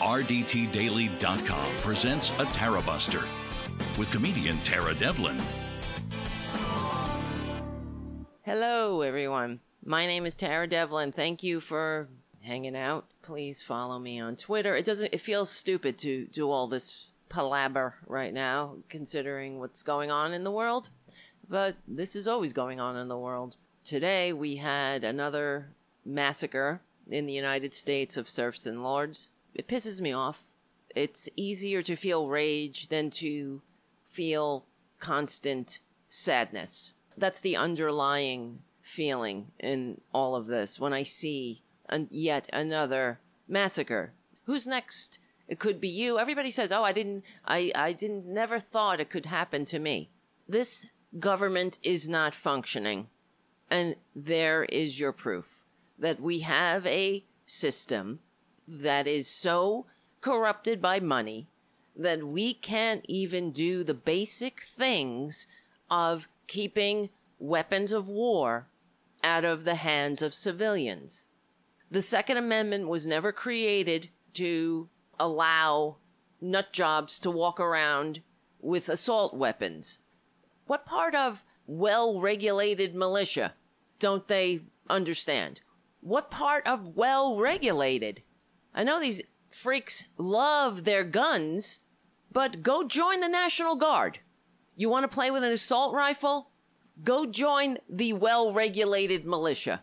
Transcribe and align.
RDTDaily.com 0.00 1.76
presents 1.82 2.32
a 2.38 2.46
Tara 2.46 2.80
Buster 2.80 3.22
with 3.98 4.10
comedian 4.10 4.56
Tara 4.60 4.94
Devlin. 4.94 5.36
Hello, 8.40 9.02
everyone. 9.02 9.60
My 9.84 10.06
name 10.06 10.24
is 10.24 10.34
Tara 10.34 10.66
Devlin. 10.66 11.12
Thank 11.12 11.42
you 11.42 11.60
for 11.60 12.08
hanging 12.40 12.76
out. 12.76 13.08
Please 13.20 13.62
follow 13.62 13.98
me 13.98 14.18
on 14.18 14.36
Twitter. 14.36 14.74
It 14.74 14.86
doesn't. 14.86 15.12
It 15.12 15.20
feels 15.20 15.50
stupid 15.50 15.98
to 15.98 16.24
do 16.28 16.50
all 16.50 16.66
this 16.66 17.08
palaver 17.28 17.96
right 18.06 18.32
now, 18.32 18.76
considering 18.88 19.58
what's 19.58 19.82
going 19.82 20.10
on 20.10 20.32
in 20.32 20.44
the 20.44 20.50
world. 20.50 20.88
But 21.46 21.76
this 21.86 22.16
is 22.16 22.26
always 22.26 22.54
going 22.54 22.80
on 22.80 22.96
in 22.96 23.08
the 23.08 23.18
world. 23.18 23.56
Today 23.84 24.32
we 24.32 24.56
had 24.56 25.04
another 25.04 25.74
massacre 26.06 26.80
in 27.06 27.26
the 27.26 27.34
United 27.34 27.74
States 27.74 28.16
of 28.16 28.30
serfs 28.30 28.64
and 28.64 28.82
lords. 28.82 29.28
It 29.60 29.68
pisses 29.68 30.00
me 30.00 30.10
off. 30.10 30.46
It's 30.96 31.28
easier 31.36 31.82
to 31.82 31.94
feel 31.94 32.28
rage 32.28 32.88
than 32.88 33.10
to 33.10 33.60
feel 34.08 34.64
constant 34.98 35.80
sadness. 36.08 36.94
That's 37.14 37.42
the 37.42 37.58
underlying 37.58 38.60
feeling 38.80 39.48
in 39.58 40.00
all 40.14 40.34
of 40.34 40.46
this 40.46 40.80
when 40.80 40.94
I 40.94 41.02
see 41.02 41.60
an, 41.90 42.08
yet 42.10 42.48
another 42.54 43.20
massacre. 43.46 44.14
Who's 44.44 44.66
next? 44.66 45.18
It 45.46 45.58
could 45.58 45.78
be 45.78 45.90
you. 45.90 46.18
Everybody 46.18 46.50
says, 46.50 46.72
"Oh, 46.72 46.84
I 46.84 46.92
didn't 46.92 47.22
I 47.44 47.70
I 47.74 47.92
didn't 47.92 48.24
never 48.24 48.58
thought 48.58 48.98
it 48.98 49.10
could 49.10 49.26
happen 49.26 49.66
to 49.66 49.78
me." 49.78 50.08
This 50.48 50.86
government 51.18 51.78
is 51.82 52.08
not 52.08 52.34
functioning. 52.34 53.10
And 53.68 53.96
there 54.16 54.64
is 54.64 54.98
your 54.98 55.12
proof 55.12 55.66
that 55.98 56.18
we 56.18 56.40
have 56.40 56.86
a 56.86 57.26
system 57.44 58.20
that 58.78 59.06
is 59.06 59.26
so 59.28 59.86
corrupted 60.20 60.80
by 60.80 61.00
money 61.00 61.48
that 61.96 62.24
we 62.24 62.54
can't 62.54 63.04
even 63.08 63.50
do 63.52 63.84
the 63.84 63.94
basic 63.94 64.62
things 64.62 65.46
of 65.90 66.28
keeping 66.46 67.10
weapons 67.38 67.92
of 67.92 68.08
war 68.08 68.68
out 69.22 69.44
of 69.44 69.64
the 69.64 69.76
hands 69.76 70.22
of 70.22 70.34
civilians. 70.34 71.26
The 71.90 72.02
Second 72.02 72.36
Amendment 72.36 72.88
was 72.88 73.06
never 73.06 73.32
created 73.32 74.10
to 74.34 74.88
allow 75.18 75.96
nut 76.40 76.72
jobs 76.72 77.18
to 77.20 77.30
walk 77.30 77.60
around 77.60 78.22
with 78.60 78.88
assault 78.88 79.34
weapons. 79.34 80.00
What 80.66 80.86
part 80.86 81.14
of 81.14 81.44
well 81.66 82.20
regulated 82.20 82.94
militia 82.94 83.54
don't 83.98 84.26
they 84.28 84.60
understand? 84.88 85.60
What 86.00 86.30
part 86.30 86.66
of 86.66 86.96
well 86.96 87.36
regulated? 87.36 88.22
I 88.80 88.82
know 88.82 88.98
these 88.98 89.20
freaks 89.50 90.04
love 90.16 90.84
their 90.84 91.04
guns, 91.04 91.80
but 92.32 92.62
go 92.62 92.82
join 92.82 93.20
the 93.20 93.28
National 93.28 93.76
Guard. 93.76 94.20
You 94.74 94.88
want 94.88 95.02
to 95.02 95.14
play 95.14 95.30
with 95.30 95.44
an 95.44 95.52
assault 95.52 95.94
rifle? 95.94 96.48
Go 97.04 97.26
join 97.26 97.76
the 97.90 98.14
well 98.14 98.54
regulated 98.54 99.26
militia. 99.26 99.82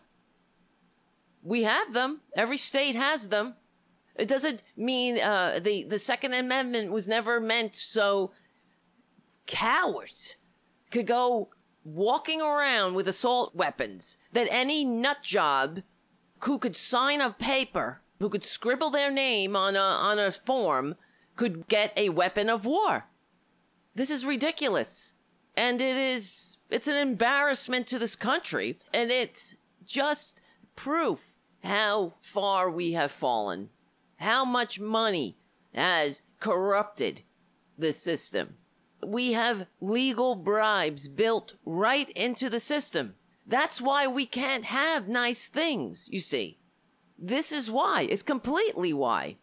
We 1.44 1.62
have 1.62 1.92
them. 1.92 2.22
Every 2.34 2.58
state 2.58 2.96
has 2.96 3.28
them. 3.28 3.54
It 4.16 4.26
doesn't 4.26 4.64
mean 4.76 5.20
uh, 5.20 5.60
the, 5.62 5.84
the 5.84 6.00
Second 6.00 6.34
Amendment 6.34 6.90
was 6.90 7.06
never 7.06 7.38
meant 7.38 7.76
so 7.76 8.32
cowards 9.46 10.34
could 10.90 11.06
go 11.06 11.50
walking 11.84 12.42
around 12.42 12.94
with 12.94 13.06
assault 13.06 13.54
weapons 13.54 14.18
that 14.32 14.48
any 14.50 14.84
nut 14.84 15.22
job 15.22 15.82
who 16.40 16.58
could 16.58 16.74
sign 16.74 17.20
a 17.20 17.30
paper, 17.30 18.00
who 18.18 18.28
could 18.28 18.44
scribble 18.44 18.90
their 18.90 19.10
name 19.10 19.56
on 19.56 19.76
a, 19.76 19.80
on 19.80 20.18
a 20.18 20.30
form, 20.30 20.96
could 21.36 21.68
get 21.68 21.92
a 21.96 22.08
weapon 22.08 22.48
of 22.48 22.64
war. 22.64 23.06
This 23.94 24.10
is 24.10 24.26
ridiculous. 24.26 25.12
And 25.56 25.80
it 25.80 25.96
is, 25.96 26.56
it's 26.70 26.88
an 26.88 26.96
embarrassment 26.96 27.86
to 27.88 27.98
this 27.98 28.16
country. 28.16 28.78
And 28.92 29.10
it's 29.10 29.56
just 29.84 30.40
proof 30.76 31.36
how 31.64 32.14
far 32.20 32.70
we 32.70 32.92
have 32.92 33.10
fallen, 33.10 33.70
how 34.16 34.44
much 34.44 34.78
money 34.78 35.36
has 35.74 36.22
corrupted 36.40 37.22
the 37.76 37.92
system 37.92 38.56
we 39.04 39.32
have 39.32 39.66
legal 39.80 40.34
bribes 40.34 41.08
built 41.08 41.54
right 41.64 42.08
into 42.10 42.50
the 42.50 42.60
system. 42.60 43.14
That's 43.46 43.80
why 43.80 44.06
we 44.06 44.26
can't 44.26 44.64
have 44.64 45.08
nice 45.08 45.46
things, 45.46 46.08
you 46.10 46.20
see. 46.20 46.57
This 47.18 47.50
is 47.52 47.70
why. 47.70 48.02
It's 48.02 48.22
completely 48.22 48.92
why. 48.92 49.36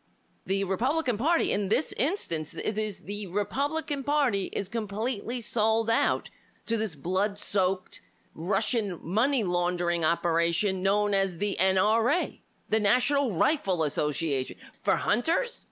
The 0.46 0.64
Republican 0.64 1.18
Party, 1.18 1.52
in 1.52 1.70
this 1.70 1.94
instance, 1.94 2.54
it 2.54 2.78
is 2.78 3.02
the 3.02 3.28
Republican 3.28 4.04
Party 4.04 4.46
is 4.54 4.70
completely 4.70 5.42
sold 5.42 5.90
out 5.90 6.30
to 6.68 6.78
this 6.78 6.96
blood 6.96 7.38
soaked 7.38 8.00
Russian 8.34 9.00
money 9.02 9.44
laundering 9.44 10.06
operation 10.06 10.84
known 10.84 11.14
as 11.14 11.38
the 11.38 11.58
NRA, 11.60 12.40
the 12.70 12.80
National 12.80 13.38
Rifle 13.38 13.84
Association. 13.84 14.58
For 14.84 14.98
hunters? 14.98 15.66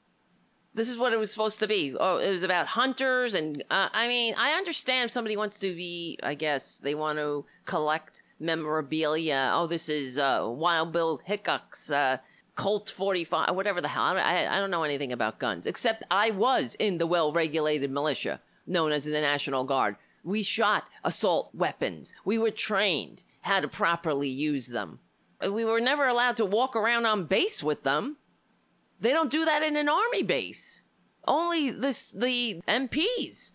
this 0.75 0.89
is 0.89 0.97
what 0.97 1.13
it 1.13 1.19
was 1.19 1.31
supposed 1.31 1.59
to 1.59 1.67
be. 1.67 1.95
Oh, 1.99 2.17
it 2.17 2.29
was 2.29 2.43
about 2.43 2.67
hunters, 2.67 3.35
and 3.35 3.63
uh, 3.69 3.89
I 3.91 4.07
mean, 4.07 4.33
I 4.37 4.53
understand 4.53 5.05
if 5.05 5.11
somebody 5.11 5.37
wants 5.37 5.59
to 5.59 5.75
be, 5.75 6.17
I 6.23 6.35
guess 6.35 6.79
they 6.79 6.95
want 6.95 7.19
to 7.19 7.45
collect 7.65 8.21
memorabilia. 8.43 9.51
Oh, 9.53 9.65
this 9.65 9.89
is 9.89 10.19
uh, 10.19 10.45
Wild 10.47 10.91
Bill 10.91 11.21
Hickok's 11.23 11.89
uh, 11.89 12.17
Colt 12.55 12.89
45, 12.89 13.55
whatever 13.55 13.81
the 13.81 13.87
hell. 13.87 14.03
I, 14.03 14.47
I 14.47 14.59
don't 14.59 14.69
know 14.69 14.83
anything 14.83 15.11
about 15.11 15.39
guns, 15.39 15.65
except 15.65 16.03
I 16.11 16.29
was 16.29 16.75
in 16.75 16.99
the 16.99 17.07
well 17.07 17.31
regulated 17.31 17.89
militia 17.89 18.41
known 18.67 18.91
as 18.91 19.05
the 19.05 19.11
National 19.11 19.63
Guard. 19.63 19.95
We 20.23 20.43
shot 20.43 20.87
assault 21.03 21.49
weapons, 21.53 22.13
we 22.23 22.37
were 22.37 22.51
trained 22.51 23.23
how 23.41 23.59
to 23.59 23.67
properly 23.67 24.29
use 24.29 24.67
them. 24.67 24.99
We 25.41 25.65
were 25.65 25.81
never 25.81 26.07
allowed 26.07 26.37
to 26.37 26.45
walk 26.45 26.75
around 26.75 27.05
on 27.05 27.25
base 27.25 27.61
with 27.61 27.83
them. 27.83 28.17
They 29.01 29.11
don't 29.11 29.31
do 29.31 29.43
that 29.43 29.63
in 29.63 29.75
an 29.75 29.89
army 29.89 30.23
base. 30.23 30.81
Only 31.27 31.69
this 31.69 32.11
the 32.11 32.61
MPs. 32.67 33.51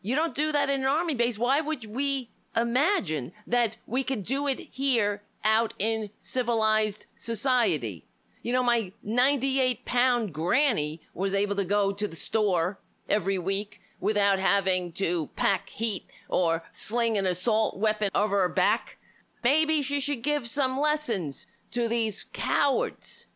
You 0.00 0.16
don't 0.16 0.34
do 0.34 0.50
that 0.50 0.70
in 0.70 0.80
an 0.80 0.86
army 0.86 1.14
base. 1.14 1.38
Why 1.38 1.60
would 1.60 1.84
we 1.84 2.31
imagine 2.56 3.32
that 3.46 3.76
we 3.86 4.04
could 4.04 4.24
do 4.24 4.46
it 4.46 4.60
here 4.60 5.22
out 5.44 5.74
in 5.78 6.10
civilized 6.18 7.06
society? 7.14 8.06
You 8.42 8.52
know, 8.52 8.62
my 8.62 8.92
98 9.02 9.84
pound 9.84 10.32
granny 10.32 11.00
was 11.14 11.34
able 11.34 11.54
to 11.56 11.64
go 11.64 11.92
to 11.92 12.08
the 12.08 12.16
store 12.16 12.78
every 13.08 13.38
week 13.38 13.80
without 14.00 14.40
having 14.40 14.90
to 14.90 15.30
pack 15.36 15.68
heat 15.68 16.10
or 16.28 16.64
sling 16.72 17.16
an 17.16 17.24
assault 17.24 17.78
weapon 17.78 18.10
over 18.14 18.40
her 18.40 18.48
back. 18.48 18.98
Maybe 19.44 19.80
she 19.80 20.00
should 20.00 20.22
give 20.22 20.48
some 20.48 20.78
lessons 20.78 21.46
to 21.70 21.88
these 21.88 22.26
cowards 22.32 23.26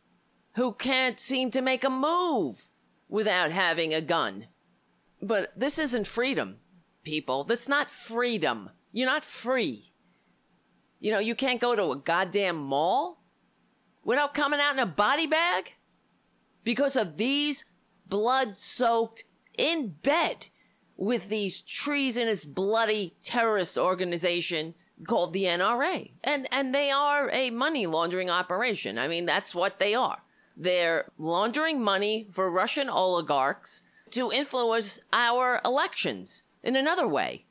who 0.54 0.72
can't 0.72 1.18
seem 1.18 1.50
to 1.52 1.62
make 1.62 1.84
a 1.84 1.90
move 1.90 2.70
without 3.08 3.52
having 3.52 3.94
a 3.94 4.00
gun. 4.00 4.46
But 5.22 5.52
this 5.56 5.78
isn't 5.78 6.06
freedom, 6.06 6.56
people. 7.04 7.44
That's 7.44 7.68
not 7.68 7.90
freedom. 7.90 8.70
You're 8.96 9.04
not 9.04 9.26
free. 9.26 9.92
You 11.00 11.10
know, 11.10 11.18
you 11.18 11.34
can't 11.34 11.60
go 11.60 11.76
to 11.76 11.90
a 11.90 11.96
goddamn 11.96 12.56
mall 12.56 13.22
without 14.02 14.32
coming 14.32 14.58
out 14.58 14.72
in 14.72 14.78
a 14.78 14.86
body 14.86 15.26
bag 15.26 15.74
because 16.64 16.96
of 16.96 17.18
these 17.18 17.66
blood 18.06 18.56
soaked 18.56 19.24
in 19.58 19.96
bed 20.02 20.46
with 20.96 21.28
these 21.28 21.60
treasonous 21.60 22.46
bloody 22.46 23.14
terrorist 23.22 23.76
organization 23.76 24.74
called 25.06 25.34
the 25.34 25.44
NRA. 25.44 26.12
And 26.24 26.48
and 26.50 26.74
they 26.74 26.90
are 26.90 27.28
a 27.30 27.50
money 27.50 27.86
laundering 27.86 28.30
operation. 28.30 28.98
I 28.98 29.08
mean, 29.08 29.26
that's 29.26 29.54
what 29.54 29.78
they 29.78 29.94
are. 29.94 30.22
They're 30.56 31.12
laundering 31.18 31.82
money 31.82 32.28
for 32.32 32.50
Russian 32.50 32.88
oligarchs 32.88 33.82
to 34.12 34.32
influence 34.32 35.00
our 35.12 35.60
elections 35.66 36.44
in 36.62 36.76
another 36.76 37.06
way. 37.06 37.45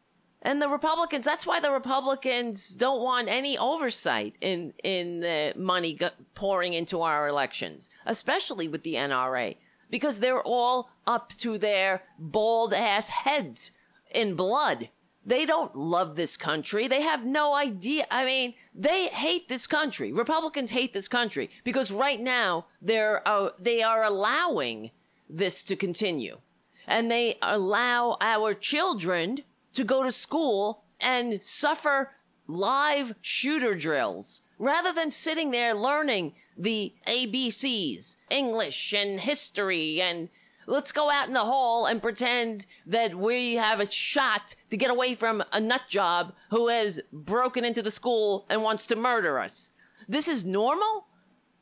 And 0.45 0.61
the 0.61 0.69
Republicans, 0.69 1.25
that's 1.25 1.47
why 1.47 1.59
the 1.59 1.71
Republicans 1.71 2.75
don't 2.75 3.01
want 3.01 3.29
any 3.29 3.57
oversight 3.57 4.35
in, 4.41 4.73
in 4.83 5.21
the 5.21 5.53
money 5.57 5.97
pouring 6.35 6.73
into 6.73 7.01
our 7.01 7.27
elections, 7.27 7.89
especially 8.05 8.67
with 8.67 8.83
the 8.83 8.93
NRA, 8.93 9.57
because 9.89 10.19
they're 10.19 10.43
all 10.43 10.91
up 11.07 11.29
to 11.39 11.57
their 11.57 12.03
bald 12.19 12.73
ass 12.73 13.09
heads 13.09 13.71
in 14.11 14.35
blood. 14.35 14.89
They 15.25 15.47
don't 15.47 15.75
love 15.75 16.15
this 16.15 16.37
country. 16.37 16.87
They 16.87 17.01
have 17.01 17.25
no 17.25 17.55
idea. 17.55 18.05
I 18.11 18.23
mean, 18.23 18.53
they 18.71 19.07
hate 19.07 19.49
this 19.49 19.65
country. 19.65 20.13
Republicans 20.13 20.69
hate 20.69 20.93
this 20.93 21.07
country 21.07 21.49
because 21.63 21.89
right 21.89 22.19
now 22.19 22.67
they're 22.79 23.27
uh, 23.27 23.49
they 23.59 23.81
are 23.81 24.03
allowing 24.03 24.91
this 25.27 25.63
to 25.63 25.75
continue, 25.75 26.37
and 26.85 27.09
they 27.09 27.39
allow 27.41 28.17
our 28.21 28.53
children 28.53 29.39
to 29.75 29.83
go 29.83 30.03
to 30.03 30.11
school 30.11 30.83
and 30.99 31.43
suffer 31.43 32.11
live 32.47 33.13
shooter 33.21 33.75
drills 33.75 34.41
rather 34.57 34.91
than 34.93 35.11
sitting 35.11 35.51
there 35.51 35.73
learning 35.73 36.33
the 36.57 36.93
ABCs, 37.07 38.15
English 38.29 38.93
and 38.93 39.19
history, 39.19 40.01
and 40.01 40.29
let's 40.67 40.91
go 40.91 41.09
out 41.11 41.27
in 41.27 41.33
the 41.33 41.39
hall 41.39 41.85
and 41.85 42.01
pretend 42.01 42.65
that 42.85 43.15
we 43.15 43.55
have 43.55 43.79
a 43.79 43.91
shot 43.91 44.55
to 44.69 44.77
get 44.77 44.89
away 44.89 45.13
from 45.13 45.43
a 45.51 45.59
nut 45.59 45.81
job 45.89 46.33
who 46.49 46.69
has 46.69 47.01
broken 47.11 47.65
into 47.65 47.81
the 47.81 47.91
school 47.91 48.45
and 48.49 48.63
wants 48.63 48.87
to 48.87 48.95
murder 48.95 49.39
us. 49.39 49.71
This 50.07 50.27
is 50.27 50.45
normal? 50.45 51.07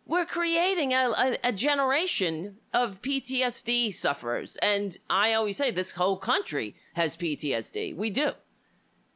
We're 0.05 0.25
creating 0.25 0.93
a, 0.93 1.09
a, 1.09 1.37
a 1.45 1.51
generation 1.51 2.57
of 2.73 3.01
PTSD 3.01 3.93
sufferers. 3.93 4.57
And 4.61 4.97
I 5.09 5.33
always 5.33 5.57
say 5.57 5.71
this 5.71 5.91
whole 5.91 6.17
country 6.17 6.75
has 6.95 7.15
PTSD. 7.15 7.95
We 7.95 8.09
do. 8.09 8.31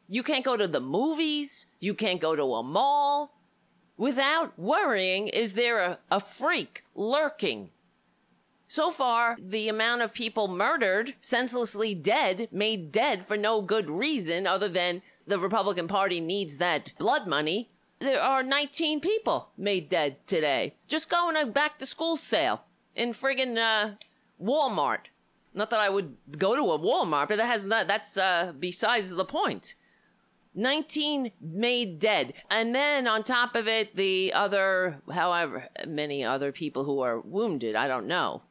You 0.08 0.24
can't 0.24 0.46
go 0.46 0.56
to 0.56 0.68
the 0.68 0.80
movies. 0.80 1.66
You 1.80 1.94
can't 1.94 2.22
go 2.22 2.36
to 2.36 2.54
a 2.56 2.64
mall 2.64 3.38
without 3.98 4.58
worrying 4.58 5.28
is 5.28 5.54
there 5.54 5.80
a, 5.80 6.00
a 6.10 6.20
freak 6.20 6.84
lurking? 6.96 7.72
So 8.70 8.92
far, 8.92 9.38
the 9.40 9.70
amount 9.70 10.02
of 10.02 10.14
people 10.14 10.50
murdered, 10.50 11.16
senselessly 11.22 11.96
dead, 11.96 12.50
made 12.52 12.92
dead 12.92 13.26
for 13.26 13.38
no 13.38 13.62
good 13.62 13.90
reason 13.90 14.46
other 14.46 14.68
than 14.68 15.02
the 15.26 15.40
Republican 15.40 15.88
Party 15.88 16.20
needs 16.20 16.58
that 16.58 16.92
blood 16.98 17.28
money. 17.28 17.70
There 18.00 18.22
are 18.22 18.44
19 18.44 19.00
people 19.00 19.50
made 19.58 19.90
dead 19.90 20.26
today. 20.28 20.76
Just 20.88 21.10
going 21.10 21.36
a 21.36 21.46
back 21.46 21.80
to 21.80 21.86
school 21.86 22.16
sale 22.16 22.64
in 22.96 23.12
friggin' 23.12 23.58
uh, 23.58 23.96
Walmart. 24.42 25.08
Not 25.54 25.72
that 25.72 25.80
I 25.80 25.90
would 25.90 26.16
go 26.38 26.56
to 26.56 26.62
a 26.62 26.80
Walmart, 26.80 27.30
but 27.30 27.38
that 27.38 27.48
has 27.48 27.66
not, 27.66 27.88
that's 27.88 28.16
uh, 28.16 28.54
besides 28.60 29.16
the 29.16 29.26
point. 29.26 29.74
19 30.54 31.32
made 31.42 32.00
dead. 32.00 32.34
And 32.52 32.74
then 32.76 33.08
on 33.08 33.24
top 33.24 33.56
of 33.56 33.68
it, 33.68 33.96
the 33.96 34.32
other, 34.34 35.02
however 35.12 35.68
many 35.88 36.24
other 36.24 36.52
people 36.52 36.84
who 36.84 37.00
are 37.00 37.20
wounded, 37.20 37.76
I 37.76 37.88
don't 37.88 38.08
know 38.08 38.44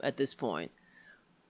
at 0.00 0.16
this 0.16 0.34
point. 0.34 0.70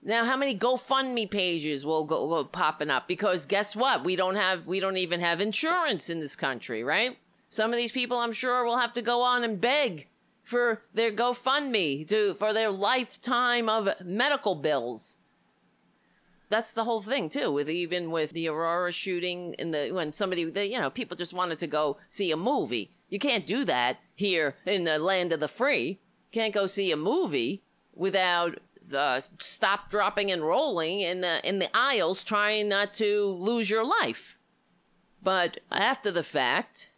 Now, 0.05 0.25
how 0.25 0.35
many 0.35 0.57
GoFundMe 0.57 1.29
pages 1.31 1.85
will 1.85 2.03
go, 2.03 2.27
go 2.27 2.43
popping 2.43 2.89
up? 2.89 3.07
Because 3.07 3.45
guess 3.45 3.75
what? 3.75 4.03
We 4.03 4.15
don't 4.15 4.35
have, 4.35 4.65
we 4.65 4.79
don't 4.79 4.97
even 4.97 5.21
have 5.21 5.39
insurance 5.39 6.09
in 6.09 6.19
this 6.19 6.35
country, 6.35 6.83
right? 6.83 7.17
Some 7.53 7.71
of 7.71 7.77
these 7.77 7.91
people, 7.91 8.17
I'm 8.17 8.31
sure, 8.31 8.65
will 8.65 8.77
have 8.77 8.93
to 8.93 9.01
go 9.03 9.21
on 9.21 9.43
and 9.43 9.61
beg 9.61 10.07
for 10.41 10.81
their 10.91 11.11
GoFundMe 11.11 12.07
to 12.07 12.33
for 12.33 12.51
their 12.51 12.71
lifetime 12.71 13.69
of 13.69 13.89
medical 14.03 14.55
bills. 14.55 15.19
That's 16.49 16.73
the 16.73 16.83
whole 16.83 17.03
thing 17.03 17.29
too 17.29 17.51
with 17.51 17.69
even 17.69 18.09
with 18.09 18.31
the 18.31 18.47
aurora 18.47 18.91
shooting 18.91 19.53
in 19.59 19.69
the 19.69 19.91
when 19.91 20.13
somebody 20.13 20.41
you 20.67 20.79
know 20.79 20.89
people 20.89 21.15
just 21.15 21.31
wanted 21.31 21.59
to 21.59 21.67
go 21.67 21.97
see 22.09 22.31
a 22.31 22.37
movie. 22.37 22.91
You 23.09 23.19
can't 23.19 23.45
do 23.45 23.63
that 23.65 23.97
here 24.15 24.55
in 24.65 24.85
the 24.85 24.97
land 24.97 25.31
of 25.31 25.39
the 25.39 25.47
free. 25.47 25.99
Can't 26.31 26.55
go 26.55 26.65
see 26.65 26.91
a 26.91 26.97
movie 26.97 27.61
without 27.93 28.57
the 28.83 29.23
stop 29.39 29.91
dropping 29.91 30.31
and 30.31 30.43
rolling 30.43 31.01
in 31.01 31.21
the 31.21 31.47
in 31.47 31.59
the 31.59 31.69
aisles 31.77 32.23
trying 32.23 32.67
not 32.67 32.93
to 32.93 33.27
lose 33.27 33.69
your 33.69 33.85
life. 33.85 34.37
But 35.21 35.59
after 35.71 36.09
the 36.09 36.23
fact 36.23 36.89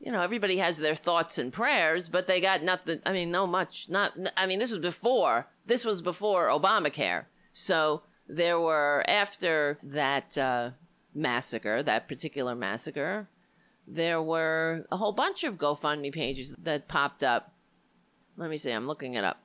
you 0.00 0.10
know 0.10 0.22
everybody 0.22 0.56
has 0.56 0.78
their 0.78 0.94
thoughts 0.94 1.38
and 1.38 1.52
prayers 1.52 2.08
but 2.08 2.26
they 2.26 2.40
got 2.40 2.62
nothing 2.62 3.00
i 3.06 3.12
mean 3.12 3.30
no 3.30 3.46
much 3.46 3.88
not 3.88 4.12
i 4.36 4.46
mean 4.46 4.58
this 4.58 4.70
was 4.70 4.80
before 4.80 5.46
this 5.66 5.84
was 5.84 6.02
before 6.02 6.48
obamacare 6.48 7.26
so 7.52 8.02
there 8.28 8.60
were 8.60 9.04
after 9.08 9.78
that 9.82 10.38
uh, 10.38 10.70
massacre, 11.14 11.82
that 11.82 12.08
particular 12.08 12.54
massacre, 12.54 13.28
there 13.86 14.22
were 14.22 14.86
a 14.90 14.96
whole 14.96 15.12
bunch 15.12 15.44
of 15.44 15.58
GoFundMe 15.58 16.12
pages 16.12 16.54
that 16.62 16.88
popped 16.88 17.24
up. 17.24 17.52
Let 18.36 18.50
me 18.50 18.56
see, 18.56 18.70
I'm 18.70 18.86
looking 18.86 19.14
it 19.14 19.24
up. 19.24 19.42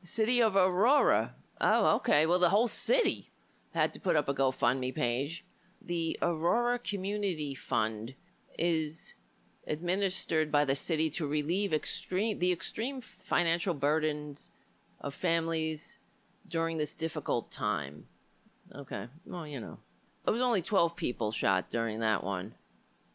The 0.00 0.06
city 0.06 0.40
of 0.40 0.56
Aurora. 0.56 1.34
Oh, 1.60 1.96
okay. 1.96 2.24
Well, 2.24 2.38
the 2.38 2.50
whole 2.50 2.68
city 2.68 3.30
had 3.74 3.92
to 3.92 4.00
put 4.00 4.14
up 4.14 4.28
a 4.28 4.34
GoFundMe 4.34 4.94
page. 4.94 5.44
The 5.82 6.16
Aurora 6.22 6.78
Community 6.78 7.54
Fund 7.54 8.14
is 8.56 9.14
administered 9.68 10.50
by 10.50 10.64
the 10.64 10.74
city 10.74 11.10
to 11.10 11.26
relieve 11.26 11.72
extreme 11.72 12.38
the 12.38 12.50
extreme 12.50 13.00
financial 13.00 13.74
burdens 13.74 14.50
of 15.00 15.14
families 15.14 15.98
during 16.48 16.78
this 16.78 16.94
difficult 16.94 17.50
time. 17.50 18.06
Okay. 18.74 19.08
Well, 19.24 19.46
you 19.46 19.60
know. 19.60 19.78
It 20.26 20.30
was 20.30 20.42
only 20.42 20.62
12 20.62 20.96
people 20.96 21.32
shot 21.32 21.70
during 21.70 22.00
that 22.00 22.24
one. 22.24 22.54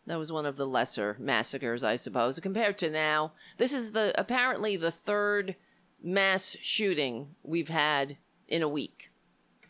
That 0.05 0.17
was 0.17 0.31
one 0.31 0.45
of 0.45 0.57
the 0.57 0.65
lesser 0.67 1.15
massacres, 1.19 1.83
I 1.83 1.95
suppose. 1.95 2.39
Compared 2.39 2.77
to 2.79 2.89
now, 2.89 3.33
this 3.57 3.73
is 3.73 3.91
the 3.91 4.13
apparently 4.19 4.75
the 4.75 4.91
third 4.91 5.55
mass 6.01 6.57
shooting 6.61 7.35
we've 7.43 7.69
had 7.69 8.17
in 8.47 8.61
a 8.61 8.67
week. 8.67 9.11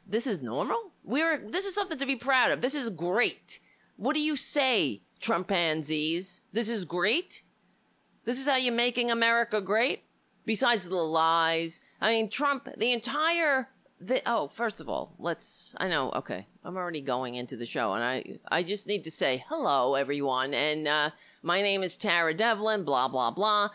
This 0.07 0.25
is 0.25 0.41
normal? 0.41 0.91
We're 1.03 1.37
this 1.37 1.65
is 1.65 1.75
something 1.75 1.97
to 1.97 2.05
be 2.05 2.15
proud 2.15 2.51
of. 2.51 2.61
This 2.61 2.75
is 2.75 2.89
great. 2.89 3.59
What 3.95 4.15
do 4.15 4.21
you 4.21 4.35
say, 4.35 5.01
Trumpanzees? 5.23 6.41
This 6.51 6.69
is 6.69 6.85
great? 6.85 7.41
This 8.25 8.39
is 8.39 8.47
how 8.47 8.57
you're 8.57 8.73
making 8.73 9.09
America 9.09 9.61
great? 9.61 10.03
Besides 10.45 10.89
the 10.89 10.95
lies. 10.95 11.81
I 12.01 12.11
mean, 12.11 12.29
Trump, 12.29 12.67
the 12.77 12.91
entire 12.91 13.69
the, 14.07 14.21
oh, 14.25 14.47
first 14.47 14.81
of 14.81 14.89
all, 14.89 15.15
let's. 15.17 15.73
I 15.77 15.87
know. 15.87 16.11
Okay, 16.11 16.47
I'm 16.63 16.75
already 16.75 17.01
going 17.01 17.35
into 17.35 17.55
the 17.55 17.65
show, 17.65 17.93
and 17.93 18.03
I 18.03 18.39
I 18.49 18.63
just 18.63 18.85
need 18.85 19.03
to 19.05 19.11
say 19.11 19.45
hello, 19.47 19.95
everyone. 19.95 20.53
And 20.53 20.87
uh, 20.87 21.11
my 21.41 21.61
name 21.61 21.83
is 21.83 21.95
Tara 21.95 22.33
Devlin. 22.33 22.83
Blah 22.83 23.07
blah 23.07 23.31
blah. 23.31 23.69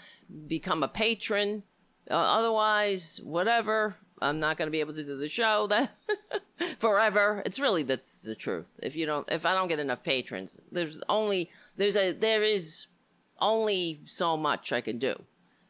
Become 0.46 0.82
a 0.82 0.88
patron. 0.88 1.62
Uh, 2.10 2.14
otherwise, 2.14 3.20
whatever. 3.22 3.96
I'm 4.20 4.40
not 4.40 4.56
going 4.56 4.66
to 4.66 4.72
be 4.72 4.80
able 4.80 4.94
to 4.94 5.04
do 5.04 5.16
the 5.16 5.28
show 5.28 5.66
that 5.68 5.90
forever. 6.78 7.42
It's 7.46 7.58
really 7.58 7.82
that's 7.82 8.20
the 8.20 8.34
truth. 8.34 8.78
If 8.82 8.96
you 8.96 9.06
don't, 9.06 9.30
if 9.30 9.46
I 9.46 9.54
don't 9.54 9.68
get 9.68 9.78
enough 9.78 10.02
patrons, 10.02 10.60
there's 10.70 11.00
only 11.08 11.50
there's 11.76 11.96
a 11.96 12.12
there 12.12 12.42
is 12.42 12.86
only 13.40 14.00
so 14.04 14.36
much 14.36 14.72
I 14.72 14.80
can 14.80 14.98
do. 14.98 15.24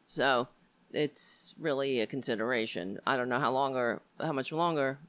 So 0.07 0.47
it's 0.91 1.53
really 1.59 1.99
a 1.99 2.07
consideration. 2.07 2.99
I 3.05 3.17
don't 3.17 3.29
know 3.29 3.39
how 3.39 3.51
long 3.51 3.75
or 3.75 4.01
how 4.19 4.33
much 4.33 4.51
longer, 4.51 4.99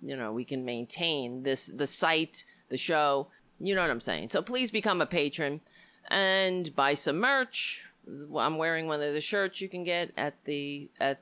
you 0.00 0.16
know, 0.16 0.32
we 0.32 0.44
can 0.44 0.64
maintain 0.64 1.42
this 1.42 1.66
the 1.66 1.86
site, 1.86 2.44
the 2.68 2.76
show. 2.76 3.28
You 3.58 3.74
know 3.74 3.82
what 3.82 3.90
I'm 3.90 4.00
saying? 4.00 4.28
So 4.28 4.40
please 4.40 4.70
become 4.70 5.02
a 5.02 5.06
patron 5.06 5.60
and 6.08 6.74
buy 6.74 6.94
some 6.94 7.18
merch. 7.18 7.86
I'm 8.08 8.56
wearing 8.56 8.86
one 8.86 9.02
of 9.02 9.12
the 9.12 9.20
shirts 9.20 9.60
you 9.60 9.68
can 9.68 9.84
get 9.84 10.12
at 10.16 10.44
the 10.44 10.90
at 10.98 11.20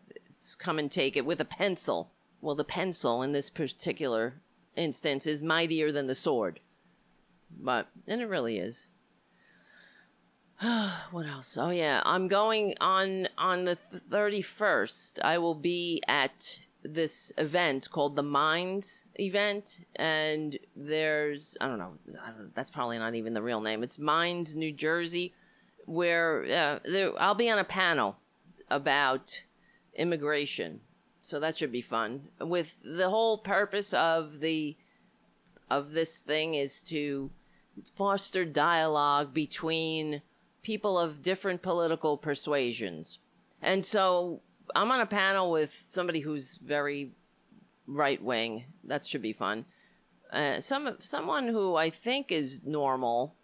come 0.59 0.79
and 0.79 0.91
take 0.91 1.17
it 1.17 1.27
with 1.27 1.41
a 1.41 1.45
pencil. 1.45 2.13
Well, 2.41 2.55
the 2.55 2.65
pencil 2.65 3.23
in 3.23 3.33
this 3.33 3.51
particular 3.51 4.41
instance 4.77 5.27
is 5.27 5.43
mightier 5.43 5.91
than 5.93 6.07
the 6.07 6.15
sword. 6.15 6.61
But 7.51 7.89
and 8.07 8.21
it 8.21 8.29
really 8.29 8.59
is. 8.59 8.89
what 11.11 11.27
else? 11.27 11.57
Oh 11.57 11.71
yeah, 11.71 12.03
I'm 12.05 12.29
going 12.29 12.75
on 12.81 13.29
on 13.39 13.65
the 13.65 13.77
31st. 14.11 15.21
I 15.23 15.39
will 15.39 15.55
be 15.55 16.03
at 16.09 16.61
this 16.83 17.33
event 17.39 17.91
called 17.91 18.17
the 18.17 18.23
Minds 18.23 19.05
event, 19.17 19.81
and 19.97 20.59
there's 20.77 21.57
I 21.61 21.67
don't 21.69 21.79
know, 21.79 21.95
I 22.25 22.31
don't, 22.31 22.55
that's 22.55 22.71
probably 22.71 22.99
not 22.99 23.15
even 23.15 23.35
the 23.35 23.43
real 23.43 23.61
name. 23.61 23.83
It's 23.83 23.99
Minds, 23.99 24.55
New 24.55 24.73
Jersey, 24.73 25.35
where 25.87 26.45
uh, 26.45 26.79
there, 26.85 27.13
I'll 27.21 27.35
be 27.35 27.51
on 27.51 27.59
a 27.59 27.65
panel 27.65 28.17
about 28.71 29.45
immigration, 29.99 30.81
so 31.21 31.39
that 31.39 31.57
should 31.57 31.73
be 31.73 31.83
fun. 31.83 32.29
With 32.41 32.77
the 32.83 33.11
whole 33.11 33.37
purpose 33.37 33.93
of 33.93 34.41
the 34.41 34.77
of 35.71 35.93
this 35.93 36.21
thing 36.21 36.55
is 36.55 36.81
to 36.81 37.31
foster 37.95 38.45
dialogue 38.47 39.35
between 39.35 40.23
people 40.63 40.99
of 40.99 41.21
different 41.23 41.61
political 41.63 42.17
persuasions. 42.17 43.19
And 43.61 43.85
so 43.85 44.41
I'm 44.75 44.91
on 44.91 45.01
a 45.01 45.07
panel 45.07 45.51
with 45.51 45.85
somebody 45.89 46.21
who's 46.21 46.59
very 46.59 47.13
right 47.87 48.23
wing. 48.23 48.65
That 48.85 49.05
should 49.07 49.23
be 49.23 49.33
fun. 49.33 49.67
Uh, 50.33 50.61
some 50.61 50.97
someone 50.99 51.49
who 51.49 51.77
I 51.77 51.91
think 51.91 52.31
is 52.31 52.61
normal. 52.65 53.35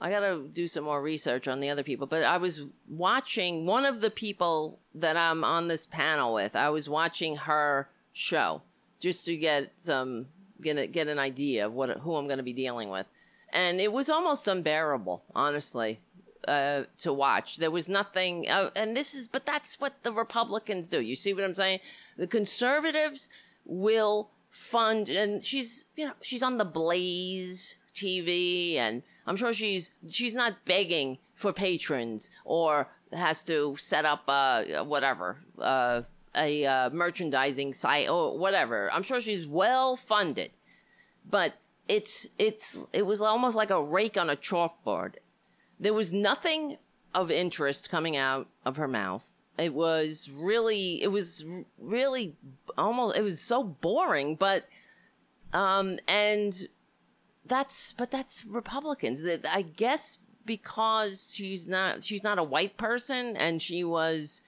I 0.00 0.10
got 0.10 0.20
to 0.20 0.48
do 0.52 0.66
some 0.66 0.84
more 0.84 1.02
research 1.02 1.46
on 1.46 1.60
the 1.60 1.68
other 1.68 1.82
people, 1.82 2.06
but 2.06 2.22
I 2.22 2.38
was 2.38 2.64
watching 2.88 3.66
one 3.66 3.84
of 3.84 4.00
the 4.00 4.10
people 4.10 4.78
that 4.94 5.16
I'm 5.16 5.44
on 5.44 5.68
this 5.68 5.86
panel 5.86 6.34
with. 6.34 6.56
I 6.56 6.70
was 6.70 6.88
watching 6.88 7.36
her 7.36 7.88
show 8.12 8.62
just 8.98 9.24
to 9.26 9.36
get 9.36 9.72
some 9.76 10.26
get 10.62 10.76
a, 10.76 10.86
get 10.86 11.08
an 11.08 11.18
idea 11.18 11.66
of 11.66 11.74
what 11.74 11.90
who 11.98 12.16
I'm 12.16 12.26
going 12.26 12.38
to 12.38 12.44
be 12.44 12.52
dealing 12.52 12.90
with, 12.90 13.06
and 13.52 13.80
it 13.80 13.92
was 13.92 14.08
almost 14.08 14.48
unbearable, 14.48 15.22
honestly 15.34 16.00
uh, 16.46 16.84
to 16.98 17.12
watch. 17.12 17.56
There 17.56 17.70
was 17.70 17.88
nothing, 17.88 18.48
uh, 18.48 18.70
and 18.74 18.96
this 18.96 19.14
is, 19.14 19.28
but 19.28 19.46
that's 19.46 19.80
what 19.80 20.02
the 20.02 20.12
Republicans 20.12 20.88
do. 20.88 21.00
You 21.00 21.16
see 21.16 21.34
what 21.34 21.44
I'm 21.44 21.54
saying? 21.54 21.80
The 22.16 22.26
conservatives 22.26 23.30
will 23.64 24.30
fund, 24.50 25.08
and 25.08 25.42
she's, 25.42 25.84
you 25.96 26.06
know, 26.06 26.12
she's 26.20 26.42
on 26.42 26.58
the 26.58 26.64
Blaze 26.64 27.76
TV, 27.94 28.76
and 28.76 29.02
I'm 29.26 29.36
sure 29.36 29.52
she's 29.52 29.90
she's 30.08 30.34
not 30.34 30.64
begging 30.64 31.18
for 31.34 31.52
patrons 31.52 32.30
or 32.44 32.88
has 33.12 33.42
to 33.44 33.76
set 33.78 34.04
up 34.04 34.24
uh 34.28 34.84
whatever 34.84 35.38
uh 35.58 36.02
a 36.34 36.64
uh, 36.64 36.90
merchandising 36.90 37.74
site 37.74 38.08
or 38.08 38.38
whatever. 38.38 38.90
I'm 38.92 39.02
sure 39.02 39.20
she's 39.20 39.46
well 39.46 39.96
funded, 39.96 40.52
but 41.28 41.54
it's 41.88 42.26
it's 42.38 42.78
it 42.92 43.06
was 43.06 43.20
almost 43.20 43.56
like 43.56 43.70
a 43.70 43.82
rake 43.82 44.16
on 44.16 44.30
a 44.30 44.36
chalkboard. 44.36 45.14
There 45.78 45.94
was 45.94 46.12
nothing 46.12 46.76
of 47.14 47.30
interest 47.30 47.90
coming 47.90 48.16
out 48.16 48.48
of 48.64 48.76
her 48.76 48.88
mouth. 48.88 49.32
It 49.58 49.74
was 49.74 50.30
really 50.30 51.02
it 51.02 51.08
was 51.08 51.44
really 51.78 52.36
almost 52.78 53.16
it 53.16 53.22
was 53.22 53.40
so 53.40 53.64
boring, 53.64 54.36
but 54.36 54.66
um 55.52 55.98
and 56.06 56.68
that's 57.50 57.92
but 57.92 58.10
that's 58.12 58.46
Republicans. 58.46 59.26
I 59.26 59.62
guess 59.62 60.18
because 60.46 61.32
she's 61.34 61.66
not 61.68 62.02
she's 62.04 62.22
not 62.22 62.38
a 62.38 62.44
white 62.44 62.76
person 62.76 63.36
and 63.36 63.60
she 63.60 63.82
was 63.84 64.40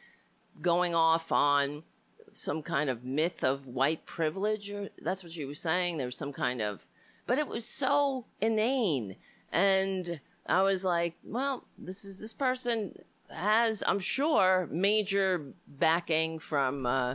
going 0.60 0.94
off 0.94 1.32
on 1.32 1.82
some 2.30 2.62
kind 2.62 2.88
of 2.88 3.04
myth 3.04 3.44
of 3.44 3.66
white 3.66 4.06
privilege 4.06 4.70
or 4.70 4.88
that's 5.02 5.22
what 5.22 5.32
she 5.32 5.44
was 5.44 5.58
saying. 5.58 5.98
There 5.98 6.06
was 6.06 6.16
some 6.16 6.32
kind 6.32 6.62
of 6.62 6.86
but 7.26 7.38
it 7.38 7.48
was 7.48 7.66
so 7.66 8.24
inane. 8.40 9.16
And 9.50 10.20
i 10.44 10.60
was 10.60 10.84
like 10.84 11.14
well 11.22 11.64
this 11.78 12.04
is 12.04 12.18
this 12.18 12.32
person 12.32 12.98
has 13.30 13.84
i'm 13.86 14.00
sure 14.00 14.68
major 14.72 15.52
backing 15.68 16.40
from 16.40 16.84
uh 16.84 17.14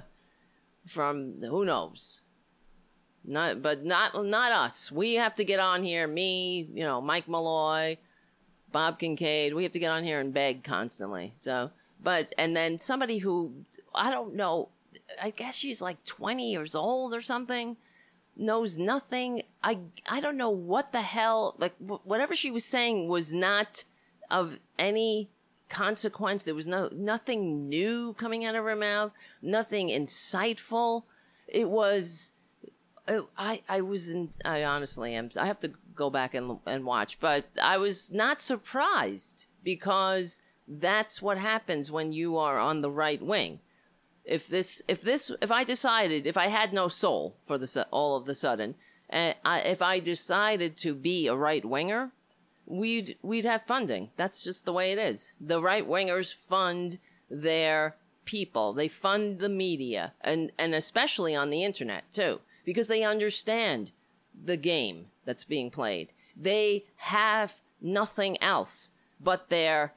from 0.85 1.41
who 1.41 1.65
knows 1.65 2.21
not 3.27 3.61
but 3.61 3.85
not 3.85 4.25
not 4.25 4.51
us 4.51 4.91
we 4.91 5.15
have 5.15 5.35
to 5.35 5.43
get 5.43 5.59
on 5.59 5.83
here 5.83 6.07
me 6.07 6.67
you 6.73 6.83
know 6.83 7.01
mike 7.01 7.27
malloy 7.27 7.97
bob 8.71 8.97
kincaid 8.97 9.53
we 9.53 9.63
have 9.63 9.71
to 9.71 9.79
get 9.79 9.91
on 9.91 10.03
here 10.03 10.19
and 10.19 10.33
beg 10.33 10.63
constantly 10.63 11.33
so 11.35 11.69
but 12.01 12.33
and 12.37 12.55
then 12.55 12.79
somebody 12.79 13.19
who 13.19 13.65
I 13.93 14.11
don't 14.11 14.35
know, 14.35 14.69
I 15.21 15.31
guess 15.31 15.55
she's 15.55 15.81
like 15.81 16.03
20 16.05 16.51
years 16.51 16.75
old 16.75 17.13
or 17.13 17.21
something, 17.21 17.77
knows 18.35 18.77
nothing. 18.77 19.43
I 19.63 19.79
I 20.07 20.19
don't 20.19 20.37
know 20.37 20.49
what 20.49 20.91
the 20.91 21.01
hell 21.01 21.55
like 21.57 21.73
whatever 21.79 22.35
she 22.35 22.51
was 22.51 22.65
saying 22.65 23.07
was 23.07 23.33
not 23.33 23.83
of 24.29 24.59
any 24.77 25.29
consequence. 25.69 26.43
There 26.43 26.55
was 26.55 26.67
no 26.67 26.89
nothing 26.93 27.67
new 27.67 28.13
coming 28.13 28.45
out 28.45 28.55
of 28.55 28.63
her 28.63 28.75
mouth, 28.75 29.11
nothing 29.41 29.89
insightful. 29.89 31.03
It 31.47 31.69
was 31.69 32.31
Oh, 33.07 33.27
I 33.37 33.61
I 33.69 33.81
was 33.81 34.09
in 34.09 34.33
I 34.43 34.63
honestly 34.63 35.13
am 35.15 35.29
I 35.39 35.45
have 35.45 35.59
to 35.59 35.71
go 35.95 36.09
back 36.09 36.33
and 36.33 36.59
and 36.65 36.85
watch, 36.85 37.19
but 37.19 37.45
I 37.61 37.77
was 37.77 38.11
not 38.11 38.41
surprised 38.41 39.45
because 39.63 40.41
that's 40.67 41.21
what 41.21 41.37
happens 41.37 41.91
when 41.91 42.11
you 42.11 42.37
are 42.37 42.59
on 42.59 42.81
the 42.81 42.91
right 42.91 43.21
wing. 43.21 43.59
If 44.25 44.47
this, 44.47 44.81
if 44.89 45.01
this, 45.01 45.31
if 45.41 45.51
I 45.51 45.63
decided, 45.63 46.27
if 46.27 46.35
I 46.35 46.47
had 46.47 46.73
no 46.73 46.89
soul 46.89 47.37
for 47.41 47.57
the 47.57 47.87
all 47.91 48.17
of 48.17 48.25
the 48.25 48.35
sudden, 48.35 48.75
and 49.09 49.35
I, 49.45 49.61
if 49.61 49.81
I 49.81 49.99
decided 49.99 50.75
to 50.77 50.93
be 50.93 51.27
a 51.27 51.35
right 51.35 51.63
winger, 51.63 52.11
we'd 52.65 53.17
we'd 53.21 53.45
have 53.45 53.63
funding. 53.63 54.09
That's 54.17 54.43
just 54.43 54.65
the 54.65 54.73
way 54.73 54.91
it 54.91 54.97
is. 54.97 55.33
The 55.39 55.61
right 55.61 55.87
wingers 55.87 56.33
fund 56.33 56.97
their 57.29 57.95
people. 58.25 58.73
They 58.73 58.89
fund 58.89 59.39
the 59.39 59.49
media, 59.49 60.13
and 60.19 60.51
and 60.59 60.75
especially 60.75 61.33
on 61.33 61.49
the 61.49 61.63
internet 61.63 62.11
too, 62.11 62.41
because 62.67 62.89
they 62.89 63.01
understand 63.01 63.91
the 64.43 64.57
game 64.57 65.05
that's 65.23 65.45
being 65.45 65.71
played. 65.71 66.11
They 66.35 66.83
have 66.97 67.61
nothing 67.79 68.39
else 68.43 68.91
but 69.21 69.49
their 69.49 69.93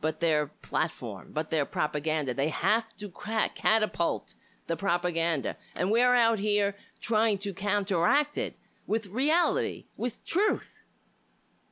but 0.00 0.20
their 0.20 0.46
platform, 0.62 1.32
but 1.32 1.50
their 1.50 1.66
propaganda. 1.66 2.32
They 2.32 2.48
have 2.48 2.96
to 2.96 3.10
crack, 3.10 3.54
catapult 3.54 4.34
the 4.66 4.76
propaganda. 4.76 5.56
And 5.74 5.90
we're 5.90 6.14
out 6.14 6.38
here 6.38 6.74
trying 6.98 7.38
to 7.38 7.52
counteract 7.52 8.38
it 8.38 8.56
with 8.86 9.06
reality, 9.08 9.86
with 9.96 10.24
truth. 10.24 10.82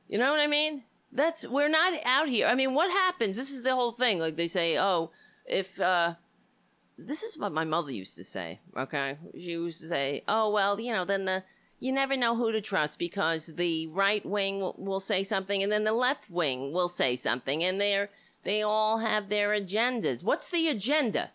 You 0.07 0.19
know 0.19 0.31
what 0.31 0.39
I 0.39 0.47
mean? 0.47 0.83
That's, 1.11 1.47
we're 1.47 1.69
not 1.69 1.93
out 2.05 2.27
here. 2.27 2.47
I 2.47 2.55
mean, 2.55 2.73
what 2.73 2.91
happens? 2.91 3.37
This 3.37 3.51
is 3.51 3.61
the 3.61 3.75
whole 3.75 3.91
thing. 3.91 4.17
Like 4.17 4.35
they 4.35 4.47
say, 4.47 4.79
oh, 4.79 5.11
if, 5.45 5.79
uh, 5.79 6.15
this 6.97 7.23
is 7.23 7.37
what 7.37 7.51
my 7.51 7.65
mother 7.65 7.91
used 7.91 8.15
to 8.15 8.23
say, 8.23 8.59
okay? 8.77 9.17
She 9.33 9.51
used 9.51 9.81
to 9.81 9.89
say, 9.89 10.23
oh, 10.27 10.51
well, 10.51 10.79
you 10.79 10.91
know, 10.91 11.05
then 11.05 11.25
the, 11.25 11.43
you 11.79 11.91
never 11.91 12.15
know 12.15 12.35
who 12.35 12.51
to 12.51 12.61
trust 12.61 12.99
because 12.99 13.47
the 13.47 13.87
right 13.87 14.25
wing 14.25 14.59
will, 14.59 14.75
will 14.77 14.99
say 14.99 15.23
something 15.23 15.63
and 15.63 15.71
then 15.71 15.83
the 15.83 15.93
left 15.93 16.29
wing 16.29 16.71
will 16.71 16.89
say 16.89 17.15
something 17.15 17.63
and 17.63 17.79
they're 17.79 18.09
they 18.43 18.61
all 18.61 18.97
have 18.99 19.29
their 19.29 19.49
agendas. 19.49 20.23
What's 20.23 20.51
the 20.51 20.67
agenda? 20.67 21.31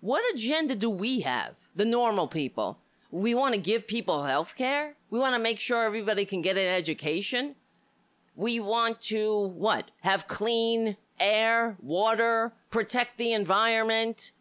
What 0.00 0.22
agenda 0.32 0.74
do 0.74 0.88
we 0.88 1.20
have, 1.20 1.68
the 1.74 1.84
normal 1.84 2.28
people? 2.28 2.78
We 3.10 3.34
want 3.34 3.54
to 3.54 3.60
give 3.60 3.86
people 3.86 4.24
health 4.24 4.54
care? 4.56 4.94
We 5.10 5.18
want 5.18 5.34
to 5.34 5.38
make 5.38 5.58
sure 5.58 5.84
everybody 5.84 6.24
can 6.24 6.42
get 6.42 6.56
an 6.56 6.68
education? 6.68 7.56
We 8.36 8.60
want 8.60 9.00
to, 9.02 9.48
what? 9.48 9.90
Have 10.02 10.28
clean 10.28 10.96
air, 11.18 11.76
water, 11.82 12.52
protect 12.70 13.18
the 13.18 13.32
environment, 13.32 14.32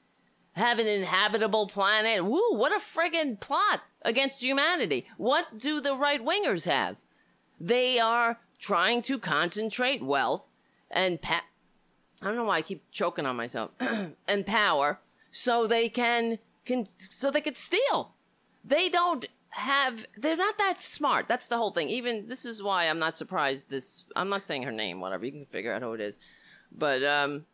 have 0.59 0.79
an 0.79 0.87
inhabitable 0.87 1.67
planet. 1.67 2.25
Woo, 2.25 2.53
what 2.53 2.71
a 2.71 2.79
friggin' 2.79 3.39
plot 3.39 3.81
against 4.01 4.41
humanity. 4.41 5.07
What 5.17 5.57
do 5.57 5.81
the 5.81 5.95
right 5.95 6.23
wingers 6.23 6.65
have? 6.65 6.97
They 7.59 7.99
are 7.99 8.39
trying 8.57 9.01
to 9.03 9.17
concentrate 9.17 10.03
wealth 10.03 10.45
and 10.91 11.21
pa- 11.21 11.43
I 12.21 12.25
don't 12.25 12.35
know 12.35 12.43
why 12.43 12.57
I 12.57 12.61
keep 12.61 12.83
choking 12.91 13.25
on 13.25 13.35
myself, 13.35 13.71
and 14.27 14.45
power 14.45 14.99
so 15.31 15.67
they 15.67 15.87
can, 15.89 16.39
can 16.65 16.87
so 16.97 17.31
they 17.31 17.41
could 17.41 17.57
steal. 17.57 18.13
They 18.63 18.89
don't 18.89 19.25
have 19.51 20.05
they're 20.17 20.35
not 20.35 20.57
that 20.57 20.83
smart. 20.83 21.27
That's 21.27 21.47
the 21.47 21.57
whole 21.57 21.71
thing. 21.71 21.89
Even 21.89 22.27
this 22.27 22.45
is 22.45 22.61
why 22.61 22.85
I'm 22.85 22.99
not 22.99 23.17
surprised 23.17 23.69
this 23.69 24.03
I'm 24.15 24.29
not 24.29 24.45
saying 24.45 24.63
her 24.63 24.71
name, 24.71 24.99
whatever, 24.99 25.25
you 25.25 25.31
can 25.31 25.45
figure 25.45 25.73
out 25.73 25.81
who 25.81 25.93
it 25.93 26.01
is. 26.01 26.19
But 26.71 27.03
um 27.03 27.45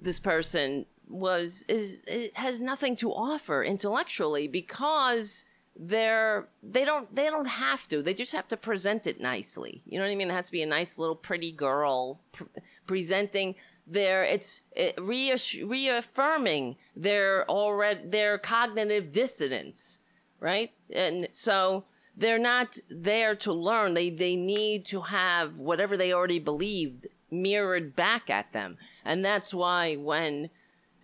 this 0.00 0.18
person 0.18 0.86
was 1.08 1.64
is 1.68 2.02
it 2.06 2.36
has 2.36 2.60
nothing 2.60 2.96
to 2.96 3.12
offer 3.12 3.62
intellectually 3.62 4.48
because 4.48 5.44
they're 5.78 6.48
they 6.62 6.84
don't 6.84 7.14
they 7.14 7.26
don't 7.26 7.48
have 7.48 7.86
to. 7.88 8.02
They 8.02 8.14
just 8.14 8.32
have 8.32 8.48
to 8.48 8.56
present 8.56 9.06
it 9.06 9.20
nicely. 9.20 9.82
You 9.84 9.98
know 9.98 10.04
what 10.04 10.12
i 10.12 10.14
mean? 10.14 10.30
It 10.30 10.34
has 10.34 10.46
to 10.46 10.52
be 10.52 10.62
a 10.62 10.66
nice 10.66 10.98
little 10.98 11.16
pretty 11.16 11.52
girl 11.52 12.20
pr- 12.32 12.44
presenting 12.86 13.54
their 13.86 14.24
it's 14.24 14.62
it 14.72 14.98
reaffirming 15.00 16.76
their 16.96 17.48
already 17.48 18.08
their 18.08 18.36
cognitive 18.38 19.12
dissonance 19.12 20.00
right? 20.40 20.72
And 20.92 21.28
so 21.32 21.84
they're 22.16 22.38
not 22.38 22.78
there 22.88 23.34
to 23.36 23.52
learn. 23.52 23.94
They 23.94 24.10
they 24.10 24.36
need 24.36 24.84
to 24.86 25.02
have 25.02 25.58
whatever 25.58 25.96
they 25.96 26.12
already 26.12 26.38
believed 26.38 27.06
mirrored 27.30 27.96
back 27.96 28.30
at 28.30 28.52
them. 28.52 28.78
And 29.04 29.24
that's 29.24 29.52
why 29.52 29.96
when 29.96 30.50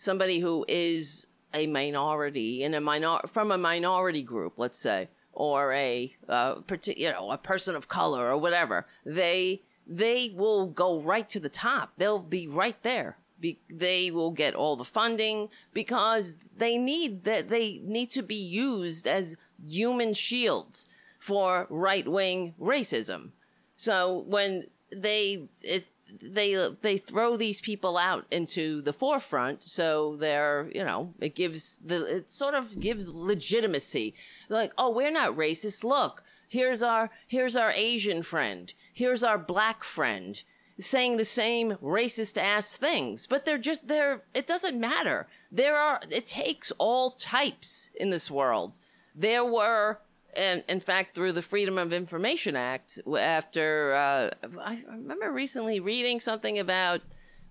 somebody 0.03 0.41
who 0.41 0.65
is 0.69 1.27
a 1.55 1.67
minority 1.67 2.63
in 2.63 2.75
a 2.75 2.81
minor 2.81 3.19
from 3.27 3.51
a 3.51 3.59
minority 3.59 4.23
group 4.23 4.55
let's 4.57 4.79
say 4.79 5.09
or 5.33 5.73
a 5.73 6.15
uh, 6.29 6.55
you 6.87 7.11
know 7.11 7.31
a 7.31 7.39
person 7.39 7.75
of 7.77 7.89
color 7.89 8.31
or 8.31 8.37
whatever 8.37 8.87
they 9.05 9.63
they 9.87 10.33
will 10.35 10.67
go 10.67 11.01
right 11.01 11.29
to 11.29 11.41
the 11.41 11.49
top. 11.49 11.93
They'll 11.97 12.19
be 12.19 12.47
right 12.47 12.81
there. 12.83 13.19
Be- 13.41 13.61
they 13.69 14.11
will 14.11 14.31
get 14.31 14.55
all 14.55 14.77
the 14.77 14.85
funding 14.85 15.49
because 15.73 16.37
they 16.57 16.79
need 16.79 17.25
that 17.25 17.49
they 17.49 17.81
need 17.83 18.11
to 18.13 18.23
be 18.23 18.37
used 18.37 19.07
as 19.07 19.37
human 19.67 20.15
shields 20.15 20.87
for 21.19 21.67
right 21.69 22.07
wing 22.07 22.55
racism. 22.61 23.31
So 23.77 24.25
when 24.27 24.67
they 24.95 25.49
if 25.61 25.91
they 26.21 26.71
they 26.81 26.99
throw 26.99 27.37
these 27.37 27.61
people 27.61 27.97
out 27.97 28.27
into 28.31 28.83
the 28.83 28.93
forefront 28.93 29.63
so 29.63 30.17
they're 30.17 30.71
you 30.75 30.85
know 30.85 31.15
it 31.21 31.35
gives 31.35 31.79
the 31.85 32.17
it 32.17 32.31
sort 32.31 32.55
of 32.55 32.81
gives 32.81 33.09
legitimacy. 33.09 34.15
Like 34.49 34.73
oh 34.77 34.91
we're 34.91 35.11
not 35.11 35.35
racist. 35.35 35.85
Look 35.85 36.23
here's 36.49 36.83
our 36.83 37.11
here's 37.27 37.57
our 37.57 37.73
asian 37.73 38.23
friend. 38.23 38.73
Here's 38.93 39.23
our 39.23 39.39
black 39.39 39.85
friend 39.85 40.43
saying 40.79 41.17
the 41.17 41.25
same 41.25 41.73
racist 41.83 42.37
ass 42.37 42.77
things. 42.77 43.27
But 43.27 43.45
they're 43.45 43.59
just 43.59 43.89
they're 43.89 44.23
it 44.35 44.47
doesn't 44.47 44.79
matter. 44.79 45.29
There 45.51 45.77
are 45.77 46.01
it 46.11 46.27
takes 46.27 46.73
all 46.79 47.11
types 47.11 47.91
in 47.95 48.11
this 48.11 48.31
world. 48.31 48.79
There 49.15 49.45
were 49.45 50.01
and 50.35 50.63
in 50.69 50.81
fact 50.81 51.15
through 51.15 51.33
the 51.33 51.43
freedom 51.43 51.79
of 51.79 51.93
information 51.93 52.57
act 52.57 52.99
after 53.19 53.93
uh, 53.95 54.31
i 54.61 54.83
remember 54.91 55.31
recently 55.31 55.81
reading 55.81 56.21
something 56.21 56.59
about 56.59 57.01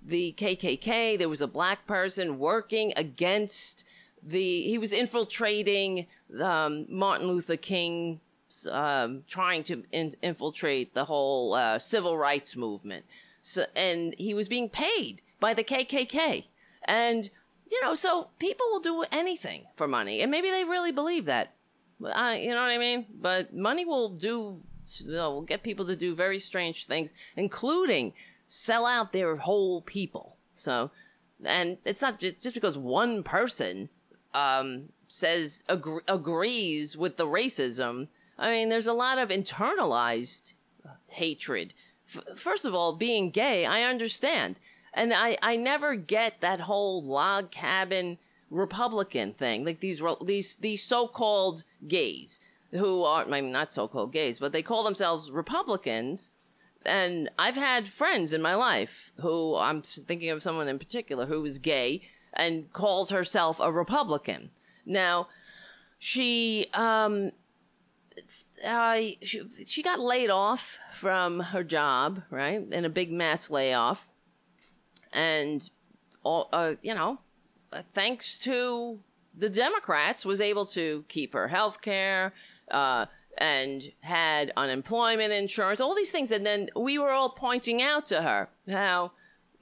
the 0.03 0.33
kkk 0.37 1.17
there 1.17 1.29
was 1.29 1.41
a 1.41 1.47
black 1.47 1.85
person 1.85 2.39
working 2.39 2.91
against 2.95 3.83
the 4.23 4.63
he 4.63 4.77
was 4.77 4.91
infiltrating 4.91 6.07
um, 6.41 6.85
martin 6.89 7.27
luther 7.27 7.57
king 7.57 8.19
um, 8.69 9.23
trying 9.27 9.63
to 9.63 9.83
in- 9.91 10.15
infiltrate 10.21 10.93
the 10.93 11.05
whole 11.05 11.53
uh, 11.53 11.79
civil 11.79 12.17
rights 12.17 12.55
movement. 12.55 13.05
So, 13.41 13.65
and 13.75 14.15
he 14.17 14.33
was 14.33 14.47
being 14.47 14.69
paid 14.69 15.21
by 15.39 15.53
the 15.53 15.63
KKK. 15.63 16.45
And, 16.85 17.29
you 17.69 17.81
know, 17.81 17.95
so 17.95 18.29
people 18.39 18.65
will 18.71 18.79
do 18.79 19.03
anything 19.11 19.65
for 19.75 19.87
money. 19.87 20.21
And 20.21 20.29
maybe 20.29 20.49
they 20.49 20.63
really 20.63 20.91
believe 20.91 21.25
that. 21.25 21.53
Uh, 22.03 22.35
you 22.37 22.49
know 22.49 22.61
what 22.61 22.71
I 22.71 22.77
mean? 22.77 23.05
But 23.19 23.53
money 23.53 23.85
will 23.85 24.09
do, 24.09 24.61
will 25.05 25.41
get 25.41 25.63
people 25.63 25.85
to 25.85 25.95
do 25.95 26.15
very 26.15 26.39
strange 26.39 26.85
things, 26.85 27.13
including 27.35 28.13
sell 28.47 28.85
out 28.85 29.11
their 29.11 29.35
whole 29.37 29.81
people. 29.81 30.35
So, 30.55 30.91
and 31.43 31.77
it's 31.85 32.01
not 32.01 32.19
just, 32.19 32.41
just 32.41 32.55
because 32.55 32.77
one 32.77 33.23
person 33.23 33.89
um, 34.33 34.89
says 35.07 35.63
ag- 35.69 36.03
agrees 36.07 36.97
with 36.97 37.17
the 37.17 37.27
racism. 37.27 38.07
I 38.37 38.51
mean, 38.51 38.69
there's 38.69 38.87
a 38.87 38.93
lot 38.93 39.17
of 39.17 39.29
internalized 39.29 40.53
hatred. 41.07 41.73
F- 42.13 42.37
first 42.37 42.65
of 42.65 42.73
all, 42.73 42.93
being 42.93 43.29
gay, 43.29 43.65
I 43.65 43.83
understand, 43.83 44.59
and 44.93 45.13
I 45.13 45.37
I 45.41 45.55
never 45.55 45.95
get 45.95 46.41
that 46.41 46.61
whole 46.61 47.01
log 47.01 47.51
cabin 47.51 48.17
Republican 48.51 49.33
thing, 49.33 49.65
like 49.65 49.79
these 49.79 50.03
these 50.25 50.57
these 50.57 50.83
so-called 50.83 51.63
gays 51.87 52.39
who 52.71 53.03
are 53.03 53.23
I 53.23 53.41
mean 53.41 53.51
not 53.51 53.73
so-called 53.73 54.13
gays, 54.13 54.37
but 54.37 54.51
they 54.51 54.61
call 54.61 54.83
themselves 54.83 55.31
Republicans. 55.31 56.31
And 56.85 57.29
I've 57.37 57.55
had 57.55 57.87
friends 57.87 58.33
in 58.33 58.41
my 58.41 58.55
life 58.55 59.11
who 59.19 59.55
I'm 59.55 59.81
thinking 59.81 60.29
of 60.29 60.41
someone 60.43 60.67
in 60.67 60.79
particular 60.79 61.27
who 61.27 61.45
is 61.45 61.59
gay 61.59 62.01
and 62.33 62.71
calls 62.73 63.09
herself 63.09 63.59
a 63.59 63.71
Republican. 63.71 64.51
Now, 64.85 65.27
she 65.97 66.67
um 66.73 67.31
she, 69.21 69.41
she 69.65 69.81
got 69.81 69.99
laid 69.99 70.29
off 70.29 70.77
from 70.93 71.39
her 71.39 71.63
job, 71.63 72.23
right? 72.29 72.61
In 72.71 72.85
a 72.85 72.89
big 72.89 73.11
mass 73.11 73.49
layoff. 73.49 74.09
And 75.13 75.69
all 76.23 76.49
uh, 76.51 76.73
you 76.81 76.93
know, 76.93 77.19
thanks 77.93 78.37
to 78.39 78.99
the 79.35 79.49
Democrats 79.49 80.25
was 80.25 80.41
able 80.41 80.65
to 80.67 81.05
keep 81.07 81.33
her 81.33 81.47
health 81.47 81.81
care, 81.81 82.33
uh, 82.69 83.05
and 83.37 83.91
had 84.01 84.51
unemployment 84.57 85.31
insurance, 85.31 85.79
all 85.79 85.95
these 85.95 86.11
things. 86.11 86.31
And 86.31 86.45
then 86.45 86.69
we 86.75 86.99
were 86.99 87.11
all 87.11 87.29
pointing 87.29 87.81
out 87.81 88.05
to 88.07 88.21
her 88.21 88.49
how, 88.69 89.11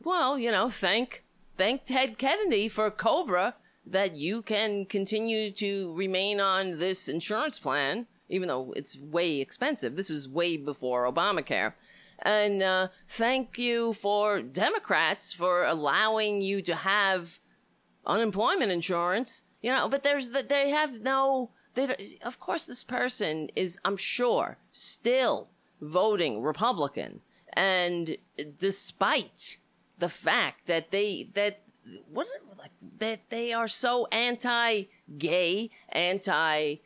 well, 0.04 0.40
you 0.40 0.52
know, 0.52 0.70
thank 0.70 1.24
thank 1.58 1.86
Ted 1.86 2.18
Kennedy 2.18 2.68
for 2.68 2.90
Cobra 2.90 3.56
that 3.86 4.16
you 4.16 4.42
can 4.42 4.86
continue 4.86 5.52
to 5.52 5.94
remain 5.96 6.40
on 6.40 6.80
this 6.80 7.08
insurance 7.08 7.60
plan, 7.60 8.08
even 8.28 8.48
though 8.48 8.74
it's 8.76 8.98
way 8.98 9.40
expensive. 9.40 9.96
This 9.96 10.10
was 10.10 10.28
way 10.28 10.58
before 10.58 11.12
Obamacare. 11.12 11.74
And 12.22 12.62
uh, 12.62 12.90
thank 13.08 13.58
you 13.58 13.94
for 13.94 14.42
Democrats 14.42 15.32
for 15.32 15.64
allowing 15.64 16.42
you 16.42 16.62
to 16.64 16.76
have 16.76 17.40
unemployment 18.06 18.72
insurance. 18.72 19.44
You 19.62 19.72
know, 19.72 19.90
but 19.90 20.04
there's 20.04 20.32
that 20.32 20.50
they 20.50 20.70
have 20.70 21.02
no. 21.02 21.52
They 21.74 22.18
of 22.24 22.40
course 22.40 22.66
this 22.66 22.84
person 22.84 23.50
is 23.56 23.78
I'm 23.84 23.98
sure 23.98 24.58
still 24.72 25.50
voting 25.82 26.42
Republican, 26.42 27.22
and 27.54 28.18
despite 28.58 29.58
the 29.98 30.10
fact 30.10 30.68
that 30.68 30.92
they 30.92 31.30
that 31.36 31.62
what 32.12 32.28
like 32.58 32.72
that 33.00 33.30
they 33.30 33.54
are 33.54 33.68
so 33.68 34.08
anti-gay, 34.12 35.70
anti-women, 35.90 36.82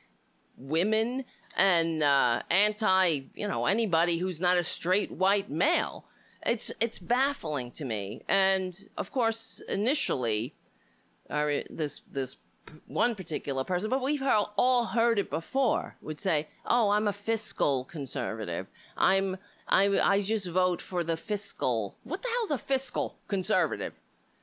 and 1.56 2.04
uh, 2.04 2.42
anti 2.50 3.22
you 3.36 3.48
know 3.48 3.66
anybody 3.66 4.18
who's 4.18 4.42
not 4.42 4.58
a 4.58 4.64
straight 4.64 5.12
white 5.12 5.50
male. 5.50 6.06
It's 6.46 6.72
it's 6.80 7.00
baffling 7.00 7.72
to 7.72 7.86
me, 7.86 8.24
and 8.28 8.78
of 8.98 9.12
course 9.12 9.62
initially, 9.70 10.56
uh, 11.30 11.46
this 11.70 12.02
this 12.12 12.38
one 12.88 13.16
particular 13.16 13.64
person, 13.64 13.90
but 13.90 14.02
we've 14.02 14.24
all 14.24 14.86
heard 14.86 15.20
it 15.20 15.30
before, 15.30 15.96
would 16.02 16.20
say, 16.20 16.48
"Oh, 16.66 16.90
I'm 16.90 17.08
a 17.08 17.14
fiscal 17.14 17.86
conservative. 17.86 18.68
I'm 18.98 19.38
I 19.68 19.86
I 20.00 20.22
just 20.22 20.50
vote 20.50 20.82
for 20.82 21.04
the 21.04 21.18
fiscal. 21.18 21.98
What 22.04 22.22
the 22.22 22.30
hell's 22.30 22.52
a 22.52 22.58
fiscal 22.58 23.18
conservative? 23.28 23.94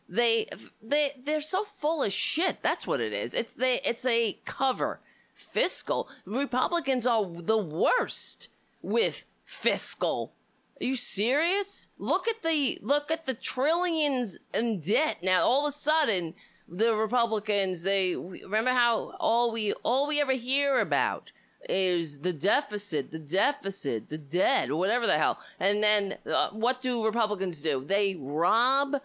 They 0.09 0.49
they 0.83 1.13
they're 1.25 1.41
so 1.41 1.65
full 1.65 2.03
of 2.03 2.13
shit. 2.13 2.63
That's 2.63 2.87
what 2.87 3.01
it 3.01 3.13
is. 3.13 3.35
It's 3.35 3.55
they 3.55 3.81
it's 3.85 4.05
a 4.05 4.39
cover. 4.45 5.01
Fiscal. 5.35 6.09
Republicans 6.27 7.07
are 7.07 7.25
the 7.25 7.57
worst 7.57 8.49
with 8.83 9.25
fiscal. 9.45 10.33
Are 10.81 10.85
you 10.85 10.97
serious? 10.97 11.89
Look 11.99 12.27
at 12.27 12.43
the 12.43 12.79
look 12.83 13.11
at 13.11 13.27
the 13.27 13.35
trillions 13.35 14.39
in 14.53 14.81
debt. 14.81 15.19
Now 15.23 15.45
all 15.45 15.67
of 15.67 15.71
a 15.71 15.73
sudden 15.73 16.35
the 16.71 16.95
Republicans 16.95 17.83
they 17.83 18.15
remember 18.15 18.71
how 18.71 19.17
all 19.19 19.51
we 19.53 19.73
all 19.83 20.07
we 20.07 20.21
ever 20.21 20.33
hear 20.33 20.79
about 20.79 21.33
is 21.69 22.21
the 22.21 22.33
deficit, 22.33 23.11
the 23.11 23.19
deficit, 23.19 24.09
the 24.09 24.17
debt, 24.17 24.73
whatever 24.73 25.07
the 25.07 25.19
hell. 25.19 25.39
And 25.59 25.83
then 25.83 26.17
uh, 26.25 26.51
what 26.51 26.81
do 26.81 27.05
Republicans 27.05 27.61
do? 27.61 27.85
They 27.85 28.17
rob 28.19 28.97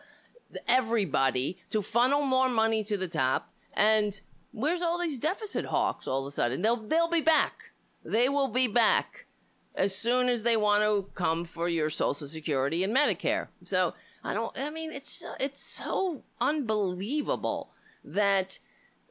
everybody 0.67 1.57
to 1.71 1.81
funnel 1.81 2.21
more 2.21 2.47
money 2.47 2.83
to 2.85 2.97
the 2.97 3.09
top. 3.09 3.51
And 3.73 4.21
where's 4.51 4.81
all 4.81 4.99
these 4.99 5.19
deficit 5.19 5.65
hawks 5.65 6.07
all 6.07 6.21
of 6.21 6.27
a 6.27 6.31
sudden? 6.31 6.61
They'll 6.61 6.77
they'll 6.77 7.09
be 7.09 7.21
back. 7.21 7.71
They 8.03 8.29
will 8.29 8.47
be 8.47 8.67
back 8.67 9.25
as 9.73 9.93
soon 9.93 10.29
as 10.29 10.43
they 10.43 10.55
want 10.55 10.83
to 10.83 11.09
come 11.15 11.43
for 11.43 11.67
your 11.67 11.89
Social 11.89 12.27
Security 12.27 12.83
and 12.83 12.95
Medicare. 12.95 13.47
So 13.65 13.93
I 14.25 14.33
don't. 14.33 14.57
I 14.57 14.71
mean, 14.71 14.91
it's 14.91 15.23
it's 15.39 15.61
so 15.61 16.23
unbelievable 16.41 17.69
that 18.03 18.59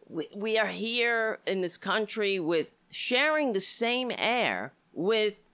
we, 0.08 0.28
we 0.34 0.58
are 0.58 0.66
here 0.66 1.38
in 1.46 1.60
this 1.60 1.76
country 1.76 2.40
with 2.40 2.70
sharing 2.90 3.52
the 3.52 3.60
same 3.60 4.10
air 4.16 4.72
with 4.92 5.44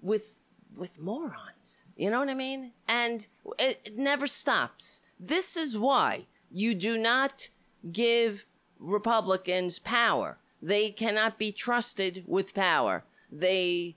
with 0.00 0.40
with 0.74 0.98
morons. 0.98 1.84
You 1.94 2.10
know 2.10 2.20
what 2.20 2.30
I 2.30 2.34
mean? 2.34 2.72
And 2.88 3.26
it, 3.58 3.82
it 3.84 3.98
never 3.98 4.26
stops. 4.26 5.02
This 5.20 5.58
is 5.58 5.76
why 5.76 6.24
you 6.50 6.74
do 6.74 6.96
not 6.96 7.50
give 7.92 8.46
Republicans 8.78 9.78
power. 9.78 10.38
They 10.62 10.90
cannot 10.90 11.38
be 11.38 11.52
trusted 11.52 12.24
with 12.26 12.54
power. 12.54 13.04
They 13.30 13.96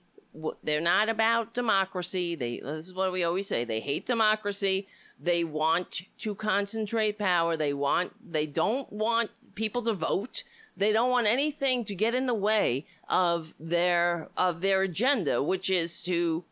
they're 0.62 0.80
not 0.80 1.08
about 1.08 1.54
democracy. 1.54 2.34
They 2.34 2.60
this 2.60 2.86
is 2.88 2.94
what 2.94 3.12
we 3.12 3.24
always 3.24 3.48
say. 3.48 3.64
They 3.64 3.80
hate 3.80 4.06
democracy. 4.06 4.86
They 5.18 5.44
want 5.44 6.02
to 6.18 6.34
concentrate 6.34 7.18
power. 7.18 7.56
They 7.56 7.72
want 7.72 8.32
they 8.32 8.46
don't 8.46 8.92
want 8.92 9.30
people 9.54 9.82
to 9.82 9.92
vote. 9.92 10.44
They 10.76 10.92
don't 10.92 11.10
want 11.10 11.26
anything 11.26 11.84
to 11.84 11.94
get 11.94 12.14
in 12.14 12.26
the 12.26 12.34
way 12.34 12.86
of 13.08 13.54
their 13.58 14.28
of 14.36 14.60
their 14.60 14.82
agenda, 14.82 15.42
which 15.42 15.68
is 15.68 16.02
to 16.04 16.44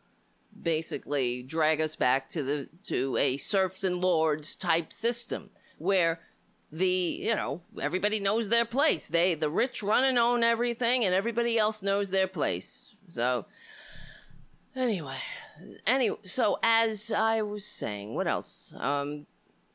basically 0.61 1.41
drag 1.41 1.79
us 1.79 1.95
back 1.95 2.27
to 2.29 2.43
the 2.43 2.69
to 2.83 3.17
a 3.17 3.37
serfs 3.37 3.83
and 3.83 3.97
lords 3.97 4.55
type 4.55 4.91
system 4.91 5.49
where 5.77 6.19
the 6.71 7.19
you 7.21 7.35
know 7.35 7.61
everybody 7.81 8.19
knows 8.19 8.49
their 8.49 8.65
place 8.65 9.07
they 9.07 9.33
the 9.33 9.49
rich 9.49 9.81
run 9.81 10.03
and 10.03 10.19
own 10.19 10.43
everything 10.43 11.03
and 11.03 11.15
everybody 11.15 11.57
else 11.57 11.81
knows 11.81 12.09
their 12.09 12.27
place 12.27 12.93
so 13.09 13.45
anyway 14.75 15.17
anyway 15.85 16.17
so 16.23 16.57
as 16.63 17.11
i 17.11 17.41
was 17.41 17.65
saying 17.65 18.13
what 18.15 18.27
else? 18.27 18.73
Um 18.77 19.25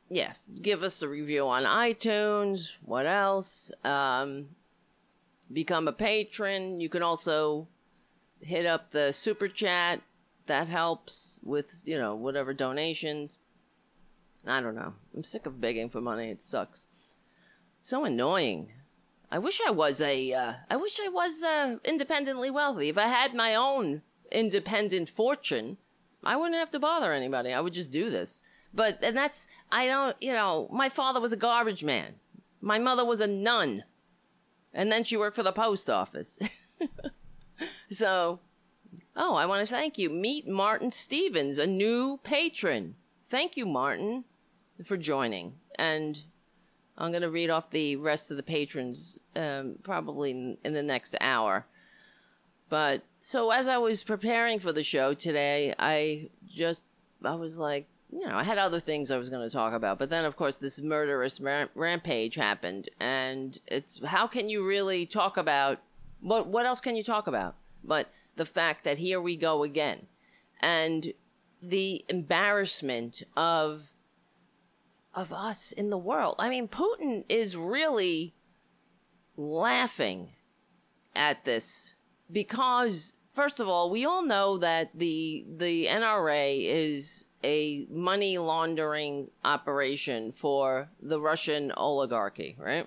yeah 0.08 0.34
give 0.60 0.82
us 0.82 1.02
a 1.02 1.08
review 1.08 1.48
on 1.48 1.64
itunes. 1.64 2.76
What 2.82 3.06
else? 3.06 3.72
Um 3.84 4.50
become 5.52 5.88
a 5.88 5.92
patron. 5.92 6.80
You 6.80 6.88
can 6.88 7.02
also 7.02 7.68
hit 8.40 8.66
up 8.66 8.90
the 8.90 9.12
super 9.12 9.48
chat. 9.48 10.00
That 10.46 10.68
helps 10.68 11.38
with 11.42 11.82
you 11.84 11.98
know 11.98 12.14
whatever 12.14 12.52
donations. 12.52 13.38
I 14.46 14.60
don't 14.60 14.74
know. 14.74 14.94
I'm 15.14 15.24
sick 15.24 15.46
of 15.46 15.60
begging 15.60 15.88
for 15.88 16.00
money. 16.00 16.28
It 16.28 16.42
sucks. 16.42 16.86
It's 17.80 17.88
so 17.88 18.04
annoying 18.04 18.72
i 19.34 19.38
wish 19.38 19.60
i 19.66 19.70
was 19.70 20.00
a 20.00 20.32
uh, 20.32 20.52
I 20.70 20.76
wish 20.76 20.98
i 21.04 21.08
was 21.08 21.42
uh, 21.42 21.76
independently 21.84 22.50
wealthy 22.50 22.88
if 22.88 22.98
i 22.98 23.08
had 23.08 23.34
my 23.34 23.54
own 23.54 24.02
independent 24.30 25.08
fortune 25.08 25.76
i 26.22 26.36
wouldn't 26.36 26.58
have 26.58 26.70
to 26.70 26.78
bother 26.78 27.12
anybody 27.12 27.52
i 27.52 27.60
would 27.60 27.74
just 27.74 27.90
do 27.90 28.10
this 28.10 28.42
but 28.72 28.98
and 29.02 29.16
that's 29.16 29.46
i 29.70 29.86
don't 29.86 30.16
you 30.20 30.32
know 30.32 30.68
my 30.72 30.88
father 30.88 31.20
was 31.20 31.32
a 31.32 31.36
garbage 31.48 31.84
man 31.84 32.14
my 32.60 32.78
mother 32.78 33.04
was 33.04 33.20
a 33.20 33.26
nun 33.26 33.84
and 34.72 34.90
then 34.90 35.04
she 35.04 35.16
worked 35.16 35.36
for 35.36 35.42
the 35.42 35.52
post 35.52 35.90
office 35.90 36.38
so 37.90 38.40
Oh, 39.16 39.34
I 39.34 39.46
want 39.46 39.66
to 39.66 39.72
thank 39.72 39.98
you. 39.98 40.10
Meet 40.10 40.48
Martin 40.48 40.90
Stevens, 40.90 41.58
a 41.58 41.66
new 41.66 42.20
patron. 42.22 42.96
Thank 43.26 43.56
you, 43.56 43.66
Martin, 43.66 44.24
for 44.84 44.96
joining. 44.96 45.54
And 45.76 46.22
I'm 46.96 47.10
going 47.10 47.22
to 47.22 47.30
read 47.30 47.50
off 47.50 47.70
the 47.70 47.96
rest 47.96 48.30
of 48.30 48.36
the 48.36 48.42
patrons 48.42 49.18
um, 49.34 49.76
probably 49.82 50.30
in, 50.30 50.58
in 50.64 50.74
the 50.74 50.82
next 50.82 51.16
hour. 51.20 51.66
But 52.68 53.02
so 53.20 53.50
as 53.50 53.68
I 53.68 53.78
was 53.78 54.02
preparing 54.02 54.58
for 54.58 54.72
the 54.72 54.82
show 54.82 55.14
today, 55.14 55.74
I 55.78 56.30
just 56.46 56.84
I 57.22 57.34
was 57.34 57.58
like, 57.58 57.86
you 58.10 58.26
know, 58.26 58.36
I 58.36 58.44
had 58.44 58.58
other 58.58 58.80
things 58.80 59.10
I 59.10 59.16
was 59.16 59.28
going 59.28 59.46
to 59.46 59.52
talk 59.52 59.74
about, 59.74 59.98
but 59.98 60.10
then 60.10 60.24
of 60.24 60.36
course 60.36 60.56
this 60.56 60.80
murderous 60.80 61.40
ram- 61.40 61.68
rampage 61.74 62.36
happened, 62.36 62.88
and 63.00 63.58
it's 63.66 64.00
how 64.04 64.26
can 64.26 64.48
you 64.48 64.66
really 64.66 65.04
talk 65.04 65.36
about 65.36 65.80
what 66.20 66.46
what 66.46 66.66
else 66.66 66.80
can 66.80 66.96
you 66.96 67.02
talk 67.02 67.26
about? 67.26 67.56
But 67.82 68.08
the 68.36 68.46
fact 68.46 68.84
that 68.84 68.98
here 68.98 69.20
we 69.20 69.36
go 69.36 69.62
again, 69.62 70.06
and 70.60 71.12
the 71.60 72.04
embarrassment 72.08 73.22
of 73.36 73.90
of 75.14 75.32
us 75.32 75.72
in 75.72 75.90
the 75.90 75.98
world. 75.98 76.36
I 76.38 76.48
mean, 76.48 76.68
Putin 76.68 77.24
is 77.28 77.56
really 77.56 78.34
laughing 79.36 80.30
at 81.14 81.44
this 81.44 81.94
because 82.30 83.14
first 83.32 83.60
of 83.60 83.68
all, 83.68 83.90
we 83.90 84.04
all 84.04 84.22
know 84.22 84.58
that 84.58 84.90
the 84.94 85.44
the 85.56 85.86
NRA 85.86 86.64
is 86.64 87.26
a 87.42 87.86
money 87.90 88.38
laundering 88.38 89.30
operation 89.44 90.32
for 90.32 90.88
the 91.00 91.20
Russian 91.20 91.72
oligarchy, 91.72 92.56
right? 92.58 92.86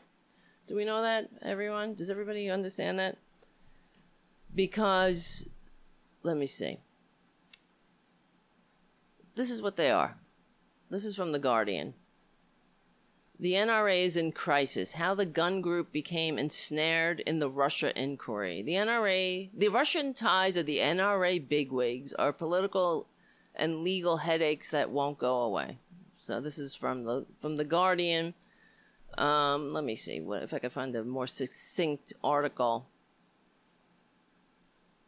Do 0.65 0.75
we 0.75 0.83
know 0.83 1.01
that, 1.01 1.29
everyone? 1.41 1.93
Does 1.93 2.09
everybody 2.09 2.49
understand 2.49 2.99
that? 2.99 3.17
Because, 4.53 5.45
let 6.23 6.35
me 6.35 6.47
see. 6.47 6.79
This 9.35 9.51
is 9.51 9.61
what 9.61 9.77
they 9.77 9.91
are. 9.91 10.17
This 10.89 11.05
is 11.05 11.15
from 11.15 11.31
The 11.31 11.39
Guardian. 11.39 11.93
The 13.39 13.54
NRA 13.54 14.04
is 14.04 14.17
in 14.17 14.32
crisis. 14.32 14.93
How 14.93 15.13
the 15.13 15.26
gun 15.26 15.62
group 15.62 15.91
became 15.91 16.39
ensnared 16.39 17.19
in 17.21 17.38
the 17.38 17.50
Russia 17.50 17.97
inquiry. 18.00 18.63
The 18.63 18.73
NRA, 18.73 19.50
the 19.56 19.67
Russian 19.67 20.15
ties 20.15 20.58
of 20.58 20.65
the 20.65 20.80
NRA 20.80 21.47
bigwigs 21.47 22.13
are 22.13 22.34
political 22.34 23.08
and 23.54 23.84
legal 23.84 24.17
headaches 24.17 24.71
that 24.71 24.89
won't 24.89 25.19
go 25.19 25.41
away. 25.41 25.78
So 26.19 26.41
this 26.41 26.58
is 26.58 26.73
from 26.73 27.04
the 27.04 27.28
from 27.39 27.58
the 27.58 27.63
Guardian. 27.63 28.34
Um, 29.17 29.71
let 29.71 29.84
me 29.84 29.95
see 29.95 30.19
what 30.19 30.43
if 30.43 30.54
I 30.54 30.60
can 30.60 30.69
find 30.71 30.95
a 30.95 31.04
more 31.04 31.28
succinct 31.28 32.13
article. 32.23 32.88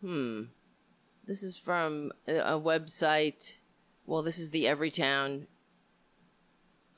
Hmm. 0.01 0.43
This 1.25 1.43
is 1.43 1.57
from 1.57 2.11
a, 2.27 2.37
a 2.37 2.59
website. 2.59 3.57
Well, 4.05 4.23
this 4.23 4.39
is 4.39 4.51
the 4.51 4.65
Everytown. 4.65 5.47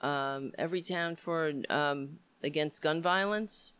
Um, 0.01 0.51
Everytown 0.57 1.17
for 1.17 1.53
um, 1.69 2.19
against 2.43 2.81
gun 2.81 3.01
violence. 3.01 3.71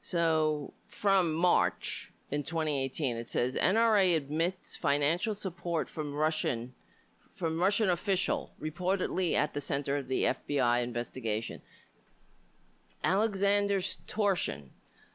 So 0.00 0.72
from 0.88 1.34
March, 1.34 2.12
in 2.30 2.42
2018. 2.42 3.16
It 3.16 3.28
says 3.28 3.56
NRA 3.56 4.16
admits 4.16 4.76
financial 4.76 5.34
support 5.34 5.88
from 5.88 6.14
Russian 6.14 6.74
from 7.34 7.60
Russian 7.60 7.90
official 7.90 8.52
reportedly 8.60 9.34
at 9.34 9.52
the 9.52 9.60
center 9.60 9.98
of 9.98 10.08
the 10.08 10.22
FBI 10.24 10.82
investigation. 10.82 11.60
Alexander 13.04 13.78
Torshin 13.78 14.70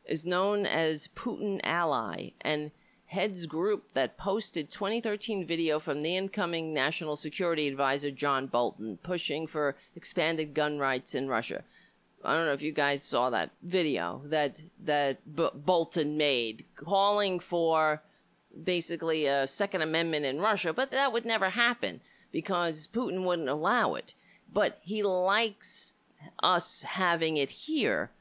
is 0.06 0.24
known 0.24 0.68
as 0.68 1.10
Putin 1.16 1.60
ally 1.64 2.30
and 2.42 2.70
heads 3.12 3.46
group 3.46 3.84
that 3.94 4.18
posted 4.18 4.72
2013 4.72 5.46
video 5.46 5.80
from 5.80 6.02
the 6.02 6.16
incoming 6.16 6.74
national 6.74 7.18
security 7.18 7.68
advisor 7.68 8.10
John 8.10 8.48
Bolton 8.48 9.00
pushing 9.04 9.48
for 9.48 9.76
expanded 9.98 10.54
gun 10.54 10.80
rights 10.80 11.14
in 11.14 11.28
Russia. 11.28 11.66
I 12.24 12.34
don't 12.34 12.46
know 12.46 12.54
if 12.54 12.62
you 12.62 12.72
guys 12.72 13.04
saw 13.04 13.30
that 13.30 13.52
video 13.62 14.22
that 14.26 14.60
that 14.86 15.36
B- 15.36 15.50
Bolton 15.54 16.16
made, 16.16 16.64
calling 16.78 17.42
for 17.42 18.02
basically 18.64 19.26
a 19.26 19.46
Second 19.46 19.82
Amendment 19.82 20.26
in 20.26 20.40
Russia, 20.40 20.72
but 20.72 20.92
that 20.92 21.12
would 21.12 21.26
never 21.26 21.50
happen 21.50 22.00
because 22.32 22.88
Putin 22.94 23.26
wouldn't 23.26 23.50
allow 23.50 23.96
it. 23.96 24.14
But 24.54 24.80
he 24.84 25.04
likes 25.04 25.92
us 26.42 26.84
having 26.84 27.36
it 27.36 27.50
here 27.50 28.12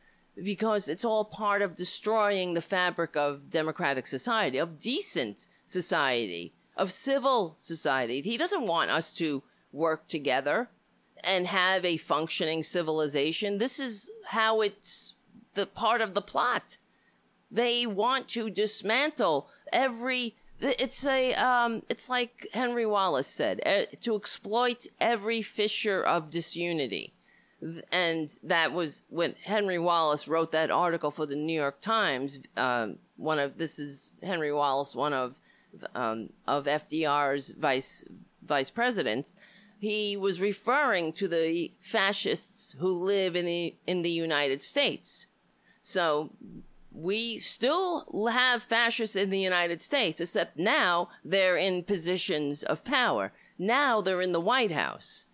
because 0.43 0.89
it's 0.89 1.05
all 1.05 1.25
part 1.25 1.63
of 1.63 1.77
destroying 1.77 2.55
the 2.55 2.63
fabric 2.63 3.17
of 3.17 3.51
democratic 3.51 4.07
society, 4.07 4.59
of 4.59 4.81
decent 4.81 5.47
society, 5.67 6.53
of 6.77 6.91
civil 6.91 7.57
society. 7.59 8.21
He 8.23 8.37
doesn't 8.37 8.67
want 8.67 8.91
us 8.91 9.13
to 9.15 9.43
work 9.73 10.09
together 10.09 10.69
and 11.23 11.47
have 11.47 11.85
a 11.85 11.97
functioning 11.97 12.63
civilization. 12.63 13.59
This 13.59 13.79
is 13.79 14.11
how 14.27 14.61
it's 14.61 15.15
the 15.55 15.67
part 15.67 16.01
of 16.01 16.15
the 16.15 16.23
plot. 16.23 16.79
They 17.51 17.87
want 17.87 18.29
to 18.29 18.51
dismantle 18.51 19.49
every. 19.73 20.37
It's 20.61 21.05
a. 21.07 21.35
Um, 21.35 21.83
it's 21.89 22.09
like 22.09 22.49
Henry 22.53 22.87
Wallace 22.87 23.27
said, 23.27 23.61
to 24.01 24.15
exploit 24.15 24.87
every 25.01 25.43
fissure 25.43 26.03
of 26.03 26.31
disunity, 26.31 27.13
and 27.93 28.39
that 28.43 28.73
was 28.73 29.03
when 29.09 29.35
Henry 29.43 29.79
Wallace 29.79 30.29
wrote 30.29 30.53
that 30.53 30.71
article 30.71 31.11
for 31.11 31.27
the 31.27 31.37
New 31.37 31.59
York 31.59 31.81
Times. 31.81 32.41
Um, 32.57 32.99
one 33.17 33.39
of 33.39 33.59
this 33.59 33.79
is 33.79 34.13
Henry 34.23 34.53
Wallace, 34.53 34.95
one 34.95 35.13
of 35.13 35.39
um, 35.95 36.31
of 36.47 36.65
FDR's 36.65 37.51
vice 37.51 38.05
vice 38.43 38.71
presidents 38.71 39.37
he 39.81 40.15
was 40.15 40.43
referring 40.43 41.11
to 41.11 41.27
the 41.27 41.73
fascists 41.81 42.77
who 42.79 42.93
live 42.93 43.35
in 43.35 43.47
the 43.47 43.75
in 43.87 44.03
the 44.03 44.11
United 44.11 44.63
States. 44.63 45.27
So 45.81 46.31
we 46.93 47.39
still 47.39 48.29
have 48.31 48.63
fascists 48.63 49.17
in 49.17 49.31
the 49.31 49.41
United 49.41 49.81
States, 49.81 50.21
except 50.21 50.59
now 50.59 51.09
they're 51.25 51.57
in 51.57 51.85
positions 51.85 52.63
of 52.63 52.85
power. 52.85 53.33
Now 53.59 54.03
they're 54.03 54.21
in 54.21 54.33
the 54.33 54.41
White 54.41 54.73
House. 54.73 55.25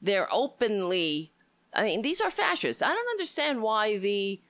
They're 0.00 0.32
openly 0.32 1.32
I 1.76 1.84
mean, 1.84 2.02
these 2.02 2.20
are 2.20 2.30
fascists. 2.30 2.82
I 2.82 2.88
don't 2.88 3.10
understand 3.10 3.62
why 3.62 3.98
the 3.98 4.40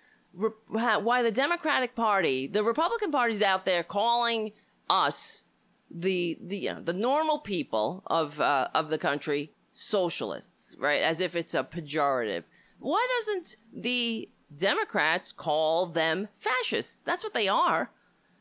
why 0.68 1.22
the 1.22 1.30
Democratic 1.30 1.94
Party, 1.94 2.46
the 2.46 2.62
Republican 2.62 3.10
Party's 3.10 3.42
out 3.42 3.64
there 3.64 3.82
calling 3.82 4.52
us 4.88 5.42
the 5.90 6.38
the 6.40 6.58
you 6.58 6.74
know, 6.74 6.80
the 6.80 6.92
normal 6.92 7.38
people 7.38 8.02
of 8.06 8.40
uh, 8.40 8.68
of 8.74 8.88
the 8.88 8.98
country 8.98 9.52
socialists, 9.72 10.76
right? 10.78 11.02
As 11.02 11.20
if 11.20 11.34
it's 11.34 11.54
a 11.54 11.64
pejorative. 11.64 12.44
Why 12.78 13.06
doesn't 13.18 13.56
the 13.74 14.28
Democrats 14.54 15.32
call 15.32 15.86
them 15.86 16.28
fascists? 16.34 17.02
That's 17.02 17.24
what 17.24 17.34
they 17.34 17.48
are. 17.48 17.90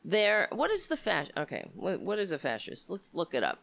They're 0.04 0.48
what 0.52 0.70
is 0.70 0.88
the 0.88 0.98
fascist? 0.98 1.38
Okay, 1.38 1.66
what, 1.74 2.02
what 2.02 2.20
is 2.20 2.32
a 2.32 2.38
fascist? 2.38 2.90
Let's 2.90 3.16
look 3.16 3.34
it 3.34 3.44
up. 3.44 3.60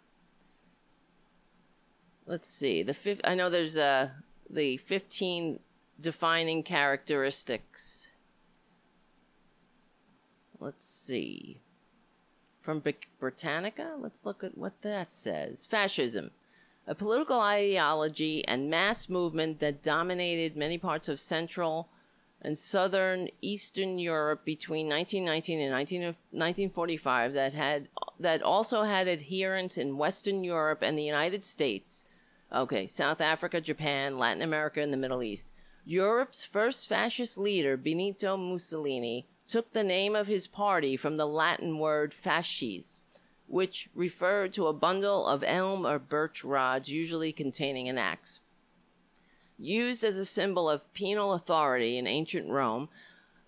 Let's 2.26 2.48
see. 2.48 2.82
The 2.82 2.94
fifth. 2.94 3.20
I 3.24 3.35
know 3.35 3.50
there's 3.50 3.76
a 3.76 4.12
the 4.52 4.76
fifteen 4.76 5.60
defining 5.98 6.62
characteristics. 6.62 8.10
Let's 10.60 10.86
see 10.86 11.60
from 12.60 12.82
Britannica. 13.18 13.96
Let's 13.98 14.24
look 14.24 14.44
at 14.44 14.56
what 14.56 14.82
that 14.82 15.12
says. 15.12 15.66
Fascism, 15.66 16.30
a 16.86 16.94
political 16.94 17.40
ideology 17.40 18.46
and 18.46 18.70
mass 18.70 19.08
movement 19.08 19.58
that 19.60 19.82
dominated 19.82 20.56
many 20.56 20.78
parts 20.78 21.08
of 21.08 21.18
Central 21.18 21.88
and 22.40 22.58
Southern 22.58 23.28
Eastern 23.40 23.98
Europe 23.98 24.44
between 24.44 24.88
1919 24.88 25.60
and 25.60 25.70
19, 25.70 26.02
1945 26.02 27.34
that 27.34 27.54
had 27.54 27.88
that 28.18 28.42
also 28.42 28.84
had 28.84 29.08
adherents 29.08 29.76
in 29.76 29.96
Western 29.96 30.44
Europe 30.44 30.82
and 30.82 30.98
the 30.98 31.04
United 31.04 31.44
States. 31.44 32.04
Okay, 32.54 32.86
South 32.86 33.20
Africa, 33.20 33.60
Japan, 33.60 34.18
Latin 34.18 34.42
America, 34.42 34.80
and 34.80 34.92
the 34.92 34.98
Middle 34.98 35.22
East. 35.22 35.52
Europe's 35.84 36.44
first 36.44 36.86
fascist 36.86 37.38
leader, 37.38 37.76
Benito 37.76 38.36
Mussolini, 38.36 39.26
took 39.46 39.72
the 39.72 39.82
name 39.82 40.14
of 40.14 40.26
his 40.26 40.46
party 40.46 40.96
from 40.96 41.16
the 41.16 41.26
Latin 41.26 41.78
word 41.78 42.12
fasces, 42.12 43.06
which 43.46 43.88
referred 43.94 44.52
to 44.52 44.66
a 44.66 44.72
bundle 44.72 45.26
of 45.26 45.42
elm 45.42 45.86
or 45.86 45.98
birch 45.98 46.44
rods, 46.44 46.88
usually 46.90 47.32
containing 47.32 47.88
an 47.88 47.98
axe. 47.98 48.40
Used 49.58 50.04
as 50.04 50.18
a 50.18 50.26
symbol 50.26 50.68
of 50.68 50.92
penal 50.92 51.32
authority 51.32 51.96
in 51.96 52.06
ancient 52.06 52.50
Rome, 52.50 52.88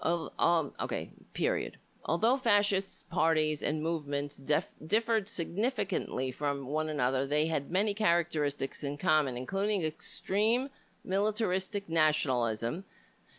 uh, 0.01 0.29
um, 0.39 0.73
okay, 0.81 1.11
period. 1.35 1.79
Although 2.07 2.37
fascist 2.37 3.09
parties 3.09 3.63
and 3.63 3.83
movements 3.83 4.37
def- 4.37 4.75
differed 4.87 5.27
significantly 5.27 6.31
from 6.31 6.67
one 6.67 6.91
another, 6.91 7.27
they 7.27 7.47
had 7.47 7.71
many 7.71 7.95
characteristics 7.95 8.85
in 8.85 8.99
common, 8.99 9.39
including 9.39 9.83
extreme 9.83 10.69
militaristic 11.03 11.89
nationalism, 11.89 12.85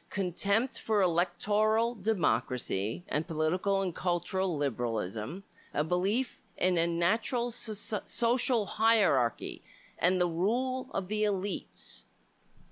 contempt 0.10 0.80
for 0.80 1.02
electoral 1.02 1.94
democracy 1.94 3.04
and 3.08 3.28
political 3.28 3.82
and 3.84 3.94
cultural 3.94 4.58
liberalism, 4.58 5.44
a 5.74 5.84
belief 5.84 6.42
in 6.58 6.78
a 6.78 6.88
natural 6.88 7.52
so- 7.52 8.02
social 8.06 8.66
hierarchy 8.66 9.62
and 10.00 10.20
the 10.20 10.28
rule 10.28 10.90
of 10.92 11.08
the 11.08 11.24
elites. 11.24 12.04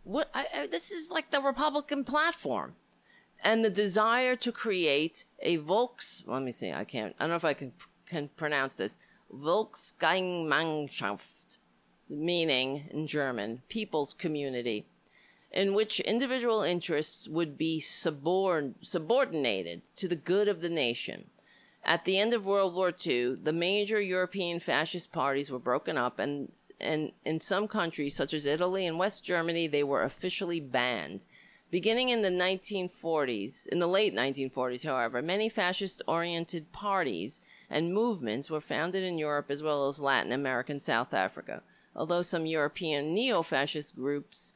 What 0.04 0.30
I, 0.34 0.48
I, 0.54 0.68
this 0.68 0.92
is 0.92 1.12
like 1.12 1.32
the 1.32 1.42
Republican 1.42 2.04
platform. 2.04 2.76
And 3.44 3.64
the 3.64 3.70
desire 3.70 4.36
to 4.38 4.52
create 4.52 5.26
a 5.42 5.58
Volks. 5.58 6.24
Let 6.26 6.42
me 6.42 6.52
see. 6.52 6.72
I 6.72 6.86
can't. 6.86 7.14
I 7.20 7.24
don't 7.24 7.32
know 7.32 7.36
if 7.36 7.46
I 7.46 7.54
can 7.54 7.74
can 8.08 8.30
pronounce 8.30 8.78
this. 8.78 8.98
Volksgemeinschaft, 9.34 11.58
meaning 12.10 12.86
in 12.92 13.08
German, 13.08 13.64
people's 13.70 14.14
community, 14.14 14.86
in 15.52 15.74
which 15.74 16.00
individual 16.02 16.62
interests 16.62 17.28
would 17.28 17.58
be 17.58 17.82
subord- 17.82 18.76
subordinated 18.82 19.82
to 19.96 20.08
the 20.08 20.16
good 20.16 20.48
of 20.48 20.62
the 20.62 20.70
nation. 20.70 21.26
At 21.86 22.06
the 22.06 22.18
end 22.18 22.34
of 22.34 22.46
World 22.46 22.76
War 22.76 22.94
II, 23.06 23.36
the 23.36 23.52
major 23.52 24.00
European 24.00 24.60
fascist 24.60 25.12
parties 25.12 25.52
were 25.52 25.60
broken 25.60 25.98
up, 25.98 26.18
and, 26.18 26.52
and 26.80 27.12
in 27.26 27.42
some 27.42 27.68
countries, 27.68 28.16
such 28.16 28.34
as 28.34 28.46
Italy 28.46 28.86
and 28.86 28.98
West 28.98 29.24
Germany, 29.24 29.68
they 29.68 29.84
were 29.84 30.04
officially 30.04 30.62
banned. 30.62 31.26
Beginning 31.74 32.10
in 32.10 32.22
the 32.22 32.30
1940s, 32.30 33.66
in 33.66 33.80
the 33.80 33.88
late 33.88 34.14
1940s, 34.14 34.86
however, 34.86 35.24
many 35.24 35.50
fascist 35.50 36.04
oriented 36.08 36.72
parties 36.72 37.42
and 37.68 37.92
movements 37.92 38.52
were 38.52 38.62
founded 38.62 39.04
in 39.04 39.18
Europe 39.18 39.48
as 39.50 39.64
well 39.64 39.88
as 39.88 40.00
Latin 40.00 40.32
America 40.32 40.72
and 40.72 40.80
South 40.80 41.16
Africa. 41.16 41.64
Although 41.96 42.22
some 42.22 42.46
European 42.46 43.16
neo 43.16 43.42
fascist 43.42 43.96
groups 43.96 44.54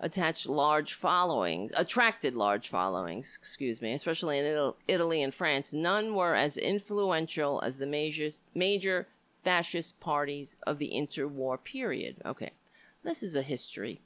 attached 0.00 0.50
large 0.50 0.92
followings, 0.92 1.72
attracted 1.78 2.34
large 2.34 2.68
followings, 2.68 3.38
excuse 3.40 3.80
me, 3.80 3.94
especially 3.94 4.38
in 4.38 4.74
Italy 4.86 5.22
and 5.22 5.32
France, 5.32 5.72
none 5.72 6.14
were 6.14 6.34
as 6.34 6.58
influential 6.58 7.62
as 7.64 7.78
the 7.78 7.86
major, 7.86 8.28
major 8.54 9.08
fascist 9.42 9.98
parties 9.98 10.56
of 10.66 10.76
the 10.76 10.92
interwar 10.94 11.64
period. 11.64 12.16
Okay, 12.26 12.50
this 13.02 13.22
is 13.22 13.34
a 13.34 13.40
history. 13.40 14.02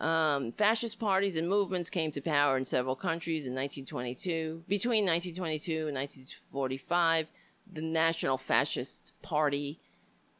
Um, 0.00 0.52
fascist 0.52 0.98
parties 0.98 1.36
and 1.36 1.48
movements 1.48 1.88
came 1.88 2.12
to 2.12 2.20
power 2.20 2.56
in 2.56 2.64
several 2.64 2.96
countries 2.96 3.46
in 3.46 3.54
1922. 3.54 4.64
Between 4.68 5.06
1922 5.06 5.88
and 5.88 5.96
1945, 5.96 7.28
the 7.72 7.80
National 7.80 8.36
Fascist 8.36 9.12
Party 9.22 9.80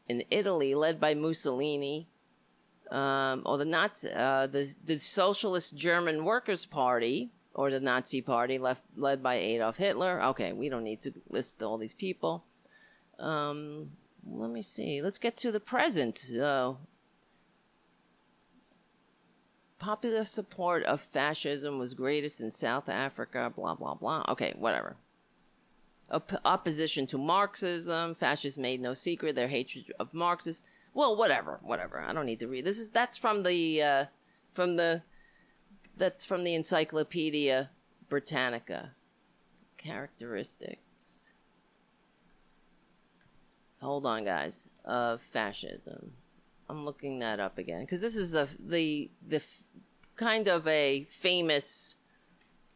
in 0.08 0.22
Italy, 0.30 0.74
led 0.74 1.00
by 1.00 1.14
Mussolini, 1.14 2.08
um, 2.90 3.42
or 3.44 3.58
the 3.58 3.64
Nazi, 3.64 4.10
uh, 4.12 4.46
the 4.46 4.72
the 4.84 4.98
Socialist 4.98 5.74
German 5.74 6.24
Workers' 6.24 6.66
Party, 6.66 7.32
or 7.54 7.70
the 7.70 7.80
Nazi 7.80 8.22
Party, 8.22 8.58
left 8.58 8.84
led 8.96 9.22
by 9.22 9.34
Adolf 9.34 9.78
Hitler. 9.78 10.22
Okay, 10.22 10.52
we 10.52 10.68
don't 10.68 10.84
need 10.84 11.00
to 11.00 11.12
list 11.28 11.62
all 11.62 11.78
these 11.78 11.94
people. 11.94 12.44
Um, 13.18 13.90
let 14.28 14.50
me 14.50 14.62
see. 14.62 15.02
Let's 15.02 15.18
get 15.18 15.36
to 15.38 15.50
the 15.50 15.60
present. 15.60 16.30
Uh, 16.30 16.74
popular 19.87 20.25
support 20.25 20.83
of 20.83 21.01
fascism 21.01 21.79
was 21.79 21.94
greatest 21.94 22.40
in 22.40 22.51
South 22.51 22.88
Africa. 22.88 23.53
Blah 23.55 23.77
blah 23.77 23.94
blah. 23.94 24.25
Okay, 24.31 24.53
whatever. 24.59 24.96
Op- 26.11 26.40
opposition 26.44 27.07
to 27.07 27.16
Marxism. 27.16 28.16
Fascists 28.16 28.59
made 28.59 28.81
no 28.81 28.94
secret 28.94 29.37
their 29.37 29.46
hatred 29.46 29.92
of 30.01 30.12
Marxists 30.12 30.64
well, 30.92 31.14
whatever, 31.14 31.61
whatever. 31.62 32.01
I 32.01 32.12
don't 32.12 32.27
need 32.27 32.40
to 32.40 32.49
read. 32.49 32.64
This 32.64 32.81
is 32.81 32.88
that's 32.88 33.16
from 33.16 33.44
the 33.44 33.83
uh, 33.83 34.05
from 34.55 34.77
the 34.77 35.03
that's 35.96 36.25
from 36.25 36.42
the 36.42 36.55
Encyclopedia 36.55 37.70
Britannica. 38.09 38.92
Characteristics. 39.77 41.31
Hold 43.81 44.05
on, 44.05 44.25
guys. 44.25 44.68
Of 44.85 45.20
fascism. 45.20 46.14
I'm 46.68 46.85
looking 46.85 47.20
that 47.20 47.40
up 47.40 47.59
again 47.59 47.81
because 47.81 48.00
this 48.00 48.16
is 48.16 48.33
the 48.33 48.48
the 48.59 49.11
the 49.26 49.37
f- 49.37 49.62
kind 50.16 50.48
of 50.48 50.66
a 50.66 51.05
famous 51.05 51.96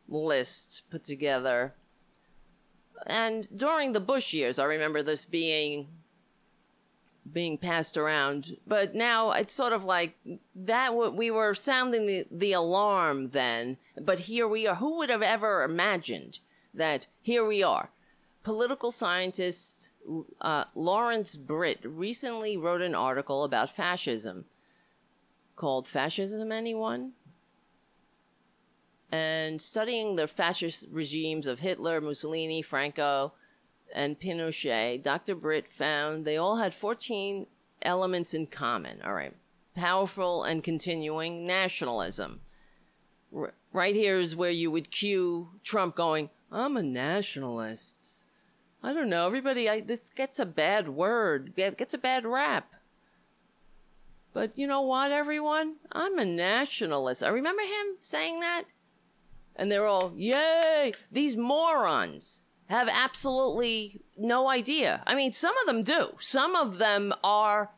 list 0.08 0.82
put 0.90 1.04
together. 1.04 1.74
And 3.06 3.48
during 3.56 3.92
the 3.92 4.00
Bush 4.00 4.34
years, 4.34 4.58
I 4.58 4.64
remember 4.64 5.02
this 5.02 5.24
being 5.24 5.88
being 7.32 7.58
passed 7.58 7.96
around. 7.96 8.56
But 8.66 8.94
now 8.94 9.32
it's 9.32 9.54
sort 9.54 9.72
of 9.72 9.84
like 9.84 10.16
that. 10.54 10.94
We 10.94 11.30
were 11.30 11.54
sounding 11.54 12.06
the, 12.06 12.26
the 12.30 12.52
alarm 12.52 13.30
then, 13.30 13.76
but 14.00 14.20
here 14.20 14.48
we 14.48 14.66
are. 14.66 14.76
Who 14.76 14.98
would 14.98 15.10
have 15.10 15.22
ever 15.22 15.62
imagined 15.62 16.40
that 16.74 17.06
here 17.22 17.44
we 17.46 17.62
are? 17.62 17.90
Political 18.42 18.90
scientist 18.90 19.90
uh, 20.40 20.64
Lawrence 20.74 21.36
Britt 21.36 21.80
recently 21.84 22.56
wrote 22.56 22.80
an 22.80 22.94
article 22.94 23.44
about 23.44 23.74
fascism 23.74 24.46
called 25.56 25.86
Fascism 25.86 26.50
Anyone? 26.50 27.12
And 29.12 29.60
studying 29.60 30.16
the 30.16 30.26
fascist 30.26 30.86
regimes 30.90 31.46
of 31.46 31.58
Hitler, 31.58 32.00
Mussolini, 32.00 32.62
Franco, 32.62 33.32
and 33.92 34.18
Pinochet, 34.18 35.02
Dr. 35.02 35.34
Britt 35.34 35.70
found 35.70 36.24
they 36.24 36.36
all 36.36 36.56
had 36.56 36.72
14 36.72 37.46
elements 37.82 38.32
in 38.32 38.46
common. 38.46 39.02
All 39.02 39.14
right. 39.14 39.34
Powerful 39.74 40.44
and 40.44 40.62
continuing 40.62 41.46
nationalism. 41.46 42.40
R- 43.34 43.54
right 43.72 43.94
here 43.94 44.18
is 44.18 44.36
where 44.36 44.50
you 44.50 44.70
would 44.70 44.90
cue 44.90 45.48
Trump 45.62 45.96
going, 45.96 46.30
I'm 46.52 46.76
a 46.76 46.82
nationalist. 46.82 48.24
I 48.82 48.92
don't 48.92 49.10
know. 49.10 49.26
Everybody, 49.26 49.68
I, 49.68 49.80
this 49.80 50.10
gets 50.10 50.38
a 50.38 50.46
bad 50.46 50.88
word, 50.88 51.54
gets 51.54 51.94
a 51.94 51.98
bad 51.98 52.24
rap. 52.24 52.72
But 54.32 54.56
you 54.56 54.66
know 54.66 54.80
what, 54.80 55.10
everyone? 55.10 55.76
I'm 55.92 56.18
a 56.18 56.24
nationalist. 56.24 57.22
I 57.22 57.28
remember 57.28 57.62
him 57.62 57.96
saying 58.00 58.40
that. 58.40 58.64
And 59.56 59.70
they're 59.70 59.86
all, 59.86 60.12
yay! 60.16 60.92
These 61.10 61.36
morons 61.36 62.42
have 62.66 62.88
absolutely 62.90 64.00
no 64.16 64.48
idea. 64.48 65.02
I 65.06 65.14
mean, 65.14 65.32
some 65.32 65.54
of 65.58 65.66
them 65.66 65.82
do. 65.82 66.14
Some 66.20 66.54
of 66.54 66.78
them 66.78 67.12
are 67.22 67.72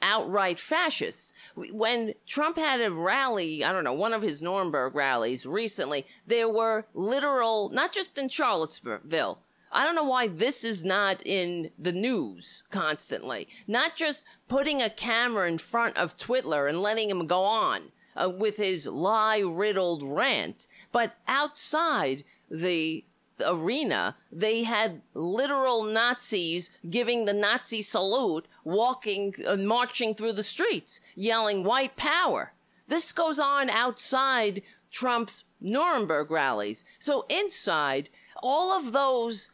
outright 0.00 0.58
fascists. 0.58 1.34
When 1.54 2.14
Trump 2.26 2.56
had 2.56 2.80
a 2.80 2.90
rally, 2.90 3.64
I 3.64 3.72
don't 3.72 3.84
know, 3.84 3.92
one 3.92 4.14
of 4.14 4.22
his 4.22 4.40
Nuremberg 4.40 4.94
rallies 4.94 5.44
recently, 5.44 6.06
there 6.26 6.48
were 6.48 6.86
literal, 6.94 7.68
not 7.70 7.92
just 7.92 8.16
in 8.16 8.28
Charlottesville. 8.28 9.40
I 9.70 9.84
don't 9.84 9.94
know 9.94 10.04
why 10.04 10.28
this 10.28 10.64
is 10.64 10.84
not 10.84 11.22
in 11.26 11.70
the 11.78 11.92
news 11.92 12.62
constantly. 12.70 13.48
Not 13.66 13.96
just 13.96 14.24
putting 14.48 14.80
a 14.80 14.90
camera 14.90 15.48
in 15.48 15.58
front 15.58 15.96
of 15.96 16.16
Twitler 16.16 16.68
and 16.68 16.82
letting 16.82 17.10
him 17.10 17.26
go 17.26 17.42
on 17.42 17.92
uh, 18.16 18.30
with 18.30 18.56
his 18.56 18.86
lie 18.86 19.38
riddled 19.38 20.02
rant, 20.02 20.66
but 20.90 21.16
outside 21.26 22.24
the 22.50 23.04
arena, 23.46 24.16
they 24.32 24.64
had 24.64 25.02
literal 25.14 25.82
Nazis 25.84 26.70
giving 26.88 27.24
the 27.24 27.32
Nazi 27.32 27.82
salute, 27.82 28.46
walking, 28.64 29.34
uh, 29.46 29.56
marching 29.56 30.14
through 30.14 30.32
the 30.32 30.42
streets, 30.42 31.00
yelling 31.14 31.62
white 31.62 31.96
power. 31.96 32.52
This 32.88 33.12
goes 33.12 33.38
on 33.38 33.70
outside 33.70 34.62
Trump's 34.90 35.44
Nuremberg 35.60 36.30
rallies. 36.30 36.84
So 36.98 37.26
inside, 37.28 38.08
all 38.42 38.72
of 38.72 38.92
those 38.92 39.50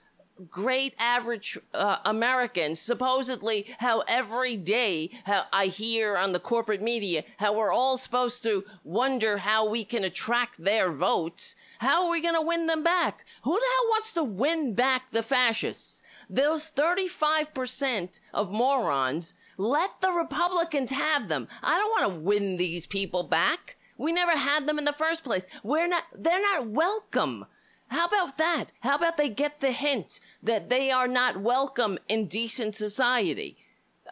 great 0.50 0.94
average 0.98 1.58
uh, 1.72 1.98
Americans, 2.04 2.80
supposedly 2.80 3.66
how 3.78 4.00
every 4.00 4.56
day 4.56 5.10
how 5.24 5.44
I 5.52 5.66
hear 5.66 6.16
on 6.16 6.32
the 6.32 6.40
corporate 6.40 6.82
media 6.82 7.24
how 7.38 7.54
we're 7.54 7.72
all 7.72 7.96
supposed 7.96 8.42
to 8.44 8.64
wonder 8.82 9.38
how 9.38 9.68
we 9.68 9.84
can 9.84 10.04
attract 10.04 10.62
their 10.62 10.90
votes. 10.90 11.54
How 11.78 12.04
are 12.04 12.10
we 12.10 12.20
going 12.22 12.34
to 12.34 12.42
win 12.42 12.66
them 12.66 12.82
back? 12.82 13.24
Who 13.42 13.52
the 13.52 13.66
hell 13.66 13.90
wants 13.90 14.12
to 14.14 14.24
win 14.24 14.74
back 14.74 15.10
the 15.10 15.22
fascists? 15.22 16.02
Those 16.28 16.70
35% 16.70 18.20
of 18.32 18.50
morons, 18.50 19.34
let 19.56 20.00
the 20.00 20.10
Republicans 20.10 20.90
have 20.90 21.28
them. 21.28 21.48
I 21.62 21.76
don't 21.76 21.90
want 21.90 22.14
to 22.14 22.20
win 22.20 22.56
these 22.56 22.86
people 22.86 23.22
back. 23.22 23.76
We 23.96 24.12
never 24.12 24.32
had 24.32 24.66
them 24.66 24.78
in 24.78 24.84
the 24.84 24.92
first 24.92 25.22
place. 25.22 25.46
We're 25.62 25.86
not, 25.86 26.04
they're 26.16 26.42
not 26.42 26.68
welcome. 26.68 27.46
How 27.94 28.06
about 28.06 28.38
that? 28.38 28.72
How 28.80 28.96
about 28.96 29.16
they 29.16 29.28
get 29.28 29.60
the 29.60 29.70
hint 29.70 30.18
that 30.42 30.68
they 30.68 30.90
are 30.90 31.06
not 31.06 31.40
welcome 31.40 31.96
in 32.08 32.26
decent 32.26 32.74
society? 32.74 33.56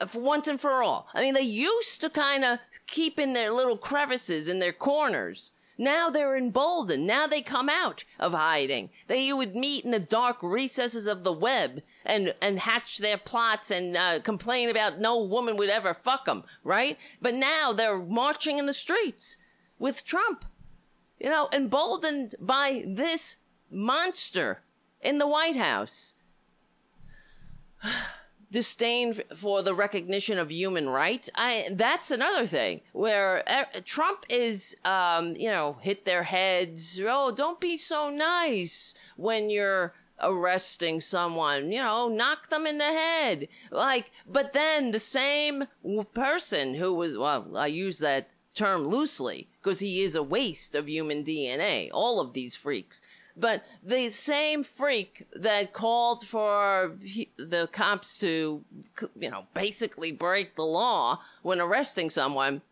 Uh, 0.00 0.06
for 0.06 0.20
once 0.20 0.46
and 0.46 0.60
for 0.60 0.84
all. 0.84 1.08
I 1.12 1.20
mean, 1.20 1.34
they 1.34 1.40
used 1.40 2.00
to 2.00 2.08
kind 2.08 2.44
of 2.44 2.60
keep 2.86 3.18
in 3.18 3.32
their 3.32 3.50
little 3.50 3.76
crevices, 3.76 4.46
in 4.46 4.60
their 4.60 4.72
corners. 4.72 5.50
Now 5.76 6.10
they're 6.10 6.36
emboldened. 6.36 7.08
Now 7.08 7.26
they 7.26 7.42
come 7.42 7.68
out 7.68 8.04
of 8.20 8.34
hiding. 8.34 8.90
They 9.08 9.24
you 9.24 9.36
would 9.36 9.56
meet 9.56 9.84
in 9.84 9.90
the 9.90 9.98
dark 9.98 10.36
recesses 10.44 11.08
of 11.08 11.24
the 11.24 11.32
web 11.32 11.82
and 12.04 12.36
and 12.40 12.60
hatch 12.60 12.98
their 12.98 13.18
plots 13.18 13.72
and 13.72 13.96
uh, 13.96 14.20
complain 14.20 14.70
about 14.70 15.00
no 15.00 15.20
woman 15.20 15.56
would 15.56 15.70
ever 15.70 15.92
fuck 15.92 16.26
them, 16.26 16.44
right? 16.62 16.98
But 17.20 17.34
now 17.34 17.72
they're 17.72 17.98
marching 17.98 18.58
in 18.58 18.66
the 18.66 18.72
streets 18.72 19.38
with 19.80 20.04
Trump, 20.04 20.44
you 21.18 21.28
know, 21.28 21.48
emboldened 21.52 22.36
by 22.38 22.84
this 22.86 23.38
monster 23.72 24.60
in 25.00 25.18
the 25.18 25.26
White 25.26 25.56
House. 25.56 26.14
disdain 28.52 29.14
for 29.34 29.62
the 29.62 29.74
recognition 29.74 30.38
of 30.38 30.52
human 30.52 30.88
rights. 30.88 31.30
I 31.34 31.68
that's 31.72 32.10
another 32.10 32.46
thing 32.46 32.82
where 32.92 33.42
uh, 33.48 33.64
Trump 33.84 34.26
is, 34.28 34.76
um, 34.84 35.34
you 35.36 35.48
know, 35.48 35.78
hit 35.80 36.04
their 36.04 36.24
heads. 36.24 37.00
Oh, 37.02 37.32
don't 37.32 37.58
be 37.58 37.76
so 37.76 38.10
nice 38.10 38.94
when 39.16 39.50
you're 39.50 39.94
arresting 40.20 41.00
someone. 41.00 41.72
You 41.72 41.78
know, 41.78 42.08
knock 42.08 42.50
them 42.50 42.66
in 42.66 42.78
the 42.78 42.84
head. 42.84 43.48
Like, 43.70 44.12
but 44.26 44.52
then 44.52 44.92
the 44.92 45.00
same 45.00 45.64
person 46.14 46.74
who 46.74 46.92
was 46.92 47.16
well, 47.16 47.56
I 47.56 47.66
use 47.66 47.98
that 47.98 48.28
term 48.54 48.86
loosely 48.86 49.48
because 49.62 49.80
he 49.80 50.02
is 50.02 50.14
a 50.14 50.22
waste 50.22 50.74
of 50.74 50.88
human 50.88 51.24
DNA. 51.24 51.88
All 51.92 52.20
of 52.20 52.34
these 52.34 52.54
freaks 52.54 53.00
but 53.36 53.64
the 53.82 54.10
same 54.10 54.62
freak 54.62 55.26
that 55.34 55.72
called 55.72 56.26
for 56.26 56.96
the 57.36 57.68
cops 57.72 58.18
to, 58.18 58.64
you 59.16 59.30
know, 59.30 59.46
basically 59.54 60.12
break 60.12 60.56
the 60.56 60.64
law 60.64 61.20
when 61.42 61.60
arresting 61.60 62.10
someone 62.10 62.62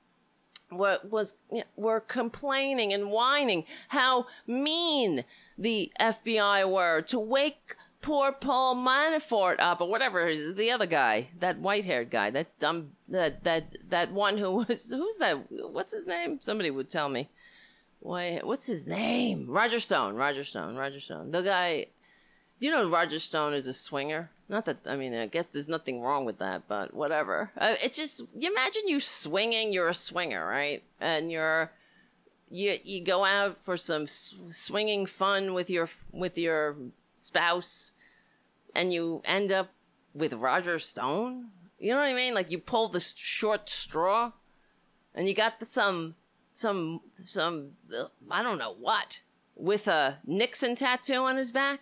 was 0.71 1.35
were 1.77 2.01
complaining 2.01 2.93
and 2.93 3.11
whining 3.11 3.65
how 3.89 4.27
mean 4.47 5.25
the 5.59 5.91
FBI 6.01 6.71
were 6.71 7.03
to 7.03 7.19
wake 7.19 7.75
poor 8.01 8.33
Paul 8.33 8.77
Manafort 8.77 9.57
up 9.59 9.81
or 9.81 9.89
whatever 9.89 10.33
the 10.35 10.71
other 10.71 10.87
guy, 10.87 11.29
that 11.39 11.59
white-haired 11.59 12.11
guy, 12.11 12.31
that 12.31 12.59
dumb 12.59 12.93
that 13.09 13.45
that 13.45 13.77
that 13.89 14.13
one 14.13 14.39
who 14.39 14.53
was 14.53 14.91
who's 14.91 15.19
that? 15.19 15.47
What's 15.51 15.93
his 15.93 16.07
name? 16.07 16.39
Somebody 16.41 16.71
would 16.71 16.89
tell 16.89 17.09
me. 17.09 17.29
Wait, 18.01 18.45
what's 18.45 18.67
his 18.67 18.87
name? 18.87 19.47
Roger 19.49 19.79
Stone. 19.79 20.17
Roger 20.17 20.45
Stone. 20.45 20.77
Roger 20.77 21.01
Stone. 21.01 21.31
The 21.31 21.43
guy. 21.43 21.87
You 22.59 22.71
know, 22.71 22.89
Roger 22.89 23.19
Stone 23.19 23.55
is 23.55 23.67
a 23.67 23.73
swinger. 23.73 24.31
Not 24.49 24.65
that 24.67 24.79
I 24.87 24.97
mean, 24.97 25.15
I 25.15 25.27
guess 25.27 25.49
there's 25.49 25.69
nothing 25.69 26.03
wrong 26.03 26.25
with 26.25 26.39
that, 26.39 26.69
but 26.69 26.93
whatever. 26.93 27.51
Uh, 27.57 27.77
it's 27.83 27.97
just 27.97 28.23
you 28.37 28.51
imagine 28.51 28.83
you 28.87 29.01
swinging. 29.01 29.73
You're 29.73 29.89
a 29.89 29.95
swinger, 29.95 30.47
right? 30.47 30.83
And 31.01 31.31
you're 31.31 31.73
you 32.51 32.79
you 32.83 33.03
go 33.03 33.25
out 33.25 33.59
for 33.59 33.77
some 33.77 34.07
swinging 34.07 35.07
fun 35.07 35.55
with 35.55 35.71
your 35.71 35.89
with 36.13 36.37
your 36.37 36.77
spouse, 37.17 37.93
and 38.75 38.93
you 38.93 39.23
end 39.25 39.53
up 39.53 39.71
with 40.15 40.35
Roger 40.35 40.79
Stone. 40.79 41.49
You 41.79 41.93
know 41.93 41.99
what 41.99 42.09
I 42.09 42.15
mean? 42.15 42.35
Like 42.35 42.51
you 42.51 42.59
pull 42.59 42.89
the 42.89 43.01
short 43.01 43.71
straw, 43.71 44.33
and 45.15 45.29
you 45.29 45.35
got 45.35 45.61
the, 45.61 45.67
some 45.67 46.17
some 46.61 47.01
some 47.23 47.71
uh, 47.97 48.05
I 48.31 48.43
don't 48.43 48.59
know 48.59 48.75
what 48.79 49.21
with 49.57 49.89
a 49.89 50.19
Nixon 50.27 50.75
tattoo 50.75 51.15
on 51.15 51.37
his 51.37 51.51
back. 51.51 51.81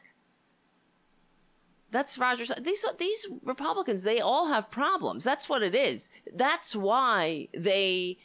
That's 1.91 2.19
Roger. 2.19 2.45
These 2.61 2.85
these 2.99 3.27
Republicans, 3.43 4.05
they 4.05 4.21
all 4.21 4.49
have 4.49 4.71
problems. 4.71 5.25
That's 5.25 5.49
what 5.49 5.63
it 5.63 5.75
is. 5.75 6.11
That's 6.33 6.77
why 6.77 7.49
they 7.53 8.19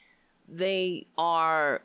they 0.48 1.08
are 1.18 1.82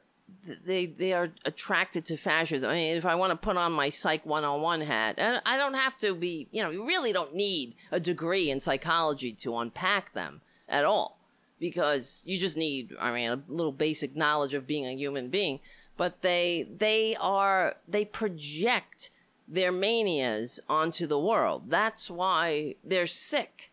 they 0.64 0.86
they 0.86 1.12
are 1.12 1.30
attracted 1.44 2.04
to 2.06 2.16
fascism. 2.16 2.68
I 2.68 2.74
mean, 2.74 2.96
if 2.96 3.06
I 3.06 3.14
want 3.14 3.30
to 3.30 3.36
put 3.36 3.56
on 3.56 3.72
my 3.72 3.88
Psych 3.88 4.26
101 4.26 4.82
hat, 4.82 5.14
and 5.18 5.40
I 5.46 5.56
don't 5.56 5.74
have 5.74 5.96
to 5.98 6.14
be, 6.14 6.48
you 6.50 6.62
know, 6.62 6.70
you 6.70 6.86
really 6.86 7.12
don't 7.12 7.34
need 7.34 7.74
a 7.90 8.00
degree 8.00 8.50
in 8.50 8.60
psychology 8.60 9.32
to 9.34 9.56
unpack 9.56 10.12
them 10.12 10.42
at 10.68 10.84
all 10.84 11.17
because 11.58 12.22
you 12.26 12.38
just 12.38 12.56
need 12.56 12.94
i 13.00 13.12
mean 13.12 13.30
a 13.30 13.42
little 13.48 13.72
basic 13.72 14.14
knowledge 14.16 14.54
of 14.54 14.66
being 14.66 14.86
a 14.86 14.96
human 14.96 15.28
being. 15.28 15.60
But 15.96 16.22
they 16.22 16.68
they 16.78 17.16
are 17.20 17.74
they 17.86 18.04
project 18.04 19.10
their 19.48 19.72
manias 19.72 20.60
onto 20.68 21.06
the 21.06 21.18
world. 21.18 21.70
That's 21.70 22.10
why 22.10 22.76
they're 22.84 23.06
sick. 23.06 23.72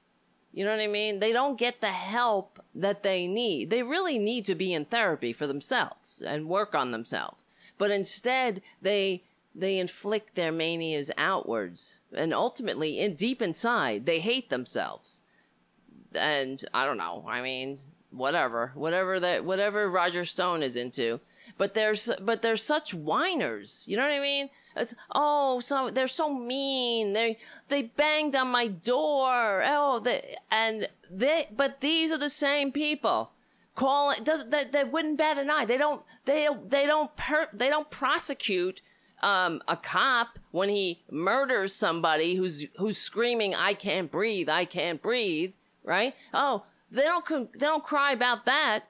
You 0.54 0.64
know 0.64 0.72
what 0.72 0.80
i 0.80 0.88
mean? 0.88 1.20
They 1.20 1.34
don't 1.34 1.60
get 1.60 1.82
the 1.82 1.88
help 1.88 2.64
that 2.74 3.04
they 3.04 3.28
need. 3.28 3.70
They 3.70 3.84
really 3.84 4.18
need 4.18 4.46
to 4.46 4.56
be 4.56 4.74
in 4.74 4.86
therapy 4.86 5.34
for 5.34 5.46
themselves 5.46 6.24
and 6.26 6.48
work 6.48 6.74
on 6.74 6.92
themselves. 6.92 7.46
But 7.78 7.92
instead 7.92 8.62
they 8.82 9.24
they 9.54 9.78
inflict 9.78 10.36
their 10.36 10.52
manias 10.52 11.12
outwards. 11.18 12.00
And 12.14 12.34
ultimately 12.34 13.00
in 13.00 13.14
deep 13.14 13.42
inside 13.42 14.06
they 14.06 14.20
hate 14.20 14.50
themselves 14.50 15.22
and 16.16 16.64
I 16.74 16.86
don't 16.86 16.98
know. 16.98 17.26
I 17.28 17.42
mean, 17.42 17.80
whatever, 18.12 18.72
whatever 18.76 19.20
that, 19.20 19.46
whatever 19.46 19.90
Roger 19.90 20.26
Stone 20.26 20.64
is 20.64 20.76
into. 20.76 21.20
But 21.58 21.74
there's, 21.74 22.10
but 22.22 22.42
they're 22.42 22.56
such 22.56 22.94
whiners. 22.94 23.84
You 23.88 23.98
know 23.98 24.04
what 24.04 24.12
I 24.12 24.20
mean? 24.20 24.50
It's 24.76 24.94
oh, 25.14 25.60
so 25.60 25.90
they're 25.90 26.08
so 26.08 26.34
mean. 26.34 27.14
They 27.14 27.38
they 27.70 27.84
banged 27.84 28.36
on 28.36 28.50
my 28.50 28.68
door. 28.68 29.64
Oh, 29.66 30.00
they 30.00 30.36
and 30.52 30.90
they. 31.10 31.48
But 31.56 31.82
these 31.82 32.12
are 32.12 32.18
the 32.18 32.30
same 32.30 32.72
people. 32.72 33.32
Call 33.76 34.12
it 34.12 34.24
does 34.24 34.50
that 34.50 34.72
they 34.72 34.84
wouldn't 34.84 35.18
bat 35.18 35.38
an 35.38 35.50
eye. 35.50 35.66
They 35.66 35.78
don't. 35.78 36.02
They 36.26 36.48
they 36.68 36.86
don't 36.86 37.16
per, 37.16 37.48
they 37.54 37.70
don't 37.70 37.90
prosecute 37.90 38.82
um, 39.22 39.62
a 39.68 39.78
cop 39.78 40.40
when 40.52 40.70
he 40.70 41.02
murders 41.10 41.74
somebody 41.74 42.36
who's 42.36 42.68
who's 42.78 42.98
screaming, 42.98 43.56
"I 43.56 43.74
can't 43.74 44.12
breathe! 44.12 44.50
I 44.50 44.66
can't 44.66 45.02
breathe!" 45.02 45.54
Right? 45.86 46.14
Oh, 46.34 46.64
they 46.92 47.04
don't 47.04 47.26
they 47.54 47.66
don't 47.66 47.84
cry 47.84 48.12
about 48.12 48.46
that 48.46 48.86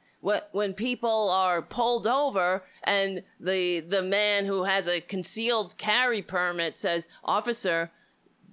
when 0.51 0.73
people 0.73 1.29
are 1.29 1.61
pulled 1.61 2.07
over 2.07 2.63
and 2.83 3.21
the 3.39 3.81
the 3.81 4.01
man 4.01 4.45
who 4.45 4.63
has 4.63 4.87
a 4.87 4.99
concealed 4.99 5.77
carry 5.77 6.21
permit 6.21 6.77
says, 6.77 7.07
"Officer, 7.23 7.91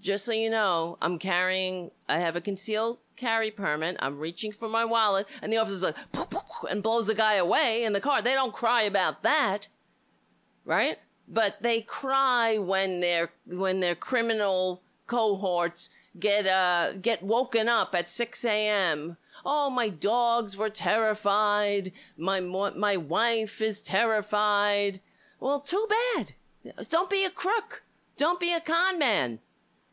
just 0.00 0.26
so 0.26 0.32
you 0.32 0.50
know, 0.50 0.98
I'm 1.00 1.18
carrying 1.18 1.90
I 2.08 2.18
have 2.18 2.36
a 2.36 2.40
concealed 2.40 2.98
carry 3.16 3.50
permit. 3.50 3.96
I'm 4.00 4.18
reaching 4.18 4.52
for 4.52 4.68
my 4.68 4.84
wallet." 4.84 5.26
And 5.40 5.50
the 5.50 5.56
officer's 5.56 5.82
like 5.82 5.96
and 6.68 6.82
blows 6.82 7.06
the 7.06 7.14
guy 7.14 7.36
away 7.36 7.84
in 7.84 7.94
the 7.94 8.00
car. 8.00 8.20
They 8.20 8.34
don't 8.34 8.52
cry 8.52 8.82
about 8.82 9.22
that. 9.22 9.68
Right? 10.64 10.98
But 11.26 11.56
they 11.62 11.80
cry 11.80 12.58
when 12.58 13.00
their 13.00 13.32
when 13.46 13.80
their 13.80 13.94
criminal 13.94 14.82
cohorts 15.06 15.88
get 16.18 16.46
uh 16.46 16.92
get 17.00 17.22
woken 17.22 17.68
up 17.68 17.94
at 17.94 18.08
6 18.08 18.44
a.m. 18.44 19.16
Oh, 19.44 19.70
my 19.70 19.88
dogs 19.88 20.56
were 20.56 20.70
terrified. 20.70 21.92
My 22.16 22.40
my 22.40 22.96
wife 22.96 23.60
is 23.60 23.80
terrified. 23.80 25.00
Well, 25.40 25.60
too 25.60 25.86
bad. 25.88 26.34
Don't 26.88 27.10
be 27.10 27.24
a 27.24 27.30
crook. 27.30 27.82
Don't 28.16 28.38
be 28.38 28.52
a 28.52 28.60
con 28.60 28.98
man. 28.98 29.40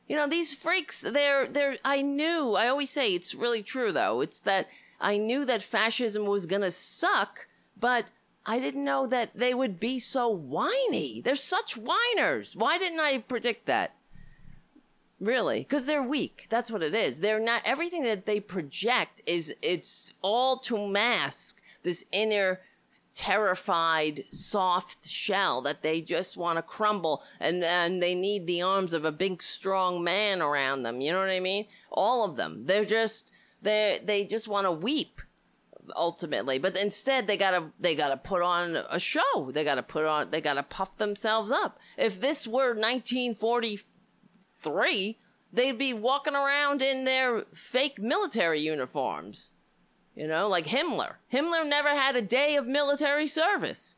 You 0.07 0.15
know, 0.15 0.27
these 0.27 0.53
freaks, 0.53 1.01
they're 1.01 1.47
they're 1.47 1.77
I 1.85 2.01
knew. 2.01 2.55
I 2.55 2.67
always 2.67 2.89
say 2.89 3.13
it's 3.13 3.35
really 3.35 3.63
true 3.63 3.91
though. 3.91 4.21
It's 4.21 4.41
that 4.41 4.67
I 4.99 5.17
knew 5.17 5.45
that 5.45 5.63
fascism 5.63 6.25
was 6.25 6.45
to 6.45 6.71
suck, 6.71 7.47
but 7.79 8.05
I 8.45 8.59
didn't 8.59 8.83
know 8.83 9.07
that 9.07 9.31
they 9.35 9.53
would 9.53 9.79
be 9.79 9.99
so 9.99 10.27
whiny. 10.27 11.21
They're 11.21 11.35
such 11.35 11.77
whiners. 11.77 12.55
Why 12.55 12.77
didn't 12.77 12.99
I 12.99 13.19
predict 13.19 13.65
that? 13.67 13.95
Really, 15.19 15.59
because 15.59 15.85
they're 15.85 16.03
weak. 16.03 16.47
That's 16.49 16.71
what 16.71 16.81
it 16.81 16.95
is. 16.95 17.19
They're 17.19 17.39
not 17.39 17.61
everything 17.65 18.03
that 18.03 18.25
they 18.25 18.39
project 18.39 19.21
is 19.25 19.53
it's 19.61 20.13
all 20.21 20.59
to 20.59 20.87
mask 20.87 21.59
this 21.83 22.05
inner 22.11 22.61
terrified 23.13 24.23
soft 24.31 25.05
shell 25.05 25.61
that 25.61 25.81
they 25.81 25.99
just 25.99 26.37
want 26.37 26.57
to 26.57 26.61
crumble 26.61 27.21
and 27.37 27.63
and 27.65 28.01
they 28.01 28.15
need 28.15 28.47
the 28.47 28.61
arms 28.61 28.93
of 28.93 29.03
a 29.03 29.11
big 29.11 29.43
strong 29.43 30.01
man 30.01 30.41
around 30.41 30.83
them. 30.83 31.01
You 31.01 31.11
know 31.11 31.19
what 31.19 31.29
i 31.29 31.41
mean? 31.41 31.65
All 31.91 32.23
of 32.23 32.37
them. 32.37 32.65
They're 32.65 32.85
just 32.85 33.31
they 33.61 33.99
they 34.03 34.23
just 34.23 34.47
want 34.47 34.65
to 34.65 34.71
weep 34.71 35.21
ultimately. 35.97 36.59
But 36.59 36.77
instead 36.77 37.27
they 37.27 37.35
gotta 37.35 37.71
they 37.77 37.93
gotta 37.93 38.15
put 38.15 38.41
on 38.41 38.77
a 38.89 38.99
show. 38.99 39.51
They 39.51 39.65
gotta 39.65 39.83
put 39.83 40.05
on 40.05 40.31
they 40.31 40.39
gotta 40.39 40.63
puff 40.63 40.97
themselves 40.97 41.51
up. 41.51 41.77
If 41.97 42.21
this 42.21 42.47
were 42.47 42.69
1940 42.69 43.81
three, 44.59 45.17
they'd 45.51 45.77
be 45.77 45.93
walking 45.93 46.35
around 46.35 46.81
in 46.81 47.05
their 47.05 47.45
fake 47.53 47.99
military 47.99 48.61
uniforms. 48.61 49.53
You 50.15 50.27
know, 50.27 50.47
like 50.47 50.67
Himmler. 50.67 51.15
Himmler 51.31 51.67
never 51.67 51.89
had 51.89 52.15
a 52.15 52.21
day 52.21 52.55
of 52.55 52.67
military 52.67 53.27
service, 53.27 53.95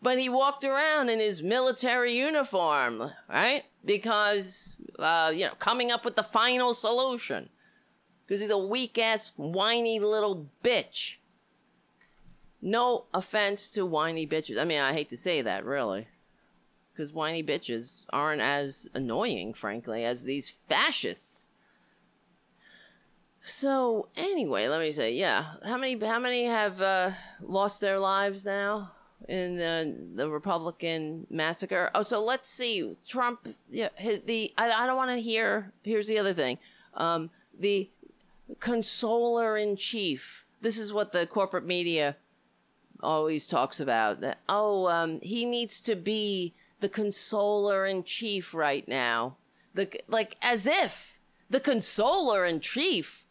but 0.00 0.18
he 0.18 0.28
walked 0.28 0.64
around 0.64 1.08
in 1.08 1.18
his 1.18 1.42
military 1.42 2.16
uniform, 2.16 3.10
right? 3.28 3.64
Because, 3.84 4.76
uh, 4.98 5.32
you 5.34 5.46
know, 5.46 5.54
coming 5.58 5.90
up 5.90 6.04
with 6.04 6.16
the 6.16 6.22
final 6.22 6.74
solution. 6.74 7.48
Because 8.26 8.40
he's 8.40 8.50
a 8.50 8.58
weak 8.58 8.96
ass, 8.98 9.32
whiny 9.36 9.98
little 9.98 10.48
bitch. 10.62 11.16
No 12.62 13.04
offense 13.12 13.68
to 13.70 13.84
whiny 13.84 14.26
bitches. 14.26 14.58
I 14.58 14.64
mean, 14.64 14.80
I 14.80 14.92
hate 14.92 15.10
to 15.10 15.16
say 15.16 15.42
that, 15.42 15.64
really 15.64 16.06
because 16.94 17.12
whiny 17.12 17.42
bitches 17.42 18.04
aren't 18.12 18.40
as 18.40 18.88
annoying, 18.94 19.52
frankly, 19.52 20.04
as 20.04 20.24
these 20.24 20.48
fascists. 20.50 21.48
So 23.44 24.08
anyway, 24.16 24.68
let 24.68 24.80
me 24.80 24.90
say, 24.92 25.12
yeah, 25.12 25.56
how 25.64 25.76
many 25.76 25.98
how 25.98 26.18
many 26.18 26.44
have 26.44 26.80
uh, 26.80 27.10
lost 27.42 27.80
their 27.80 27.98
lives 27.98 28.46
now 28.46 28.92
in 29.28 29.56
the 29.56 29.94
the 30.14 30.30
Republican 30.30 31.26
massacre? 31.28 31.90
Oh, 31.94 32.02
so 32.02 32.24
let's 32.24 32.48
see, 32.48 32.94
Trump. 33.06 33.48
Yeah, 33.70 33.88
the 34.00 34.52
I, 34.56 34.70
I 34.70 34.86
don't 34.86 34.96
want 34.96 35.10
to 35.10 35.20
hear. 35.20 35.72
Here's 35.82 36.06
the 36.06 36.18
other 36.18 36.32
thing. 36.32 36.58
Um, 36.94 37.30
the 37.58 37.90
consoler 38.60 39.58
in 39.58 39.76
chief. 39.76 40.46
This 40.62 40.78
is 40.78 40.92
what 40.94 41.12
the 41.12 41.26
corporate 41.26 41.66
media 41.66 42.16
always 43.02 43.46
talks 43.46 43.78
about. 43.78 44.22
That 44.22 44.38
oh, 44.48 44.86
um, 44.88 45.20
he 45.20 45.44
needs 45.44 45.80
to 45.80 45.96
be 45.96 46.54
the 46.84 46.88
consoler 46.90 47.86
in 47.86 48.04
chief 48.04 48.52
right 48.52 48.86
now. 48.86 49.38
The 49.72 49.88
like 50.06 50.36
as 50.42 50.66
if 50.66 51.18
the 51.48 51.58
consoler 51.58 52.44
in 52.44 52.60
chief. 52.60 53.24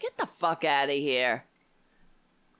Get 0.00 0.18
the 0.18 0.26
fuck 0.26 0.64
out 0.64 0.88
of 0.88 0.96
here. 0.96 1.44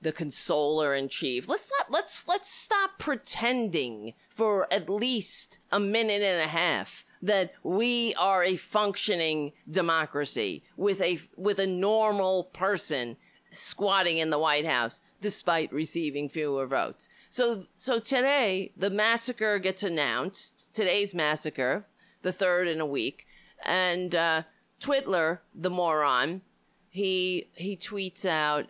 The 0.00 0.12
consoler 0.12 0.94
in 0.94 1.08
chief. 1.08 1.48
Let's 1.48 1.68
not 1.76 1.90
let's 1.90 2.28
let's 2.28 2.48
stop 2.48 2.90
pretending 3.00 4.14
for 4.28 4.72
at 4.72 4.88
least 4.88 5.58
a 5.72 5.80
minute 5.80 6.22
and 6.22 6.40
a 6.40 6.46
half 6.46 7.04
that 7.20 7.52
we 7.64 8.14
are 8.14 8.44
a 8.44 8.54
functioning 8.54 9.50
democracy 9.68 10.62
with 10.76 11.00
a 11.00 11.18
with 11.36 11.58
a 11.58 11.66
normal 11.66 12.44
person 12.44 13.16
squatting 13.50 14.18
in 14.18 14.30
the 14.30 14.38
White 14.38 14.64
House 14.64 15.02
despite 15.20 15.72
receiving 15.72 16.28
fewer 16.28 16.66
votes. 16.66 17.08
So 17.28 17.64
so 17.74 17.98
today 18.00 18.72
the 18.76 18.90
massacre 18.90 19.58
gets 19.58 19.82
announced. 19.82 20.68
Today's 20.72 21.14
massacre, 21.14 21.86
the 22.22 22.32
third 22.32 22.68
in 22.68 22.80
a 22.80 22.86
week, 22.86 23.26
and 23.64 24.14
uh, 24.14 24.42
Twitler, 24.80 25.38
the 25.54 25.70
moron, 25.70 26.42
he 26.88 27.48
he 27.54 27.76
tweets 27.76 28.24
out 28.24 28.66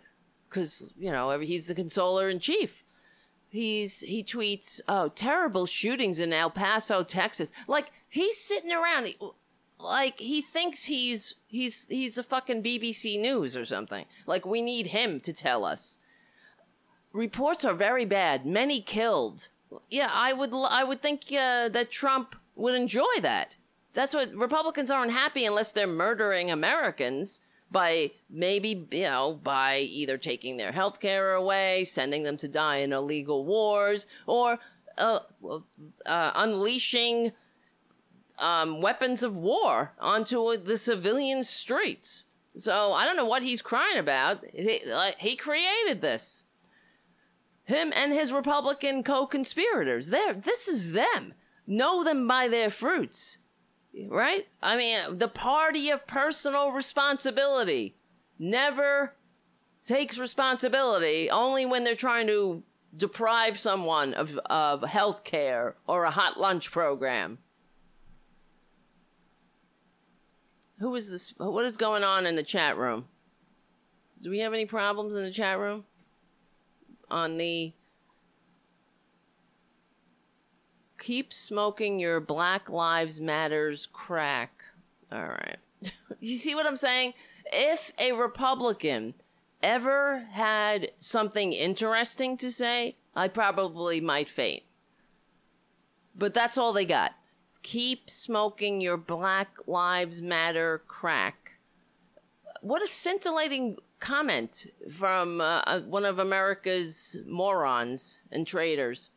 because 0.49 0.93
you 0.97 1.11
know 1.11 1.39
he's 1.39 1.67
the 1.67 1.75
consoler 1.75 2.29
in 2.29 2.39
chief. 2.39 2.83
He's 3.49 4.01
he 4.01 4.23
tweets, 4.23 4.79
"Oh, 4.87 5.09
terrible 5.09 5.65
shootings 5.65 6.19
in 6.19 6.31
El 6.31 6.51
Paso, 6.51 7.03
Texas." 7.03 7.51
Like 7.67 7.91
he's 8.07 8.37
sitting 8.37 8.71
around, 8.71 9.13
like 9.79 10.19
he 10.19 10.41
thinks 10.41 10.85
he's 10.85 11.35
he's 11.47 11.87
he's 11.89 12.17
a 12.17 12.23
fucking 12.23 12.63
BBC 12.63 13.19
News 13.19 13.57
or 13.57 13.65
something. 13.65 14.05
Like 14.25 14.45
we 14.45 14.61
need 14.61 14.87
him 14.87 15.19
to 15.21 15.33
tell 15.33 15.65
us. 15.65 15.97
Reports 17.13 17.65
are 17.65 17.73
very 17.73 18.05
bad. 18.05 18.45
Many 18.45 18.81
killed. 18.81 19.49
Yeah, 19.89 20.09
I 20.11 20.33
would 20.33 20.51
I 20.53 20.83
would 20.83 21.01
think 21.01 21.23
uh, 21.31 21.69
that 21.69 21.91
Trump 21.91 22.35
would 22.55 22.75
enjoy 22.75 23.19
that. 23.21 23.55
That's 23.93 24.13
what 24.13 24.33
Republicans 24.33 24.89
aren't 24.89 25.11
happy 25.11 25.45
unless 25.45 25.71
they're 25.71 25.87
murdering 25.87 26.49
Americans 26.49 27.41
by 27.69 28.11
maybe, 28.29 28.87
you 28.91 29.03
know, 29.03 29.39
by 29.43 29.79
either 29.79 30.17
taking 30.17 30.57
their 30.57 30.71
health 30.71 30.99
care 30.99 31.33
away, 31.33 31.83
sending 31.85 32.23
them 32.23 32.37
to 32.37 32.47
die 32.47 32.77
in 32.77 32.91
illegal 32.91 33.45
wars, 33.45 34.07
or 34.27 34.59
uh, 34.97 35.19
uh, 36.05 36.31
unleashing 36.35 37.31
um, 38.39 38.81
weapons 38.81 39.23
of 39.23 39.37
war 39.37 39.93
onto 39.99 40.57
the 40.57 40.77
civilian 40.77 41.43
streets. 41.43 42.23
So 42.57 42.91
I 42.91 43.05
don't 43.05 43.15
know 43.15 43.25
what 43.25 43.43
he's 43.43 43.61
crying 43.61 43.97
about. 43.97 44.43
He, 44.53 44.81
he 45.17 45.35
created 45.37 46.01
this. 46.01 46.43
Him 47.63 47.93
and 47.95 48.11
his 48.11 48.33
Republican 48.33 49.03
co-conspirators. 49.03 50.07
There, 50.07 50.33
this 50.33 50.67
is 50.67 50.91
them. 50.91 51.33
Know 51.67 52.03
them 52.03 52.27
by 52.27 52.47
their 52.47 52.69
fruits 52.69 53.37
right? 54.07 54.47
I 54.61 54.77
mean, 54.77 55.17
the 55.17 55.27
party 55.27 55.89
of 55.89 56.07
personal 56.07 56.71
responsibility 56.71 57.95
never 58.39 59.15
takes 59.85 60.17
responsibility 60.17 61.29
only 61.29 61.65
when 61.65 61.83
they're 61.83 61.95
trying 61.95 62.27
to 62.27 62.63
deprive 62.95 63.57
someone 63.57 64.13
of, 64.13 64.37
of 64.45 64.83
health 64.83 65.23
care 65.23 65.75
or 65.87 66.03
a 66.03 66.11
hot 66.11 66.39
lunch 66.39 66.71
program. 66.71 67.39
Who 70.79 70.95
is 70.95 71.11
this? 71.11 71.33
What 71.37 71.65
is 71.65 71.77
going 71.77 72.03
on 72.03 72.25
in 72.25 72.35
the 72.35 72.43
chat 72.43 72.75
room? 72.75 73.05
Do 74.19 74.29
we 74.29 74.39
have 74.39 74.53
any 74.53 74.65
problems 74.65 75.15
in 75.15 75.23
the 75.23 75.31
chat 75.31 75.59
room? 75.59 75.85
On 77.11 77.37
the 77.37 77.73
keep 80.97 81.33
smoking 81.33 81.99
your 81.99 82.21
Black 82.21 82.69
Lives 82.69 83.19
Matters 83.19 83.87
crack. 83.91 84.63
All 85.11 85.23
right. 85.27 85.57
you 86.21 86.37
see 86.37 86.55
what 86.55 86.65
I'm 86.65 86.77
saying? 86.77 87.13
If 87.51 87.91
a 87.99 88.13
Republican 88.13 89.15
ever 89.61 90.27
had 90.31 90.91
something 90.99 91.51
interesting 91.51 92.37
to 92.37 92.51
say, 92.51 92.95
I 93.15 93.27
probably 93.27 93.99
might 93.99 94.29
faint. 94.29 94.63
But 96.15 96.33
that's 96.33 96.57
all 96.57 96.71
they 96.71 96.85
got. 96.85 97.13
Keep 97.63 98.09
smoking 98.09 98.79
your 98.79 98.97
Black 98.97 99.57
Lives 99.67 100.21
Matter 100.21 100.81
crack. 100.87 101.59
What 102.61 102.81
a 102.81 102.87
scintillating 102.87 103.77
comment 104.01 104.67
from 104.89 105.39
uh, 105.39 105.61
uh 105.65 105.79
one 105.81 106.03
of 106.03 106.19
America's 106.19 107.17
morons 107.25 108.23
and 108.29 108.45
traitors. 108.45 109.11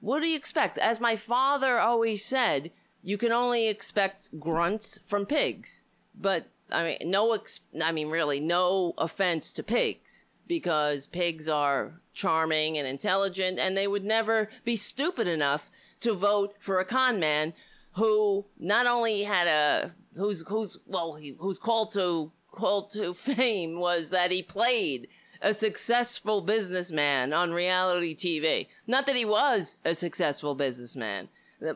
What 0.00 0.20
do 0.20 0.28
you 0.28 0.36
expect? 0.36 0.76
As 0.78 0.98
my 0.98 1.14
father 1.14 1.78
always 1.78 2.24
said, 2.24 2.72
you 3.02 3.16
can 3.16 3.30
only 3.30 3.68
expect 3.68 4.40
grunts 4.40 4.98
from 5.04 5.26
pigs. 5.26 5.84
But 6.18 6.48
I 6.70 6.84
mean, 6.84 7.10
no, 7.10 7.32
ex- 7.32 7.60
I 7.80 7.92
mean, 7.92 8.08
really, 8.08 8.40
no 8.40 8.94
offense 8.98 9.52
to 9.52 9.62
pigs 9.62 10.24
because 10.46 11.06
pigs 11.06 11.48
are 11.48 12.00
charming 12.12 12.76
and 12.76 12.86
intelligent, 12.86 13.58
and 13.58 13.76
they 13.76 13.86
would 13.86 14.04
never 14.04 14.48
be 14.64 14.76
stupid 14.76 15.28
enough 15.28 15.70
to 16.00 16.12
vote 16.12 16.54
for 16.58 16.80
a 16.80 16.84
con 16.84 17.20
man 17.20 17.52
who 17.92 18.44
not 18.58 18.86
only 18.86 19.22
had 19.22 19.46
a 19.46 19.92
who's 20.16 20.42
who's 20.48 20.78
well 20.86 21.14
he, 21.14 21.36
who's 21.38 21.58
called 21.58 21.92
to 21.92 22.32
called 22.54 22.90
to 22.90 23.14
fame 23.14 23.78
was 23.78 24.10
that 24.10 24.30
he 24.30 24.42
played 24.42 25.08
a 25.42 25.52
successful 25.52 26.40
businessman 26.40 27.32
on 27.32 27.52
reality 27.52 28.16
TV. 28.16 28.66
Not 28.86 29.06
that 29.06 29.16
he 29.16 29.24
was 29.24 29.76
a 29.84 29.94
successful 29.94 30.54
businessman, 30.54 31.28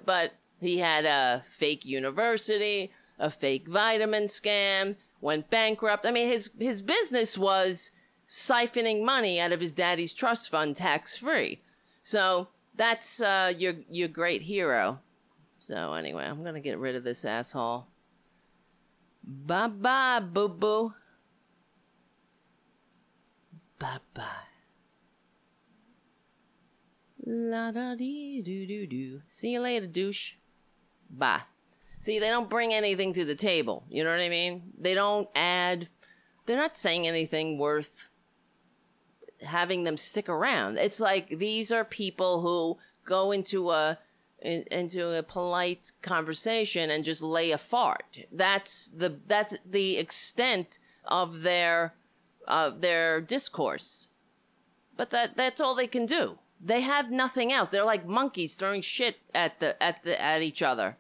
but 0.05 0.33
he 0.61 0.79
had 0.79 1.05
a 1.05 1.43
fake 1.47 1.85
university, 1.85 2.91
a 3.18 3.31
fake 3.31 3.68
vitamin 3.68 4.24
scam, 4.24 4.97
went 5.20 5.51
bankrupt. 5.51 6.07
I 6.07 6.11
mean, 6.11 6.29
his 6.29 6.51
his 6.59 6.81
business 6.81 7.37
was 7.37 7.91
siphoning 8.29 9.05
money 9.05 9.41
out 9.41 9.53
of 9.53 9.61
his 9.61 9.72
daddy's 9.72 10.12
trust 10.12 10.51
fund 10.51 10.76
tax 10.76 11.16
free. 11.16 11.61
So 12.03 12.49
that's 12.74 13.20
uh, 13.20 13.53
your 13.57 13.74
your 13.91 14.09
great 14.09 14.43
hero. 14.43 15.01
So 15.61 15.93
anyway, 15.93 16.24
I'm 16.24 16.43
gonna 16.43 16.61
get 16.61 16.79
rid 16.79 16.97
of 16.97 17.05
this 17.05 17.24
asshole. 17.24 17.87
Bye 19.31 19.66
bye, 19.66 20.20
boo 20.20 20.49
boo. 20.49 20.95
Bye 23.79 23.99
bye. 24.14 24.24
La 27.26 27.70
da 27.70 27.95
dee 27.95 28.41
doo 28.41 28.66
doo 28.66 28.87
doo. 28.87 29.20
See 29.29 29.51
you 29.51 29.61
later, 29.61 29.87
douche. 29.87 30.37
Bye. 31.11 31.43
See, 31.99 32.18
they 32.18 32.31
don't 32.31 32.49
bring 32.49 32.72
anything 32.72 33.12
to 33.12 33.24
the 33.26 33.35
table. 33.35 33.85
You 33.91 34.03
know 34.03 34.11
what 34.11 34.20
I 34.20 34.31
mean? 34.31 34.72
They 34.79 34.95
don't 34.95 35.29
add. 35.35 35.89
They're 36.47 36.57
not 36.57 36.76
saying 36.76 37.07
anything 37.07 37.59
worth 37.59 38.07
having 39.43 39.85
them 39.85 39.99
stick 39.99 40.31
around. 40.31 40.79
It's 40.79 41.01
like 41.01 41.29
these 41.39 41.70
are 41.70 41.85
people 41.85 42.41
who 42.41 42.79
go 43.05 43.31
into 43.31 43.72
a 43.72 43.99
in, 44.41 44.64
into 44.70 45.16
a 45.16 45.22
polite 45.22 45.93
conversation 46.03 46.91
and 46.91 47.05
just 47.05 47.22
lay 47.22 47.51
a 47.51 47.59
fart. 47.59 48.18
That's 48.32 48.91
the 48.95 49.16
that's 49.26 49.57
the 49.64 49.97
extent 49.97 50.78
of 51.05 51.43
their 51.43 51.95
of 52.47 52.80
their 52.80 53.20
discourse. 53.20 54.09
But 54.97 55.11
that 55.11 55.36
that's 55.36 55.61
all 55.61 55.74
they 55.74 55.86
can 55.86 56.07
do. 56.07 56.39
They 56.61 56.80
have 56.80 57.11
nothing 57.11 57.53
else. 57.53 57.70
They're 57.70 57.84
like 57.84 58.07
monkeys 58.07 58.55
throwing 58.55 58.82
shit 58.82 59.16
at 59.34 59.61
the 59.61 59.80
at 59.82 60.03
the 60.03 60.20
at 60.20 60.43
each 60.43 60.62
other. 60.62 60.97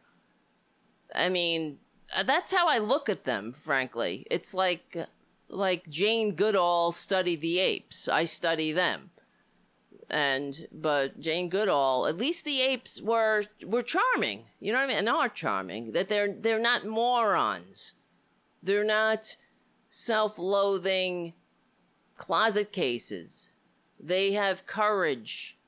I 1.14 1.28
mean, 1.28 1.78
uh, 2.14 2.22
that's 2.22 2.52
how 2.52 2.68
I 2.68 2.78
look 2.78 3.08
at 3.08 3.24
them, 3.24 3.52
frankly. 3.52 4.26
It's 4.30 4.54
like 4.54 4.96
like 5.48 5.88
Jane 5.88 6.34
Goodall 6.34 6.92
studied 6.92 7.40
the 7.40 7.58
apes. 7.58 8.08
I 8.08 8.24
study 8.24 8.72
them. 8.72 9.10
And 10.10 10.66
but 10.72 11.20
Jane 11.20 11.50
Goodall, 11.50 12.06
at 12.06 12.16
least 12.16 12.44
the 12.44 12.62
apes 12.62 13.00
were 13.00 13.44
were 13.66 13.82
charming. 13.82 14.44
You 14.58 14.72
know 14.72 14.78
what 14.78 14.84
I 14.84 14.88
mean? 14.88 14.96
And 14.96 15.08
are 15.08 15.28
charming. 15.28 15.92
That 15.92 16.08
they're 16.08 16.32
they're 16.32 16.58
not 16.58 16.86
morons. 16.86 17.94
They're 18.62 18.84
not 18.84 19.36
self-loathing 19.88 21.34
closet 22.16 22.72
cases. 22.72 23.52
They 24.00 24.32
have 24.32 24.66
courage. 24.66 25.58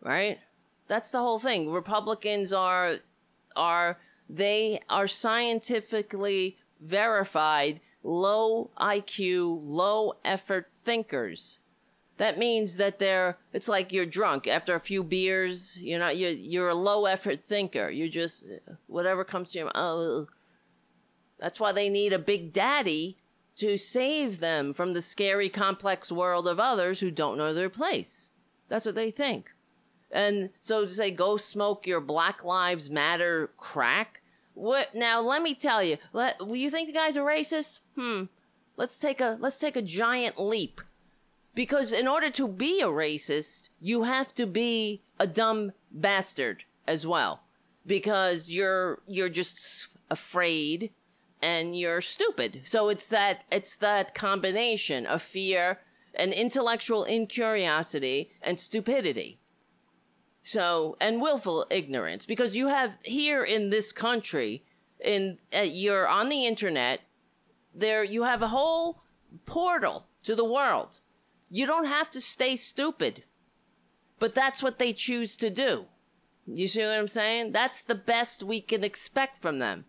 Right? 0.00 0.38
That's 0.88 1.10
the 1.10 1.18
whole 1.18 1.38
thing. 1.38 1.70
Republicans 1.70 2.52
are 2.52 2.96
are 3.54 3.98
they 4.28 4.80
are 4.88 5.06
scientifically 5.06 6.56
verified 6.80 7.80
low 8.02 8.70
IQ, 8.78 9.60
low 9.62 10.14
effort 10.24 10.68
thinkers. 10.84 11.58
That 12.18 12.38
means 12.38 12.78
that 12.78 12.98
they're 12.98 13.36
it's 13.52 13.68
like 13.68 13.92
you're 13.92 14.06
drunk 14.06 14.46
after 14.46 14.74
a 14.74 14.80
few 14.80 15.02
beers, 15.04 15.76
you 15.78 15.98
know, 15.98 16.08
you're 16.08 16.30
you're 16.30 16.68
a 16.68 16.74
low 16.74 17.04
effort 17.04 17.44
thinker. 17.44 17.90
You 17.90 18.08
just 18.08 18.50
whatever 18.86 19.24
comes 19.24 19.52
to 19.52 19.58
your 19.58 19.70
oh. 19.74 20.28
That's 21.38 21.60
why 21.60 21.72
they 21.72 21.90
need 21.90 22.14
a 22.14 22.18
big 22.18 22.54
daddy 22.54 23.18
to 23.56 23.76
save 23.76 24.38
them 24.38 24.72
from 24.72 24.94
the 24.94 25.02
scary, 25.02 25.50
complex 25.50 26.10
world 26.10 26.48
of 26.48 26.58
others 26.58 27.00
who 27.00 27.10
don't 27.10 27.36
know 27.36 27.52
their 27.52 27.68
place. 27.68 28.30
That's 28.68 28.86
what 28.86 28.94
they 28.94 29.10
think. 29.10 29.50
And 30.10 30.50
so 30.60 30.82
to 30.82 30.88
say, 30.88 31.10
go 31.10 31.36
smoke 31.36 31.86
your 31.86 32.00
Black 32.00 32.44
Lives 32.44 32.88
Matter 32.90 33.50
crack. 33.56 34.22
What 34.54 34.94
now? 34.94 35.20
Let 35.20 35.42
me 35.42 35.54
tell 35.54 35.82
you. 35.82 35.98
Let 36.12 36.36
you 36.46 36.70
think 36.70 36.88
the 36.88 36.94
guy's 36.94 37.16
a 37.16 37.20
racist? 37.20 37.80
Hmm. 37.94 38.24
Let's 38.76 38.98
take 38.98 39.20
a 39.20 39.36
let's 39.40 39.58
take 39.58 39.76
a 39.76 39.82
giant 39.82 40.40
leap. 40.40 40.80
Because 41.56 41.90
in 41.90 42.06
order 42.06 42.30
to 42.32 42.46
be 42.46 42.80
a 42.82 42.86
racist, 42.86 43.70
you 43.80 44.02
have 44.02 44.34
to 44.34 44.46
be 44.46 45.02
a 45.18 45.26
dumb 45.26 45.72
bastard 45.90 46.64
as 46.86 47.06
well. 47.06 47.40
Because 47.86 48.52
you're 48.52 49.00
you're 49.06 49.30
just 49.30 49.88
afraid 50.10 50.92
and 51.40 51.78
you're 51.78 52.02
stupid. 52.02 52.60
So 52.64 52.90
it's 52.90 53.08
that 53.08 53.44
it's 53.50 53.74
that 53.76 54.14
combination 54.14 55.06
of 55.06 55.22
fear 55.22 55.80
and 56.14 56.34
intellectual 56.34 57.04
incuriosity 57.04 58.32
and 58.42 58.58
stupidity. 58.58 59.38
So 60.42 60.98
and 61.00 61.22
willful 61.22 61.66
ignorance 61.70 62.26
because 62.26 62.54
you 62.54 62.68
have 62.68 62.98
here 63.02 63.42
in 63.42 63.70
this 63.70 63.92
country 63.92 64.62
in 65.00 65.38
uh, 65.56 65.60
you're 65.60 66.06
on 66.06 66.28
the 66.28 66.46
internet 66.46 67.00
there 67.74 68.04
you 68.04 68.24
have 68.24 68.42
a 68.42 68.48
whole 68.48 69.02
portal 69.46 70.06
to 70.22 70.34
the 70.34 70.44
world. 70.44 71.00
You 71.48 71.66
don't 71.66 71.86
have 71.86 72.10
to 72.12 72.20
stay 72.20 72.56
stupid. 72.56 73.24
But 74.18 74.34
that's 74.34 74.62
what 74.62 74.78
they 74.78 74.92
choose 74.92 75.36
to 75.36 75.50
do. 75.50 75.86
You 76.46 76.66
see 76.66 76.80
what 76.80 76.98
I'm 76.98 77.08
saying? 77.08 77.52
That's 77.52 77.82
the 77.82 77.94
best 77.94 78.42
we 78.42 78.60
can 78.60 78.84
expect 78.84 79.38
from 79.38 79.58
them. 79.58 79.84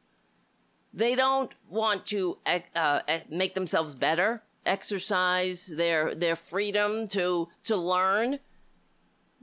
They 0.93 1.15
don't 1.15 1.53
want 1.69 2.05
to 2.07 2.39
uh, 2.45 2.59
uh, 2.75 3.19
make 3.29 3.53
themselves 3.53 3.93
better, 3.93 4.41
exercise 4.65 5.67
their 5.67 6.15
their 6.15 6.35
freedom 6.35 7.07
to 7.09 7.49
to 7.65 7.75
learn. 7.75 8.39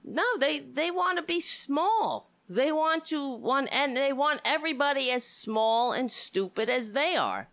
No, 0.03 0.25
they 0.39 0.59
they 0.59 0.91
want 0.91 1.19
to 1.19 1.23
be 1.23 1.41
small. 1.41 2.31
They 2.49 2.73
want 2.73 3.05
to 3.07 3.37
want 3.37 3.69
and 3.73 3.97
they 3.97 4.13
want 4.13 4.41
everybody 4.45 5.11
as 5.13 5.23
small 5.25 5.93
and 5.93 6.11
stupid 6.11 6.69
as 6.69 6.93
they 6.93 7.15
are. 7.15 7.49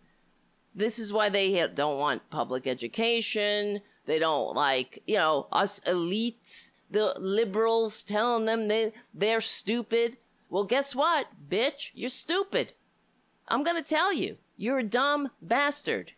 This 0.74 0.98
is 0.98 1.12
why 1.12 1.28
they 1.28 1.66
don't 1.68 1.98
want 1.98 2.30
public 2.30 2.66
education. 2.66 3.82
They 4.06 4.18
don't 4.18 4.54
like, 4.54 5.02
you 5.06 5.16
know, 5.16 5.46
us 5.52 5.80
elites, 5.80 6.72
the 6.90 7.14
liberals 7.18 8.02
telling 8.02 8.46
them 8.46 8.68
they, 8.68 8.92
they're 9.14 9.40
stupid. 9.40 10.16
Well, 10.50 10.64
guess 10.64 10.94
what, 10.94 11.26
bitch? 11.48 11.90
You're 11.94 12.08
stupid. 12.08 12.74
I'm 13.48 13.62
going 13.64 13.76
to 13.76 13.82
tell 13.82 14.12
you, 14.12 14.38
you're 14.56 14.78
a 14.78 14.84
dumb 14.84 15.30
bastard. 15.40 16.12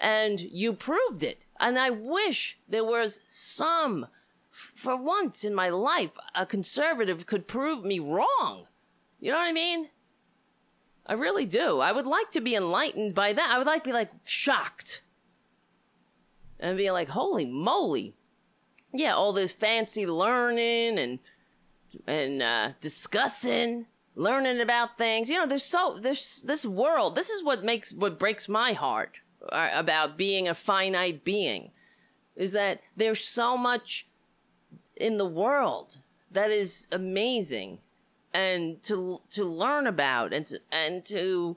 And 0.00 0.40
you 0.40 0.72
proved 0.72 1.22
it. 1.22 1.44
And 1.58 1.78
I 1.78 1.90
wish 1.90 2.58
there 2.68 2.84
was 2.84 3.20
some, 3.26 4.06
for 4.50 4.96
once 4.96 5.44
in 5.44 5.54
my 5.54 5.68
life, 5.68 6.12
a 6.34 6.46
conservative 6.46 7.26
could 7.26 7.48
prove 7.48 7.84
me 7.84 7.98
wrong. 7.98 8.66
You 9.20 9.32
know 9.32 9.38
what 9.38 9.48
I 9.48 9.52
mean? 9.52 9.88
I 11.04 11.14
really 11.14 11.46
do. 11.46 11.80
I 11.80 11.90
would 11.90 12.06
like 12.06 12.30
to 12.32 12.40
be 12.40 12.54
enlightened 12.54 13.14
by 13.14 13.32
that. 13.32 13.50
I 13.50 13.58
would 13.58 13.66
like 13.66 13.82
to 13.84 13.88
be 13.88 13.94
like 13.94 14.10
shocked. 14.24 15.02
And 16.60 16.76
be 16.76 16.90
like, 16.90 17.08
holy 17.08 17.46
moly. 17.46 18.14
Yeah, 18.92 19.14
all 19.14 19.32
this 19.32 19.52
fancy 19.52 20.06
learning 20.06 20.98
and 20.98 21.18
and 22.06 22.42
uh, 22.42 22.72
discussing 22.80 23.86
learning 24.18 24.60
about 24.60 24.98
things. 24.98 25.30
You 25.30 25.36
know, 25.36 25.46
there's 25.46 25.64
so 25.64 25.96
there's 25.98 26.42
this 26.42 26.66
world. 26.66 27.14
This 27.14 27.30
is 27.30 27.42
what 27.42 27.64
makes 27.64 27.92
what 27.92 28.18
breaks 28.18 28.48
my 28.48 28.72
heart 28.72 29.18
uh, 29.50 29.70
about 29.72 30.18
being 30.18 30.48
a 30.48 30.54
finite 30.54 31.24
being, 31.24 31.70
is 32.36 32.52
that 32.52 32.80
there's 32.96 33.24
so 33.26 33.56
much 33.56 34.06
in 34.96 35.16
the 35.16 35.26
world 35.26 35.98
that 36.30 36.50
is 36.50 36.88
amazing, 36.92 37.78
and 38.34 38.82
to 38.82 39.20
to 39.30 39.44
learn 39.44 39.86
about 39.86 40.32
and 40.32 40.46
to 40.46 40.60
and 40.70 41.04
to 41.04 41.56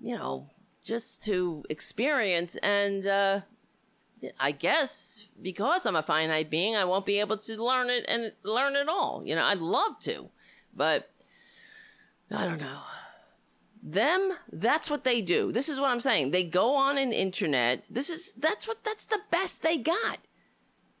you 0.00 0.16
know 0.16 0.48
just 0.82 1.22
to 1.24 1.64
experience 1.68 2.56
and 2.56 3.06
uh, 3.06 3.40
I 4.38 4.52
guess 4.52 5.28
because 5.40 5.86
I'm 5.86 5.96
a 5.96 6.02
finite 6.02 6.50
being, 6.50 6.76
I 6.76 6.84
won't 6.84 7.06
be 7.06 7.20
able 7.20 7.38
to 7.38 7.62
learn 7.62 7.90
it 7.90 8.04
and 8.08 8.32
learn 8.42 8.76
it 8.76 8.88
all. 8.88 9.22
You 9.24 9.34
know, 9.34 9.44
I'd 9.44 9.58
love 9.58 9.98
to, 10.00 10.28
but 10.74 11.10
I 12.30 12.44
don't 12.44 12.60
know. 12.60 12.80
Them, 13.82 14.32
that's 14.52 14.90
what 14.90 15.04
they 15.04 15.22
do. 15.22 15.52
This 15.52 15.68
is 15.68 15.78
what 15.78 15.90
I'm 15.90 16.00
saying. 16.00 16.30
They 16.30 16.44
go 16.44 16.74
on 16.74 16.98
an 16.98 17.12
internet. 17.12 17.84
This 17.88 18.10
is 18.10 18.32
that's 18.32 18.66
what 18.66 18.82
that's 18.84 19.06
the 19.06 19.20
best 19.30 19.62
they 19.62 19.78
got. 19.78 20.18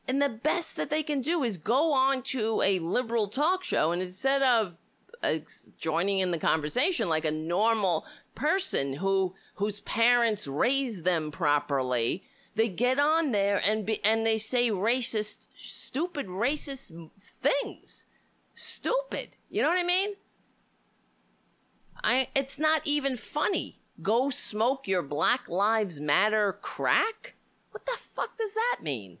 And 0.06 0.22
the 0.22 0.28
best 0.28 0.76
that 0.76 0.88
they 0.88 1.02
can 1.02 1.20
do 1.20 1.42
is 1.42 1.58
go 1.58 1.92
on 1.92 2.22
to 2.22 2.62
a 2.62 2.78
liberal 2.78 3.28
talk 3.28 3.62
show 3.62 3.92
and 3.92 4.00
instead 4.00 4.42
of 4.42 4.78
uh, 5.22 5.38
joining 5.78 6.20
in 6.20 6.30
the 6.30 6.38
conversation 6.38 7.08
like 7.08 7.24
a 7.24 7.30
normal 7.30 8.06
person 8.34 8.94
who 8.94 9.34
whose 9.54 9.80
parents 9.80 10.46
raised 10.46 11.04
them 11.04 11.32
properly, 11.32 12.22
they 12.58 12.68
get 12.68 12.98
on 12.98 13.30
there 13.30 13.62
and 13.64 13.86
be, 13.86 14.04
and 14.04 14.26
they 14.26 14.36
say 14.36 14.68
racist 14.68 15.46
stupid 15.56 16.26
racist 16.26 17.10
things. 17.40 18.04
Stupid. 18.52 19.36
You 19.48 19.62
know 19.62 19.68
what 19.68 19.78
I 19.78 19.84
mean? 19.84 20.14
I 22.02 22.28
it's 22.34 22.58
not 22.58 22.82
even 22.84 23.16
funny. 23.16 23.80
Go 24.02 24.28
smoke 24.28 24.88
your 24.88 25.02
Black 25.02 25.48
Lives 25.48 26.00
Matter 26.00 26.58
crack? 26.60 27.36
What 27.70 27.86
the 27.86 27.96
fuck 27.96 28.36
does 28.36 28.54
that 28.54 28.78
mean? 28.82 29.18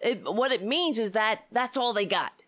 It, 0.00 0.24
what 0.24 0.52
it 0.52 0.64
means 0.64 0.98
is 0.98 1.12
that 1.12 1.42
that's 1.52 1.76
all 1.76 1.92
they 1.92 2.06
got. 2.06 2.42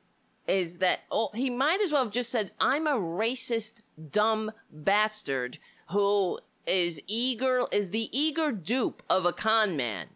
Is 0.47 0.79
that 0.79 1.01
oh 1.11 1.29
he 1.35 1.51
might 1.51 1.83
as 1.83 1.93
well 1.93 2.05
have 2.05 2.13
just 2.13 2.31
said 2.31 2.53
I'm 2.59 2.87
a 2.87 2.93
racist 2.93 3.83
dumb 4.11 4.51
bastard 4.73 5.59
who 5.91 6.41
is 6.69 7.01
eager 7.07 7.63
is 7.73 7.91
the 7.91 8.09
eager 8.17 8.53
dupe 8.53 9.03
of 9.09 9.25
a 9.25 9.33
con 9.33 9.77
man. 9.77 10.09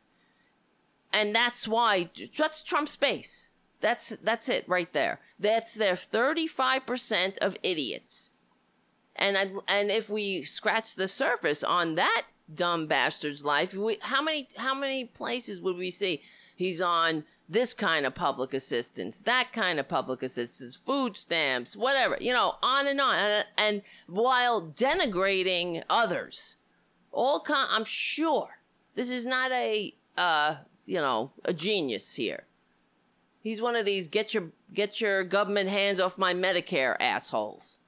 And 1.13 1.35
that's 1.35 1.69
why 1.69 2.11
that's 2.37 2.63
Trump's 2.63 2.97
base. 2.97 3.49
That's 3.81 4.11
that's 4.23 4.49
it 4.49 4.69
right 4.69 4.93
there. 4.93 5.21
That's 5.39 5.75
their 5.75 5.95
35% 5.95 7.39
of 7.39 7.57
idiots. 7.63 8.31
And 9.17 9.37
I, 9.37 9.51
and 9.69 9.91
if 9.91 10.09
we 10.09 10.43
scratch 10.45 10.95
the 10.95 11.09
surface 11.09 11.63
on 11.63 11.97
that 11.97 12.25
dumb 12.53 12.87
bastard's 12.87 13.45
life, 13.45 13.75
we, 13.75 13.99
how 14.01 14.23
many 14.23 14.49
how 14.57 14.75
many 14.75 15.05
places 15.05 15.61
would 15.61 15.77
we 15.77 15.91
see 15.91 16.23
he's 16.55 16.81
on 16.81 17.25
this 17.53 17.75
kind 17.75 18.07
of 18.07 18.15
public 18.15 18.55
assistance, 18.55 19.19
that 19.21 19.53
kind 19.53 19.79
of 19.79 19.89
public 19.89 20.23
assistance, 20.23 20.77
food 20.77 21.17
stamps, 21.17 21.77
whatever, 21.77 22.17
you 22.21 22.33
know, 22.33 22.55
on 22.63 22.87
and 22.87 23.01
on, 23.01 23.15
and, 23.15 23.45
and 23.59 23.83
while 24.07 24.63
denigrating 24.63 25.83
others, 25.89 26.57
all 27.13 27.41
con- 27.41 27.69
I'm 27.71 27.85
sure 27.85 28.59
this 28.95 29.11
is 29.11 29.27
not 29.27 29.53
a 29.53 29.95
uh, 30.17 30.57
you 30.87 30.97
know 30.97 31.33
a 31.45 31.53
genius 31.53 32.15
here. 32.15 32.45
He's 33.41 33.61
one 33.61 33.77
of 33.77 33.85
these 33.85 34.09
get 34.09 34.35
your 34.35 34.53
get 34.73 35.01
your 35.01 35.25
government 35.25 35.69
hands 35.69 36.01
off 36.01 36.19
my 36.19 36.35
Medicare 36.35 36.97
assholes. 37.01 37.79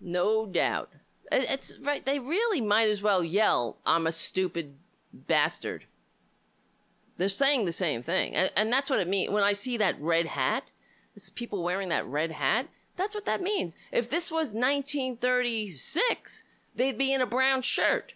No 0.00 0.46
doubt. 0.46 0.90
It's 1.30 1.78
right. 1.78 2.04
They 2.04 2.18
really 2.18 2.60
might 2.60 2.88
as 2.88 3.02
well 3.02 3.24
yell, 3.24 3.78
I'm 3.86 4.06
a 4.06 4.12
stupid 4.12 4.74
bastard. 5.12 5.86
They're 7.16 7.28
saying 7.28 7.64
the 7.64 7.72
same 7.72 8.02
thing. 8.02 8.34
And, 8.34 8.50
and 8.56 8.72
that's 8.72 8.90
what 8.90 9.00
it 9.00 9.08
means. 9.08 9.32
When 9.32 9.44
I 9.44 9.52
see 9.52 9.76
that 9.76 10.00
red 10.00 10.26
hat, 10.26 10.64
this 11.14 11.30
people 11.30 11.62
wearing 11.62 11.88
that 11.90 12.06
red 12.06 12.32
hat, 12.32 12.68
that's 12.96 13.14
what 13.14 13.26
that 13.26 13.42
means. 13.42 13.76
If 13.92 14.10
this 14.10 14.30
was 14.30 14.52
1936, 14.52 16.44
they'd 16.74 16.98
be 16.98 17.12
in 17.12 17.20
a 17.20 17.26
brown 17.26 17.62
shirt. 17.62 18.14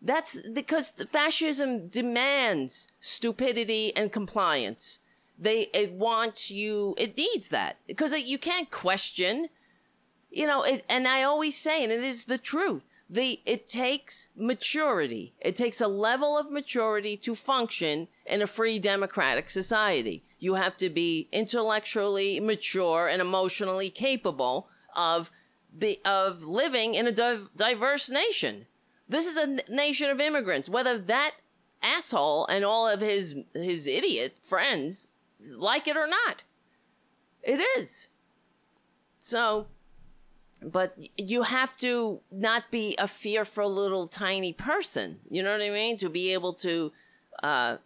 That's 0.00 0.40
because 0.48 0.92
fascism 1.10 1.86
demands 1.86 2.88
stupidity 3.00 3.94
and 3.96 4.12
compliance. 4.12 5.00
They 5.36 5.68
it 5.74 5.92
wants 5.92 6.50
you. 6.50 6.94
It 6.98 7.16
needs 7.16 7.48
that 7.48 7.78
because 7.86 8.12
uh, 8.12 8.16
you 8.16 8.38
can't 8.38 8.70
question 8.70 9.48
you 10.30 10.46
know, 10.46 10.62
it, 10.62 10.84
and 10.88 11.08
I 11.08 11.22
always 11.22 11.56
say, 11.56 11.82
and 11.82 11.92
it 11.92 12.02
is 12.02 12.26
the 12.26 12.38
truth, 12.38 12.86
the 13.08 13.40
it 13.46 13.66
takes 13.66 14.28
maturity. 14.36 15.34
It 15.40 15.56
takes 15.56 15.80
a 15.80 15.88
level 15.88 16.36
of 16.36 16.50
maturity 16.50 17.16
to 17.18 17.34
function 17.34 18.08
in 18.26 18.42
a 18.42 18.46
free 18.46 18.78
democratic 18.78 19.48
society. 19.48 20.24
You 20.38 20.54
have 20.54 20.76
to 20.78 20.90
be 20.90 21.28
intellectually 21.32 22.38
mature 22.38 23.08
and 23.08 23.22
emotionally 23.22 23.90
capable 23.90 24.68
of 24.94 25.30
be, 25.76 26.00
of 26.04 26.44
living 26.44 26.94
in 26.94 27.06
a 27.06 27.12
div- 27.12 27.50
diverse 27.56 28.10
nation. 28.10 28.66
This 29.08 29.26
is 29.26 29.36
a 29.36 29.42
n- 29.42 29.60
nation 29.68 30.10
of 30.10 30.20
immigrants. 30.20 30.68
Whether 30.68 30.98
that 30.98 31.34
asshole 31.82 32.46
and 32.46 32.64
all 32.64 32.88
of 32.88 33.00
his 33.00 33.36
his 33.54 33.86
idiot 33.86 34.38
friends 34.42 35.08
like 35.50 35.88
it 35.88 35.96
or 35.96 36.06
not, 36.06 36.42
it 37.42 37.60
is. 37.78 38.08
So 39.20 39.68
but 40.62 40.96
you 41.16 41.42
have 41.42 41.76
to 41.78 42.20
not 42.30 42.70
be 42.70 42.96
a 42.98 43.08
fearful 43.08 43.72
little 43.72 44.08
tiny 44.08 44.52
person. 44.52 45.18
You 45.30 45.42
know 45.42 45.52
what 45.52 45.62
I 45.62 45.70
mean? 45.70 45.96
To 45.98 46.08
be 46.08 46.32
able 46.32 46.52
to, 46.54 46.92
uh, 47.42 47.76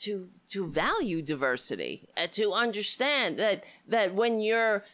to 0.00 0.28
to 0.50 0.66
value 0.66 1.22
diversity, 1.22 2.08
uh, 2.16 2.26
to 2.32 2.52
understand 2.52 3.38
that 3.38 3.64
that 3.88 4.14
when 4.14 4.40
you're 4.40 4.84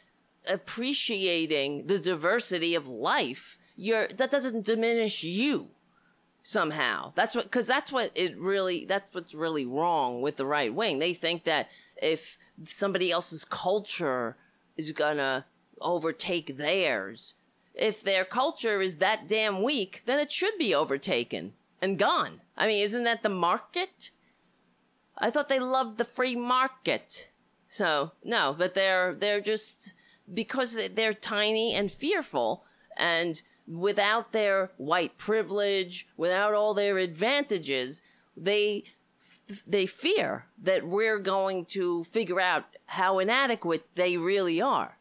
appreciating 0.47 1.87
the 1.87 1.99
diversity 1.99 2.75
of 2.75 2.89
life, 2.89 3.59
you're 3.77 4.09
that 4.09 4.31
doesn't 4.31 4.65
diminish 4.65 5.25
you 5.25 5.69
somehow. 6.43 7.13
That's 7.15 7.35
what 7.35 7.45
because 7.45 7.67
that's 7.67 7.93
what 7.93 8.11
it 8.15 8.39
really 8.39 8.85
that's 8.85 9.13
what's 9.15 9.35
really 9.35 9.67
wrong 9.67 10.23
with 10.23 10.37
the 10.37 10.47
right 10.47 10.73
wing. 10.73 10.99
They 10.99 11.15
think 11.15 11.45
that 11.45 11.69
if 12.01 12.39
somebody 12.67 13.11
else's 13.11 13.45
culture 13.45 14.37
is 14.77 14.93
gonna 14.93 15.47
overtake 15.81 16.57
theirs, 16.57 17.35
if 17.75 18.03
their 18.03 18.25
culture 18.25 18.81
is 18.81 18.99
that 18.99 19.29
damn 19.29 19.63
weak, 19.63 20.03
then 20.07 20.19
it 20.19 20.31
should 20.33 20.59
be 20.59 20.75
overtaken 20.75 21.55
and 21.81 21.99
gone. 21.99 22.41
I 22.57 22.67
mean, 22.67 22.83
isn't 22.85 23.05
that 23.05 23.23
the 23.23 23.29
market? 23.29 24.11
I 25.17 25.31
thought 25.31 25.49
they 25.49 25.59
loved 25.59 25.99
the 25.99 26.05
free 26.05 26.37
market. 26.37 27.29
So 27.69 28.13
no, 28.25 28.55
but 28.57 28.75
they're 28.75 29.15
they're 29.15 29.41
just 29.41 29.93
because 30.33 30.79
they're 30.95 31.15
tiny 31.15 31.75
and 31.75 31.91
fearful 31.91 32.65
and 32.97 33.43
without 33.67 34.33
their 34.33 34.73
white 34.77 35.17
privilege, 35.17 36.09
without 36.17 36.55
all 36.55 36.75
their 36.75 36.99
advantages, 36.99 38.03
they 38.37 38.85
they 39.67 39.87
fear 39.87 40.47
that 40.63 40.87
we're 40.87 41.19
going 41.19 41.65
to 41.65 42.05
figure 42.05 42.41
out 42.41 42.65
how 42.87 43.19
inadequate 43.19 43.87
they 43.95 44.17
really 44.17 44.61
are. 44.61 44.97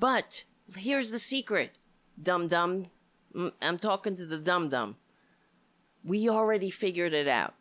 But 0.00 0.44
here's 0.76 1.10
the 1.10 1.18
secret, 1.18 1.72
dum 2.20 2.48
dum. 2.48 2.86
I'm 3.60 3.78
talking 3.78 4.16
to 4.16 4.24
the 4.24 4.38
dum 4.38 4.70
dum. 4.70 4.96
We 6.02 6.26
already 6.26 6.70
figured 6.70 7.12
it 7.12 7.28
out. 7.28 7.54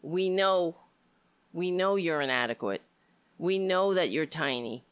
We 0.00 0.30
know 0.30 0.76
we 1.52 1.72
know 1.72 1.96
you're 1.96 2.20
inadequate. 2.20 2.82
We 3.38 3.58
know 3.58 3.92
that 3.92 4.10
you're 4.10 4.26
tiny. 4.26 4.84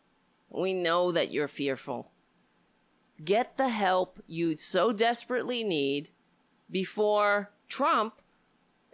We 0.50 0.72
know 0.74 1.12
that 1.12 1.30
you're 1.30 1.48
fearful. 1.48 2.10
Get 3.24 3.56
the 3.56 3.68
help 3.68 4.20
you 4.26 4.56
so 4.56 4.92
desperately 4.92 5.62
need 5.62 6.10
before 6.68 7.52
Trump 7.68 8.20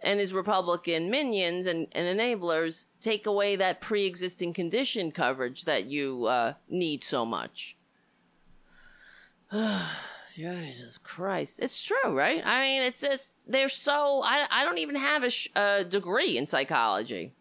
and 0.03 0.19
his 0.19 0.33
Republican 0.33 1.09
minions 1.09 1.65
and, 1.65 1.87
and 1.93 2.19
enablers 2.19 2.85
take 3.01 3.25
away 3.25 3.55
that 3.55 3.81
pre 3.81 4.05
existing 4.05 4.53
condition 4.53 5.11
coverage 5.11 5.65
that 5.65 5.85
you 5.85 6.25
uh, 6.25 6.53
need 6.69 7.03
so 7.03 7.25
much. 7.25 7.77
Jesus 10.35 10.97
Christ. 10.97 11.59
It's 11.61 11.83
true, 11.83 12.17
right? 12.17 12.45
I 12.45 12.61
mean, 12.61 12.81
it's 12.81 13.01
just, 13.01 13.35
they're 13.47 13.69
so. 13.69 14.21
I, 14.23 14.45
I 14.49 14.65
don't 14.65 14.79
even 14.79 14.95
have 14.95 15.23
a, 15.23 15.29
sh- 15.29 15.49
a 15.55 15.83
degree 15.83 16.37
in 16.37 16.47
psychology. 16.47 17.33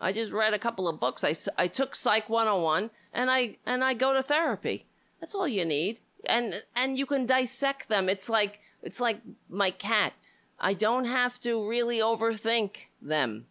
I 0.00 0.12
just 0.12 0.32
read 0.32 0.54
a 0.54 0.58
couple 0.58 0.88
of 0.88 1.00
books. 1.00 1.24
I, 1.24 1.34
I 1.58 1.68
took 1.68 1.94
Psych 1.94 2.28
101 2.28 2.90
and 3.12 3.30
I 3.30 3.56
and 3.64 3.82
I 3.82 3.94
go 3.94 4.12
to 4.12 4.22
therapy. 4.22 4.86
That's 5.20 5.34
all 5.34 5.48
you 5.48 5.64
need. 5.64 6.00
And 6.26 6.62
and 6.74 6.98
you 6.98 7.06
can 7.06 7.26
dissect 7.26 7.88
them. 7.88 8.08
It's 8.08 8.28
like 8.28 8.60
it's 8.82 9.00
like 9.00 9.20
my 9.48 9.70
cat. 9.70 10.12
I 10.58 10.74
don't 10.74 11.04
have 11.04 11.38
to 11.40 11.68
really 11.68 11.98
overthink 11.98 12.86
them 13.00 13.46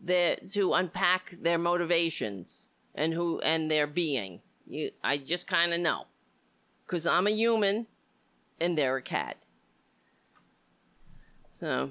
the, 0.00 0.38
to 0.52 0.74
unpack 0.74 1.36
their 1.40 1.58
motivations 1.58 2.70
and 2.94 3.12
who 3.12 3.40
and 3.40 3.70
their 3.70 3.86
being. 3.86 4.40
You, 4.64 4.90
I 5.04 5.18
just 5.18 5.46
kind 5.46 5.72
of 5.72 5.80
know 5.80 6.06
because 6.86 7.06
I'm 7.06 7.26
a 7.26 7.30
human 7.30 7.86
and 8.60 8.76
they're 8.76 8.96
a 8.96 9.02
cat. 9.02 9.36
So, 11.50 11.90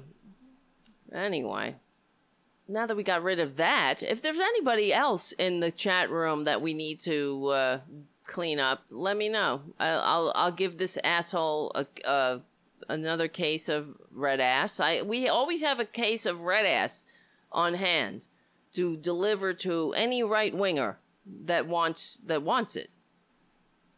anyway 1.12 1.76
now 2.68 2.86
that 2.86 2.96
we 2.96 3.02
got 3.02 3.22
rid 3.22 3.38
of 3.38 3.56
that, 3.56 4.02
if 4.02 4.20
there's 4.22 4.38
anybody 4.38 4.92
else 4.92 5.32
in 5.32 5.60
the 5.60 5.70
chat 5.70 6.10
room 6.10 6.44
that 6.44 6.60
we 6.60 6.74
need 6.74 7.00
to 7.00 7.46
uh, 7.48 7.80
clean 8.26 8.58
up, 8.58 8.84
let 8.90 9.16
me 9.16 9.28
know. 9.28 9.62
I'll 9.78 10.00
I'll, 10.00 10.32
I'll 10.34 10.52
give 10.52 10.78
this 10.78 10.98
asshole 11.04 11.72
a, 11.74 11.86
a, 12.04 12.40
another 12.88 13.28
case 13.28 13.68
of 13.68 13.96
red 14.10 14.40
ass. 14.40 14.80
I 14.80 15.02
we 15.02 15.28
always 15.28 15.62
have 15.62 15.80
a 15.80 15.84
case 15.84 16.26
of 16.26 16.42
red 16.42 16.66
ass 16.66 17.06
on 17.52 17.74
hand 17.74 18.28
to 18.72 18.96
deliver 18.96 19.54
to 19.54 19.92
any 19.94 20.22
right 20.22 20.54
winger 20.54 20.98
that 21.44 21.66
wants 21.66 22.18
that 22.24 22.42
wants 22.42 22.76
it. 22.76 22.90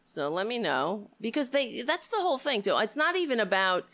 So 0.05 0.29
let 0.29 0.47
me 0.47 0.57
know 0.57 1.11
because 1.21 1.49
they 1.49 1.81
that's 1.81 2.09
the 2.09 2.21
whole 2.21 2.37
thing 2.37 2.61
too. 2.61 2.77
It's 2.77 2.95
not 2.95 3.15
even 3.15 3.39
about 3.39 3.85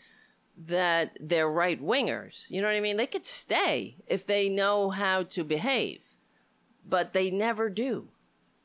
that 0.56 1.18
they're 1.20 1.50
right 1.50 1.82
wingers. 1.82 2.50
You 2.50 2.62
know 2.62 2.68
what 2.68 2.76
I 2.76 2.80
mean? 2.80 2.96
They 2.96 3.06
could 3.06 3.26
stay 3.26 3.96
if 4.06 4.26
they 4.26 4.48
know 4.48 4.90
how 4.90 5.24
to 5.24 5.44
behave, 5.44 6.14
but 6.88 7.12
they 7.12 7.30
never 7.30 7.68
do. 7.68 8.08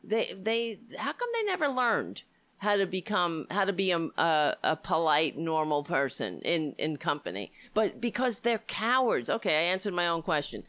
They 0.03 0.34
they 0.39 0.79
how 0.97 1.13
come 1.13 1.29
they 1.34 1.43
never 1.43 1.67
learned 1.67 2.23
how 2.62 2.76
to 2.76 2.86
become 2.86 3.47
how 3.49 3.66
to 3.66 3.74
be 3.74 3.89
a, 3.89 3.99
a, 4.18 4.55
a 4.64 4.76
polite 4.76 5.36
normal 5.36 5.84
person 5.84 6.39
in 6.41 6.74
in 6.78 6.95
company? 6.97 7.51
But 7.74 7.99
because 7.99 8.41
they're 8.41 8.59
cowards. 8.59 9.32
Okay, 9.32 9.57
I 9.57 9.72
answered 9.72 9.95
my 9.95 10.07
own 10.07 10.22
question. 10.22 10.64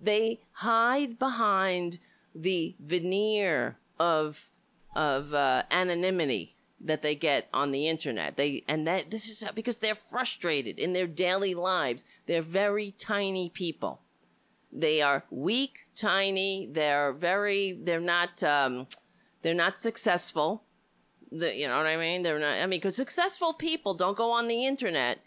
They 0.00 0.40
hide 0.52 1.18
behind 1.18 1.98
the 2.34 2.76
veneer 2.78 3.78
of 3.98 4.50
of 4.94 5.32
uh, 5.32 5.62
anonymity 5.70 6.54
that 6.82 7.00
they 7.00 7.14
get 7.14 7.48
on 7.54 7.72
the 7.72 7.88
internet. 7.88 8.36
They 8.36 8.62
and 8.68 8.86
that 8.86 9.10
this 9.10 9.26
is 9.26 9.42
because 9.54 9.78
they're 9.78 9.94
frustrated 9.94 10.78
in 10.78 10.92
their 10.92 11.06
daily 11.06 11.54
lives. 11.54 12.04
They're 12.26 12.42
very 12.42 12.90
tiny 12.90 13.48
people. 13.48 14.02
They 14.70 15.00
are 15.00 15.24
weak, 15.30 15.86
tiny. 15.96 16.68
They're 16.70 17.14
very. 17.14 17.72
They're 17.72 18.00
not. 18.00 18.42
Um, 18.42 18.86
they're 19.40 19.54
not 19.54 19.78
successful. 19.78 20.64
The, 21.30 21.54
you 21.54 21.68
know 21.68 21.76
what 21.76 21.86
I 21.86 21.96
mean? 21.96 22.22
They're 22.22 22.38
not. 22.38 22.58
I 22.58 22.62
mean, 22.62 22.78
because 22.78 22.96
successful 22.96 23.52
people 23.52 23.94
don't 23.94 24.16
go 24.16 24.30
on 24.30 24.48
the 24.48 24.66
internet 24.66 25.18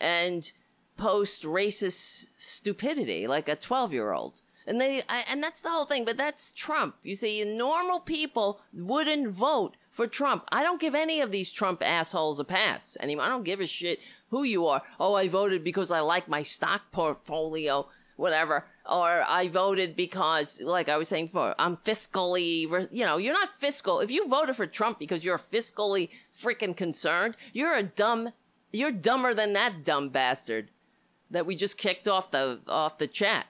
and 0.00 0.52
post 0.96 1.42
racist 1.44 2.28
stupidity 2.36 3.26
like 3.26 3.48
a 3.48 3.56
twelve-year-old 3.56 4.40
and 4.66 4.80
they 4.80 5.02
I, 5.10 5.24
and 5.28 5.42
that's 5.42 5.60
the 5.60 5.68
whole 5.68 5.84
thing 5.84 6.06
but 6.06 6.16
that's 6.16 6.52
trump 6.52 6.96
you 7.02 7.14
see 7.14 7.44
normal 7.44 8.00
people 8.00 8.62
wouldn't 8.72 9.28
vote 9.28 9.76
for 9.96 10.06
Trump. 10.06 10.44
I 10.52 10.62
don't 10.62 10.78
give 10.80 10.94
any 10.94 11.22
of 11.22 11.32
these 11.32 11.50
Trump 11.50 11.82
assholes 11.82 12.38
a 12.38 12.44
pass 12.44 12.98
anymore. 13.00 13.24
I 13.24 13.30
don't 13.30 13.44
give 13.44 13.60
a 13.60 13.66
shit 13.66 13.98
who 14.28 14.42
you 14.42 14.66
are. 14.66 14.82
Oh, 15.00 15.14
I 15.14 15.26
voted 15.26 15.64
because 15.64 15.90
I 15.90 16.00
like 16.00 16.28
my 16.28 16.42
stock 16.42 16.92
portfolio, 16.92 17.88
whatever. 18.16 18.66
Or 18.88 19.24
I 19.26 19.48
voted 19.48 19.96
because, 19.96 20.60
like 20.60 20.88
I 20.88 20.96
was 20.96 21.08
saying 21.08 21.28
for 21.28 21.54
I'm 21.58 21.76
fiscally, 21.76 22.88
you 22.90 23.04
know, 23.04 23.16
you're 23.16 23.34
not 23.34 23.54
fiscal. 23.54 24.00
If 24.00 24.10
you 24.10 24.28
voted 24.28 24.56
for 24.56 24.66
Trump 24.66 24.98
because 24.98 25.24
you're 25.24 25.38
fiscally 25.38 26.10
freaking 26.36 26.76
concerned, 26.76 27.36
you're 27.52 27.74
a 27.74 27.82
dumb, 27.82 28.30
you're 28.72 28.92
dumber 28.92 29.34
than 29.34 29.52
that 29.54 29.84
dumb 29.84 30.10
bastard 30.10 30.70
that 31.30 31.46
we 31.46 31.56
just 31.56 31.78
kicked 31.78 32.06
off 32.06 32.30
the 32.30 32.60
off 32.68 32.98
the 32.98 33.06
chat. 33.06 33.46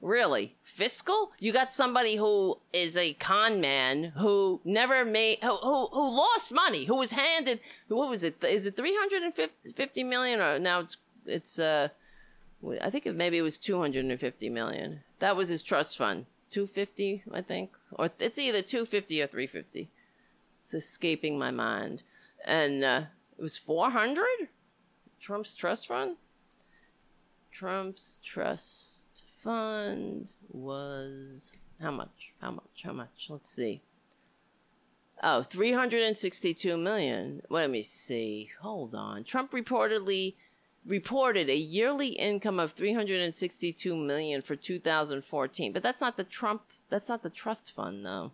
Really? 0.00 0.56
Fiscal? 0.62 1.32
You 1.40 1.52
got 1.52 1.72
somebody 1.72 2.16
who 2.16 2.58
is 2.72 2.96
a 2.96 3.14
con 3.14 3.60
man 3.60 4.12
who 4.16 4.60
never 4.64 5.04
made, 5.04 5.38
who, 5.42 5.56
who, 5.56 5.86
who 5.86 6.16
lost 6.16 6.52
money, 6.52 6.84
who 6.84 6.96
was 6.96 7.12
handed, 7.12 7.60
what 7.88 8.10
was 8.10 8.22
it? 8.22 8.42
Is 8.44 8.66
it 8.66 8.76
350 8.76 10.04
million 10.04 10.40
or 10.40 10.58
now 10.58 10.80
it's, 10.80 10.98
it's, 11.24 11.58
uh, 11.58 11.88
I 12.82 12.90
think 12.90 13.06
it, 13.06 13.14
maybe 13.14 13.38
it 13.38 13.42
was 13.42 13.58
250 13.58 14.48
million. 14.50 15.00
That 15.18 15.36
was 15.36 15.48
his 15.48 15.62
trust 15.62 15.96
fund. 15.96 16.26
250, 16.50 17.24
I 17.32 17.42
think. 17.42 17.70
Or 17.92 18.10
it's 18.18 18.38
either 18.38 18.62
250 18.62 19.22
or 19.22 19.26
350. 19.26 19.90
It's 20.58 20.74
escaping 20.74 21.38
my 21.38 21.50
mind. 21.50 22.02
And, 22.44 22.84
uh, 22.84 23.02
it 23.38 23.42
was 23.42 23.58
400? 23.58 24.24
Trump's 25.20 25.54
trust 25.54 25.88
fund? 25.88 26.16
Trump's 27.50 28.20
trust 28.22 29.22
fund 29.36 30.32
was 30.48 31.52
how 31.80 31.90
much? 31.90 32.32
How 32.40 32.50
much? 32.50 32.82
How 32.84 32.92
much? 32.92 33.26
Let's 33.28 33.50
see. 33.50 33.82
Oh, 35.22 35.42
362 35.42 36.76
million. 36.76 37.42
Let 37.48 37.70
me 37.70 37.82
see. 37.82 38.50
Hold 38.60 38.94
on. 38.94 39.24
Trump 39.24 39.52
reportedly 39.52 40.34
reported 40.86 41.48
a 41.48 41.56
yearly 41.56 42.08
income 42.08 42.58
of 42.58 42.72
362 42.72 43.96
million 43.96 44.40
for 44.40 44.56
2014. 44.56 45.72
But 45.72 45.82
that's 45.82 46.00
not 46.00 46.16
the 46.16 46.24
Trump 46.24 46.62
that's 46.88 47.08
not 47.08 47.22
the 47.22 47.30
trust 47.30 47.72
fund 47.72 48.04
though. 48.06 48.32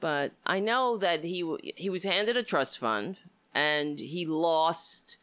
But 0.00 0.32
I 0.46 0.60
know 0.60 0.96
that 0.98 1.24
he 1.24 1.44
he 1.76 1.90
was 1.90 2.04
handed 2.04 2.36
a 2.36 2.42
trust 2.42 2.78
fund 2.78 3.16
and 3.54 3.98
he 3.98 4.26
lost 4.26 5.16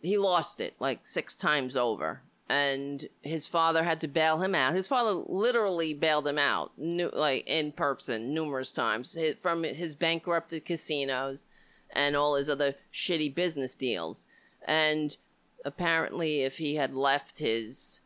he 0.00 0.18
lost 0.18 0.60
it 0.60 0.74
like 0.78 1.06
6 1.06 1.34
times 1.34 1.76
over 1.76 2.22
and 2.48 3.06
his 3.22 3.46
father 3.46 3.84
had 3.84 4.00
to 4.00 4.08
bail 4.08 4.38
him 4.38 4.54
out. 4.54 4.74
His 4.74 4.86
father 4.86 5.12
literally 5.26 5.94
bailed 5.94 6.28
him 6.28 6.38
out, 6.38 6.72
like 6.76 7.46
in 7.46 7.72
person, 7.72 8.34
numerous 8.34 8.72
times 8.72 9.16
from 9.40 9.62
his 9.62 9.94
bankrupted 9.94 10.64
casinos, 10.64 11.48
and 11.90 12.14
all 12.14 12.34
his 12.34 12.50
other 12.50 12.74
shitty 12.92 13.34
business 13.34 13.74
deals. 13.74 14.26
And 14.64 15.16
apparently, 15.64 16.42
if 16.42 16.58
he 16.58 16.76
had 16.76 16.94
left 16.94 17.38
his 17.38 18.00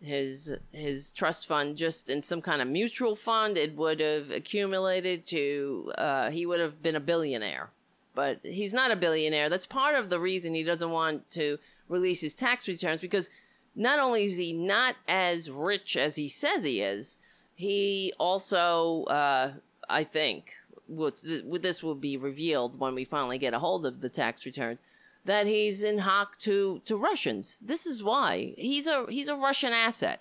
his 0.00 0.56
his 0.70 1.10
trust 1.12 1.48
fund 1.48 1.76
just 1.76 2.08
in 2.08 2.22
some 2.22 2.40
kind 2.40 2.62
of 2.62 2.68
mutual 2.68 3.16
fund, 3.16 3.56
it 3.56 3.76
would 3.76 4.00
have 4.00 4.30
accumulated 4.30 5.26
to 5.26 5.92
uh, 5.98 6.30
he 6.30 6.46
would 6.46 6.60
have 6.60 6.82
been 6.82 6.96
a 6.96 7.00
billionaire. 7.00 7.70
But 8.14 8.40
he's 8.42 8.74
not 8.74 8.90
a 8.90 8.96
billionaire. 8.96 9.48
That's 9.48 9.66
part 9.66 9.94
of 9.94 10.10
the 10.10 10.18
reason 10.18 10.54
he 10.54 10.64
doesn't 10.64 10.90
want 10.90 11.30
to 11.32 11.58
release 11.88 12.20
his 12.20 12.34
tax 12.34 12.66
returns 12.66 13.00
because 13.00 13.30
not 13.74 14.00
only 14.00 14.24
is 14.24 14.36
he 14.36 14.52
not 14.52 14.96
as 15.06 15.50
rich 15.50 15.96
as 15.96 16.16
he 16.16 16.28
says 16.28 16.64
he 16.64 16.80
is, 16.80 17.16
he 17.54 18.12
also, 18.18 19.04
uh, 19.04 19.52
I 19.88 20.04
think, 20.04 20.52
this 20.88 21.82
will 21.82 21.94
be 21.94 22.16
revealed 22.16 22.78
when 22.78 22.94
we 22.94 23.04
finally 23.04 23.38
get 23.38 23.54
a 23.54 23.58
hold 23.58 23.86
of 23.86 24.00
the 24.00 24.08
tax 24.08 24.44
returns, 24.46 24.80
that 25.24 25.46
he's 25.46 25.82
in 25.82 25.98
hock 25.98 26.38
to 26.38 26.80
to 26.84 26.96
Russians. 26.96 27.58
This 27.60 27.86
is 27.86 28.02
why 28.02 28.54
he's 28.56 28.86
a 28.86 29.06
he's 29.08 29.28
a 29.28 29.36
Russian 29.36 29.72
asset. 29.72 30.20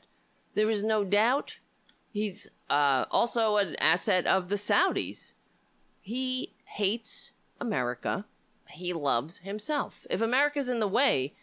There 0.56 0.70
is 0.70 0.84
no 0.84 1.04
doubt. 1.04 1.60
He's 2.12 2.50
uh, 2.70 3.06
also 3.12 3.58
an 3.58 3.76
asset 3.76 4.26
of 4.26 4.50
the 4.50 4.56
Saudis. 4.56 5.34
He 6.02 6.54
hates 6.66 7.32
America. 7.62 8.26
He 8.70 8.92
loves 8.92 9.40
himself. 9.40 10.08
If 10.10 10.22
America's 10.22 10.68
in 10.68 10.80
the 10.80 10.88
way, 10.88 11.34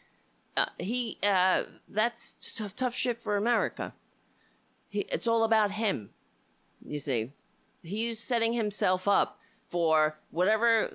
uh, 0.56 0.66
he 0.78 1.18
uh, 1.22 1.64
that's 1.88 2.36
tough, 2.56 2.76
tough 2.76 2.94
shit 2.94 3.22
for 3.22 3.36
America. 3.36 3.92
He, 4.88 5.00
it's 5.10 5.26
all 5.26 5.44
about 5.44 5.72
him. 5.72 6.10
You 6.84 6.98
see, 6.98 7.32
he's 7.82 8.18
setting 8.18 8.52
himself 8.52 9.08
up 9.08 9.38
for 9.74 10.16
whatever 10.30 10.88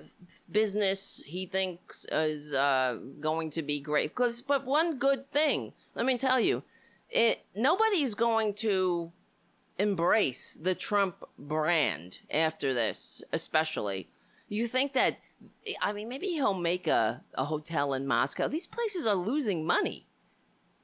business 0.50 1.22
he 1.26 1.44
thinks 1.44 2.06
is 2.10 2.54
uh, 2.54 2.98
going 3.20 3.50
to 3.50 3.60
be 3.60 3.78
great. 3.78 4.08
Because, 4.12 4.40
but 4.40 4.64
one 4.64 4.98
good 4.98 5.30
thing, 5.30 5.74
let 5.94 6.06
me 6.06 6.16
tell 6.16 6.40
you, 6.40 6.62
it 7.10 7.44
nobody's 7.54 8.14
going 8.14 8.54
to 8.54 9.12
embrace 9.78 10.56
the 10.58 10.74
Trump 10.74 11.16
brand 11.38 12.20
after 12.30 12.72
this, 12.72 13.22
especially. 13.34 14.08
You 14.48 14.66
think 14.66 14.94
that 14.94 15.18
I 15.82 15.92
mean, 15.92 16.08
maybe 16.08 16.28
he'll 16.28 16.54
make 16.54 16.86
a, 16.86 17.22
a 17.34 17.44
hotel 17.44 17.92
in 17.92 18.06
Moscow. 18.06 18.48
These 18.48 18.66
places 18.66 19.06
are 19.06 19.14
losing 19.14 19.66
money. 19.66 20.06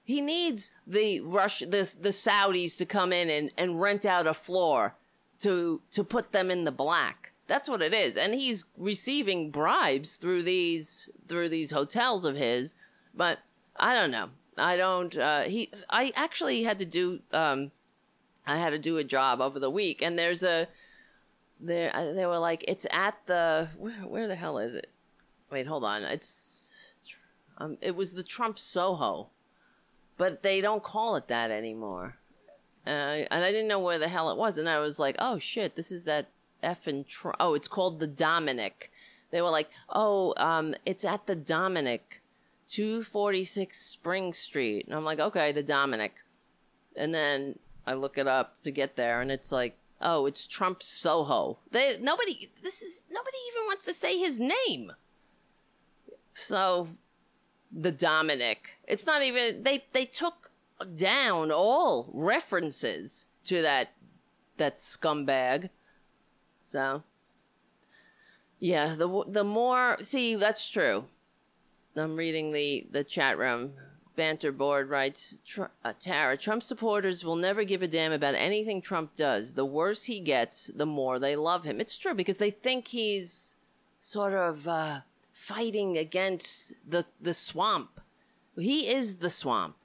He 0.04 0.20
needs 0.20 0.70
the 0.86 1.20
Rush 1.20 1.60
the 1.60 1.90
the 1.98 2.10
Saudis 2.10 2.76
to 2.76 2.84
come 2.84 3.10
in 3.10 3.30
and, 3.30 3.50
and 3.56 3.80
rent 3.80 4.04
out 4.04 4.26
a 4.26 4.34
floor 4.34 4.96
to 5.40 5.80
to 5.92 6.04
put 6.04 6.32
them 6.32 6.50
in 6.50 6.64
the 6.64 6.72
black. 6.72 7.32
That's 7.46 7.68
what 7.68 7.82
it 7.82 7.94
is. 7.94 8.16
And 8.16 8.34
he's 8.34 8.64
receiving 8.76 9.50
bribes 9.50 10.16
through 10.16 10.42
these 10.42 11.08
through 11.28 11.48
these 11.48 11.70
hotels 11.70 12.24
of 12.24 12.36
his. 12.36 12.74
But 13.14 13.38
I 13.76 13.94
don't 13.94 14.10
know. 14.10 14.30
I 14.58 14.76
don't 14.76 15.16
uh 15.16 15.42
he 15.42 15.70
I 15.88 16.12
actually 16.16 16.64
had 16.64 16.78
to 16.78 16.84
do 16.84 17.20
um 17.32 17.70
I 18.46 18.58
had 18.58 18.70
to 18.70 18.78
do 18.78 18.96
a 18.96 19.04
job 19.04 19.40
over 19.40 19.58
the 19.58 19.70
week 19.70 20.02
and 20.02 20.18
there's 20.18 20.42
a 20.42 20.68
they 21.60 21.90
they 22.14 22.26
were 22.26 22.38
like 22.38 22.64
it's 22.66 22.86
at 22.90 23.14
the 23.26 23.68
where, 23.76 23.92
where 23.92 24.28
the 24.28 24.36
hell 24.36 24.58
is 24.58 24.74
it? 24.74 24.90
Wait, 25.50 25.66
hold 25.66 25.84
on. 25.84 26.02
It's 26.02 26.80
um 27.58 27.78
it 27.80 27.94
was 27.94 28.14
the 28.14 28.22
Trump 28.22 28.58
Soho, 28.58 29.30
but 30.16 30.42
they 30.42 30.60
don't 30.60 30.82
call 30.82 31.16
it 31.16 31.28
that 31.28 31.50
anymore. 31.50 32.16
Uh, 32.86 33.26
and 33.32 33.44
I 33.44 33.50
didn't 33.50 33.66
know 33.66 33.80
where 33.80 33.98
the 33.98 34.06
hell 34.06 34.30
it 34.30 34.36
was, 34.36 34.56
and 34.56 34.68
I 34.68 34.78
was 34.78 35.00
like, 35.00 35.16
oh 35.18 35.38
shit, 35.38 35.74
this 35.74 35.90
is 35.90 36.04
that 36.04 36.28
F 36.62 36.86
and 36.86 37.06
Trump. 37.06 37.36
Oh, 37.40 37.54
it's 37.54 37.68
called 37.68 37.98
the 37.98 38.06
Dominick. 38.06 38.90
They 39.30 39.42
were 39.42 39.50
like, 39.50 39.68
oh, 39.88 40.34
um, 40.36 40.74
it's 40.84 41.04
at 41.04 41.26
the 41.26 41.36
Dominick, 41.36 42.22
two 42.68 43.02
forty 43.02 43.44
six 43.44 43.80
Spring 43.80 44.32
Street, 44.32 44.86
and 44.86 44.94
I'm 44.94 45.04
like, 45.04 45.20
okay, 45.20 45.52
the 45.52 45.62
Dominick, 45.62 46.14
and 46.96 47.14
then 47.14 47.58
I 47.86 47.94
look 47.94 48.18
it 48.18 48.26
up 48.26 48.60
to 48.62 48.70
get 48.70 48.96
there, 48.96 49.20
and 49.20 49.30
it's 49.30 49.52
like 49.52 49.76
Oh, 50.00 50.26
it's 50.26 50.46
Trump 50.46 50.82
Soho. 50.82 51.58
They 51.70 51.98
nobody 52.00 52.50
this 52.62 52.82
is 52.82 53.02
nobody 53.10 53.36
even 53.50 53.66
wants 53.66 53.84
to 53.86 53.92
say 53.92 54.18
his 54.18 54.38
name. 54.38 54.92
So 56.34 56.88
the 57.72 57.92
Dominick. 57.92 58.70
It's 58.86 59.06
not 59.06 59.22
even 59.22 59.62
they 59.62 59.84
they 59.92 60.04
took 60.04 60.50
down 60.94 61.50
all 61.50 62.10
references 62.12 63.26
to 63.44 63.62
that 63.62 63.92
that 64.58 64.78
scumbag. 64.78 65.70
So 66.66 67.04
yeah, 68.58 68.96
the 68.96 69.24
the 69.28 69.44
more 69.44 69.98
see 70.02 70.34
that's 70.34 70.68
true. 70.68 71.04
I'm 71.94 72.16
reading 72.16 72.50
the 72.50 72.88
the 72.90 73.04
chat 73.04 73.38
room 73.38 73.74
banter 74.16 74.50
board 74.50 74.88
writes 74.88 75.38
uh, 75.84 75.92
Tara, 76.00 76.36
Trump 76.36 76.62
supporters 76.62 77.22
will 77.22 77.36
never 77.36 77.62
give 77.62 77.82
a 77.82 77.88
damn 77.88 78.12
about 78.12 78.34
anything 78.34 78.80
Trump 78.80 79.14
does. 79.14 79.52
The 79.52 79.64
worse 79.64 80.04
he 80.04 80.20
gets, 80.20 80.68
the 80.74 80.86
more 80.86 81.18
they 81.18 81.36
love 81.36 81.64
him. 81.64 81.80
It's 81.80 81.98
true 81.98 82.14
because 82.14 82.38
they 82.38 82.50
think 82.50 82.88
he's 82.88 83.54
sort 84.00 84.32
of 84.32 84.66
uh, 84.66 85.00
fighting 85.32 85.96
against 85.96 86.72
the 86.84 87.06
the 87.20 87.34
swamp. 87.34 88.00
He 88.58 88.88
is 88.88 89.18
the 89.18 89.30
swamp. 89.30 89.76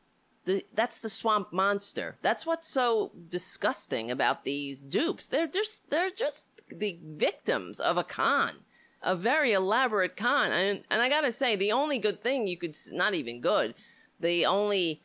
The, 0.45 0.65
that's 0.73 0.99
the 0.99 1.09
swamp 1.09 1.53
monster. 1.53 2.17
That's 2.21 2.45
what's 2.45 2.67
so 2.67 3.11
disgusting 3.29 4.09
about 4.09 4.43
these 4.43 4.81
dupes. 4.81 5.27
They're 5.27 5.47
just 5.47 5.89
they're 5.89 6.09
just 6.09 6.45
the 6.69 6.99
victims 7.03 7.79
of 7.79 7.97
a 7.97 8.03
con, 8.03 8.57
a 9.03 9.15
very 9.15 9.53
elaborate 9.53 10.17
con. 10.17 10.51
And 10.51 10.83
and 10.89 11.01
I 11.01 11.09
gotta 11.09 11.31
say, 11.31 11.55
the 11.55 11.71
only 11.71 11.99
good 11.99 12.23
thing 12.23 12.47
you 12.47 12.57
could 12.57 12.75
not 12.91 13.13
even 13.13 13.39
good 13.39 13.75
the 14.21 14.45
only 14.45 15.01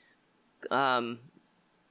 um, 0.71 1.19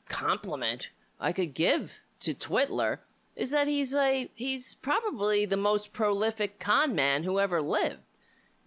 compliment 0.08 0.90
I 1.20 1.34
could 1.34 1.54
give 1.54 2.00
to 2.22 2.34
Twitler 2.34 3.00
is 3.36 3.52
that 3.52 3.68
he's 3.68 3.94
a 3.94 4.30
he's 4.34 4.76
probably 4.76 5.46
the 5.46 5.58
most 5.58 5.92
prolific 5.92 6.60
con 6.60 6.96
man 6.96 7.24
who 7.24 7.40
ever 7.40 7.62
lived. 7.62 8.00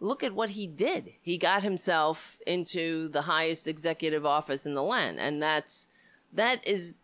Look 0.00 0.22
at 0.22 0.34
what 0.34 0.50
he 0.50 0.66
did. 0.66 1.14
He 1.20 1.38
got 1.38 1.62
himself 1.62 2.38
into 2.46 3.08
the 3.08 3.22
highest 3.22 3.66
executive 3.66 4.24
office 4.24 4.64
in 4.64 4.74
the 4.74 4.82
land, 4.82 5.18
and 5.18 5.42
that's 5.42 5.88
that 6.32 6.66
is 6.66 6.94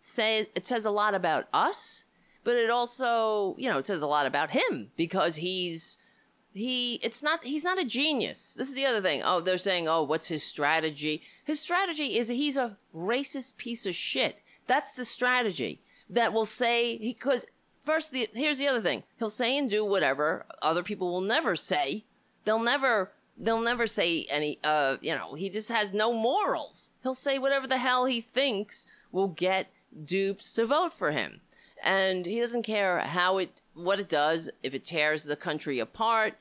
say 0.00 0.48
it 0.54 0.66
says 0.66 0.84
a 0.84 0.90
lot 0.90 1.14
about 1.14 1.46
us, 1.52 2.04
but 2.42 2.56
it 2.56 2.70
also 2.70 3.54
you 3.58 3.70
know 3.70 3.78
it 3.78 3.86
says 3.86 4.02
a 4.02 4.06
lot 4.06 4.26
about 4.26 4.50
him 4.50 4.90
because 4.96 5.36
he's 5.36 5.98
he 6.52 6.94
it's 7.02 7.22
not 7.22 7.44
he's 7.44 7.64
not 7.64 7.78
a 7.78 7.84
genius. 7.84 8.54
This 8.54 8.68
is 8.68 8.74
the 8.74 8.86
other 8.86 9.00
thing. 9.00 9.22
Oh 9.24 9.40
they're 9.40 9.58
saying 9.58 9.88
oh 9.88 10.02
what's 10.02 10.28
his 10.28 10.42
strategy? 10.42 11.22
His 11.44 11.60
strategy 11.60 12.18
is 12.18 12.28
he's 12.28 12.56
a 12.56 12.76
racist 12.94 13.56
piece 13.56 13.86
of 13.86 13.94
shit. 13.94 14.42
That's 14.66 14.94
the 14.94 15.04
strategy 15.04 15.80
that 16.10 16.32
will 16.32 16.44
say 16.44 16.98
because 16.98 17.46
first 17.84 18.10
the, 18.10 18.28
here's 18.34 18.58
the 18.58 18.68
other 18.68 18.80
thing. 18.80 19.04
He'll 19.18 19.30
say 19.30 19.56
and 19.56 19.70
do 19.70 19.84
whatever 19.84 20.46
other 20.60 20.82
people 20.82 21.12
will 21.12 21.20
never 21.20 21.56
say 21.56 22.04
they'll 22.44 22.58
never 22.58 23.12
they'll 23.38 23.60
never 23.60 23.86
say 23.86 24.26
any 24.30 24.58
uh 24.62 24.96
you 25.00 25.12
know 25.12 25.34
he 25.34 25.48
just 25.48 25.70
has 25.70 25.92
no 25.92 26.12
morals 26.12 26.90
he'll 27.02 27.14
say 27.14 27.38
whatever 27.38 27.66
the 27.66 27.78
hell 27.78 28.04
he 28.04 28.20
thinks 28.20 28.86
will 29.10 29.28
get 29.28 29.68
dupes 30.04 30.52
to 30.54 30.66
vote 30.66 30.92
for 30.92 31.10
him 31.10 31.40
and 31.82 32.26
he 32.26 32.40
doesn't 32.40 32.62
care 32.62 33.00
how 33.00 33.38
it 33.38 33.50
what 33.74 33.98
it 33.98 34.08
does 34.08 34.50
if 34.62 34.74
it 34.74 34.84
tears 34.84 35.24
the 35.24 35.36
country 35.36 35.78
apart 35.78 36.34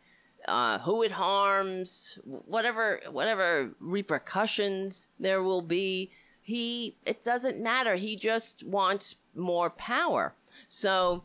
uh, 0.48 0.80
who 0.80 1.04
it 1.04 1.12
harms, 1.12 2.18
whatever 2.24 3.02
whatever 3.10 3.72
repercussions 3.80 5.08
there 5.20 5.44
will 5.44 5.62
be. 5.62 6.12
He 6.42 6.96
it 7.06 7.24
doesn't 7.24 7.62
matter. 7.62 7.96
He 7.96 8.16
just 8.16 8.64
wants 8.64 9.16
more 9.36 9.70
power. 9.70 10.34
So 10.70 11.24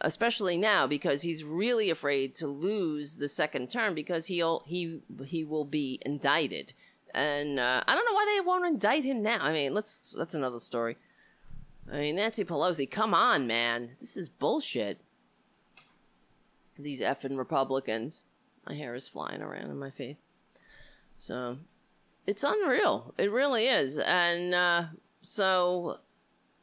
especially 0.00 0.56
now 0.56 0.86
because 0.86 1.22
he's 1.22 1.44
really 1.44 1.90
afraid 1.90 2.34
to 2.36 2.46
lose 2.46 3.16
the 3.16 3.28
second 3.28 3.70
term 3.70 3.94
because 3.94 4.26
he'll 4.26 4.62
he 4.66 5.00
he 5.24 5.44
will 5.44 5.64
be 5.64 6.00
indicted. 6.04 6.72
And 7.14 7.60
uh, 7.60 7.84
I 7.86 7.94
don't 7.94 8.04
know 8.04 8.12
why 8.12 8.34
they 8.34 8.40
won't 8.44 8.66
indict 8.66 9.04
him 9.04 9.22
now. 9.22 9.38
I 9.40 9.52
mean, 9.52 9.74
let's 9.74 10.14
that's 10.16 10.34
another 10.34 10.60
story. 10.60 10.96
I 11.92 11.98
mean, 11.98 12.16
Nancy 12.16 12.44
Pelosi, 12.44 12.90
come 12.90 13.14
on, 13.14 13.46
man. 13.46 13.90
This 14.00 14.16
is 14.16 14.28
bullshit. 14.28 15.00
These 16.78 17.00
effing 17.00 17.38
Republicans. 17.38 18.22
My 18.66 18.74
hair 18.74 18.94
is 18.94 19.08
flying 19.08 19.42
around 19.42 19.70
in 19.70 19.78
my 19.78 19.90
face. 19.90 20.22
So 21.18 21.58
it's 22.26 22.42
unreal. 22.42 23.14
It 23.18 23.30
really 23.30 23.66
is. 23.66 23.98
And 23.98 24.54
uh, 24.54 24.84
so, 25.20 25.98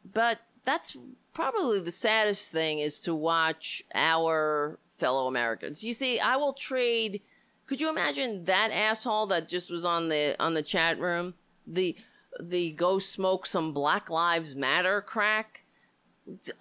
but 0.03 0.39
that's 0.63 0.95
probably 1.33 1.81
the 1.81 1.91
saddest 1.91 2.51
thing 2.51 2.79
is 2.79 2.99
to 3.01 3.15
watch 3.15 3.83
our 3.93 4.79
fellow 4.97 5.27
Americans. 5.27 5.83
You 5.83 5.93
see, 5.93 6.19
I 6.19 6.35
will 6.35 6.53
trade. 6.53 7.21
Could 7.67 7.81
you 7.81 7.89
imagine 7.89 8.45
that 8.45 8.71
asshole 8.71 9.27
that 9.27 9.47
just 9.47 9.71
was 9.71 9.85
on 9.85 10.09
the 10.09 10.35
on 10.39 10.53
the 10.53 10.61
chat 10.61 10.99
room? 10.99 11.33
The 11.65 11.95
the 12.39 12.71
go 12.71 12.99
smoke 12.99 13.45
some 13.45 13.73
Black 13.73 14.09
Lives 14.09 14.55
Matter 14.55 15.01
crack. 15.01 15.61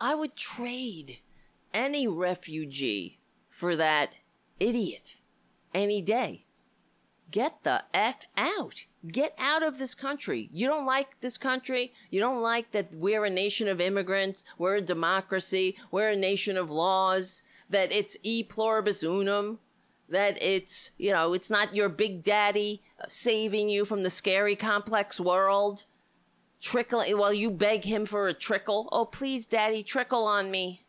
I 0.01 0.14
would 0.14 0.36
trade 0.36 1.18
any 1.72 2.09
refugee 2.09 3.18
for 3.48 3.76
that 3.76 4.16
idiot 4.59 5.16
any 5.74 6.03
day. 6.03 6.46
Get 7.30 7.62
the 7.62 7.84
F 7.94 8.26
out. 8.36 8.84
Get 9.07 9.34
out 9.38 9.62
of 9.62 9.78
this 9.78 9.94
country. 9.94 10.51
You 10.53 10.66
don't 10.66 10.84
like 10.84 11.20
this 11.20 11.38
country. 11.38 11.92
You 12.11 12.20
don't 12.20 12.42
like 12.42 12.72
that 12.72 12.94
we're 12.94 13.24
a 13.24 13.30
nation 13.30 13.66
of 13.66 13.80
immigrants. 13.80 14.44
We're 14.59 14.76
a 14.76 14.82
democracy. 14.82 15.76
We're 15.90 16.11
a 16.11 16.16
nation 16.16 16.57
of 16.57 16.70
laws. 16.70 17.42
That 17.70 17.92
it's 17.92 18.16
e 18.22 18.42
pluribus 18.42 19.03
unum. 19.03 19.59
That 20.09 20.42
it's, 20.42 20.90
you 20.98 21.12
know, 21.12 21.32
it's 21.32 21.48
not 21.48 21.74
your 21.74 21.88
big 21.88 22.22
daddy 22.22 22.82
uh, 23.01 23.07
saving 23.09 23.68
you 23.68 23.84
from 23.84 24.03
the 24.03 24.11
scary 24.11 24.57
complex 24.57 25.18
world. 25.20 25.84
Trickle, 26.61 27.05
while 27.16 27.32
you 27.32 27.51
beg 27.51 27.84
him 27.84 28.05
for 28.05 28.28
a 28.28 28.34
trickle. 28.34 28.88
Oh, 28.92 29.07
please, 29.07 29.46
daddy, 29.46 29.82
trickle 29.82 30.26
on 30.26 30.51
me 30.51 30.84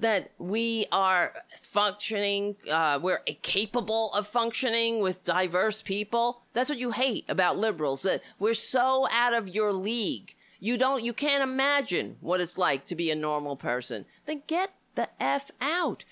that 0.00 0.30
we 0.38 0.86
are 0.90 1.34
functioning, 1.60 2.56
uh, 2.70 2.98
we're 3.02 3.20
capable 3.42 4.12
of 4.12 4.26
functioning 4.26 5.00
with 5.00 5.24
diverse 5.24 5.82
people. 5.82 6.42
That's 6.52 6.68
what 6.68 6.78
you 6.78 6.90
hate 6.90 7.24
about 7.28 7.58
liberals, 7.58 8.02
that 8.02 8.22
we're 8.38 8.54
so 8.54 9.06
out 9.10 9.34
of 9.34 9.48
your 9.48 9.72
league. 9.72 10.34
You 10.58 10.76
don't, 10.76 11.02
you 11.02 11.12
can't 11.12 11.42
imagine 11.42 12.16
what 12.20 12.40
it's 12.40 12.58
like 12.58 12.84
to 12.86 12.94
be 12.94 13.10
a 13.10 13.14
normal 13.14 13.56
person. 13.56 14.04
Then 14.26 14.42
get 14.46 14.70
the 14.94 15.08
F 15.20 15.50
out. 15.60 16.04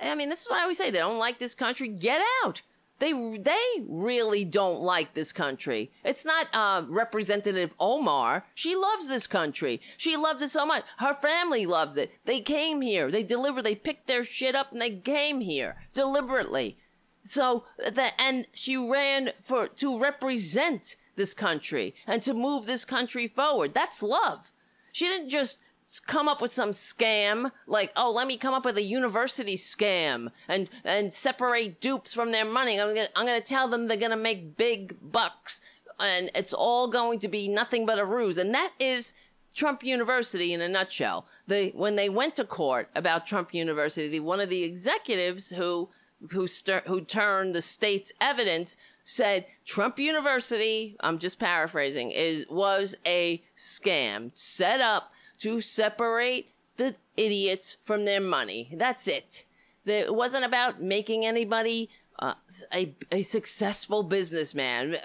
I 0.00 0.14
mean, 0.14 0.28
this 0.28 0.42
is 0.42 0.48
what 0.48 0.58
I 0.58 0.62
always 0.62 0.78
say. 0.78 0.90
They 0.90 0.98
don't 0.98 1.18
like 1.18 1.38
this 1.38 1.54
country. 1.54 1.88
Get 1.88 2.20
out. 2.44 2.62
They 3.02 3.12
they 3.36 3.84
really 3.88 4.44
don't 4.44 4.80
like 4.80 5.14
this 5.14 5.32
country. 5.32 5.90
It's 6.04 6.24
not 6.24 6.46
uh, 6.52 6.84
Representative 6.86 7.74
Omar. 7.80 8.46
She 8.54 8.76
loves 8.76 9.08
this 9.08 9.26
country. 9.26 9.80
She 9.96 10.16
loves 10.16 10.40
it 10.40 10.50
so 10.50 10.64
much. 10.64 10.84
Her 10.98 11.12
family 11.12 11.66
loves 11.66 11.96
it. 11.96 12.12
They 12.26 12.40
came 12.40 12.80
here. 12.80 13.10
They 13.10 13.24
delivered. 13.24 13.64
They 13.64 13.74
picked 13.74 14.06
their 14.06 14.22
shit 14.22 14.54
up 14.54 14.70
and 14.70 14.80
they 14.80 14.98
came 14.98 15.40
here 15.40 15.78
deliberately. 15.92 16.78
So 17.24 17.64
that 17.78 18.14
and 18.20 18.46
she 18.52 18.76
ran 18.76 19.32
for 19.40 19.66
to 19.66 19.98
represent 19.98 20.94
this 21.16 21.34
country 21.34 21.96
and 22.06 22.22
to 22.22 22.32
move 22.32 22.66
this 22.66 22.84
country 22.84 23.26
forward. 23.26 23.74
That's 23.74 24.00
love. 24.00 24.52
She 24.92 25.08
didn't 25.08 25.30
just 25.30 25.60
come 26.00 26.28
up 26.28 26.40
with 26.40 26.52
some 26.52 26.70
scam. 26.70 27.50
Like 27.66 27.92
oh 27.96 28.10
let 28.10 28.26
me 28.26 28.36
come 28.36 28.54
up 28.54 28.64
with 28.64 28.76
a 28.76 28.82
university 28.82 29.56
scam 29.56 30.30
and 30.48 30.68
and 30.84 31.12
separate 31.12 31.80
dupes 31.80 32.14
from 32.14 32.32
their 32.32 32.44
money. 32.44 32.80
I'm 32.80 32.94
gonna, 32.94 33.08
I'm 33.14 33.26
gonna 33.26 33.40
tell 33.40 33.68
them 33.68 33.88
they're 33.88 33.96
gonna 33.96 34.16
make 34.16 34.56
big 34.56 34.96
bucks. 35.00 35.60
And 36.00 36.30
it's 36.34 36.52
all 36.52 36.88
going 36.88 37.20
to 37.20 37.28
be 37.28 37.46
nothing 37.46 37.86
but 37.86 37.98
a 37.98 38.04
ruse. 38.04 38.36
And 38.36 38.52
that 38.54 38.72
is 38.80 39.14
Trump 39.54 39.84
University 39.84 40.52
in 40.52 40.60
a 40.60 40.68
nutshell. 40.68 41.26
The 41.46 41.70
when 41.74 41.96
they 41.96 42.08
went 42.08 42.36
to 42.36 42.44
court 42.44 42.88
about 42.94 43.26
Trump 43.26 43.54
University, 43.54 44.18
one 44.18 44.40
of 44.40 44.48
the 44.48 44.64
executives 44.64 45.50
who 45.50 45.90
who 46.30 46.46
stir, 46.46 46.82
who 46.86 47.00
turned 47.00 47.54
the 47.54 47.62
state's 47.62 48.12
evidence 48.20 48.76
said 49.04 49.46
Trump 49.64 49.98
University, 49.98 50.96
I'm 51.00 51.18
just 51.18 51.38
paraphrasing, 51.38 52.12
is 52.12 52.46
was 52.48 52.94
a 53.04 53.42
scam 53.56 54.30
set 54.34 54.80
up 54.80 55.12
to 55.42 55.60
separate 55.60 56.52
the 56.76 56.94
idiots 57.16 57.76
from 57.82 58.04
their 58.04 58.20
money. 58.20 58.72
That's 58.76 59.08
it. 59.08 59.44
It 59.84 60.14
wasn't 60.14 60.44
about 60.44 60.80
making 60.80 61.26
anybody 61.26 61.90
uh, 62.18 62.34
a, 62.72 62.94
a 63.10 63.22
successful 63.22 64.04
businessman. 64.04 64.96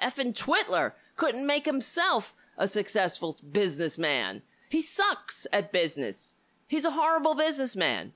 Effing 0.00 0.34
Twitler 0.34 0.92
couldn't 1.16 1.46
make 1.46 1.64
himself 1.64 2.34
a 2.58 2.68
successful 2.68 3.38
businessman. 3.50 4.42
He 4.68 4.82
sucks 4.82 5.46
at 5.52 5.72
business. 5.72 6.36
He's 6.68 6.84
a 6.84 6.90
horrible 6.90 7.34
businessman. 7.34 8.12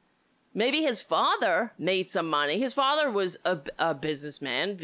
Maybe 0.52 0.82
his 0.82 1.00
father 1.00 1.72
made 1.78 2.10
some 2.10 2.28
money. 2.28 2.58
His 2.58 2.74
father 2.74 3.10
was 3.10 3.38
a, 3.46 3.60
a 3.78 3.94
businessman, 3.94 4.78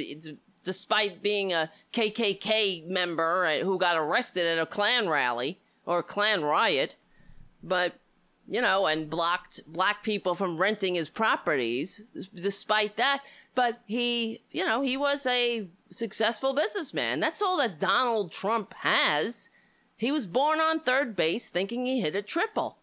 despite 0.62 1.22
being 1.22 1.52
a 1.52 1.70
KKK 1.92 2.86
member 2.86 3.62
who 3.62 3.78
got 3.78 3.96
arrested 3.96 4.46
at 4.46 4.62
a 4.62 4.64
Klan 4.64 5.09
rally 5.09 5.59
or 5.87 6.03
Klan 6.03 6.43
riot, 6.45 6.97
but 7.62 7.95
you 8.49 8.61
know, 8.61 8.87
and 8.87 9.11
blocked 9.11 9.61
black 9.66 10.03
people 10.03 10.34
from 10.34 10.59
renting 10.59 10.95
his 10.95 11.09
properties 11.09 12.03
despite 12.34 12.97
that. 12.97 13.22
But 13.55 13.80
he, 13.87 14.43
you 14.51 14.64
know, 14.64 14.82
he 14.82 14.97
was 14.97 15.26
a 15.26 15.66
successful 15.91 16.55
businessman. 16.55 17.20
That's 17.20 17.43
all 17.43 17.57
that 17.57 17.80
Donald 17.80 18.30
Trump 18.30 18.74
has. 18.80 19.49
He 19.97 20.12
was 20.12 20.26
born 20.26 20.61
on 20.61 20.80
third 20.80 21.16
base 21.16 21.49
thinking 21.49 21.87
he 21.87 22.01
hit 22.01 22.14
a 22.14 22.22
triple. 22.22 22.76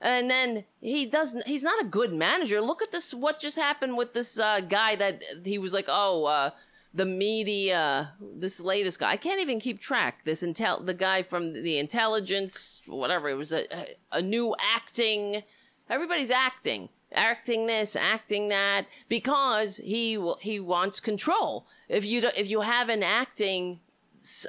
And 0.00 0.30
then 0.30 0.64
he 0.80 1.06
doesn't, 1.06 1.46
he's 1.46 1.62
not 1.62 1.80
a 1.80 1.86
good 1.86 2.12
manager. 2.12 2.60
Look 2.60 2.82
at 2.82 2.90
this, 2.90 3.14
what 3.14 3.38
just 3.38 3.56
happened 3.56 3.96
with 3.96 4.14
this 4.14 4.38
uh, 4.38 4.60
guy 4.60 4.96
that 4.96 5.22
he 5.44 5.58
was 5.58 5.72
like, 5.72 5.86
oh, 5.88 6.24
uh, 6.24 6.50
the 6.92 7.06
media, 7.06 8.12
this 8.20 8.60
latest 8.60 8.98
guy, 8.98 9.10
I 9.12 9.16
can't 9.16 9.40
even 9.40 9.60
keep 9.60 9.80
track. 9.80 10.24
This 10.24 10.42
intel, 10.42 10.84
the 10.84 10.94
guy 10.94 11.22
from 11.22 11.52
the 11.52 11.78
intelligence, 11.78 12.82
whatever. 12.86 13.28
It 13.28 13.34
was 13.34 13.52
a 13.52 13.66
a 14.10 14.20
new 14.20 14.54
acting. 14.60 15.42
Everybody's 15.88 16.30
acting, 16.30 16.88
acting 17.12 17.66
this, 17.66 17.96
acting 17.96 18.48
that, 18.48 18.86
because 19.08 19.78
he 19.78 20.20
he 20.40 20.58
wants 20.58 21.00
control. 21.00 21.66
If 21.88 22.04
you 22.04 22.28
if 22.36 22.48
you 22.48 22.62
have 22.62 22.88
an 22.88 23.02
acting, 23.02 23.80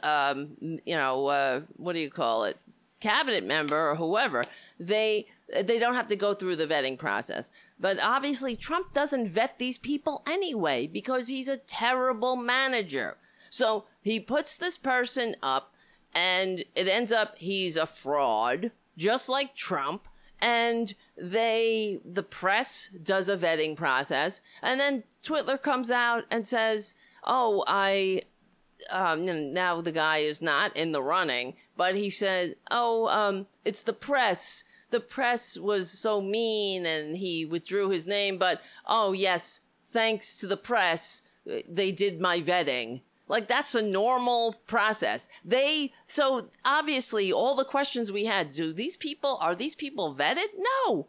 um, 0.02 0.58
you 0.60 0.96
know, 0.96 1.28
uh, 1.28 1.62
what 1.78 1.94
do 1.94 2.00
you 2.00 2.10
call 2.10 2.46
it, 2.46 2.58
cabinet 3.00 3.44
member 3.44 3.90
or 3.90 3.96
whoever, 3.96 4.44
they 4.80 5.28
they 5.64 5.78
don't 5.78 5.96
have 5.96 6.08
to 6.08 6.16
go 6.16 6.34
through 6.34 6.56
the 6.56 6.68
vetting 6.68 6.98
process. 6.98 7.52
But 7.82 8.00
obviously, 8.00 8.56
Trump 8.56 8.94
doesn't 8.94 9.28
vet 9.28 9.58
these 9.58 9.80
people 9.80 10.24
anyway 10.28 10.86
because 10.86 11.28
he's 11.28 11.50
a 11.50 11.58
terrible 11.58 12.36
manager. 12.36 13.18
So 13.50 13.86
he 14.02 14.20
puts 14.20 14.56
this 14.56 14.78
person 14.78 15.36
up, 15.42 15.74
and 16.14 16.64
it 16.76 16.88
ends 16.88 17.12
up 17.12 17.40
he's 17.40 17.76
a 17.76 17.88
fraud, 17.88 18.72
just 18.96 19.28
like 19.28 19.56
Trump. 19.56 20.08
And 20.40 20.94
they, 21.18 22.00
the 22.06 22.24
press 22.24 22.90
does 23.02 23.30
a 23.30 23.38
vetting 23.38 23.76
process, 23.76 24.42
and 24.62 24.80
then 24.80 25.04
Twitler 25.24 25.62
comes 25.62 25.90
out 25.90 26.26
and 26.30 26.46
says, 26.46 26.94
"Oh, 27.24 27.64
I." 27.68 28.24
Um, 28.90 29.54
now 29.54 29.80
the 29.82 29.92
guy 29.92 30.20
is 30.20 30.42
not 30.42 30.76
in 30.76 30.92
the 30.92 31.04
running, 31.04 31.56
but 31.78 31.96
he 31.96 32.10
said, 32.10 32.56
"Oh, 32.70 33.08
um, 33.08 33.48
it's 33.66 33.84
the 33.84 33.94
press." 33.94 34.64
The 34.92 35.00
press 35.00 35.58
was 35.58 35.90
so 35.90 36.22
mean 36.22 36.86
and 36.86 37.18
he 37.18 37.46
withdrew 37.46 37.90
his 37.90 38.06
name, 38.06 38.38
but 38.38 38.62
oh, 38.86 39.12
yes, 39.12 39.62
thanks 39.86 40.38
to 40.38 40.48
the 40.48 40.58
press, 40.58 41.22
they 41.68 41.92
did 41.92 42.22
my 42.22 42.40
vetting. 42.40 43.02
Like 43.28 43.48
that's 43.48 43.76
a 43.76 43.82
normal 43.82 44.58
process. 44.68 45.30
They 45.46 45.94
so 46.06 46.50
obviously 46.66 47.32
all 47.32 47.56
the 47.56 47.64
questions 47.64 48.12
we 48.12 48.26
had, 48.26 48.52
do 48.52 48.74
these 48.74 48.98
people 48.98 49.38
are 49.40 49.56
these 49.56 49.74
people 49.74 50.14
vetted? 50.14 50.50
No. 50.86 51.08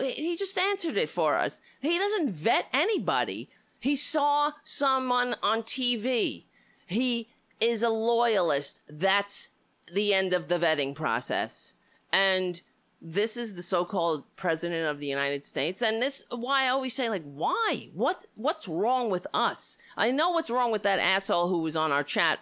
He 0.00 0.36
just 0.36 0.56
answered 0.56 0.96
it 0.96 1.10
for 1.10 1.36
us. 1.36 1.60
He 1.80 1.98
doesn't 1.98 2.30
vet 2.30 2.66
anybody. 2.72 3.48
He 3.80 3.96
saw 3.96 4.52
someone 4.62 5.36
on 5.42 5.62
TV. 5.62 6.44
He 6.86 7.28
is 7.60 7.82
a 7.82 7.88
loyalist. 7.88 8.80
That's 8.88 9.48
the 9.92 10.14
end 10.14 10.32
of 10.32 10.48
the 10.48 10.58
vetting 10.58 10.94
process. 10.94 11.74
And 12.12 12.62
this 13.08 13.36
is 13.36 13.54
the 13.54 13.62
so-called 13.62 14.24
president 14.34 14.88
of 14.88 14.98
the 14.98 15.06
United 15.06 15.44
States 15.44 15.80
and 15.80 16.02
this 16.02 16.24
why 16.28 16.64
I 16.64 16.68
always 16.68 16.92
say 16.92 17.08
like 17.08 17.22
why? 17.22 17.88
What 17.94 18.24
what's 18.34 18.66
wrong 18.66 19.10
with 19.10 19.28
us? 19.32 19.78
I 19.96 20.10
know 20.10 20.30
what's 20.30 20.50
wrong 20.50 20.72
with 20.72 20.82
that 20.82 20.98
asshole 20.98 21.46
who 21.48 21.60
was 21.60 21.76
on 21.76 21.92
our 21.92 22.02
chat. 22.02 22.40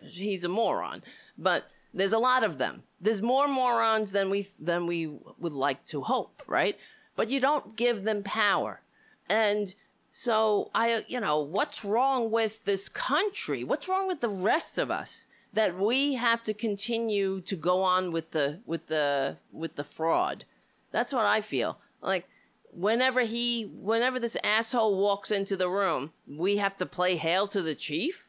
He's 0.00 0.42
a 0.42 0.48
moron 0.48 1.04
but 1.36 1.70
there's 1.92 2.14
a 2.14 2.18
lot 2.18 2.44
of 2.44 2.56
them. 2.56 2.84
There's 2.98 3.20
more 3.20 3.46
morons 3.46 4.12
than 4.12 4.30
we 4.30 4.48
than 4.58 4.86
we 4.86 5.18
would 5.38 5.52
like 5.52 5.84
to 5.86 6.00
hope 6.00 6.42
right? 6.46 6.78
But 7.14 7.28
you 7.28 7.38
don't 7.38 7.76
give 7.76 8.04
them 8.04 8.22
power. 8.22 8.80
And 9.28 9.74
so 10.10 10.70
I 10.74 11.04
you 11.08 11.20
know 11.20 11.40
what's 11.40 11.84
wrong 11.84 12.30
with 12.30 12.64
this 12.64 12.88
country? 12.88 13.64
What's 13.64 13.86
wrong 13.86 14.08
with 14.08 14.22
the 14.22 14.30
rest 14.30 14.78
of 14.78 14.90
us 14.90 15.28
that 15.56 15.78
we 15.78 16.14
have 16.14 16.44
to 16.44 16.52
continue 16.52 17.40
to 17.40 17.56
go 17.56 17.82
on 17.82 18.12
with 18.12 18.32
the 18.32 18.60
with 18.66 18.88
the 18.88 19.38
with 19.50 19.76
the 19.76 19.84
fraud. 19.84 20.44
That's 20.92 21.14
what 21.14 21.24
I 21.24 21.40
feel. 21.40 21.78
Like 22.02 22.28
whenever 22.70 23.22
he 23.22 23.62
whenever 23.62 24.20
this 24.20 24.36
asshole 24.44 25.00
walks 25.00 25.30
into 25.30 25.56
the 25.56 25.70
room, 25.70 26.12
we 26.28 26.58
have 26.58 26.76
to 26.76 26.84
play 26.84 27.16
hail 27.16 27.46
to 27.48 27.62
the 27.62 27.74
chief? 27.74 28.28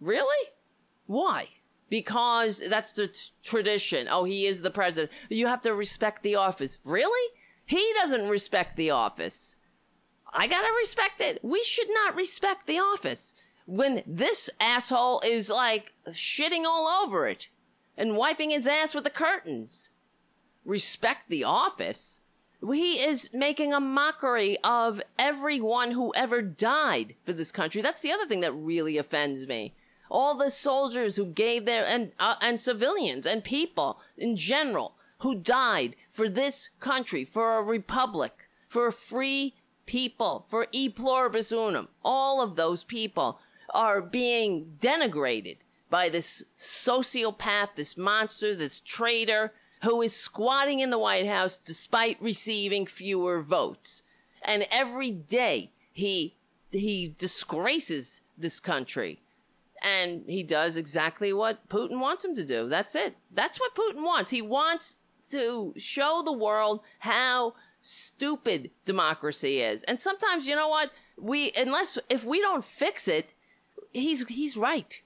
Really? 0.00 0.48
Why? 1.06 1.48
Because 1.88 2.60
that's 2.68 2.92
the 2.92 3.06
t- 3.06 3.30
tradition. 3.44 4.08
Oh, 4.10 4.24
he 4.24 4.46
is 4.46 4.62
the 4.62 4.70
president. 4.70 5.12
You 5.28 5.46
have 5.46 5.60
to 5.60 5.72
respect 5.72 6.24
the 6.24 6.34
office. 6.34 6.78
Really? 6.84 7.30
He 7.64 7.92
doesn't 8.00 8.28
respect 8.28 8.74
the 8.74 8.90
office. 8.90 9.54
I 10.32 10.48
gotta 10.48 10.72
respect 10.76 11.20
it. 11.20 11.38
We 11.44 11.62
should 11.62 11.88
not 11.88 12.16
respect 12.16 12.66
the 12.66 12.80
office 12.80 13.36
when 13.72 14.02
this 14.06 14.50
asshole 14.60 15.22
is 15.24 15.48
like 15.48 15.94
shitting 16.08 16.64
all 16.66 16.86
over 17.02 17.26
it 17.26 17.48
and 17.96 18.18
wiping 18.18 18.50
his 18.50 18.66
ass 18.66 18.94
with 18.94 19.02
the 19.02 19.08
curtains. 19.08 19.88
Respect 20.66 21.30
the 21.30 21.42
office. 21.42 22.20
he 22.60 23.02
is 23.02 23.30
making 23.32 23.72
a 23.72 23.80
mockery 23.80 24.58
of 24.62 25.00
everyone 25.18 25.92
who 25.92 26.12
ever 26.14 26.42
died 26.42 27.14
for 27.24 27.32
this 27.32 27.50
country. 27.50 27.80
That's 27.80 28.02
the 28.02 28.12
other 28.12 28.26
thing 28.26 28.40
that 28.40 28.52
really 28.52 28.98
offends 28.98 29.46
me. 29.46 29.72
All 30.10 30.34
the 30.34 30.50
soldiers 30.50 31.16
who 31.16 31.24
gave 31.24 31.64
their 31.64 31.86
and 31.86 32.12
uh, 32.18 32.34
and 32.42 32.60
civilians 32.60 33.24
and 33.24 33.42
people 33.42 34.00
in 34.18 34.36
general 34.36 34.96
who 35.20 35.34
died 35.34 35.96
for 36.10 36.28
this 36.28 36.68
country, 36.78 37.24
for 37.24 37.56
a 37.56 37.62
republic, 37.62 38.50
for 38.68 38.86
a 38.86 38.92
free 38.92 39.54
people, 39.86 40.44
for 40.46 40.66
e 40.72 40.90
pluribus 40.90 41.50
unum. 41.50 41.88
All 42.04 42.42
of 42.42 42.56
those 42.56 42.84
people 42.84 43.40
are 43.72 44.00
being 44.00 44.76
denigrated 44.78 45.58
by 45.90 46.08
this 46.08 46.44
sociopath, 46.56 47.74
this 47.76 47.96
monster, 47.96 48.54
this 48.54 48.80
traitor 48.80 49.52
who 49.82 50.00
is 50.00 50.14
squatting 50.14 50.80
in 50.80 50.90
the 50.90 50.98
White 50.98 51.26
House 51.26 51.58
despite 51.58 52.20
receiving 52.22 52.86
fewer 52.86 53.42
votes. 53.42 54.02
And 54.42 54.66
every 54.70 55.10
day 55.10 55.72
he 55.92 56.36
he 56.70 57.14
disgraces 57.18 58.22
this 58.38 58.60
country. 58.60 59.20
And 59.82 60.24
he 60.26 60.42
does 60.42 60.76
exactly 60.76 61.32
what 61.32 61.68
Putin 61.68 61.98
wants 61.98 62.24
him 62.24 62.34
to 62.36 62.44
do. 62.46 62.68
That's 62.68 62.94
it. 62.94 63.16
That's 63.30 63.58
what 63.60 63.74
Putin 63.74 64.04
wants. 64.04 64.30
He 64.30 64.40
wants 64.40 64.96
to 65.32 65.74
show 65.76 66.22
the 66.24 66.32
world 66.32 66.80
how 67.00 67.54
stupid 67.80 68.70
democracy 68.84 69.60
is. 69.60 69.82
And 69.82 70.00
sometimes, 70.00 70.46
you 70.46 70.54
know 70.54 70.68
what? 70.68 70.90
We 71.18 71.52
unless 71.56 71.98
if 72.08 72.24
we 72.24 72.40
don't 72.40 72.64
fix 72.64 73.08
it, 73.08 73.34
he's 73.92 74.26
he's 74.28 74.56
right. 74.56 75.02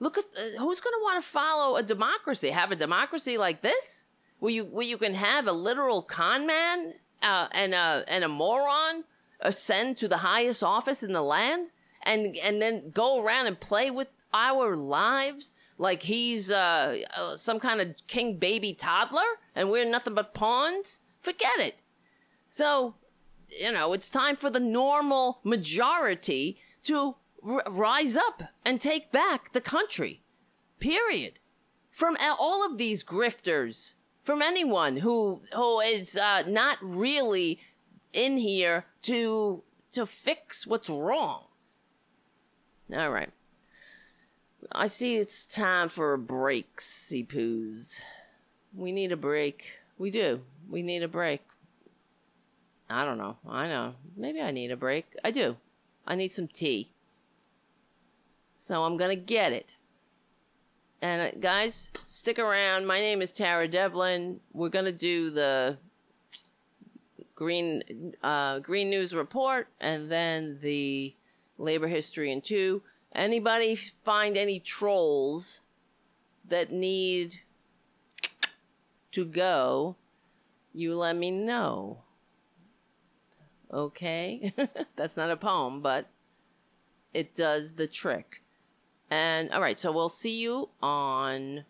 Look 0.00 0.18
at 0.18 0.24
uh, 0.36 0.58
who's 0.58 0.80
going 0.80 0.94
to 0.94 1.02
want 1.02 1.22
to 1.22 1.28
follow 1.28 1.76
a 1.76 1.82
democracy. 1.82 2.50
Have 2.50 2.72
a 2.72 2.76
democracy 2.76 3.36
like 3.38 3.62
this, 3.62 4.06
where 4.38 4.52
you 4.52 4.64
where 4.64 4.86
you 4.86 4.98
can 4.98 5.14
have 5.14 5.46
a 5.46 5.52
literal 5.52 6.02
con 6.02 6.46
man 6.46 6.94
uh, 7.22 7.48
and 7.52 7.74
a 7.74 8.04
and 8.06 8.24
a 8.24 8.28
moron 8.28 9.04
ascend 9.40 9.96
to 9.98 10.08
the 10.08 10.18
highest 10.18 10.62
office 10.62 11.02
in 11.02 11.12
the 11.12 11.22
land, 11.22 11.68
and 12.02 12.36
and 12.38 12.62
then 12.62 12.90
go 12.90 13.22
around 13.22 13.46
and 13.46 13.60
play 13.60 13.90
with 13.90 14.08
our 14.32 14.76
lives 14.76 15.54
like 15.78 16.02
he's 16.02 16.50
uh, 16.50 16.98
uh, 17.16 17.36
some 17.36 17.60
kind 17.60 17.80
of 17.80 17.94
king 18.06 18.36
baby 18.36 18.74
toddler, 18.74 19.38
and 19.54 19.70
we're 19.70 19.88
nothing 19.88 20.14
but 20.14 20.34
pawns. 20.34 21.00
Forget 21.20 21.58
it. 21.58 21.76
So, 22.50 22.94
you 23.48 23.72
know, 23.72 23.92
it's 23.92 24.10
time 24.10 24.36
for 24.36 24.50
the 24.50 24.60
normal 24.60 25.40
majority 25.44 26.58
to 26.84 27.16
r- 27.46 27.62
rise 27.68 28.16
up 28.16 28.42
and 28.64 28.80
take 28.80 29.12
back 29.12 29.52
the 29.52 29.60
country. 29.60 30.22
Period. 30.80 31.38
From 31.90 32.16
all 32.38 32.64
of 32.64 32.78
these 32.78 33.02
grifters, 33.02 33.94
from 34.22 34.42
anyone 34.42 34.98
who 34.98 35.40
who 35.54 35.80
is 35.80 36.16
uh, 36.16 36.42
not 36.46 36.78
really 36.80 37.58
in 38.12 38.36
here 38.36 38.84
to 39.02 39.62
to 39.92 40.06
fix 40.06 40.66
what's 40.66 40.90
wrong. 40.90 41.44
All 42.94 43.10
right. 43.10 43.30
I 44.72 44.86
see 44.86 45.16
it's 45.16 45.46
time 45.46 45.88
for 45.88 46.12
a 46.12 46.18
break, 46.18 46.78
Seapoos. 46.78 48.00
We 48.74 48.92
need 48.92 49.12
a 49.12 49.16
break. 49.16 49.72
We 49.98 50.10
do. 50.10 50.42
We 50.68 50.82
need 50.82 51.02
a 51.02 51.08
break. 51.08 51.42
I 52.90 53.04
don't 53.04 53.18
know. 53.18 53.36
I 53.48 53.68
know. 53.68 53.94
Maybe 54.16 54.40
I 54.40 54.50
need 54.50 54.70
a 54.70 54.76
break. 54.76 55.06
I 55.22 55.30
do. 55.30 55.56
I 56.06 56.14
need 56.14 56.28
some 56.28 56.48
tea. 56.48 56.90
So 58.58 58.82
I'm 58.82 58.96
going 58.96 59.16
to 59.16 59.24
get 59.24 59.52
it. 59.52 59.72
And 61.00 61.22
uh, 61.22 61.38
guys, 61.38 61.90
stick 62.08 62.40
around. 62.40 62.86
My 62.86 62.98
name 62.98 63.22
is 63.22 63.30
Tara 63.30 63.68
Devlin. 63.68 64.40
We're 64.52 64.68
going 64.68 64.84
to 64.84 64.92
do 64.92 65.30
the 65.30 65.78
Green 67.36 68.14
uh, 68.20 68.58
Green 68.58 68.90
News 68.90 69.14
Report 69.14 69.68
and 69.80 70.10
then 70.10 70.58
the 70.60 71.14
Labor 71.56 71.86
History 71.86 72.32
in 72.32 72.40
2. 72.40 72.82
Anybody 73.14 73.76
find 73.76 74.36
any 74.36 74.58
trolls 74.58 75.60
that 76.48 76.72
need 76.72 77.40
to 79.12 79.24
go, 79.24 79.94
you 80.74 80.96
let 80.96 81.14
me 81.14 81.30
know. 81.30 81.98
Okay? 83.72 84.52
That's 84.96 85.16
not 85.16 85.30
a 85.30 85.36
poem, 85.36 85.80
but 85.80 86.08
it 87.14 87.34
does 87.34 87.74
the 87.74 87.86
trick. 87.86 88.42
And 89.10 89.50
all 89.52 89.60
right, 89.60 89.78
so 89.78 89.90
we'll 89.90 90.08
see 90.08 90.38
you 90.38 90.68
on 90.82 91.64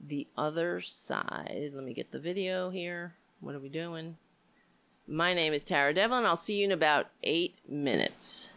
the 0.00 0.26
other 0.36 0.80
side. 0.80 1.72
Let 1.74 1.84
me 1.84 1.94
get 1.94 2.12
the 2.12 2.20
video 2.20 2.70
here. 2.70 3.14
What 3.40 3.54
are 3.54 3.60
we 3.60 3.68
doing? 3.68 4.16
My 5.06 5.32
name 5.32 5.52
is 5.52 5.64
Tara 5.64 5.94
Devlin. 5.94 6.26
I'll 6.26 6.36
see 6.36 6.56
you 6.56 6.64
in 6.64 6.72
about 6.72 7.06
eight 7.22 7.54
minutes. 7.66 8.52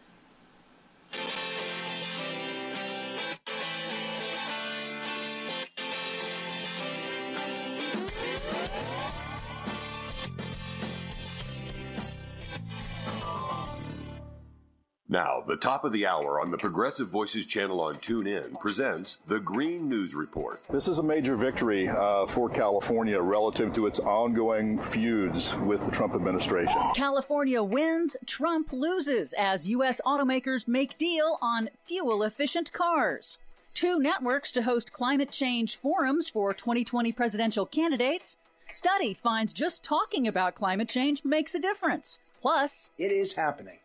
Now, 15.11 15.43
the 15.45 15.57
top 15.57 15.83
of 15.83 15.91
the 15.91 16.07
hour 16.07 16.39
on 16.39 16.51
the 16.51 16.57
Progressive 16.57 17.09
Voices 17.09 17.45
channel 17.45 17.81
on 17.81 17.95
TuneIn 17.95 18.57
presents 18.61 19.17
the 19.27 19.41
Green 19.41 19.89
News 19.89 20.15
Report. 20.15 20.65
This 20.69 20.87
is 20.87 20.99
a 20.99 21.03
major 21.03 21.35
victory 21.35 21.89
uh, 21.89 22.25
for 22.27 22.47
California 22.47 23.21
relative 23.21 23.73
to 23.73 23.87
its 23.87 23.99
ongoing 23.99 24.79
feuds 24.79 25.53
with 25.65 25.83
the 25.83 25.91
Trump 25.91 26.15
administration. 26.15 26.81
California 26.95 27.61
wins, 27.61 28.15
Trump 28.25 28.71
loses 28.71 29.33
as 29.33 29.67
U.S. 29.67 29.99
automakers 30.05 30.65
make 30.65 30.97
deal 30.97 31.37
on 31.41 31.67
fuel 31.83 32.23
efficient 32.23 32.71
cars. 32.71 33.37
Two 33.73 33.99
networks 33.99 34.49
to 34.53 34.61
host 34.61 34.93
climate 34.93 35.29
change 35.33 35.75
forums 35.75 36.29
for 36.29 36.53
2020 36.53 37.11
presidential 37.11 37.65
candidates. 37.65 38.37
Study 38.71 39.13
finds 39.13 39.51
just 39.51 39.83
talking 39.83 40.25
about 40.25 40.55
climate 40.55 40.87
change 40.87 41.25
makes 41.25 41.53
a 41.53 41.59
difference. 41.59 42.17
Plus, 42.41 42.91
it 42.97 43.11
is 43.11 43.35
happening. 43.35 43.79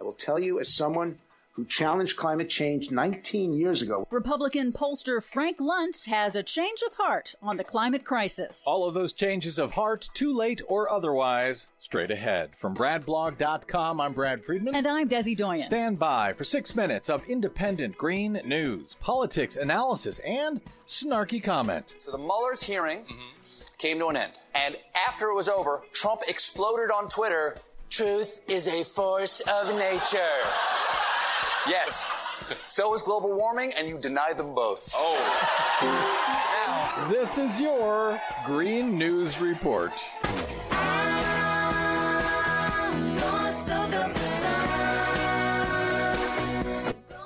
I 0.00 0.04
will 0.04 0.12
tell 0.12 0.38
you, 0.38 0.60
as 0.60 0.72
someone 0.72 1.18
who 1.56 1.64
challenged 1.64 2.18
climate 2.18 2.50
change 2.50 2.90
19 2.90 3.54
years 3.54 3.80
ago. 3.80 4.06
Republican 4.10 4.70
pollster 4.70 5.22
Frank 5.22 5.56
Luntz 5.58 6.04
has 6.04 6.36
a 6.36 6.42
change 6.42 6.82
of 6.86 6.94
heart 6.98 7.34
on 7.40 7.56
the 7.56 7.64
climate 7.64 8.04
crisis. 8.04 8.62
All 8.66 8.86
of 8.86 8.92
those 8.92 9.14
changes 9.14 9.58
of 9.58 9.72
heart, 9.72 10.10
too 10.12 10.36
late 10.36 10.60
or 10.68 10.92
otherwise, 10.92 11.68
straight 11.80 12.10
ahead. 12.10 12.54
From 12.54 12.74
BradBlog.com, 12.74 14.02
I'm 14.02 14.12
Brad 14.12 14.44
Friedman. 14.44 14.74
And 14.74 14.86
I'm 14.86 15.08
Desi 15.08 15.34
Doyen. 15.34 15.62
Stand 15.62 15.98
by 15.98 16.34
for 16.34 16.44
six 16.44 16.76
minutes 16.76 17.08
of 17.08 17.24
independent 17.26 17.96
green 17.96 18.38
news, 18.44 18.94
politics, 19.00 19.56
analysis, 19.56 20.18
and 20.18 20.60
snarky 20.86 21.42
comment. 21.42 21.96
So 21.98 22.10
the 22.10 22.18
Mueller's 22.18 22.62
hearing 22.62 22.98
mm-hmm. 22.98 23.76
came 23.78 23.98
to 24.00 24.08
an 24.08 24.16
end. 24.16 24.32
And 24.54 24.76
after 25.08 25.28
it 25.28 25.34
was 25.34 25.48
over, 25.48 25.82
Trump 25.92 26.20
exploded 26.28 26.90
on 26.90 27.08
Twitter 27.08 27.56
Truth 27.90 28.42
is 28.48 28.66
a 28.66 28.84
force 28.84 29.40
of 29.40 29.74
nature. 29.76 30.36
Yes. 31.68 32.04
So 32.66 32.94
is 32.94 33.02
global 33.02 33.36
warming, 33.36 33.72
and 33.78 33.88
you 33.88 33.98
deny 33.98 34.32
them 34.32 34.54
both. 34.54 34.92
Oh. 34.94 35.16
this 37.10 37.38
is 37.38 37.60
your 37.60 38.20
Green 38.44 38.98
News 38.98 39.40
Report. 39.40 39.92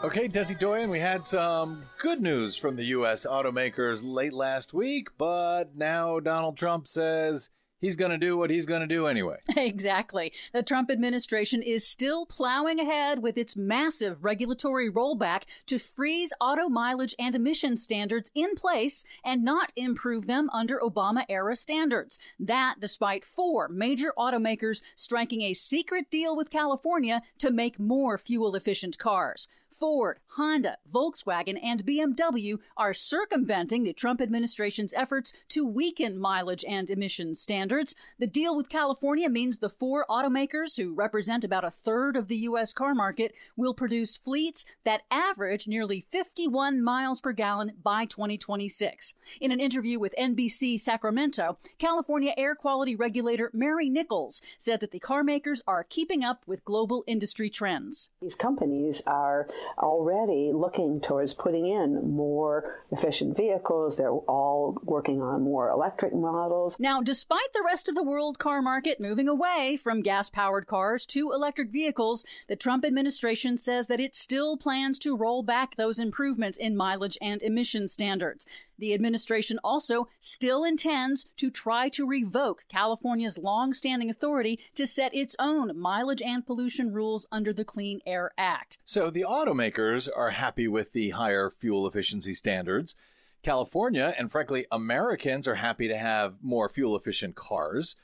Okay, 0.02 0.26
Desi 0.26 0.58
Doyen, 0.58 0.88
we 0.88 0.98
had 0.98 1.24
some 1.24 1.84
good 1.98 2.22
news 2.22 2.56
from 2.56 2.74
the 2.76 2.84
U.S. 2.86 3.26
automakers 3.26 4.00
late 4.02 4.32
last 4.32 4.72
week, 4.72 5.08
but 5.18 5.76
now 5.76 6.20
Donald 6.20 6.56
Trump 6.56 6.88
says 6.88 7.50
he's 7.80 7.96
going 7.96 8.10
to 8.10 8.18
do 8.18 8.36
what 8.36 8.50
he's 8.50 8.66
going 8.66 8.80
to 8.80 8.86
do 8.86 9.06
anyway. 9.06 9.36
Exactly. 9.70 10.32
The 10.52 10.62
Trump 10.62 10.90
administration 10.90 11.62
is 11.62 11.86
still 11.86 12.26
plowing 12.26 12.80
ahead 12.80 13.22
with 13.22 13.38
its 13.38 13.56
massive 13.56 14.24
regulatory 14.24 14.90
rollback 14.90 15.42
to 15.66 15.78
freeze 15.78 16.32
auto 16.40 16.68
mileage 16.68 17.14
and 17.18 17.34
emission 17.34 17.76
standards 17.76 18.30
in 18.34 18.54
place 18.54 19.04
and 19.24 19.44
not 19.44 19.72
improve 19.76 20.26
them 20.26 20.50
under 20.52 20.78
Obama 20.80 21.24
era 21.28 21.56
standards. 21.56 22.18
That 22.38 22.76
despite 22.80 23.24
four 23.24 23.68
major 23.68 24.12
automakers 24.18 24.82
striking 24.96 25.42
a 25.42 25.54
secret 25.54 26.10
deal 26.10 26.36
with 26.36 26.50
California 26.50 27.22
to 27.38 27.50
make 27.50 27.78
more 27.78 28.18
fuel 28.18 28.56
efficient 28.56 28.98
cars. 28.98 29.46
Ford, 29.80 30.20
Honda, 30.36 30.76
Volkswagen, 30.92 31.58
and 31.62 31.86
BMW 31.86 32.58
are 32.76 32.92
circumventing 32.92 33.82
the 33.82 33.94
Trump 33.94 34.20
administration's 34.20 34.92
efforts 34.92 35.32
to 35.48 35.66
weaken 35.66 36.18
mileage 36.18 36.66
and 36.68 36.90
emissions 36.90 37.40
standards. 37.40 37.94
The 38.18 38.26
deal 38.26 38.54
with 38.54 38.68
California 38.68 39.30
means 39.30 39.58
the 39.58 39.70
four 39.70 40.04
automakers, 40.10 40.76
who 40.76 40.92
represent 40.92 41.44
about 41.44 41.64
a 41.64 41.70
third 41.70 42.14
of 42.14 42.28
the 42.28 42.36
U.S. 42.36 42.74
car 42.74 42.94
market, 42.94 43.32
will 43.56 43.72
produce 43.72 44.18
fleets 44.18 44.66
that 44.84 45.00
average 45.10 45.66
nearly 45.66 46.04
51 46.10 46.82
miles 46.82 47.22
per 47.22 47.32
gallon 47.32 47.72
by 47.82 48.04
2026. 48.04 49.14
In 49.40 49.50
an 49.50 49.60
interview 49.60 49.98
with 49.98 50.14
NBC 50.18 50.78
Sacramento, 50.78 51.56
California 51.78 52.34
air 52.36 52.54
quality 52.54 52.94
regulator 52.94 53.50
Mary 53.54 53.88
Nichols 53.88 54.42
said 54.58 54.80
that 54.80 54.90
the 54.90 55.00
car 55.00 55.24
makers 55.24 55.62
are 55.66 55.84
keeping 55.84 56.22
up 56.22 56.42
with 56.46 56.66
global 56.66 57.02
industry 57.06 57.48
trends. 57.48 58.10
These 58.20 58.34
companies 58.34 59.02
are 59.06 59.48
already 59.78 60.52
looking 60.52 61.00
towards 61.00 61.34
putting 61.34 61.66
in 61.66 62.14
more 62.14 62.82
efficient 62.90 63.36
vehicles. 63.36 63.96
They're 63.96 64.10
all 64.10 64.78
working 64.84 65.22
on 65.22 65.42
more 65.42 65.70
electric 65.70 66.14
models. 66.14 66.76
Now, 66.78 67.00
despite 67.02 67.52
the 67.52 67.62
rest 67.64 67.88
of 67.88 67.94
the 67.94 68.02
world 68.02 68.38
car 68.38 68.62
market 68.62 69.00
moving 69.00 69.28
away 69.28 69.76
from 69.76 70.02
gas 70.02 70.30
powered 70.30 70.66
cars 70.66 71.06
to 71.06 71.32
electric 71.32 71.70
vehicles, 71.70 72.24
the 72.48 72.56
Trump 72.56 72.84
administration 72.84 73.58
says 73.58 73.86
that 73.86 74.00
it 74.00 74.14
still 74.14 74.56
plans 74.56 74.98
to 75.00 75.16
roll 75.16 75.42
back 75.42 75.76
those 75.76 75.98
improvements 75.98 76.58
in 76.58 76.76
mileage 76.76 77.18
and 77.20 77.42
emission 77.42 77.88
standards. 77.88 78.46
The 78.78 78.94
administration 78.94 79.60
also 79.62 80.08
still 80.20 80.64
intends 80.64 81.26
to 81.36 81.50
try 81.50 81.90
to 81.90 82.06
revoke 82.06 82.64
California's 82.70 83.36
long-standing 83.36 84.08
authority 84.08 84.58
to 84.74 84.86
set 84.86 85.14
its 85.14 85.36
own 85.38 85.78
mileage 85.78 86.22
and 86.22 86.46
pollution 86.46 86.90
rules 86.90 87.26
under 87.30 87.52
the 87.52 87.64
Clean 87.64 88.00
Air 88.06 88.32
Act. 88.38 88.78
So 88.86 89.10
the 89.10 89.24
automakers 89.60 90.08
are 90.14 90.30
happy 90.30 90.68
with 90.68 90.92
the 90.92 91.10
higher 91.10 91.50
fuel 91.50 91.86
efficiency 91.86 92.34
standards. 92.34 92.94
California 93.42 94.14
and 94.18 94.30
frankly 94.30 94.66
Americans 94.70 95.48
are 95.48 95.54
happy 95.54 95.88
to 95.88 95.96
have 95.96 96.34
more 96.42 96.68
fuel 96.68 96.96
efficient 96.96 97.34
cars. 97.36 97.96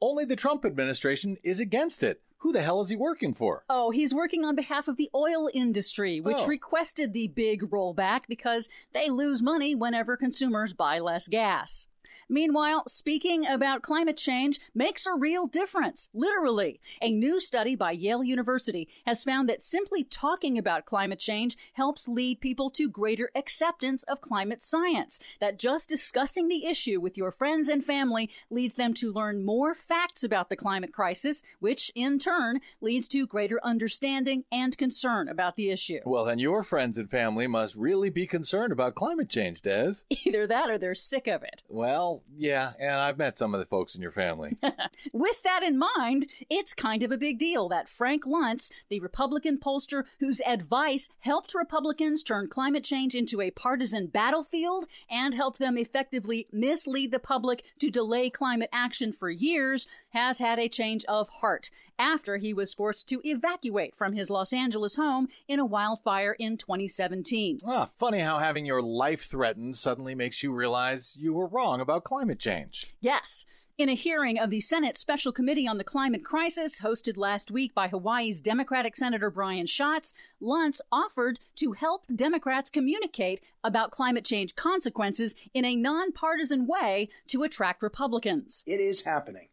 Only 0.00 0.24
the 0.24 0.36
Trump 0.36 0.64
administration 0.64 1.36
is 1.42 1.60
against 1.60 2.02
it. 2.02 2.22
Who 2.38 2.52
the 2.52 2.62
hell 2.62 2.80
is 2.80 2.88
he 2.88 2.96
working 2.96 3.34
for? 3.34 3.64
Oh, 3.70 3.90
he's 3.90 4.12
working 4.14 4.44
on 4.44 4.56
behalf 4.56 4.88
of 4.88 4.96
the 4.96 5.10
oil 5.14 5.48
industry, 5.54 6.20
which 6.20 6.38
Oh. 6.40 6.46
requested 6.46 7.12
the 7.12 7.28
big 7.28 7.62
rollback 7.70 8.22
because 8.28 8.68
they 8.92 9.08
lose 9.08 9.42
money 9.42 9.74
whenever 9.76 10.16
consumers 10.16 10.72
buy 10.72 10.98
less 10.98 11.28
gas. 11.28 11.86
Meanwhile, 12.28 12.84
speaking 12.88 13.46
about 13.46 13.82
climate 13.82 14.16
change 14.16 14.60
makes 14.74 15.06
a 15.06 15.14
real 15.14 15.46
difference, 15.46 16.08
literally. 16.14 16.80
A 17.00 17.12
new 17.12 17.40
study 17.40 17.74
by 17.74 17.92
Yale 17.92 18.24
University 18.24 18.88
has 19.06 19.24
found 19.24 19.48
that 19.48 19.62
simply 19.62 20.04
talking 20.04 20.56
about 20.58 20.86
climate 20.86 21.18
change 21.18 21.56
helps 21.74 22.08
lead 22.08 22.40
people 22.40 22.70
to 22.70 22.88
greater 22.88 23.30
acceptance 23.34 24.02
of 24.04 24.20
climate 24.20 24.62
science. 24.62 25.18
That 25.40 25.58
just 25.58 25.88
discussing 25.88 26.48
the 26.48 26.66
issue 26.66 27.00
with 27.00 27.16
your 27.16 27.30
friends 27.30 27.68
and 27.68 27.84
family 27.84 28.30
leads 28.50 28.74
them 28.76 28.94
to 28.94 29.12
learn 29.12 29.44
more 29.44 29.74
facts 29.74 30.24
about 30.24 30.48
the 30.48 30.56
climate 30.56 30.92
crisis, 30.92 31.42
which 31.60 31.92
in 31.94 32.18
turn 32.18 32.60
leads 32.80 33.08
to 33.08 33.26
greater 33.26 33.60
understanding 33.62 34.44
and 34.50 34.76
concern 34.76 35.28
about 35.28 35.56
the 35.56 35.70
issue. 35.70 36.00
Well, 36.04 36.24
then 36.24 36.38
your 36.38 36.62
friends 36.62 36.98
and 36.98 37.10
family 37.10 37.46
must 37.46 37.74
really 37.74 38.10
be 38.10 38.26
concerned 38.26 38.72
about 38.72 38.94
climate 38.94 39.28
change, 39.28 39.62
Des. 39.62 39.92
Either 40.24 40.46
that 40.46 40.70
or 40.70 40.78
they're 40.78 40.94
sick 40.94 41.26
of 41.26 41.42
it. 41.42 41.62
Well, 41.68 42.01
yeah, 42.36 42.72
and 42.78 42.96
I've 42.96 43.18
met 43.18 43.38
some 43.38 43.54
of 43.54 43.60
the 43.60 43.66
folks 43.66 43.94
in 43.94 44.02
your 44.02 44.10
family. 44.10 44.56
With 45.12 45.42
that 45.42 45.62
in 45.62 45.78
mind, 45.78 46.26
it's 46.50 46.74
kind 46.74 47.02
of 47.02 47.12
a 47.12 47.16
big 47.16 47.38
deal 47.38 47.68
that 47.68 47.88
Frank 47.88 48.24
Luntz, 48.24 48.70
the 48.88 49.00
Republican 49.00 49.58
pollster 49.58 50.04
whose 50.20 50.40
advice 50.46 51.08
helped 51.20 51.54
Republicans 51.54 52.22
turn 52.22 52.48
climate 52.48 52.84
change 52.84 53.14
into 53.14 53.40
a 53.40 53.50
partisan 53.50 54.06
battlefield 54.06 54.86
and 55.10 55.34
helped 55.34 55.58
them 55.58 55.76
effectively 55.78 56.46
mislead 56.52 57.12
the 57.12 57.18
public 57.18 57.64
to 57.78 57.90
delay 57.90 58.30
climate 58.30 58.70
action 58.72 59.12
for 59.12 59.30
years, 59.30 59.86
has 60.10 60.38
had 60.38 60.58
a 60.58 60.68
change 60.68 61.04
of 61.06 61.28
heart 61.28 61.70
after 61.98 62.36
he 62.36 62.54
was 62.54 62.74
forced 62.74 63.08
to 63.08 63.20
evacuate 63.24 63.94
from 63.94 64.12
his 64.12 64.30
Los 64.30 64.52
Angeles 64.52 64.96
home 64.96 65.28
in 65.48 65.58
a 65.58 65.66
wildfire 65.66 66.32
in 66.38 66.56
2017. 66.56 67.58
ah, 67.66 67.90
funny 67.98 68.20
how 68.20 68.38
having 68.38 68.66
your 68.66 68.82
life 68.82 69.24
threatened 69.24 69.76
suddenly 69.76 70.14
makes 70.14 70.42
you 70.42 70.52
realize 70.52 71.16
you 71.18 71.32
were 71.32 71.46
wrong 71.46 71.80
about 71.80 72.04
climate 72.04 72.38
change. 72.38 72.94
Yes. 73.00 73.44
In 73.78 73.88
a 73.88 73.94
hearing 73.94 74.38
of 74.38 74.50
the 74.50 74.60
Senate 74.60 74.98
Special 74.98 75.32
Committee 75.32 75.66
on 75.66 75.78
the 75.78 75.82
Climate 75.82 76.22
Crisis, 76.22 76.80
hosted 76.80 77.16
last 77.16 77.50
week 77.50 77.74
by 77.74 77.88
Hawaii's 77.88 78.42
Democratic 78.42 78.96
Senator 78.96 79.30
Brian 79.30 79.66
Schatz, 79.66 80.12
Luntz 80.42 80.82
offered 80.92 81.40
to 81.56 81.72
help 81.72 82.04
Democrats 82.14 82.70
communicate 82.70 83.40
about 83.64 83.90
climate 83.90 84.26
change 84.26 84.54
consequences 84.56 85.34
in 85.54 85.64
a 85.64 85.74
nonpartisan 85.74 86.66
way 86.66 87.08
to 87.28 87.44
attract 87.44 87.82
Republicans. 87.82 88.62
It 88.66 88.78
is 88.78 89.04
happening. 89.04 89.48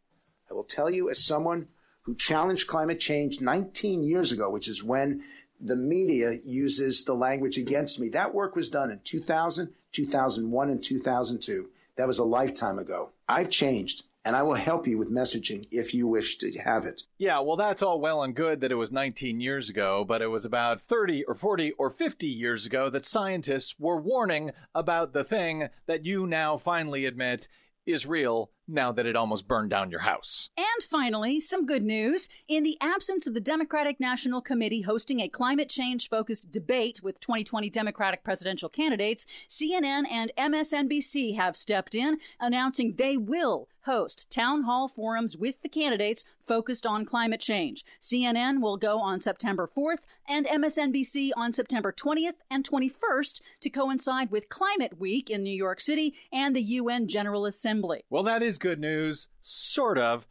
I 0.51 0.53
will 0.53 0.65
tell 0.65 0.89
you, 0.89 1.09
as 1.09 1.23
someone 1.23 1.69
who 2.01 2.15
challenged 2.15 2.67
climate 2.67 2.99
change 2.99 3.41
19 3.41 4.03
years 4.03 4.31
ago, 4.31 4.49
which 4.49 4.67
is 4.67 4.83
when 4.83 5.21
the 5.59 5.75
media 5.75 6.37
uses 6.43 7.03
the 7.03 7.13
language 7.13 7.57
against 7.57 7.99
me, 7.99 8.09
that 8.09 8.33
work 8.33 8.55
was 8.55 8.69
done 8.69 8.91
in 8.91 8.99
2000, 9.03 9.73
2001, 9.91 10.69
and 10.69 10.81
2002. 10.81 11.69
That 11.97 12.07
was 12.07 12.19
a 12.19 12.23
lifetime 12.23 12.79
ago. 12.79 13.11
I've 13.27 13.49
changed, 13.49 14.03
and 14.23 14.35
I 14.35 14.43
will 14.43 14.55
help 14.55 14.87
you 14.87 14.97
with 14.97 15.11
messaging 15.11 15.67
if 15.69 15.93
you 15.93 16.07
wish 16.07 16.37
to 16.37 16.51
have 16.59 16.85
it. 16.85 17.03
Yeah, 17.17 17.39
well, 17.39 17.57
that's 17.57 17.83
all 17.83 17.99
well 17.99 18.23
and 18.23 18.33
good 18.33 18.61
that 18.61 18.71
it 18.71 18.75
was 18.75 18.91
19 18.91 19.41
years 19.41 19.69
ago, 19.69 20.05
but 20.07 20.21
it 20.21 20.27
was 20.27 20.45
about 20.45 20.81
30 20.81 21.25
or 21.25 21.35
40 21.35 21.73
or 21.73 21.89
50 21.89 22.27
years 22.27 22.65
ago 22.65 22.89
that 22.89 23.05
scientists 23.05 23.75
were 23.77 23.99
warning 23.99 24.51
about 24.73 25.11
the 25.11 25.25
thing 25.25 25.69
that 25.87 26.05
you 26.05 26.25
now 26.25 26.57
finally 26.57 27.05
admit 27.05 27.49
is 27.85 28.05
real 28.05 28.51
now 28.70 28.91
that 28.91 29.05
it 29.05 29.15
almost 29.15 29.47
burned 29.47 29.70
down 29.70 29.91
your 29.91 30.01
house. 30.01 30.49
And 30.57 30.84
finally, 30.89 31.39
some 31.39 31.65
good 31.65 31.84
news. 31.84 32.30
In 32.47 32.63
the 32.63 32.78
absence 32.82 33.28
of 33.28 33.34
the 33.34 33.41
Democratic 33.41 33.99
National 33.99 34.41
Committee 34.41 34.82
hosting 34.82 35.20
a 35.20 35.28
climate 35.30 35.70
change 35.70 36.09
focused 36.09 36.51
debate 36.51 37.01
with 37.03 37.20
2020 37.20 37.70
Democratic 37.70 38.24
presidential 38.24 38.70
candidates, 38.70 39.26
CNN 39.47 40.03
and 40.09 40.32
MSNBC 40.38 41.36
have 41.36 41.57
stepped 41.57 41.95
in, 41.95 42.20
announcing 42.39 42.95
they 42.95 43.17
will 43.17 43.67
host 43.89 44.30
town 44.30 44.63
hall 44.63 44.88
forums 44.88 45.36
with 45.36 45.61
the 45.63 45.70
candidates 45.70 46.24
focused 46.39 46.86
on 46.86 47.05
climate 47.05 47.39
change. 47.39 47.84
CNN 47.99 48.61
will 48.61 48.78
go 48.78 48.99
on 48.99 49.20
September 49.20 49.67
4th 49.67 50.01
and 50.28 50.45
MSNBC 50.45 51.32
on 51.36 51.53
September 51.53 51.91
20th 51.91 52.36
and 52.51 52.70
21st 52.70 53.41
to 53.61 53.70
coincide 53.70 54.30
with 54.30 54.47
Climate 54.47 54.99
Week 54.99 55.32
in 55.32 55.41
New 55.41 55.55
York 55.55 55.82
City 55.82 56.13
and 56.32 56.55
the 56.55 56.61
UN 56.61 57.07
General 57.07 57.47
Assembly. 57.47 58.03
Well, 58.11 58.24
that 58.24 58.43
is 58.43 58.59
good 58.60 58.80
news, 58.80 59.30
sort 59.41 59.97
of. 59.97 60.26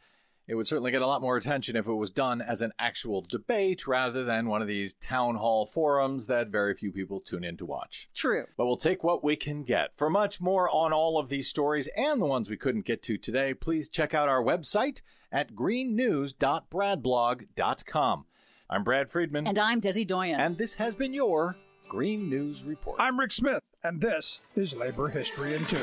It 0.47 0.55
would 0.55 0.67
certainly 0.67 0.89
get 0.89 1.03
a 1.03 1.07
lot 1.07 1.21
more 1.21 1.37
attention 1.37 1.75
if 1.75 1.87
it 1.87 1.93
was 1.93 2.09
done 2.09 2.41
as 2.41 2.63
an 2.63 2.71
actual 2.79 3.21
debate 3.21 3.85
rather 3.85 4.23
than 4.23 4.47
one 4.47 4.63
of 4.63 4.67
these 4.67 4.95
town 4.95 5.35
hall 5.35 5.67
forums 5.67 6.25
that 6.25 6.47
very 6.47 6.73
few 6.73 6.91
people 6.91 7.19
tune 7.19 7.43
in 7.43 7.55
to 7.57 7.67
watch. 7.67 8.09
True. 8.15 8.45
But 8.57 8.65
we'll 8.65 8.77
take 8.77 9.03
what 9.03 9.23
we 9.23 9.35
can 9.35 9.63
get. 9.63 9.91
For 9.95 10.09
much 10.09 10.41
more 10.41 10.67
on 10.67 10.91
all 10.91 11.19
of 11.19 11.29
these 11.29 11.47
stories 11.47 11.87
and 11.95 12.19
the 12.19 12.25
ones 12.25 12.49
we 12.49 12.57
couldn't 12.57 12.85
get 12.85 13.03
to 13.03 13.15
today, 13.15 13.53
please 13.53 13.89
check 13.89 14.15
out 14.15 14.27
our 14.27 14.41
website 14.41 15.01
at 15.31 15.53
greennews.bradblog.com. 15.53 18.25
I'm 18.71 18.83
Brad 18.83 19.11
Friedman. 19.11 19.47
And 19.47 19.59
I'm 19.59 19.81
Desi 19.81 20.07
Doyen. 20.07 20.39
And 20.39 20.57
this 20.57 20.73
has 20.75 20.95
been 20.95 21.13
your 21.13 21.55
Green 21.89 22.27
News 22.27 22.63
Report. 22.63 22.99
I'm 22.99 23.19
Rick 23.19 23.33
Smith, 23.33 23.61
and 23.83 24.01
this 24.01 24.41
is 24.55 24.75
Labor 24.75 25.09
History 25.09 25.53
in 25.53 25.63
Two. 25.65 25.77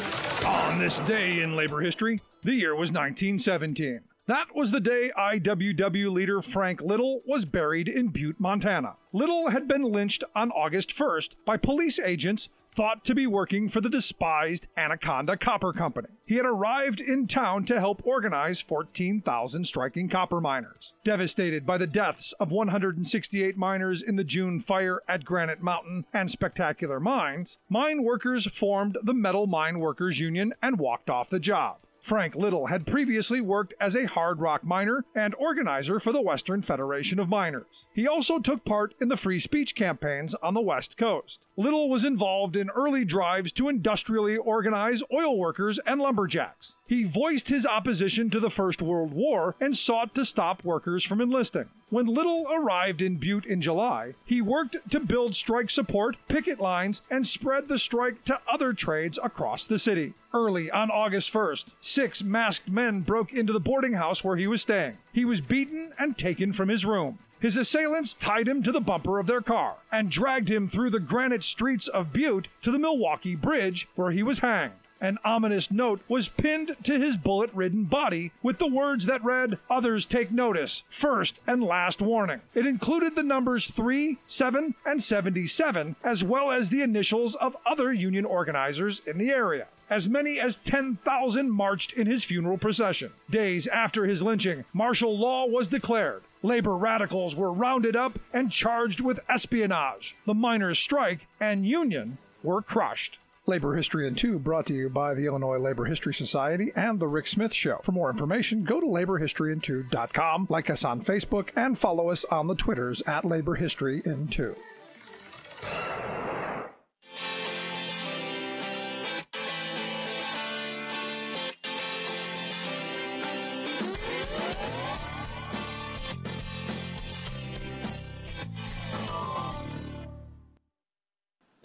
On 0.47 0.79
this 0.79 1.01
day 1.01 1.41
in 1.43 1.57
labor 1.57 1.81
history, 1.81 2.21
the 2.43 2.55
year 2.55 2.71
was 2.77 2.93
1917. 2.93 4.03
That 4.27 4.55
was 4.55 4.71
the 4.71 4.79
day 4.79 5.11
IWW 5.18 6.13
leader 6.13 6.41
Frank 6.41 6.81
Little 6.81 7.23
was 7.27 7.45
buried 7.45 7.89
in 7.89 8.09
Butte, 8.09 8.39
Montana. 8.39 8.97
Little 9.13 9.51
had 9.51 9.67
been 9.67 9.83
lynched 9.83 10.23
on 10.37 10.53
August 10.53 10.91
1st 10.91 11.35
by 11.45 11.57
police 11.57 11.99
agents 11.99 12.49
thought 12.77 13.07
to 13.07 13.15
be 13.15 13.27
working 13.27 13.71
for 13.71 13.81
the 13.81 13.89
despised 13.89 14.67
Anaconda 14.77 15.35
Copper 15.35 15.73
Company. 15.73 16.11
He 16.27 16.37
had 16.37 16.45
arrived 16.45 17.01
in 17.01 17.27
town 17.27 17.65
to 17.65 17.81
help 17.81 18.07
organize 18.07 18.61
14,000 18.61 19.65
striking 19.65 20.11
copper 20.11 20.43
miners. 20.43 20.93
Devastated 21.03 21.65
by 21.65 21.79
the 21.79 21.87
deaths 21.87 22.35
of 22.35 22.53
168 22.53 23.57
miners 23.57 24.03
in 24.03 24.17
the 24.17 24.25
June 24.25 24.61
fire 24.61 25.01
at 25.09 25.25
Granite 25.25 25.63
Mountain 25.63 26.05
and 26.13 26.31
Speculator 26.31 27.01
Mines, 27.01 27.57
mine 27.71 28.03
workers 28.03 28.47
formed 28.47 28.99
the 29.03 29.15
Metal 29.15 29.47
Mine 29.47 29.79
Workers 29.79 30.21
Union 30.21 30.53
and 30.61 30.79
walked 30.79 31.09
off 31.09 31.31
the 31.31 31.41
job. 31.41 31.79
Frank 32.07 32.37
Little 32.37 32.66
had 32.66 32.87
previously 32.87 33.41
worked 33.41 33.74
as 33.80 33.96
a 33.96 34.07
hard 34.07 34.38
rock 34.38 34.62
miner 34.62 35.04
and 35.12 35.34
organizer 35.41 35.99
for 35.99 36.12
the 36.12 36.20
Western 36.20 36.62
Federation 36.62 37.18
of 37.18 37.28
Miners. 37.28 37.87
He 37.95 38.07
also 38.07 38.38
took 38.38 38.64
part 38.64 38.95
in 39.00 39.08
the 39.08 39.16
free 39.16 39.41
speech 39.41 39.74
campaigns 39.74 40.33
on 40.37 40.54
the 40.54 40.61
West 40.61 40.96
Coast. 40.96 41.41
Little 41.57 41.88
was 41.88 42.04
involved 42.04 42.54
in 42.54 42.70
early 42.70 43.04
drives 43.04 43.50
to 43.53 43.68
industrially 43.68 44.37
organize 44.37 45.03
oil 45.12 45.37
workers 45.37 45.80
and 45.80 46.00
lumberjacks. 46.00 46.76
He 46.88 47.03
voiced 47.03 47.49
his 47.49 47.67
opposition 47.67 48.30
to 48.30 48.38
the 48.38 48.50
First 48.50 48.80
World 48.80 49.13
War 49.13 49.57
and 49.61 49.76
sought 49.76 50.14
to 50.14 50.25
stop 50.25 50.63
workers 50.63 51.04
from 51.04 51.21
enlisting. 51.21 51.68
When 51.91 52.07
Little 52.07 52.46
arrived 52.53 53.03
in 53.03 53.17
Butte 53.17 53.46
in 53.46 53.61
July, 53.61 54.14
he 54.25 54.41
worked 54.41 54.76
to 54.91 55.00
build 55.00 55.34
strike 55.34 55.68
support, 55.68 56.17
picket 56.29 56.61
lines, 56.61 57.03
and 57.11 57.26
spread 57.26 57.67
the 57.67 57.79
strike 57.79 58.22
to 58.25 58.41
other 58.49 58.72
trades 58.72 59.18
across 59.21 59.67
the 59.67 59.80
city. 59.80 60.14
Early 60.33 60.71
on 60.71 60.91
August 60.92 61.33
1st, 61.33 61.75
six 61.80 62.22
masked 62.22 62.68
men 62.68 63.00
broke 63.00 63.33
into 63.33 63.53
the 63.53 63.61
boarding 63.61 63.95
house 63.95 64.22
where 64.22 64.37
he 64.37 64.46
was 64.46 64.63
staying. 64.63 64.99
He 65.13 65.25
was 65.25 65.41
beaten 65.41 65.92
and 65.99 66.17
taken 66.17 66.53
from 66.53 66.68
his 66.68 66.84
room. 66.84 67.18
His 67.41 67.57
assailants 67.57 68.14
tied 68.14 68.46
him 68.46 68.63
to 68.63 68.72
the 68.72 68.80
bumper 68.80 69.18
of 69.18 69.26
their 69.26 69.42
car 69.42 69.76
and 69.91 70.11
dragged 70.11 70.49
him 70.49 70.68
through 70.68 70.91
the 70.91 71.00
granite 71.00 71.45
streets 71.45 71.88
of 71.88 72.13
Butte 72.13 72.49
to 72.63 72.71
the 72.71 72.79
Milwaukee 72.79 73.34
Bridge, 73.34 73.88
where 73.96 74.13
he 74.13 74.22
was 74.22 74.38
hanged. 74.38 74.75
An 75.01 75.18
ominous 75.25 75.71
note 75.71 76.01
was 76.09 76.29
pinned 76.29 76.77
to 76.85 76.99
his 76.99 77.18
bullet 77.18 77.51
ridden 77.53 77.85
body 77.85 78.33
with 78.43 78.59
the 78.59 78.67
words 78.67 79.05
that 79.07 79.23
read, 79.23 79.59
Others 79.68 80.07
take 80.07 80.31
notice, 80.31 80.85
first 80.89 81.41
and 81.47 81.63
last 81.63 82.01
warning. 82.01 82.41
It 82.55 82.64
included 82.64 83.14
the 83.14 83.23
numbers 83.23 83.67
3, 83.67 84.18
7, 84.27 84.75
and 84.87 85.03
77, 85.03 85.97
as 86.03 86.25
well 86.25 86.51
as 86.51 86.71
the 86.71 86.81
initials 86.81 87.35
of 87.35 87.57
other 87.67 87.93
Union 87.93 88.25
organizers 88.25 89.01
in 89.01 89.18
the 89.18 89.31
area. 89.31 89.67
As 89.91 90.09
many 90.09 90.41
as 90.41 90.57
10,000 90.57 91.51
marched 91.51 91.93
in 91.93 92.07
his 92.07 92.25
funeral 92.25 92.59
procession. 92.59 93.13
Days 93.31 93.67
after 93.67 94.07
his 94.07 94.23
lynching, 94.23 94.64
martial 94.73 95.17
law 95.17 95.47
was 95.47 95.68
declared. 95.68 96.23
Labor 96.43 96.77
radicals 96.77 97.37
were 97.37 97.53
rounded 97.53 97.95
up 97.95 98.18
and 98.33 98.51
charged 98.51 99.01
with 99.01 99.21
espionage. 99.29 100.17
The 100.25 100.35
miners' 100.35 100.79
strike 100.79 101.27
and 101.39 101.67
union 101.67 102.18
were 102.43 102.63
crushed. 102.63 103.18
Labor 103.49 103.77
History 103.77 104.09
in 104.09 104.17
2 104.17 104.41
brought 104.41 104.67
to 104.67 104.75
you 104.75 104.91
by 104.91 105.14
the 105.14 105.27
Illinois 105.27 105.59
Labor 105.59 105.85
History 105.85 106.13
Society 106.13 106.73
and 106.75 106.99
The 106.99 107.07
Rick 107.07 107.29
Smith 107.29 107.53
Show. 107.53 107.79
For 107.85 107.93
more 107.93 108.11
information, 108.11 108.64
go 108.64 108.81
to 108.81 108.87
laborhistoryin2.com, 108.87 110.49
like 110.51 110.68
us 110.68 110.85
on 110.85 111.01
Facebook, 111.01 111.51
and 111.55 111.79
follow 111.79 112.11
us 112.11 112.25
on 112.25 112.49
the 112.49 112.57
Twitters 112.57 113.03
at 113.03 113.25
Labor 113.25 113.55
History 113.55 114.03
in 114.05 114.27
2. 114.27 114.57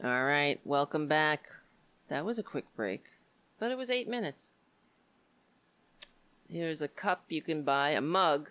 All 0.04 0.24
right, 0.26 0.60
welcome 0.64 1.08
back. 1.08 1.50
That 2.12 2.26
was 2.26 2.38
a 2.38 2.44
quick 2.44 2.66
break, 2.76 3.06
but 3.58 3.72
it 3.72 3.78
was 3.78 3.90
eight 3.90 4.10
minutes. 4.10 4.50
Here's 6.50 6.82
a 6.82 6.90
cup 6.90 7.24
you 7.30 7.42
can 7.42 7.64
buy, 7.64 7.92
a 7.92 8.02
mug, 8.02 8.50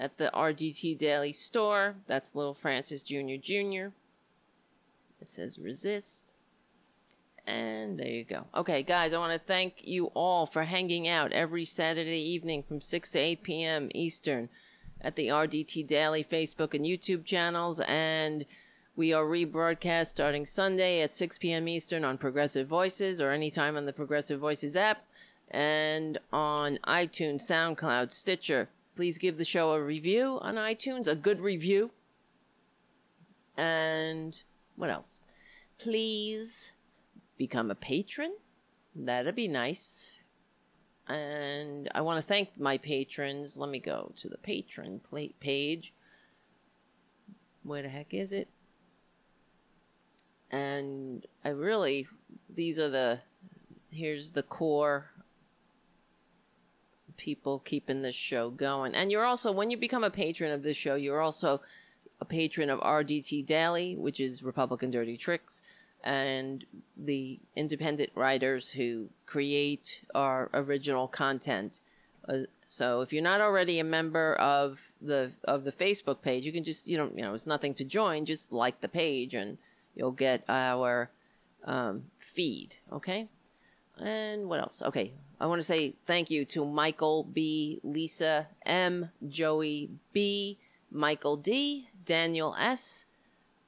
at 0.00 0.16
the 0.16 0.30
RDT 0.32 0.96
Daily 0.96 1.34
store. 1.34 1.96
That's 2.06 2.34
Little 2.34 2.54
Francis 2.54 3.02
Jr. 3.02 3.36
Jr. 3.42 3.88
It 5.20 5.28
says 5.28 5.58
resist. 5.58 6.36
And 7.46 7.98
there 7.98 8.08
you 8.08 8.24
go. 8.24 8.46
Okay, 8.54 8.82
guys, 8.82 9.12
I 9.12 9.18
want 9.18 9.38
to 9.38 9.46
thank 9.46 9.86
you 9.86 10.06
all 10.14 10.46
for 10.46 10.62
hanging 10.62 11.06
out 11.06 11.30
every 11.32 11.66
Saturday 11.66 12.22
evening 12.22 12.62
from 12.62 12.80
6 12.80 13.10
to 13.10 13.18
8 13.18 13.42
p.m. 13.42 13.90
Eastern 13.94 14.48
at 14.98 15.14
the 15.14 15.28
RDT 15.28 15.86
Daily 15.86 16.24
Facebook 16.24 16.72
and 16.72 16.86
YouTube 16.86 17.26
channels. 17.26 17.80
And 17.80 18.46
we 18.98 19.12
are 19.12 19.24
rebroadcast 19.24 20.08
starting 20.08 20.44
Sunday 20.44 21.02
at 21.02 21.14
6 21.14 21.38
p.m. 21.38 21.68
Eastern 21.68 22.04
on 22.04 22.18
Progressive 22.18 22.66
Voices 22.66 23.20
or 23.20 23.30
anytime 23.30 23.76
on 23.76 23.86
the 23.86 23.92
Progressive 23.92 24.40
Voices 24.40 24.74
app 24.74 25.04
and 25.52 26.18
on 26.32 26.80
iTunes, 26.84 27.42
SoundCloud, 27.42 28.10
Stitcher. 28.10 28.68
Please 28.96 29.16
give 29.16 29.38
the 29.38 29.44
show 29.44 29.70
a 29.70 29.80
review 29.80 30.40
on 30.42 30.56
iTunes, 30.56 31.06
a 31.06 31.14
good 31.14 31.40
review. 31.40 31.92
And 33.56 34.42
what 34.74 34.90
else? 34.90 35.20
Please 35.78 36.72
become 37.36 37.70
a 37.70 37.76
patron. 37.76 38.34
That'd 38.96 39.36
be 39.36 39.46
nice. 39.46 40.08
And 41.06 41.88
I 41.94 42.00
want 42.00 42.20
to 42.20 42.26
thank 42.26 42.58
my 42.58 42.78
patrons. 42.78 43.56
Let 43.56 43.70
me 43.70 43.78
go 43.78 44.10
to 44.16 44.28
the 44.28 44.38
patron 44.38 45.02
page. 45.38 45.92
Where 47.62 47.82
the 47.82 47.90
heck 47.90 48.12
is 48.12 48.32
it? 48.32 48.48
And 50.50 51.26
I 51.44 51.50
really 51.50 52.06
these 52.48 52.78
are 52.78 52.88
the 52.88 53.20
here's 53.90 54.32
the 54.32 54.42
core 54.42 55.10
people 57.16 57.58
keeping 57.58 58.02
this 58.02 58.14
show 58.14 58.48
going. 58.48 58.94
And 58.94 59.10
you're 59.10 59.24
also 59.24 59.52
when 59.52 59.70
you 59.70 59.76
become 59.76 60.04
a 60.04 60.10
patron 60.10 60.52
of 60.52 60.62
this 60.62 60.76
show, 60.76 60.94
you're 60.94 61.20
also 61.20 61.60
a 62.20 62.24
patron 62.24 62.70
of 62.70 62.80
RDT 62.80 63.44
Daily, 63.44 63.94
which 63.96 64.20
is 64.20 64.42
Republican 64.42 64.90
Dirty 64.90 65.16
Tricks, 65.16 65.60
and 66.02 66.64
the 66.96 67.40
independent 67.54 68.10
writers 68.14 68.72
who 68.72 69.10
create 69.26 70.02
our 70.14 70.48
original 70.54 71.06
content. 71.06 71.80
Uh, 72.28 72.38
so 72.66 73.00
if 73.00 73.12
you're 73.12 73.22
not 73.22 73.40
already 73.40 73.78
a 73.78 73.84
member 73.84 74.34
of 74.34 74.92
the 75.00 75.32
of 75.44 75.64
the 75.64 75.72
Facebook 75.72 76.22
page, 76.22 76.44
you 76.44 76.52
can 76.52 76.64
just 76.64 76.86
you 76.86 76.96
don't 76.96 77.16
you 77.16 77.22
know 77.22 77.34
it's 77.34 77.46
nothing 77.46 77.74
to 77.74 77.84
join, 77.84 78.24
just 78.24 78.52
like 78.52 78.80
the 78.80 78.88
page 78.88 79.34
and 79.34 79.58
you'll 79.98 80.12
get 80.12 80.44
our 80.48 81.10
um, 81.64 82.04
feed. 82.18 82.76
Okay. 82.90 83.28
And 83.98 84.48
what 84.48 84.60
else? 84.60 84.80
Okay. 84.80 85.12
I 85.40 85.46
want 85.46 85.58
to 85.60 85.64
say 85.64 85.94
thank 86.04 86.30
you 86.30 86.44
to 86.46 86.64
Michael 86.64 87.24
B, 87.24 87.80
Lisa 87.82 88.48
M, 88.64 89.10
Joey 89.26 89.90
B, 90.12 90.58
Michael 90.90 91.36
D, 91.36 91.90
Daniel 92.04 92.56
S, 92.58 93.06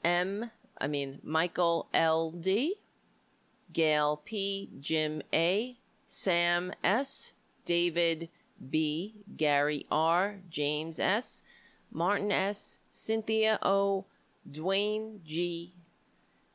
M, 0.03 0.51
I 0.81 0.87
mean 0.87 1.19
Michael 1.23 1.89
L 1.93 2.31
D, 2.31 2.77
Gail 3.73 4.23
P, 4.25 4.71
Jim 4.81 5.23
A, 5.33 5.77
Sam 6.07 6.73
S, 6.83 7.35
David 7.65 8.29
B, 8.71 9.15
Gary 9.37 9.87
R, 9.91 10.41
James 10.49 10.99
S, 10.99 11.43
Martin 11.93 12.33
S, 12.33 12.79
Cynthia 12.91 13.59
O, 13.63 14.07
Dwayne 14.51 15.23
G, 15.23 15.75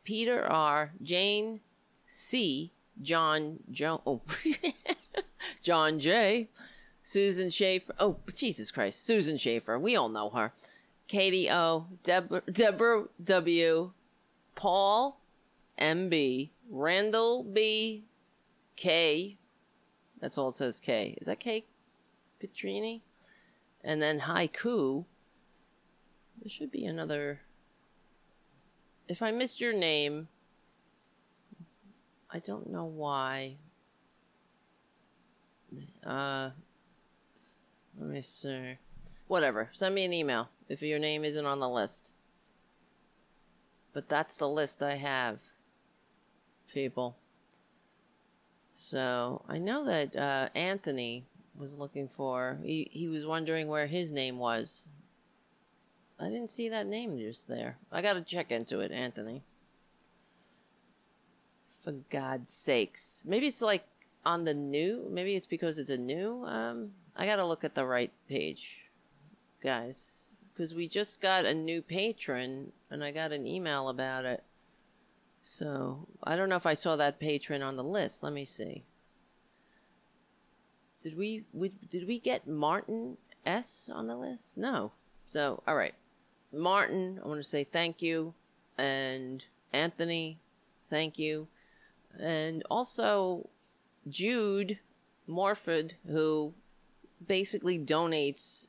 Peter 0.06 0.46
R, 0.46 0.94
Jane 1.02 1.60
C, 2.08 2.72
John 3.02 3.60
Jo, 3.70 4.02
oh, 4.06 4.22
John 5.62 6.00
J, 6.00 6.48
Susan 7.04 7.50
Schaefer. 7.50 7.94
Oh, 8.00 8.20
Jesus 8.34 8.72
Christ, 8.72 9.06
Susan 9.06 9.38
Schaefer. 9.38 9.78
We 9.78 9.96
all 9.96 10.08
know 10.08 10.30
her. 10.30 10.54
Katie 11.08 11.52
O, 11.52 11.88
Deborah, 12.04 12.44
Deborah 12.50 13.06
W, 13.24 13.92
Paul 14.56 15.20
M 15.78 16.08
B, 16.08 16.52
Randall 16.70 17.44
B, 17.44 18.06
K. 18.76 19.38
That's 20.22 20.38
all 20.38 20.50
it 20.50 20.56
says. 20.56 20.80
K. 20.80 21.18
Is 21.20 21.28
that 21.28 21.40
K? 21.40 21.66
Petrini, 22.42 23.02
and 23.84 24.02
then 24.02 24.22
Haiku. 24.22 25.06
There 26.42 26.50
should 26.50 26.72
be 26.72 26.86
another 26.86 27.42
if 29.08 29.22
I 29.22 29.32
missed 29.32 29.62
your 29.62 29.74
name, 29.74 30.28
I 32.32 32.40
don't 32.40 32.70
know 32.72 32.86
why. 32.86 33.56
Uh, 36.06 36.52
let 37.98 38.10
me 38.10 38.22
see. 38.22 38.78
Whatever. 39.28 39.70
Send 39.72 39.96
me 39.96 40.06
an 40.06 40.14
email 40.14 40.50
if 40.70 40.82
your 40.82 41.00
name 41.00 41.24
isn't 41.24 41.46
on 41.46 41.60
the 41.60 41.70
list. 41.70 42.12
But 43.94 44.10
that's 44.10 44.38
the 44.38 44.50
list 44.50 44.84
I 44.84 44.96
have, 44.96 45.40
people. 46.74 47.16
So 48.74 49.44
I 49.48 49.58
know 49.58 49.86
that 49.86 50.16
uh, 50.16 50.50
Anthony 50.54 51.26
was 51.58 51.76
looking 51.76 52.10
for. 52.10 52.60
He 52.62 52.90
he 52.92 53.08
was 53.08 53.26
wondering 53.26 53.70
where 53.70 53.88
his 53.88 54.12
name 54.12 54.38
was. 54.38 54.90
I 56.20 56.26
didn't 56.26 56.50
see 56.50 56.70
that 56.70 56.88
name 56.88 57.18
just 57.18 57.48
there. 57.48 57.78
I 57.92 58.02
gotta 58.02 58.22
check 58.22 58.52
into 58.52 58.80
it, 58.80 58.92
Anthony. 58.92 59.44
For 61.84 61.92
God's 62.10 62.52
sakes. 62.52 63.24
Maybe 63.26 63.48
it's 63.48 63.62
like 63.62 63.84
on 64.26 64.46
the 64.46 64.54
new. 64.54 65.08
Maybe 65.10 65.36
it's 65.36 65.46
because 65.46 65.78
it's 65.78 65.90
a 65.90 65.98
new. 65.98 66.46
Um, 66.46 66.92
I 67.16 67.26
gotta 67.26 67.46
look 67.46 67.64
at 67.64 67.76
the 67.76 67.86
right 67.86 68.12
page, 68.30 68.86
guys. 69.62 70.20
Because 70.54 70.74
we 70.74 70.88
just 70.88 71.22
got 71.22 71.46
a 71.46 71.54
new 71.54 71.82
patron 71.82 72.72
and 72.90 73.04
I 73.04 73.12
got 73.12 73.34
an 73.34 73.46
email 73.46 73.90
about 73.90 74.24
it. 74.24 74.44
So 75.42 76.08
I 76.24 76.38
don't 76.38 76.48
know 76.48 76.56
if 76.56 76.66
I 76.66 76.74
saw 76.74 76.96
that 76.96 77.20
patron 77.20 77.62
on 77.62 77.76
the 77.76 77.84
list. 77.84 78.24
Let 78.24 78.32
me 78.32 78.46
see. 78.46 78.84
Did 81.02 81.18
we, 81.18 81.44
we 81.54 81.74
did 81.88 82.08
we 82.08 82.20
get 82.20 82.48
Martin 82.48 83.18
S 83.46 83.90
on 83.94 84.08
the 84.08 84.16
list? 84.16 84.58
No. 84.58 84.94
So 85.28 85.62
all 85.68 85.76
right. 85.76 85.94
Martin, 86.56 87.20
I 87.24 87.28
want 87.28 87.40
to 87.42 87.48
say 87.48 87.64
thank 87.64 88.02
you. 88.02 88.34
And 88.78 89.46
Anthony, 89.74 90.40
thank 90.90 91.20
you. 91.20 91.48
And 92.20 92.64
also 92.70 93.50
Jude 94.08 94.80
Morford, 95.28 95.96
who 96.08 96.54
basically 97.26 97.80
donates 97.80 98.68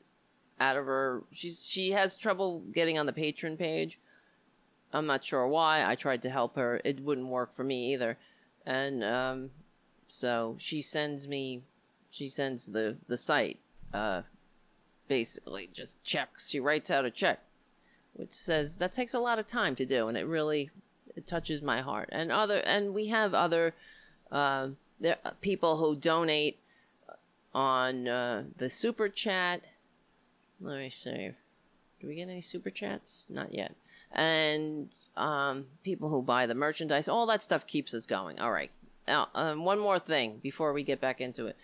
out 0.59 0.77
of 0.77 0.85
her. 0.85 1.23
She's 1.31 1.65
she 1.65 1.91
has 1.91 2.15
trouble 2.15 2.61
getting 2.73 2.97
on 2.97 3.05
the 3.05 3.13
patron 3.13 3.57
page. 3.57 3.99
I'm 4.93 5.05
not 5.05 5.23
sure 5.23 5.47
why. 5.47 5.85
I 5.85 5.95
tried 5.95 6.21
to 6.23 6.29
help 6.29 6.55
her. 6.55 6.81
It 6.83 7.01
wouldn't 7.01 7.27
work 7.27 7.53
for 7.53 7.63
me 7.63 7.93
either, 7.93 8.17
and 8.65 9.03
um, 9.03 9.49
so 10.07 10.55
she 10.59 10.81
sends 10.81 11.27
me. 11.27 11.63
She 12.11 12.27
sends 12.27 12.67
the 12.67 12.97
the 13.07 13.17
site. 13.17 13.59
Uh, 13.93 14.23
basically, 15.07 15.69
just 15.71 16.01
checks. 16.03 16.49
She 16.49 16.59
writes 16.59 16.89
out 16.89 17.05
a 17.05 17.11
check, 17.11 17.39
which 18.17 18.33
says 18.33 18.77
that 18.79 18.91
takes 18.91 19.13
a 19.13 19.19
lot 19.19 19.39
of 19.39 19.47
time 19.47 19.75
to 19.75 19.85
do, 19.85 20.07
and 20.07 20.17
it 20.17 20.25
really 20.25 20.69
it 21.15 21.25
touches 21.25 21.61
my 21.61 21.81
heart. 21.81 22.09
And 22.11 22.31
other 22.31 22.57
and 22.57 22.93
we 22.93 23.07
have 23.07 23.33
other 23.33 23.73
uh, 24.31 24.69
there 24.99 25.17
people 25.41 25.77
who 25.77 25.95
donate 25.95 26.59
on 27.53 28.07
uh, 28.07 28.43
the 28.57 28.69
super 28.69 29.09
chat. 29.09 29.61
Let 30.59 30.79
me 30.79 30.89
see. 30.89 31.31
Do 31.99 32.07
we 32.07 32.15
get 32.15 32.29
any 32.29 32.41
super 32.41 32.69
chats? 32.69 33.25
Not 33.29 33.53
yet. 33.53 33.75
And 34.11 34.89
um, 35.15 35.65
people 35.83 36.09
who 36.09 36.21
buy 36.21 36.45
the 36.45 36.55
merchandise, 36.55 37.07
all 37.07 37.25
that 37.27 37.43
stuff 37.43 37.65
keeps 37.65 37.93
us 37.93 38.05
going. 38.05 38.39
All 38.39 38.51
right. 38.51 38.71
Now, 39.07 39.29
um, 39.33 39.65
one 39.65 39.79
more 39.79 39.99
thing 39.99 40.39
before 40.43 40.73
we 40.73 40.83
get 40.83 41.01
back 41.01 41.21
into 41.21 41.47
it. 41.47 41.55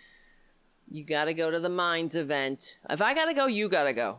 You 0.90 1.04
got 1.04 1.26
to 1.26 1.34
go 1.34 1.50
to 1.50 1.60
the 1.60 1.68
Minds 1.68 2.16
event. 2.16 2.76
If 2.90 3.00
I 3.00 3.14
got 3.14 3.26
to 3.26 3.34
go, 3.34 3.46
you 3.46 3.68
got 3.68 3.84
to 3.84 3.92
go. 3.92 4.18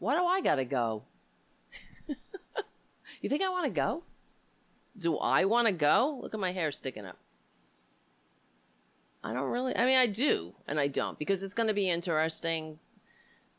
Why 0.00 0.16
do 0.16 0.24
I 0.24 0.40
got 0.40 0.56
to 0.56 0.64
go? 0.64 1.04
you 3.20 3.28
think 3.28 3.42
I 3.42 3.48
want 3.48 3.66
to 3.66 3.70
go? 3.70 4.02
Do 4.98 5.18
I 5.18 5.44
want 5.44 5.68
to 5.68 5.72
go? 5.72 6.18
Look 6.20 6.34
at 6.34 6.40
my 6.40 6.52
hair 6.52 6.72
sticking 6.72 7.06
up. 7.06 7.18
I 9.22 9.32
don't 9.32 9.50
really. 9.50 9.76
I 9.76 9.84
mean, 9.84 9.98
I 9.98 10.06
do 10.06 10.54
and 10.66 10.80
I 10.80 10.88
don't 10.88 11.18
because 11.18 11.42
it's 11.42 11.54
going 11.54 11.68
to 11.68 11.74
be 11.74 11.88
interesting, 11.88 12.78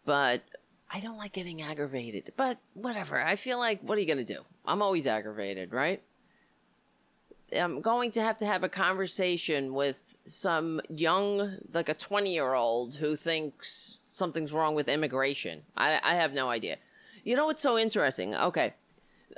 but 0.04 0.42
I 0.90 1.00
don't 1.00 1.18
like 1.18 1.32
getting 1.32 1.62
aggravated. 1.62 2.34
But 2.36 2.58
whatever. 2.74 3.22
I 3.22 3.36
feel 3.36 3.60
like, 3.60 3.82
what 3.82 3.98
are 3.98 4.02
you 4.02 4.08
going 4.08 4.26
to 4.26 4.34
do? 4.34 4.42
I'm 4.66 4.82
always 4.82 5.06
aggravated, 5.06 5.72
right? 5.72 6.02
I'm 7.56 7.82
going 7.82 8.12
to 8.12 8.22
have 8.22 8.38
to 8.38 8.46
have 8.46 8.64
a 8.64 8.70
conversation 8.70 9.74
with 9.74 10.18
some 10.26 10.82
young, 10.90 11.58
like 11.74 11.90
a 11.90 11.94
20 11.94 12.34
year 12.34 12.54
old 12.54 12.96
who 12.96 13.16
thinks 13.16 14.00
something's 14.12 14.52
wrong 14.54 14.76
with 14.76 14.88
immigration. 14.88 15.64
I, 15.76 16.00
I 16.04 16.16
have 16.16 16.34
no 16.34 16.50
idea. 16.50 16.78
You 17.24 17.36
know 17.36 17.46
what's 17.46 17.62
so 17.62 17.78
interesting? 17.78 18.36
Okay. 18.36 18.74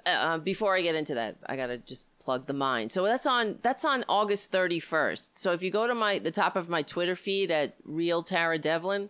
Uh, 0.06 0.40
before 0.40 0.76
I 0.76 0.82
get 0.82 0.96
into 0.96 1.14
that, 1.14 1.38
I 1.46 1.56
gotta 1.56 1.78
just 1.78 2.08
plug 2.20 2.48
the 2.48 2.54
mind. 2.54 2.92
So 2.92 3.04
that's 3.04 3.28
on 3.28 3.60
that's 3.62 3.86
on 3.86 4.04
August 4.10 4.52
31st. 4.52 5.38
So 5.38 5.52
if 5.52 5.62
you 5.62 5.70
go 5.70 5.86
to 5.86 5.94
my 5.94 6.18
the 6.18 6.32
top 6.32 6.56
of 6.56 6.68
my 6.68 6.82
Twitter 6.82 7.16
feed 7.16 7.52
at 7.52 7.76
Real 7.86 8.24
Tara 8.24 8.58
Devlin, 8.58 9.10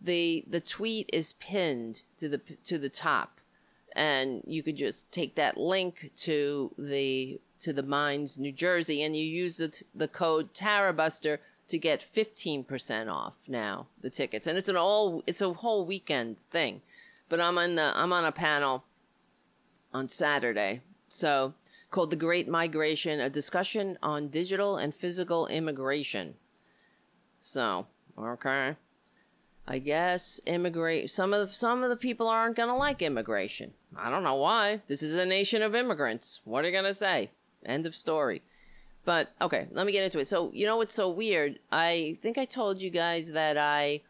the 0.00 0.44
the 0.46 0.60
tweet 0.60 1.10
is 1.12 1.32
pinned 1.34 2.02
to 2.18 2.28
the 2.28 2.38
to 2.38 2.78
the 2.78 2.88
top, 2.88 3.40
and 3.96 4.42
you 4.46 4.62
could 4.62 4.76
just 4.76 5.10
take 5.10 5.34
that 5.34 5.56
link 5.56 6.12
to 6.18 6.72
the 6.78 7.40
to 7.60 7.72
the 7.72 7.82
Minds 7.82 8.38
New 8.38 8.52
Jersey, 8.52 9.02
and 9.02 9.16
you 9.16 9.24
use 9.24 9.56
the 9.56 9.82
the 9.94 10.08
code 10.08 10.54
Tarabuster 10.54 11.38
to 11.68 11.78
get 11.78 12.00
15% 12.00 13.12
off 13.12 13.34
now 13.48 13.86
the 14.00 14.10
tickets. 14.10 14.46
And 14.46 14.58
it's 14.58 14.68
an 14.68 14.76
all 14.76 15.22
it's 15.26 15.40
a 15.40 15.52
whole 15.52 15.86
weekend 15.86 16.38
thing. 16.38 16.82
But 17.28 17.40
i'm 17.40 17.58
on 17.58 17.74
the 17.76 17.92
i'm 17.94 18.12
on 18.12 18.24
a 18.24 18.32
panel 18.32 18.84
on 19.92 20.08
saturday. 20.08 20.82
So 21.08 21.54
called 21.90 22.10
the 22.10 22.16
great 22.16 22.48
migration 22.48 23.20
a 23.20 23.30
discussion 23.30 23.98
on 24.02 24.28
digital 24.28 24.76
and 24.76 24.94
physical 24.94 25.46
immigration. 25.46 26.34
So 27.40 27.86
okay. 28.18 28.76
I 29.66 29.78
guess 29.78 30.40
immigrate 30.44 31.08
some 31.08 31.32
of 31.32 31.48
the, 31.48 31.54
some 31.54 31.82
of 31.82 31.88
the 31.88 31.96
people 31.96 32.28
aren't 32.28 32.56
gonna 32.56 32.76
like 32.76 33.00
immigration. 33.00 33.72
I 33.96 34.10
don't 34.10 34.22
know 34.22 34.34
why. 34.34 34.82
This 34.88 35.02
is 35.02 35.14
a 35.14 35.24
nation 35.24 35.62
of 35.62 35.74
immigrants. 35.74 36.40
What 36.44 36.64
are 36.64 36.68
you 36.68 36.74
gonna 36.74 36.92
say? 36.92 37.30
End 37.64 37.86
of 37.86 37.94
story 37.94 38.42
but 39.04 39.32
okay, 39.40 39.66
let 39.70 39.86
me 39.86 39.92
get 39.92 40.04
into 40.04 40.18
it. 40.18 40.28
So, 40.28 40.50
you 40.52 40.66
know 40.66 40.76
what's 40.76 40.94
so 40.94 41.08
weird? 41.08 41.58
I 41.70 42.18
think 42.22 42.38
I 42.38 42.44
told 42.44 42.80
you 42.80 42.90
guys 42.90 43.32
that 43.32 43.56
I 43.58 44.02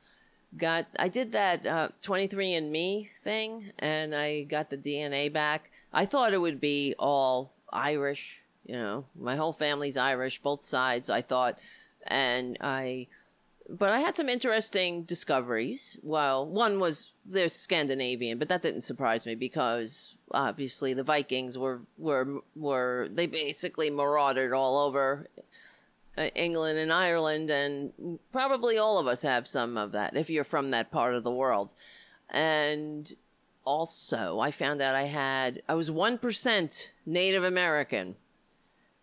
got 0.57 0.87
I 0.97 1.09
did 1.09 1.33
that 1.33 1.67
uh 1.67 1.89
23andMe 2.03 3.09
thing 3.25 3.73
and 3.81 4.15
I 4.15 4.45
got 4.45 4.71
the 4.71 4.77
DNA 4.77 5.33
back. 5.33 5.71
I 5.93 6.07
thought 6.07 6.33
it 6.33 6.39
would 6.41 6.61
be 6.61 6.95
all 6.99 7.55
Irish, 7.73 8.39
you 8.65 8.75
know. 8.77 9.07
My 9.19 9.37
whole 9.37 9.53
family's 9.53 9.97
Irish, 9.97 10.41
both 10.41 10.65
sides, 10.65 11.11
I 11.11 11.23
thought. 11.23 11.59
And 12.07 12.57
I 12.61 13.09
but 13.69 13.91
I 13.91 14.01
had 14.01 14.17
some 14.17 14.29
interesting 14.29 15.05
discoveries. 15.05 15.99
Well, 16.03 16.47
one 16.47 16.81
was 16.81 17.13
they're 17.25 17.49
Scandinavian, 17.49 18.39
but 18.39 18.49
that 18.49 18.63
didn't 18.63 18.83
surprise 18.83 19.25
me 19.25 19.35
because 19.35 20.17
obviously 20.31 20.93
the 20.93 21.03
Vikings 21.03 21.57
were 21.57 21.81
were 21.97 22.41
were 22.55 23.09
they 23.11 23.27
basically 23.27 23.91
marauded 23.91 24.53
all 24.53 24.87
over 24.87 25.29
uh, 26.19 26.23
England 26.35 26.79
and 26.79 26.93
Ireland, 26.93 27.51
and 27.51 28.19
probably 28.33 28.77
all 28.77 28.99
of 28.99 29.07
us 29.07 29.23
have 29.23 29.47
some 29.47 29.77
of 29.77 29.93
that 29.93 30.17
if 30.17 30.29
you're 30.29 30.45
from 30.45 30.71
that 30.71 30.91
part 30.91 31.15
of 31.15 31.25
the 31.25 31.33
world. 31.33 31.75
And 32.29 33.13
also, 33.65 34.41
I 34.41 34.51
found 34.51 34.83
out 34.83 34.95
I 34.95 35.05
had 35.05 35.63
I 35.69 35.75
was 35.75 35.91
one 35.91 36.19
percent 36.19 36.93
Native 37.07 37.45
American, 37.45 38.17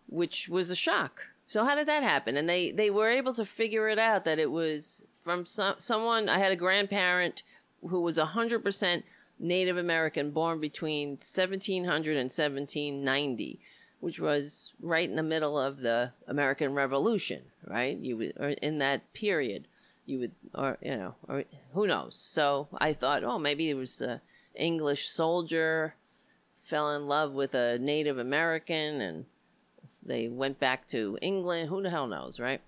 which 0.06 0.48
was 0.48 0.70
a 0.70 0.76
shock 0.76 1.31
so 1.52 1.66
how 1.66 1.74
did 1.74 1.86
that 1.86 2.02
happen? 2.02 2.38
And 2.38 2.48
they 2.48 2.70
they 2.70 2.88
were 2.88 3.10
able 3.10 3.34
to 3.34 3.44
figure 3.44 3.86
it 3.86 3.98
out 3.98 4.24
that 4.24 4.38
it 4.38 4.50
was 4.50 5.06
from 5.22 5.44
some 5.44 5.74
someone. 5.76 6.30
I 6.30 6.38
had 6.38 6.50
a 6.50 6.56
grandparent 6.56 7.42
who 7.82 8.00
was 8.00 8.16
hundred 8.16 8.64
percent 8.64 9.04
Native 9.38 9.76
American, 9.76 10.30
born 10.30 10.60
between 10.60 11.10
1700 11.10 12.12
and 12.16 12.30
1790, 12.30 13.60
which 14.00 14.18
was 14.18 14.72
right 14.80 15.06
in 15.06 15.16
the 15.16 15.22
middle 15.22 15.58
of 15.58 15.80
the 15.80 16.14
American 16.26 16.72
Revolution. 16.72 17.42
Right, 17.66 17.98
you 17.98 18.16
would 18.16 18.32
or 18.38 18.48
in 18.48 18.78
that 18.78 19.12
period, 19.12 19.68
you 20.06 20.20
would 20.20 20.32
or 20.54 20.78
you 20.80 20.96
know 20.96 21.16
or 21.28 21.44
who 21.74 21.86
knows. 21.86 22.16
So 22.16 22.68
I 22.78 22.94
thought, 22.94 23.24
oh, 23.24 23.38
maybe 23.38 23.68
it 23.68 23.74
was 23.74 24.00
a 24.00 24.22
English 24.54 25.06
soldier 25.06 25.96
fell 26.62 26.96
in 26.96 27.06
love 27.08 27.34
with 27.34 27.54
a 27.54 27.78
Native 27.78 28.16
American 28.16 29.02
and 29.02 29.26
they 30.04 30.28
went 30.28 30.58
back 30.58 30.86
to 30.88 31.18
England. 31.22 31.68
Who 31.68 31.82
the 31.82 31.90
hell 31.90 32.06
knows, 32.06 32.40
right? 32.40 32.60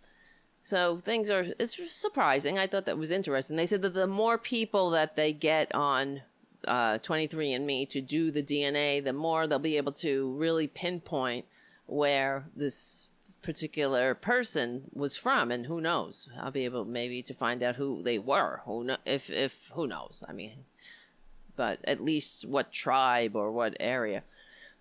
So 0.63 0.99
things 0.99 1.29
are, 1.29 1.47
it's 1.59 1.79
surprising. 1.93 2.59
I 2.59 2.67
thought 2.67 2.87
that 2.87 2.97
was 2.97 3.11
interesting. 3.11 3.57
They 3.57 3.67
said 3.67 3.83
that 3.83 3.93
the 3.95 4.07
more 4.07 4.39
people 4.39 4.91
that 4.91 5.15
they 5.15 5.33
get 5.33 5.75
on 5.75 6.23
uh, 6.67 6.99
23andMe 6.99 7.89
to 7.91 8.01
do 8.01 8.31
the 8.31 8.43
DNA, 8.43 9.05
the 9.05 9.13
more 9.13 9.47
they'll 9.47 9.59
be 9.59 9.77
able 9.77 9.93
to 9.93 10.33
really 10.33 10.67
pinpoint 10.67 11.45
where 11.87 12.47
this 12.57 13.09
particular 13.43 14.15
person 14.15 14.85
was 14.95 15.19
from 15.19 15.51
and 15.51 15.67
who 15.67 15.79
knows 15.79 16.31
i'll 16.41 16.51
be 16.51 16.65
able 16.65 16.87
maybe 16.87 17.23
to 17.23 17.35
find 17.35 17.63
out 17.63 17.77
who 17.77 18.03
they 18.03 18.19
were 18.19 18.63
who 18.65 18.89
if 19.05 19.29
if 19.29 19.71
who 19.75 19.87
knows 19.87 20.25
i 20.27 20.33
mean 20.33 20.65
but 21.55 21.79
at 21.85 22.01
least 22.03 22.47
what 22.47 22.73
tribe 22.73 23.37
or 23.37 23.53
what 23.53 23.77
area 23.79 24.23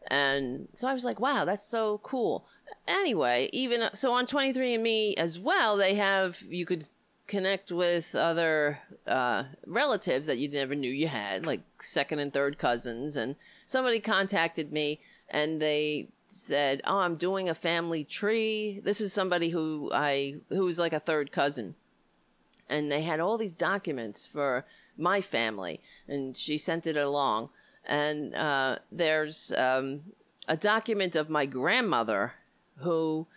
and 0.08 0.68
so 0.74 0.88
I 0.88 0.94
was 0.94 1.06
like, 1.06 1.20
wow, 1.20 1.46
that's 1.46 1.64
so 1.66 2.00
cool. 2.04 2.46
Anyway, 2.88 3.50
even 3.54 3.90
so 3.94 4.14
on 4.14 4.26
23andMe 4.26 5.16
as 5.16 5.40
well, 5.40 5.78
they 5.78 5.96
have, 5.96 6.42
you 6.42 6.66
could 6.66 6.88
connect 7.28 7.72
with 7.72 8.14
other 8.16 8.80
uh, 9.08 9.46
relatives 9.66 10.28
that 10.28 10.38
you 10.38 10.50
never 10.50 10.76
knew 10.76 10.92
you 10.92 11.08
had, 11.08 11.46
like 11.46 11.62
second 11.82 12.20
and 12.20 12.34
third 12.34 12.58
cousins. 12.58 13.16
And 13.16 13.36
somebody 13.66 14.00
contacted 14.00 14.72
me 14.72 15.00
and 15.30 15.62
they 15.62 16.10
said, 16.28 16.82
"Oh, 16.86 17.00
I'm 17.00 17.16
doing 17.16 17.50
a 17.50 17.56
family 17.56 18.04
tree." 18.04 18.80
This 18.84 19.02
is 19.02 19.14
somebody 19.14 19.50
who 19.50 19.90
I 19.94 20.36
who 20.50 20.66
was 20.66 20.80
like 20.80 20.94
a 20.94 21.00
third 21.00 21.32
cousin, 21.32 21.76
and 22.70 22.92
they 22.92 23.02
had 23.02 23.20
all 23.20 23.38
these 23.38 23.54
documents 23.54 24.26
for 24.26 24.66
my 24.98 25.22
family, 25.22 25.82
and 26.08 26.36
she 26.36 26.58
sent 26.58 26.86
it 26.86 26.98
along 26.98 27.50
and 27.85 28.34
uh, 28.35 28.80
there's 28.91 29.51
um, 29.57 30.01
a 30.47 30.57
document 30.57 31.15
of 31.15 31.30
my 31.30 31.45
grandmother 31.45 32.34
who 32.77 33.27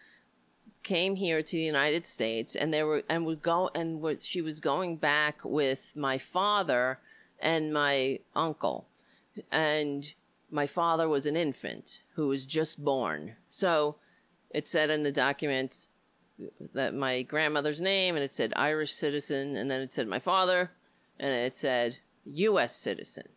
came 0.83 1.17
here 1.17 1.43
to 1.43 1.57
the 1.57 1.63
United 1.63 2.07
States, 2.07 2.55
and 2.55 2.73
they 2.73 2.83
were 2.83 3.03
and 3.09 3.27
would 3.27 3.43
go 3.43 3.71
and 3.75 4.01
would, 4.01 4.23
she 4.23 4.41
was 4.41 4.61
going 4.61 4.97
back 4.97 5.45
with 5.45 5.93
my 5.97 6.17
father 6.17 7.01
and 7.41 7.73
my 7.73 8.21
uncle, 8.35 8.87
and 9.51 10.15
my 10.51 10.67
father 10.67 11.09
was 11.09 11.27
an 11.27 11.37
infant 11.37 12.01
who 12.15 12.29
was 12.29 12.47
just 12.47 12.85
born. 12.85 13.35
So 13.51 13.97
it 14.51 14.69
said 14.69 14.91
in 14.91 15.03
the 15.03 15.13
document 15.13 15.89
that 16.73 16.95
my 16.95 17.23
grandmother's 17.23 17.81
name, 17.81 18.15
and 18.15 18.25
it 18.25 18.33
said 18.33 18.53
Irish 18.55 18.95
citizen, 18.95 19.57
and 19.57 19.71
then 19.71 19.81
it 19.81 19.93
said 19.93 20.07
my 20.07 20.19
father, 20.19 20.71
and 21.19 21.33
it 21.33 21.57
said 21.57 21.99
U.S. 22.25 22.77
citizen. 22.77 23.29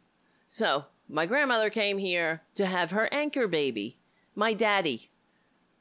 So 0.48 0.86
my 1.10 1.26
grandmother 1.26 1.72
came 1.72 1.98
here 1.98 2.44
to 2.56 2.68
have 2.68 2.92
her 2.92 3.12
anchor 3.12 3.48
baby, 3.48 3.98
my 4.36 4.54
daddy. 4.54 5.10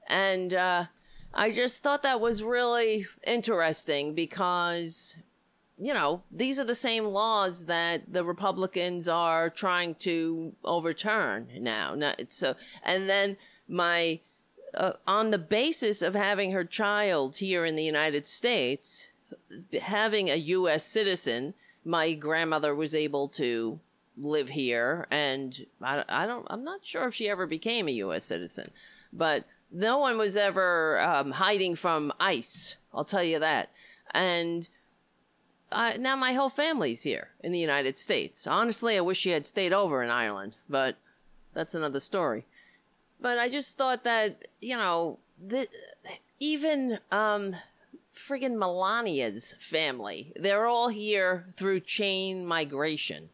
And 0.09 0.55
uh, 0.55 0.87
I 1.35 1.51
just 1.51 1.83
thought 1.83 2.03
that 2.03 2.21
was 2.21 2.43
really 2.43 3.07
interesting 3.27 4.15
because, 4.15 5.17
you 5.79 5.93
know, 5.93 6.23
these 6.31 6.59
are 6.59 6.65
the 6.65 6.75
same 6.75 7.05
laws 7.05 7.67
that 7.67 8.11
the 8.11 8.25
Republicans 8.25 9.07
are 9.07 9.51
trying 9.51 9.95
to 9.97 10.55
overturn 10.65 11.49
now. 11.61 11.95
So, 12.29 12.55
and 12.83 13.09
then 13.09 13.37
my, 13.69 14.21
uh, 14.73 14.95
on 15.07 15.31
the 15.31 15.39
basis 15.39 16.01
of 16.01 16.15
having 16.15 16.53
her 16.53 16.65
child 16.65 17.37
here 17.37 17.67
in 17.67 17.77
the 17.77 17.85
United 17.85 18.27
States, 18.27 19.09
having 19.79 20.31
a 20.31 20.37
U.S. 20.37 20.85
citizen, 20.85 21.53
my 21.85 22.15
grandmother 22.15 22.75
was 22.75 22.95
able 22.95 23.29
to 23.29 23.79
live 24.21 24.51
here, 24.51 25.07
and 25.11 25.67
I, 25.83 26.05
I 26.09 26.27
don't, 26.27 26.47
I'm 26.51 26.65
not 26.65 26.85
sure 26.85 27.07
if 27.07 27.15
she 27.15 27.29
ever 27.29 27.47
became 27.47 27.89
a 27.89 27.93
U.S. 27.93 28.25
citizen, 28.25 28.71
but 29.13 29.45
no 29.71 29.99
one 29.99 30.19
was 30.19 30.37
ever 30.37 31.01
um, 31.01 31.33
hiding 31.33 31.77
from 31.77 32.13
ICE. 32.19 32.77
I'll 32.93 33.05
tell 33.05 33.23
you 33.23 33.39
that. 33.39 33.71
And 34.13 34.69
uh, 35.71 35.95
now 35.99 36.17
my 36.17 36.33
whole 36.33 36.49
family's 36.49 37.03
here 37.03 37.29
in 37.41 37.53
the 37.53 37.59
United 37.59 37.99
States. 37.99 38.47
Honestly, 38.47 38.97
I 38.97 39.01
wish 39.01 39.19
she 39.19 39.31
had 39.31 39.47
stayed 39.47 39.73
over 39.73 40.03
in 40.03 40.11
Ireland, 40.11 40.55
but 40.69 40.97
that's 41.55 41.75
another 41.75 42.01
story. 42.01 42.47
But 43.21 43.39
I 43.39 43.49
just 43.49 43.77
thought 43.77 44.05
that 44.05 44.49
you 44.61 44.77
know, 44.77 45.19
the, 45.45 45.69
even 46.41 47.01
um, 47.11 47.57
friggin' 48.15 48.57
Melania's 48.57 49.55
family, 49.61 50.33
they're 50.37 50.67
all 50.67 50.89
here 50.89 51.47
through 51.55 51.81
chain 51.81 52.47
migration. 52.47 53.29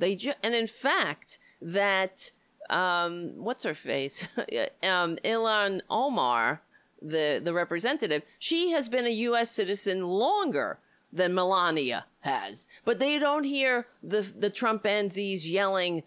They 0.00 0.16
ju- 0.16 0.32
and 0.42 0.54
in 0.54 0.66
fact 0.66 1.38
that 1.60 2.32
um, 2.70 3.32
what's 3.36 3.64
her 3.64 3.74
face, 3.74 4.26
um, 4.82 5.16
Ilhan 5.24 5.82
Omar, 5.90 6.62
the 7.00 7.40
the 7.42 7.52
representative, 7.52 8.22
she 8.38 8.70
has 8.70 8.88
been 8.88 9.06
a 9.06 9.10
U.S. 9.28 9.50
citizen 9.50 10.06
longer 10.06 10.78
than 11.12 11.34
Melania 11.34 12.06
has, 12.20 12.68
but 12.84 12.98
they 12.98 13.18
don't 13.18 13.44
hear 13.44 13.86
the 14.02 14.22
the 14.22 14.50
Trumpanzees 14.50 15.50
yelling, 15.50 16.02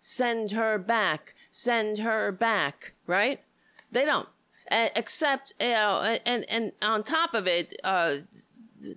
"Send 0.00 0.52
her 0.52 0.76
back! 0.76 1.34
Send 1.50 1.98
her 1.98 2.32
back!" 2.32 2.92
Right? 3.06 3.40
They 3.92 4.04
don't. 4.04 4.28
Uh, 4.70 4.88
except, 4.96 5.54
you 5.60 5.68
know, 5.68 6.18
and 6.26 6.44
and 6.50 6.72
on 6.82 7.04
top 7.04 7.34
of 7.34 7.46
it, 7.46 7.78
uh, 7.84 8.16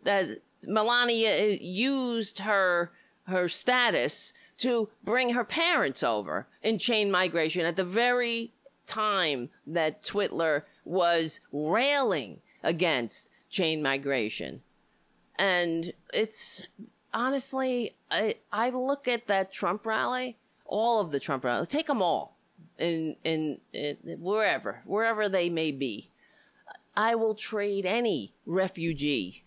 that 0.04 0.40
Melania 0.68 1.58
used 1.62 2.40
her 2.40 2.92
her 3.28 3.48
status 3.48 4.34
to 4.58 4.90
bring 5.04 5.34
her 5.34 5.44
parents 5.44 6.04
over 6.04 6.48
in 6.62 6.78
chain 6.78 7.10
migration 7.10 7.66
at 7.66 7.76
the 7.76 7.84
very 7.84 8.52
time 8.88 9.50
that 9.66 10.04
Twitler 10.04 10.64
was 10.86 11.40
railing 11.52 12.42
against 12.64 13.30
chain 13.50 13.82
migration. 13.82 14.62
And 15.38 15.94
it's 16.14 16.68
honestly, 17.14 17.96
I, 18.10 18.36
I 18.52 18.70
look 18.70 19.08
at 19.08 19.28
that 19.28 19.52
Trump 19.52 19.86
rally, 19.86 20.38
all 20.66 21.00
of 21.02 21.12
the 21.12 21.20
Trump 21.20 21.44
rallies, 21.44 21.68
take 21.68 21.88
them 21.88 22.02
all, 22.02 22.38
in, 22.78 23.16
in, 23.24 23.60
in 23.74 23.98
wherever, 24.20 24.82
wherever 24.86 25.30
they 25.30 25.50
may 25.50 25.72
be. 25.72 26.10
I 26.96 27.16
will 27.16 27.36
trade 27.36 27.86
any 27.86 28.34
refugee, 28.46 29.44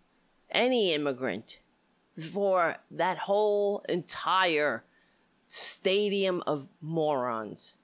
any 0.50 0.94
immigrant 0.94 1.58
for 2.18 2.76
that 2.90 3.18
whole 3.18 3.84
entire 3.88 4.84
stadium 5.46 6.42
of 6.46 6.68
morons. 6.80 7.76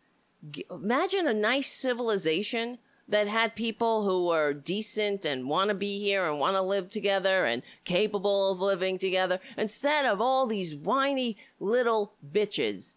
Imagine 0.70 1.27
a 1.27 1.35
nice 1.35 1.70
civilization 1.70 2.78
that 3.09 3.27
had 3.27 3.57
people 3.57 4.05
who 4.05 4.27
were 4.27 4.52
decent 4.52 5.24
and 5.24 5.48
want 5.48 5.69
to 5.69 5.74
be 5.74 5.98
here 5.98 6.27
and 6.27 6.39
want 6.39 6.57
to 6.57 6.62
live 6.62 6.89
together 6.89 7.44
and 7.44 7.62
capable 7.85 8.52
of 8.52 8.61
living 8.61 8.98
together 8.98 9.40
instead 9.57 10.07
of 10.07 10.20
all 10.20 10.47
these 10.47 10.77
whiny 10.77 11.36
little 11.59 12.12
bitches 12.32 12.97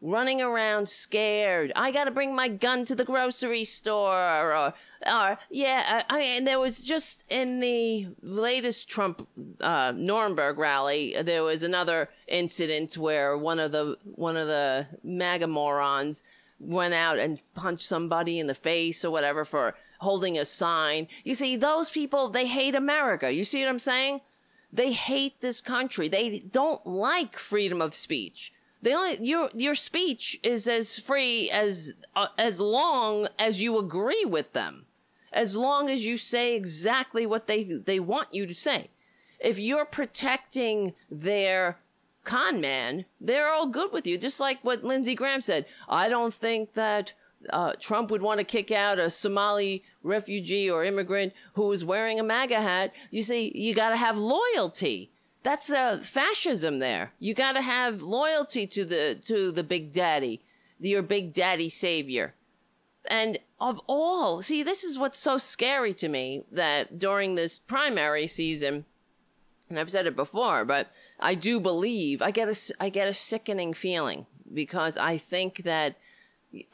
running 0.00 0.42
around 0.42 0.88
scared. 0.88 1.72
I 1.74 1.90
got 1.90 2.04
to 2.04 2.10
bring 2.10 2.34
my 2.34 2.48
gun 2.48 2.84
to 2.86 2.94
the 2.94 3.04
grocery 3.04 3.64
store 3.64 4.12
or 4.12 4.74
or 5.06 5.38
yeah, 5.50 6.04
I, 6.08 6.16
I 6.16 6.18
mean 6.18 6.44
there 6.44 6.58
was 6.58 6.82
just 6.82 7.24
in 7.28 7.60
the 7.60 8.08
latest 8.22 8.88
Trump 8.88 9.26
uh, 9.60 9.92
Nuremberg 9.96 10.58
rally 10.58 11.16
there 11.22 11.42
was 11.42 11.62
another 11.62 12.10
incident 12.26 12.96
where 12.96 13.36
one 13.36 13.58
of 13.58 13.72
the 13.72 13.96
one 14.04 14.36
of 14.36 14.46
the 14.46 14.86
MAGA 15.02 15.46
morons 15.46 16.22
went 16.58 16.94
out 16.94 17.18
and 17.18 17.40
punched 17.54 17.86
somebody 17.86 18.38
in 18.38 18.46
the 18.46 18.54
face 18.54 19.04
or 19.04 19.10
whatever 19.10 19.44
for 19.44 19.74
holding 20.00 20.38
a 20.38 20.44
sign. 20.44 21.08
You 21.24 21.34
see, 21.34 21.56
those 21.56 21.90
people 21.90 22.30
they 22.30 22.46
hate 22.46 22.74
America. 22.74 23.32
You 23.32 23.44
see 23.44 23.62
what 23.62 23.68
I'm 23.68 23.78
saying? 23.78 24.20
They 24.72 24.92
hate 24.92 25.40
this 25.40 25.60
country. 25.60 26.08
They 26.08 26.40
don't 26.40 26.86
like 26.86 27.38
freedom 27.38 27.80
of 27.80 27.94
speech. 27.94 28.52
The 28.86 28.92
only 28.92 29.16
your 29.20 29.50
your 29.52 29.74
speech 29.74 30.38
is 30.44 30.68
as 30.68 30.96
free 30.96 31.50
as 31.50 31.94
uh, 32.14 32.28
as 32.38 32.60
long 32.60 33.26
as 33.36 33.60
you 33.60 33.78
agree 33.78 34.24
with 34.24 34.52
them, 34.52 34.86
as 35.32 35.56
long 35.56 35.90
as 35.90 36.06
you 36.06 36.16
say 36.16 36.54
exactly 36.54 37.26
what 37.26 37.48
they 37.48 37.64
they 37.64 37.98
want 37.98 38.32
you 38.32 38.46
to 38.46 38.54
say. 38.54 38.90
If 39.40 39.58
you're 39.58 39.86
protecting 39.86 40.94
their 41.10 41.78
con 42.22 42.60
man, 42.60 43.06
they're 43.20 43.52
all 43.52 43.66
good 43.66 43.92
with 43.92 44.06
you. 44.06 44.18
Just 44.18 44.38
like 44.38 44.60
what 44.62 44.84
Lindsey 44.84 45.16
Graham 45.16 45.40
said. 45.40 45.66
I 45.88 46.08
don't 46.08 46.32
think 46.32 46.74
that 46.74 47.12
uh, 47.50 47.72
Trump 47.80 48.12
would 48.12 48.22
want 48.22 48.38
to 48.38 48.44
kick 48.44 48.70
out 48.70 49.00
a 49.00 49.10
Somali 49.10 49.82
refugee 50.04 50.70
or 50.70 50.84
immigrant 50.84 51.32
who 51.54 51.72
is 51.72 51.84
wearing 51.84 52.20
a 52.20 52.22
MAGA 52.22 52.60
hat. 52.60 52.92
You 53.10 53.22
see, 53.22 53.50
you 53.52 53.74
got 53.74 53.90
to 53.90 53.96
have 53.96 54.16
loyalty 54.16 55.10
that's 55.46 55.70
uh, 55.70 56.00
fascism 56.02 56.80
there. 56.80 57.12
You 57.20 57.32
got 57.32 57.52
to 57.52 57.60
have 57.60 58.02
loyalty 58.02 58.66
to 58.66 58.84
the 58.84 59.16
to 59.26 59.52
the 59.52 59.62
big 59.62 59.92
daddy, 59.92 60.42
your 60.80 61.02
big 61.02 61.32
daddy 61.32 61.68
savior. 61.68 62.34
And 63.08 63.38
of 63.60 63.80
all, 63.86 64.42
see, 64.42 64.64
this 64.64 64.82
is 64.82 64.98
what's 64.98 65.20
so 65.20 65.38
scary 65.38 65.94
to 65.94 66.08
me 66.08 66.42
that 66.50 66.98
during 66.98 67.36
this 67.36 67.60
primary 67.60 68.26
season, 68.26 68.86
and 69.70 69.78
I've 69.78 69.92
said 69.92 70.08
it 70.08 70.16
before, 70.16 70.64
but 70.64 70.88
I 71.20 71.36
do 71.36 71.60
believe 71.60 72.20
I 72.22 72.32
get 72.32 72.48
a 72.48 72.74
I 72.80 72.88
get 72.88 73.06
a 73.06 73.14
sickening 73.14 73.72
feeling 73.72 74.26
because 74.52 74.96
I 74.96 75.16
think 75.16 75.58
that 75.58 75.94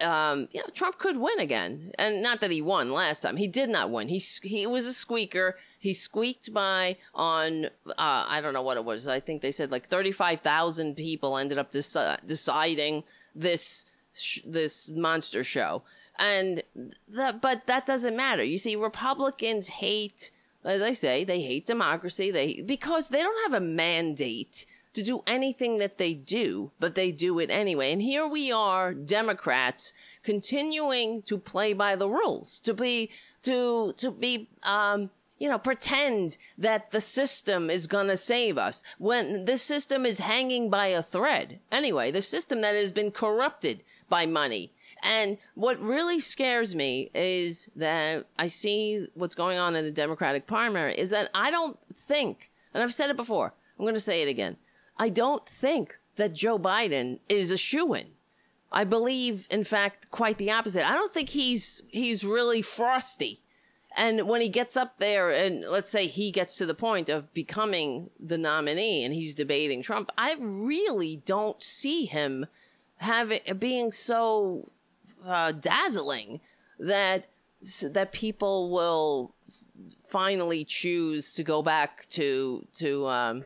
um, 0.01 0.49
you 0.51 0.61
know, 0.61 0.69
Trump 0.73 0.97
could 0.97 1.19
win 1.19 1.41
again, 1.41 1.93
and 1.99 2.23
not 2.23 2.41
that 2.41 2.51
he 2.51 2.63
won 2.63 2.91
last 2.91 3.21
time. 3.21 3.37
He 3.37 3.49
did 3.49 3.69
not 3.69 3.91
win. 3.91 4.09
He 4.09 4.23
he 4.43 4.67
was 4.67 4.87
a 4.87 4.95
squeaker. 4.95 5.59
He 5.83 5.95
squeaked 5.95 6.55
by 6.55 6.97
on, 7.13 7.65
uh, 7.65 7.91
I 7.97 8.41
don't 8.41 8.55
know 8.55 8.63
what 8.63 8.77
it 8.77 8.85
was. 8.85 9.09
I 9.09 9.19
think 9.19 9.43
they 9.43 9.51
said 9.51 9.73
like 9.73 9.89
35,000 9.89 10.95
people 10.95 11.37
ended 11.37 11.59
up 11.59 11.73
deci- 11.73 12.25
deciding 12.25 13.03
this, 13.35 13.85
sh- 14.13 14.43
this 14.47 14.89
monster 14.91 15.43
show. 15.43 15.83
And 16.21 16.63
that, 17.09 17.41
but 17.41 17.67
that 17.67 17.85
doesn't 17.85 18.15
matter. 18.15 18.45
You 18.45 18.59
see, 18.59 18.77
Republicans 18.77 19.71
hate, 19.71 20.31
as 20.65 20.83
I 20.83 20.93
say, 20.93 21.25
they 21.25 21.43
hate 21.43 21.67
democracy. 21.67 22.31
They, 22.31 22.63
because 22.63 23.09
they 23.09 23.19
don't 23.19 23.51
have 23.51 23.61
a 23.61 23.67
mandate 23.67 24.67
to 24.95 25.03
do 25.03 25.25
anything 25.27 25.79
that 25.79 25.99
they 25.99 26.15
do, 26.15 26.71
but 26.79 26.95
they 26.95 27.11
do 27.11 27.41
it 27.41 27.51
anyway. 27.51 27.93
And 27.93 28.01
here 28.01 28.29
we 28.29 28.53
are, 28.53 28.95
Democrats, 28.95 29.95
continuing 30.23 31.23
to 31.23 31.39
play 31.39 31.73
by 31.73 31.97
the 31.97 32.09
rules, 32.09 32.61
to 32.61 32.73
be, 32.73 33.11
to, 33.43 33.95
to 33.97 34.13
be, 34.13 34.49
um, 34.63 35.11
you 35.43 35.49
know, 35.49 35.59
pretend 35.59 36.39
that 36.57 36.93
the 36.93 37.01
system 37.01 37.69
is 37.69 37.89
going 37.89 38.07
to 38.07 38.17
save 38.17 38.57
us 38.57 38.81
when 38.99 39.45
this 39.45 39.61
system 39.61 40.07
is 40.07 40.21
hanging 40.21 40.71
by 40.71 40.87
a 40.87 41.03
thread. 41.03 41.59
Anyway, 41.73 42.13
the 42.13 42.23
system 42.23 42.61
that 42.61 42.77
has 42.77 42.93
been 42.93 43.11
corrupted 43.11 43.83
by 44.09 44.25
money. 44.25 44.73
And 45.03 45.39
what 45.57 45.83
really 45.83 46.21
scares 46.21 46.77
me 46.77 47.11
is 47.13 47.69
that 47.75 48.29
I 48.39 48.47
see 48.47 49.09
what's 49.15 49.35
going 49.35 49.59
on 49.59 49.75
in 49.75 49.85
the 49.85 49.91
Democratic 49.91 50.47
primary 50.47 50.97
is 50.97 51.11
that 51.11 51.29
I 51.35 51.51
don't 51.51 51.77
think, 51.93 52.53
and 52.73 52.81
I've 52.81 52.95
said 52.95 53.11
it 53.11 53.17
before, 53.17 53.53
I'm 53.77 53.85
going 53.85 53.95
to 53.95 54.01
say 54.01 54.23
it 54.23 54.29
again. 54.29 54.59
I 54.97 55.09
don't 55.09 55.45
think 55.49 55.99
that 56.15 56.35
Joe 56.35 56.57
Biden 56.57 57.19
is 57.29 57.51
a 57.51 57.57
shoe 57.57 57.95
in. 57.95 58.13
I 58.71 58.85
believe, 58.85 59.49
in 59.51 59.65
fact, 59.65 60.13
quite 60.13 60.39
the 60.39 60.53
opposite. 60.53 60.89
I 60.89 60.95
don't 60.95 61.11
think 61.11 61.31
he's 61.31 61.83
he's 61.89 62.23
really 62.23 62.63
frosty. 62.63 63.42
And 63.97 64.29
when 64.29 64.41
he 64.41 64.49
gets 64.49 64.77
up 64.77 64.99
there 64.99 65.31
and 65.31 65.63
let's 65.63 65.91
say 65.91 66.07
he 66.07 66.31
gets 66.31 66.57
to 66.57 66.67
the 66.67 66.75
point 66.75 67.09
of 67.09 67.33
becoming 67.35 68.11
the 68.19 68.39
nominee 68.39 69.05
and 69.05 69.13
he's 69.13 69.35
debating 69.35 69.83
Trump, 69.83 70.11
I 70.17 70.37
really 70.39 71.17
don't 71.25 71.63
see 71.63 72.07
him 72.07 72.47
having 72.97 73.41
being 73.59 73.93
so 73.93 74.71
uh, 75.25 75.53
dazzling 75.53 76.41
that 76.79 77.27
that 77.83 78.13
people 78.13 78.71
will 78.71 79.35
finally 80.09 80.65
choose 80.65 81.33
to 81.35 81.45
go 81.45 81.63
back 81.63 82.09
to 82.11 82.67
to 82.77 83.07
um, 83.07 83.45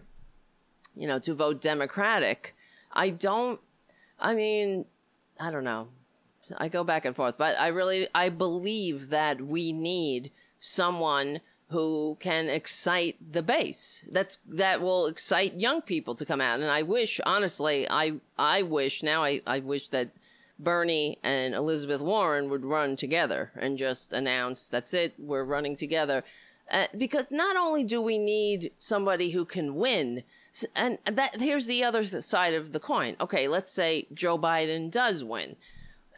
you 0.94 1.06
know 1.06 1.18
to 1.18 1.34
vote 1.34 1.60
Democratic. 1.60 2.54
I 2.92 3.10
don't. 3.10 3.60
I 4.18 4.34
mean, 4.34 4.86
I 5.38 5.50
don't 5.50 5.64
know. 5.64 5.88
I 6.58 6.68
go 6.68 6.84
back 6.84 7.04
and 7.04 7.14
forth, 7.14 7.36
but 7.38 7.58
I 7.58 7.68
really 7.68 8.08
I 8.14 8.28
believe 8.28 9.10
that 9.10 9.40
we 9.40 9.72
need 9.72 10.30
someone 10.60 11.40
who 11.70 12.16
can 12.20 12.48
excite 12.48 13.16
the 13.32 13.42
base. 13.42 14.04
That's 14.10 14.38
that 14.46 14.80
will 14.80 15.06
excite 15.06 15.60
young 15.60 15.82
people 15.82 16.14
to 16.14 16.24
come 16.24 16.40
out. 16.40 16.60
And 16.60 16.70
I 16.70 16.82
wish, 16.82 17.20
honestly, 17.26 17.88
I 17.88 18.14
I 18.38 18.62
wish 18.62 19.02
now 19.02 19.24
I, 19.24 19.42
I 19.46 19.58
wish 19.58 19.88
that 19.88 20.10
Bernie 20.58 21.18
and 21.22 21.54
Elizabeth 21.54 22.00
Warren 22.00 22.48
would 22.48 22.64
run 22.64 22.96
together 22.96 23.50
and 23.56 23.78
just 23.78 24.12
announce 24.12 24.68
that's 24.68 24.94
it, 24.94 25.14
we're 25.18 25.44
running 25.44 25.76
together. 25.76 26.24
Uh, 26.70 26.86
because 26.96 27.26
not 27.30 27.56
only 27.56 27.84
do 27.84 28.00
we 28.02 28.18
need 28.18 28.72
somebody 28.78 29.30
who 29.30 29.44
can 29.44 29.76
win, 29.76 30.24
and 30.74 30.98
that 31.04 31.40
here's 31.40 31.66
the 31.66 31.84
other 31.84 32.04
side 32.22 32.54
of 32.54 32.72
the 32.72 32.80
coin. 32.80 33.16
Okay, 33.20 33.46
let's 33.46 33.70
say 33.70 34.06
Joe 34.12 34.38
Biden 34.38 34.90
does 34.90 35.22
win. 35.22 35.56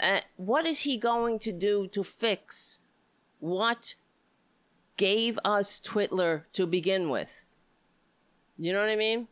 Uh, 0.01 0.21
what 0.37 0.67
is 0.67 0.81
he 0.81 0.97
going 0.97 1.39
to 1.41 1.53
do 1.53 1.87
to 1.89 2.05
fix 2.05 2.79
what 3.41 3.95
gave 4.97 5.39
us 5.45 5.81
Twitler 5.81 6.43
to 6.53 6.67
begin 6.67 7.09
with? 7.09 7.45
You 8.59 8.73
know 8.73 8.81
what 8.81 8.91
I 8.91 8.97
mean? 8.97 9.29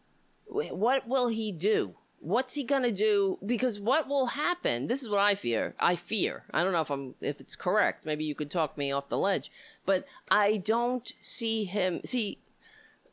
What 0.46 1.08
will 1.08 1.28
he 1.28 1.50
do? 1.52 1.94
What's 2.20 2.54
he 2.54 2.64
gonna 2.64 2.92
do? 2.92 3.38
Because 3.44 3.80
what 3.80 4.08
will 4.08 4.26
happen? 4.26 4.86
This 4.86 5.02
is 5.02 5.08
what 5.08 5.18
I 5.18 5.34
fear. 5.34 5.74
I 5.78 5.96
fear. 5.96 6.44
I 6.52 6.62
don't 6.62 6.72
know 6.72 6.80
if 6.80 6.90
I'm 6.90 7.14
if 7.20 7.40
it's 7.40 7.56
correct. 7.56 8.06
Maybe 8.06 8.24
you 8.24 8.34
could 8.34 8.50
talk 8.50 8.78
me 8.78 8.90
off 8.90 9.08
the 9.08 9.18
ledge. 9.18 9.50
But 9.84 10.06
I 10.30 10.56
don't 10.56 11.12
see 11.20 11.64
him. 11.64 12.00
See, 12.04 12.38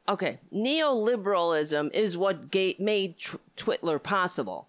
okay, 0.07 0.39
neoliberalism 0.53 1.93
is 1.93 2.17
what 2.17 2.49
ga- 2.49 2.77
made 2.79 3.17
tr- 3.17 3.37
Twitler 3.57 4.01
possible. 4.01 4.67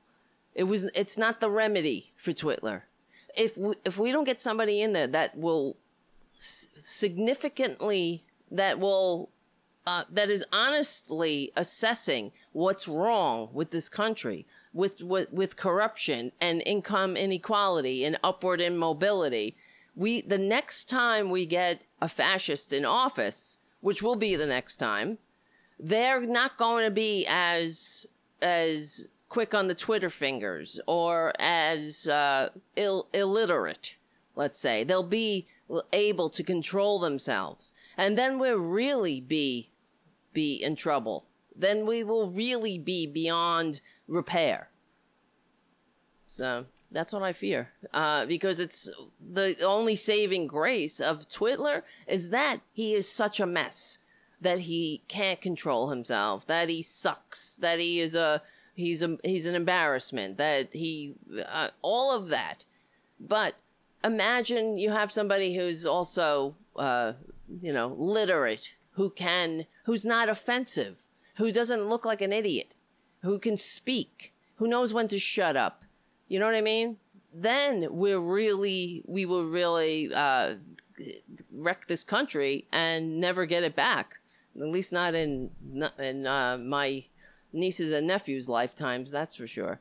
It 0.55 0.64
was. 0.64 0.85
It's 0.94 1.18
not 1.18 1.40
the 1.40 1.51
remedy 1.51 2.12
for 2.16 2.32
Twitler. 2.32 2.82
If 3.36 3.56
we, 3.56 3.74
if 3.85 3.98
we 3.98 4.12
don't 4.12 4.24
get 4.24 4.40
somebody 4.40 4.81
in 4.81 4.93
there 4.93 5.09
that 5.09 5.36
will 5.36 5.76
significantly 6.36 8.24
that 8.51 8.78
will 8.78 9.31
uh, 9.86 10.05
that 10.10 10.31
is 10.31 10.44
honestly 10.52 11.52
assessing 11.56 12.32
what's 12.52 12.89
wrong 12.89 13.51
with 13.52 13.70
this 13.70 13.89
country, 13.89 14.47
with, 14.72 15.02
with 15.02 15.32
with 15.32 15.56
corruption 15.56 16.32
and 16.40 16.62
income 16.64 17.16
inequality 17.16 18.05
and 18.05 18.18
upward 18.22 18.60
immobility. 18.60 19.56
We 19.94 20.22
the 20.22 20.39
next 20.39 20.89
time 20.89 21.31
we 21.31 21.47
get 21.47 21.82
a 22.01 22.09
fascist 22.09 22.72
in 22.72 22.85
office, 22.85 23.59
which 23.81 24.02
will 24.02 24.16
be 24.16 24.36
the 24.36 24.47
next 24.47 24.78
time, 24.78 25.18
they're 25.78 26.20
not 26.20 26.56
going 26.56 26.85
to 26.85 26.90
be 26.90 27.26
as 27.28 28.06
as 28.40 29.09
quick 29.35 29.52
on 29.52 29.66
the 29.66 29.74
Twitter 29.74 30.09
fingers 30.09 30.78
or 30.86 31.32
as 31.40 32.06
uh, 32.06 32.51
Ill- 32.77 33.09
illiterate. 33.12 33.94
Let's 34.36 34.61
say 34.61 34.85
they'll 34.85 35.02
be 35.02 35.48
able 35.93 36.31
to 36.31 36.44
control 36.44 37.01
themselves, 37.01 37.74
and 37.97 38.16
then 38.16 38.39
we'll 38.39 38.59
really 38.59 39.20
be 39.20 39.70
be 40.32 40.62
in 40.62 40.77
trouble. 40.77 41.24
Then 41.55 41.85
we 41.85 42.05
will 42.05 42.31
really 42.31 42.78
be 42.78 43.09
beyond 43.09 43.81
repair. 44.06 44.69
So 46.28 46.66
that's 46.93 47.12
what 47.12 47.24
I 47.24 47.32
fear. 47.32 47.70
Uh, 47.93 48.27
because 48.27 48.61
it's 48.61 48.89
the 49.20 49.56
only 49.65 49.97
saving 49.97 50.47
grace 50.47 51.01
of 51.01 51.28
Twitler 51.28 51.82
is 52.06 52.28
that 52.31 52.61
he 52.73 52.94
is 52.94 53.09
such 53.09 53.40
a 53.40 53.47
mess 53.47 53.98
that 54.40 54.61
he 54.61 55.02
can't 55.09 55.40
control 55.40 55.90
himself, 55.90 56.47
that 56.47 56.69
he 56.69 56.82
sucks, 56.82 57.56
that 57.56 57.81
he 57.81 57.98
is 57.98 58.15
a 58.15 58.43
he's 58.74 59.02
a 59.02 59.18
he's 59.24 59.46
an 59.46 59.55
embarrassment, 59.55 60.36
that 60.38 60.68
he 60.72 61.14
uh, 61.46 61.70
all 61.82 62.12
of 62.12 62.28
that. 62.28 62.64
But 63.18 63.55
imagine 64.02 64.76
you 64.78 64.90
have 64.90 65.12
somebody 65.12 65.56
who's 65.56 65.86
also 65.86 66.56
uh, 66.76 67.14
you 67.62 67.72
know 67.72 67.94
literate, 67.96 68.72
who 68.92 69.10
can 69.10 69.66
who's 69.84 70.05
not 70.05 70.28
offensive, 70.28 71.05
who 71.36 71.52
doesn't 71.52 71.88
look 71.88 72.05
like 72.05 72.20
an 72.20 72.32
idiot, 72.32 72.74
who 73.22 73.38
can 73.38 73.56
speak, 73.56 74.32
who 74.56 74.68
knows 74.68 74.92
when 74.92 75.09
to 75.09 75.18
shut 75.18 75.56
up. 75.56 75.84
You 76.28 76.38
know 76.38 76.46
what 76.46 76.55
I 76.55 76.60
mean? 76.60 76.96
Then 77.32 77.88
we're 77.90 78.20
really, 78.20 79.02
we 79.06 79.26
will 79.26 79.44
really 79.44 80.12
uh, 80.14 80.55
wreck 81.52 81.88
this 81.88 82.05
country 82.05 82.66
and 82.72 83.20
never 83.20 83.46
get 83.46 83.64
it 83.64 83.74
back. 83.74 84.16
At 84.56 84.68
least 84.68 84.92
not 84.92 85.14
in 85.14 85.51
in 85.98 86.26
uh, 86.26 86.59
my 86.59 87.06
nieces 87.55 87.93
and 87.93 88.06
nephews' 88.06 88.48
lifetimes. 88.48 89.10
That's 89.10 89.36
for 89.36 89.47
sure. 89.47 89.81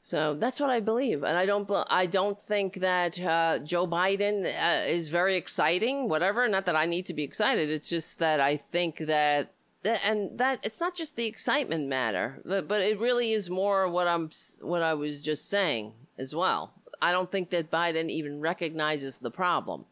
So 0.00 0.34
that's 0.34 0.60
what 0.60 0.70
I 0.70 0.80
believe, 0.80 1.24
and 1.24 1.36
I 1.36 1.44
don't. 1.44 1.68
I 1.90 2.06
don't 2.06 2.40
think 2.40 2.74
that 2.74 3.20
uh, 3.20 3.58
Joe 3.58 3.86
Biden 3.86 4.46
uh, 4.46 4.86
is 4.86 5.08
very 5.08 5.36
exciting. 5.36 6.08
Whatever. 6.08 6.48
Not 6.48 6.66
that 6.66 6.76
I 6.76 6.86
need 6.86 7.04
to 7.06 7.14
be 7.14 7.24
excited. 7.24 7.68
It's 7.68 7.88
just 7.88 8.18
that 8.20 8.40
I 8.40 8.56
think 8.56 8.98
that, 8.98 9.50
and 9.84 10.38
that 10.38 10.60
it's 10.62 10.80
not 10.80 10.94
just 10.94 11.16
the 11.16 11.26
excitement 11.26 11.88
matter, 11.88 12.40
but, 12.44 12.68
but 12.68 12.80
it 12.80 12.98
really 12.98 13.32
is 13.32 13.50
more 13.50 13.88
what 13.88 14.06
I'm 14.06 14.30
what 14.60 14.82
I 14.82 14.94
was 14.94 15.20
just 15.20 15.48
saying 15.48 15.92
as 16.16 16.34
well. 16.34 16.72
I 17.02 17.12
don't 17.12 17.30
think 17.30 17.50
that 17.50 17.70
Biden 17.70 18.08
even 18.08 18.40
recognizes 18.40 19.18
the 19.18 19.30
problem 19.32 19.84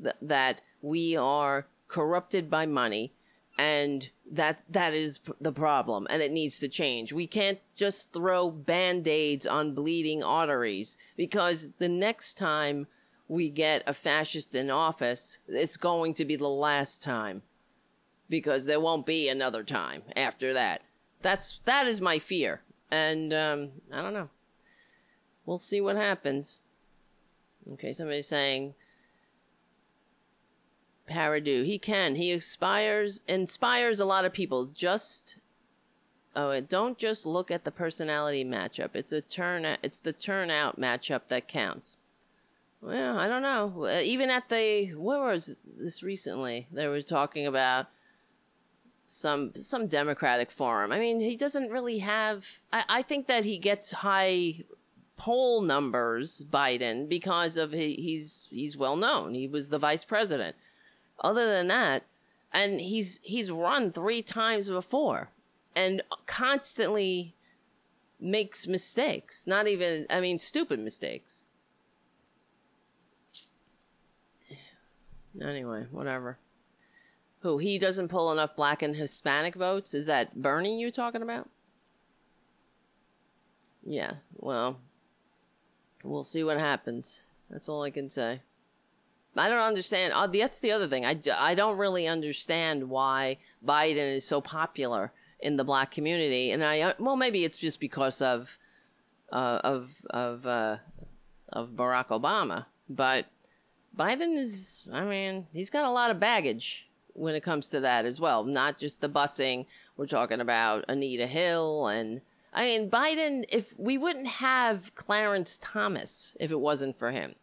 that 0.00 0.16
that 0.20 0.60
we 0.82 1.16
are 1.16 1.66
corrupted 1.88 2.50
by 2.50 2.66
money 2.66 3.12
and 3.58 4.10
that 4.30 4.62
that 4.68 4.94
is 4.94 5.20
the 5.40 5.52
problem 5.52 6.06
and 6.08 6.22
it 6.22 6.32
needs 6.32 6.58
to 6.60 6.68
change. 6.68 7.12
We 7.12 7.26
can't 7.26 7.58
just 7.76 8.12
throw 8.12 8.50
band-aids 8.50 9.46
on 9.46 9.74
bleeding 9.74 10.22
arteries 10.22 10.96
because 11.16 11.70
the 11.78 11.88
next 11.88 12.34
time 12.34 12.86
we 13.28 13.50
get 13.50 13.82
a 13.86 13.94
fascist 13.94 14.54
in 14.54 14.70
office 14.70 15.38
it's 15.48 15.76
going 15.76 16.14
to 16.14 16.24
be 16.24 16.36
the 16.36 16.48
last 16.48 17.02
time 17.02 17.42
because 18.28 18.64
there 18.64 18.80
won't 18.80 19.06
be 19.06 19.28
another 19.28 19.62
time 19.62 20.02
after 20.16 20.54
that. 20.54 20.82
That's 21.20 21.60
that 21.66 21.86
is 21.86 22.00
my 22.00 22.18
fear 22.18 22.62
and 22.90 23.32
um, 23.32 23.70
i 23.92 24.00
don't 24.02 24.14
know. 24.14 24.30
We'll 25.44 25.58
see 25.58 25.80
what 25.80 25.96
happens. 25.96 26.58
Okay 27.74 27.92
somebody's 27.92 28.28
saying 28.28 28.74
Paradu. 31.12 31.64
He 31.64 31.78
can. 31.78 32.14
He 32.16 32.30
inspires 32.30 33.20
inspires 33.28 34.00
a 34.00 34.04
lot 34.04 34.24
of 34.24 34.32
people. 34.32 34.66
Just 34.66 35.36
oh, 36.34 36.58
don't 36.60 36.98
just 36.98 37.26
look 37.26 37.50
at 37.50 37.64
the 37.64 37.70
personality 37.70 38.44
matchup. 38.44 38.90
It's 38.94 39.12
a 39.12 39.20
turn. 39.20 39.64
It's 39.82 40.00
the 40.00 40.12
turnout 40.12 40.80
matchup 40.80 41.22
that 41.28 41.48
counts. 41.48 41.96
Well, 42.80 43.16
I 43.16 43.28
don't 43.28 43.42
know. 43.42 43.84
Uh, 43.84 44.00
even 44.02 44.30
at 44.30 44.48
the 44.48 44.94
where 44.94 45.22
was 45.22 45.58
this 45.78 46.02
recently? 46.02 46.66
They 46.72 46.88
were 46.88 47.02
talking 47.02 47.46
about 47.46 47.86
some 49.06 49.52
some 49.54 49.86
Democratic 49.86 50.50
forum. 50.50 50.90
I 50.90 50.98
mean, 50.98 51.20
he 51.20 51.36
doesn't 51.36 51.70
really 51.70 51.98
have. 51.98 52.60
I, 52.72 52.84
I 52.88 53.02
think 53.02 53.26
that 53.28 53.44
he 53.44 53.58
gets 53.58 53.92
high 53.92 54.64
poll 55.16 55.60
numbers, 55.60 56.42
Biden, 56.50 57.08
because 57.08 57.56
of 57.56 57.72
he, 57.72 57.94
he's 57.94 58.48
he's 58.50 58.76
well 58.76 58.96
known. 58.96 59.34
He 59.34 59.46
was 59.46 59.68
the 59.68 59.78
vice 59.78 60.04
president 60.04 60.56
other 61.22 61.46
than 61.46 61.68
that, 61.68 62.04
and 62.52 62.80
he's 62.80 63.20
he's 63.22 63.50
run 63.50 63.92
three 63.92 64.22
times 64.22 64.68
before, 64.68 65.30
and 65.74 66.02
constantly 66.26 67.34
makes 68.20 68.66
mistakes. 68.66 69.46
Not 69.46 69.66
even, 69.66 70.06
I 70.08 70.20
mean, 70.20 70.38
stupid 70.38 70.78
mistakes. 70.78 71.44
Anyway, 75.40 75.86
whatever. 75.90 76.38
Who 77.40 77.58
he 77.58 77.78
doesn't 77.78 78.08
pull 78.08 78.30
enough 78.30 78.54
black 78.54 78.82
and 78.82 78.94
Hispanic 78.94 79.56
votes? 79.56 79.94
Is 79.94 80.06
that 80.06 80.40
Bernie 80.40 80.80
you 80.80 80.92
talking 80.92 81.22
about? 81.22 81.48
Yeah, 83.84 84.16
well, 84.36 84.78
we'll 86.04 86.22
see 86.22 86.44
what 86.44 86.58
happens. 86.58 87.26
That's 87.50 87.68
all 87.68 87.82
I 87.82 87.90
can 87.90 88.08
say. 88.08 88.42
I 89.36 89.48
don't 89.48 89.58
understand. 89.58 90.12
Uh, 90.12 90.26
that's 90.26 90.60
the 90.60 90.72
other 90.72 90.88
thing. 90.88 91.06
I, 91.06 91.18
I 91.36 91.54
don't 91.54 91.78
really 91.78 92.06
understand 92.06 92.90
why 92.90 93.38
Biden 93.64 94.16
is 94.16 94.26
so 94.26 94.40
popular 94.40 95.12
in 95.40 95.56
the 95.56 95.64
black 95.64 95.90
community. 95.90 96.50
And 96.50 96.62
I, 96.62 96.80
uh, 96.80 96.92
well, 96.98 97.16
maybe 97.16 97.44
it's 97.44 97.58
just 97.58 97.80
because 97.80 98.20
of, 98.20 98.58
uh, 99.32 99.60
of, 99.64 100.04
of, 100.10 100.46
uh, 100.46 100.78
of 101.48 101.70
Barack 101.70 102.08
Obama. 102.08 102.66
But 102.88 103.26
Biden 103.96 104.38
is, 104.38 104.86
I 104.92 105.04
mean, 105.04 105.46
he's 105.52 105.70
got 105.70 105.84
a 105.84 105.90
lot 105.90 106.10
of 106.10 106.20
baggage 106.20 106.88
when 107.14 107.34
it 107.34 107.42
comes 107.42 107.70
to 107.70 107.80
that 107.80 108.04
as 108.04 108.20
well. 108.20 108.44
Not 108.44 108.78
just 108.78 109.00
the 109.00 109.08
busing. 109.08 109.64
We're 109.96 110.06
talking 110.06 110.40
about 110.40 110.84
Anita 110.88 111.26
Hill 111.26 111.88
and, 111.88 112.20
I 112.54 112.64
mean, 112.64 112.90
Biden, 112.90 113.46
if 113.48 113.78
we 113.78 113.96
wouldn't 113.96 114.26
have 114.26 114.94
Clarence 114.94 115.58
Thomas 115.62 116.36
if 116.38 116.50
it 116.50 116.60
wasn't 116.60 116.98
for 116.98 117.10
him 117.10 117.34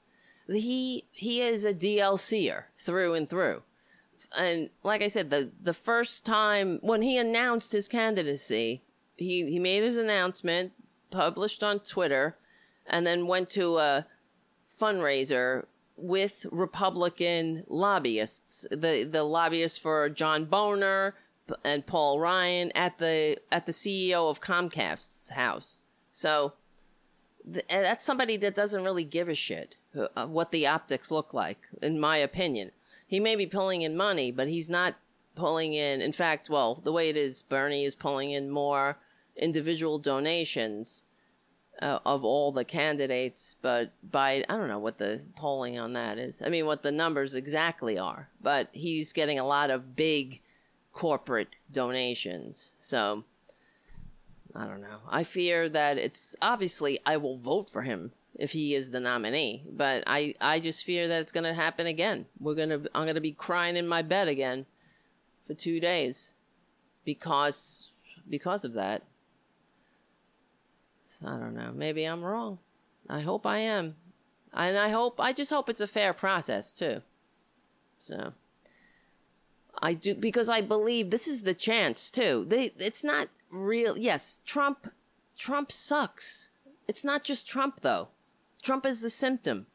he 0.52 1.06
he 1.12 1.42
is 1.42 1.66
a 1.66 1.74
DLCer 1.74 2.64
through 2.78 3.14
and 3.14 3.30
through. 3.30 3.64
And 4.38 4.70
like 4.84 5.02
I 5.02 5.08
said, 5.08 5.30
the 5.30 5.52
the 5.62 5.74
first 5.74 6.26
time 6.26 6.80
when 6.82 7.02
he 7.02 7.18
announced 7.18 7.72
his 7.72 7.88
candidacy, 7.88 8.84
he 9.16 9.50
he 9.50 9.60
made 9.60 9.84
his 9.84 9.98
announcement, 9.98 10.74
published 11.12 11.64
on 11.64 11.80
Twitter, 11.80 12.38
and 12.88 13.06
then 13.06 13.28
went 13.28 13.50
to 13.52 13.78
a 13.78 14.08
fundraiser 14.80 15.66
with 15.96 16.46
Republican 16.52 17.64
lobbyists, 17.68 18.68
the 18.72 19.08
the 19.10 19.24
lobbyists 19.24 19.78
for 19.78 20.10
John 20.10 20.46
Boehner 20.46 21.16
and 21.64 21.86
Paul 21.86 22.20
Ryan 22.20 22.72
at 22.74 22.98
the 22.98 23.38
at 23.52 23.66
the 23.66 23.72
CEO 23.72 24.30
of 24.30 24.42
Comcast's 24.42 25.30
house. 25.30 25.84
So 26.12 26.54
th- 27.52 27.66
that's 27.70 28.06
somebody 28.06 28.38
that 28.38 28.56
doesn't 28.56 28.84
really 28.84 29.04
give 29.04 29.30
a 29.30 29.36
shit 29.36 29.76
uh, 29.96 30.28
what 30.28 30.52
the 30.52 30.68
optics 30.68 31.12
look 31.12 31.34
like, 31.34 31.60
in 31.82 32.00
my 32.00 32.18
opinion. 32.18 32.72
He 33.08 33.20
may 33.20 33.36
be 33.36 33.48
pulling 33.48 33.82
in 33.82 33.98
money, 33.98 34.32
but 34.32 34.48
he's 34.48 34.70
not 34.70 34.96
pulling 35.36 35.74
in. 35.74 36.02
In 36.02 36.12
fact, 36.12 36.50
well, 36.50 36.76
the 36.84 36.92
way 36.92 37.10
it 37.10 37.18
is, 37.18 37.42
Bernie 37.42 37.86
is 37.86 37.96
pulling 37.96 38.32
in 38.32 38.50
more 38.50 39.00
individual 39.36 39.98
donations 39.98 41.04
uh, 41.82 42.00
of 42.06 42.24
all 42.24 42.52
the 42.52 42.66
candidates, 42.66 43.56
but 43.62 43.94
by 44.04 44.44
I 44.50 44.58
don't 44.58 44.68
know 44.68 44.80
what 44.80 44.98
the 44.98 45.24
polling 45.36 45.80
on 45.80 45.94
that 45.94 46.18
is. 46.18 46.42
I 46.42 46.50
mean, 46.50 46.66
what 46.66 46.84
the 46.84 46.92
numbers 46.92 47.36
exactly 47.36 47.98
are, 47.98 48.30
but 48.42 48.68
he's 48.74 49.14
getting 49.14 49.40
a 49.40 49.48
lot 49.48 49.70
of 49.70 49.96
big 49.96 50.42
corporate 50.92 51.56
donations. 51.72 52.74
So 52.78 53.24
I 54.54 54.66
don't 54.66 54.82
know. 54.82 55.00
I 55.10 55.24
fear 55.24 55.70
that 55.70 55.98
it's 55.98 56.36
obviously 56.42 57.00
I 57.06 57.18
will 57.18 57.38
vote 57.38 57.70
for 57.70 57.84
him 57.84 58.12
if 58.40 58.52
he 58.52 58.74
is 58.74 58.92
the 58.92 59.02
nominee, 59.02 59.66
but 59.70 60.02
I 60.08 60.34
I 60.40 60.62
just 60.62 60.86
fear 60.86 61.10
that 61.10 61.22
it's 61.22 61.34
going 61.34 61.44
to 61.44 61.54
happen 61.54 61.86
again. 61.86 62.26
We're 62.40 62.56
going 62.56 62.70
to 62.70 62.90
I'm 62.96 63.04
going 63.04 63.16
to 63.16 63.22
be 63.22 63.34
crying 63.34 63.76
in 63.76 63.86
my 63.86 64.02
bed 64.02 64.30
again 64.30 64.66
for 65.46 65.54
2 65.54 65.82
days 65.82 66.32
because 67.04 67.92
because 68.30 68.64
of 68.64 68.74
that. 68.74 69.04
I 71.22 71.32
don't 71.32 71.54
know. 71.54 71.74
Maybe 71.76 72.06
I'm 72.06 72.24
wrong. 72.24 72.60
I 73.10 73.20
hope 73.20 73.46
I 73.46 73.58
am. 73.58 73.98
And 74.54 74.78
I 74.78 74.88
hope 74.88 75.20
I 75.20 75.34
just 75.34 75.52
hope 75.52 75.68
it's 75.70 75.82
a 75.82 75.88
fair 75.88 76.14
process 76.14 76.74
too. 76.74 77.02
So 78.00 78.34
I 79.82 79.96
do 79.96 80.16
because 80.16 80.48
I 80.48 80.62
believe 80.62 81.10
this 81.10 81.28
is 81.28 81.44
the 81.44 81.54
chance 81.54 82.10
too. 82.10 82.46
They 82.48 82.72
it's 82.78 83.04
not 83.04 83.28
real. 83.52 83.98
Yes, 83.98 84.40
Trump 84.46 84.94
Trump 85.38 85.74
sucks. 85.74 86.48
It's 86.88 87.04
not 87.04 87.26
just 87.26 87.46
Trump 87.46 87.82
though. 87.82 88.08
Trump 88.62 88.86
is 88.86 89.02
the 89.02 89.10
symptom. 89.10 89.68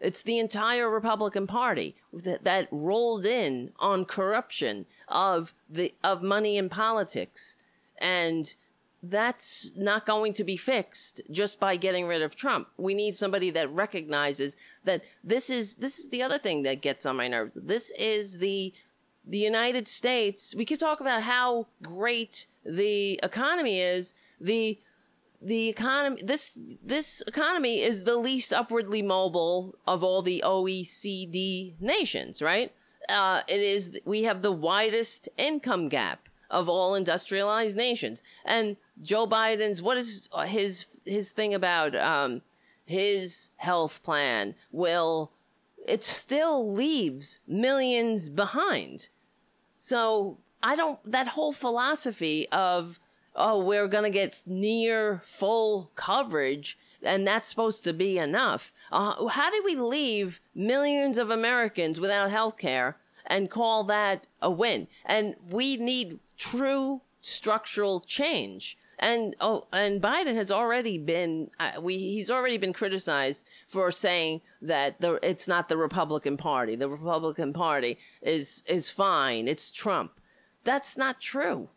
It's 0.00 0.22
the 0.22 0.38
entire 0.38 0.90
Republican 0.90 1.46
Party 1.46 1.96
that, 2.12 2.44
that 2.44 2.68
rolled 2.70 3.24
in 3.24 3.72
on 3.78 4.04
corruption 4.04 4.86
of 5.08 5.54
the 5.68 5.94
of 6.02 6.22
money 6.22 6.56
in 6.56 6.68
politics. 6.68 7.56
And 7.98 8.54
that's 9.02 9.72
not 9.76 10.06
going 10.06 10.32
to 10.34 10.44
be 10.44 10.56
fixed 10.56 11.20
just 11.30 11.60
by 11.60 11.76
getting 11.76 12.06
rid 12.06 12.22
of 12.22 12.36
Trump. 12.36 12.68
We 12.76 12.94
need 12.94 13.16
somebody 13.16 13.50
that 13.50 13.70
recognizes 13.70 14.56
that 14.84 15.02
this 15.22 15.50
is 15.50 15.76
this 15.76 15.98
is 15.98 16.10
the 16.10 16.22
other 16.22 16.38
thing 16.38 16.62
that 16.62 16.82
gets 16.82 17.06
on 17.06 17.16
my 17.16 17.28
nerves. 17.28 17.56
This 17.60 17.90
is 17.92 18.38
the 18.38 18.72
the 19.26 19.38
United 19.38 19.88
States. 19.88 20.54
We 20.54 20.64
keep 20.64 20.80
talking 20.80 21.06
about 21.06 21.22
how 21.22 21.66
great 21.82 22.46
the 22.64 23.18
economy 23.22 23.80
is. 23.80 24.12
The 24.40 24.78
the 25.44 25.68
economy 25.68 26.22
this 26.22 26.58
this 26.82 27.22
economy 27.26 27.82
is 27.82 28.04
the 28.04 28.16
least 28.16 28.52
upwardly 28.52 29.02
mobile 29.02 29.74
of 29.86 30.02
all 30.02 30.22
the 30.22 30.42
OECD 30.44 31.74
nations, 31.80 32.40
right? 32.40 32.72
Uh, 33.08 33.42
it 33.46 33.60
is 33.60 33.98
we 34.04 34.22
have 34.22 34.40
the 34.40 34.52
widest 34.52 35.28
income 35.36 35.88
gap 35.88 36.28
of 36.50 36.68
all 36.68 36.94
industrialized 36.94 37.76
nations, 37.76 38.22
and 38.44 38.76
Joe 39.02 39.26
Biden's 39.26 39.82
what 39.82 39.98
is 39.98 40.28
his 40.46 40.86
his 41.04 41.32
thing 41.32 41.52
about 41.52 41.94
um, 41.94 42.40
his 42.86 43.50
health 43.56 44.02
plan 44.02 44.54
will 44.72 45.30
it 45.86 46.02
still 46.02 46.72
leaves 46.72 47.40
millions 47.46 48.30
behind. 48.30 49.08
So 49.78 50.38
I 50.62 50.76
don't 50.76 50.98
that 51.10 51.28
whole 51.28 51.52
philosophy 51.52 52.48
of 52.50 52.98
oh, 53.36 53.58
we're 53.58 53.88
going 53.88 54.04
to 54.04 54.10
get 54.10 54.42
near 54.46 55.20
full 55.22 55.90
coverage 55.94 56.78
and 57.04 57.26
that's 57.26 57.48
supposed 57.48 57.84
to 57.84 57.92
be 57.92 58.18
enough. 58.18 58.72
Uh, 58.90 59.28
how 59.28 59.50
do 59.50 59.62
we 59.64 59.76
leave 59.76 60.40
millions 60.54 61.18
of 61.18 61.30
Americans 61.30 62.00
without 62.00 62.30
health 62.30 62.56
care 62.56 62.96
and 63.26 63.50
call 63.50 63.84
that 63.84 64.26
a 64.40 64.50
win? 64.50 64.88
And 65.04 65.36
we 65.48 65.76
need 65.76 66.20
true 66.36 67.02
structural 67.20 68.00
change. 68.00 68.76
And 68.98 69.34
oh, 69.40 69.66
and 69.72 70.00
Biden 70.00 70.36
has 70.36 70.52
already 70.52 70.98
been 70.98 71.50
uh, 71.58 71.72
we 71.80 71.98
he's 71.98 72.30
already 72.30 72.56
been 72.58 72.72
criticized 72.72 73.44
for 73.66 73.90
saying 73.90 74.40
that 74.62 75.00
the 75.00 75.18
it's 75.22 75.48
not 75.48 75.68
the 75.68 75.76
Republican 75.76 76.36
Party. 76.36 76.76
The 76.76 76.88
Republican 76.88 77.52
Party 77.52 77.98
is 78.22 78.62
is 78.66 78.90
fine. 78.90 79.48
It's 79.48 79.72
Trump. 79.72 80.12
That's 80.62 80.96
not 80.96 81.20
true 81.20 81.70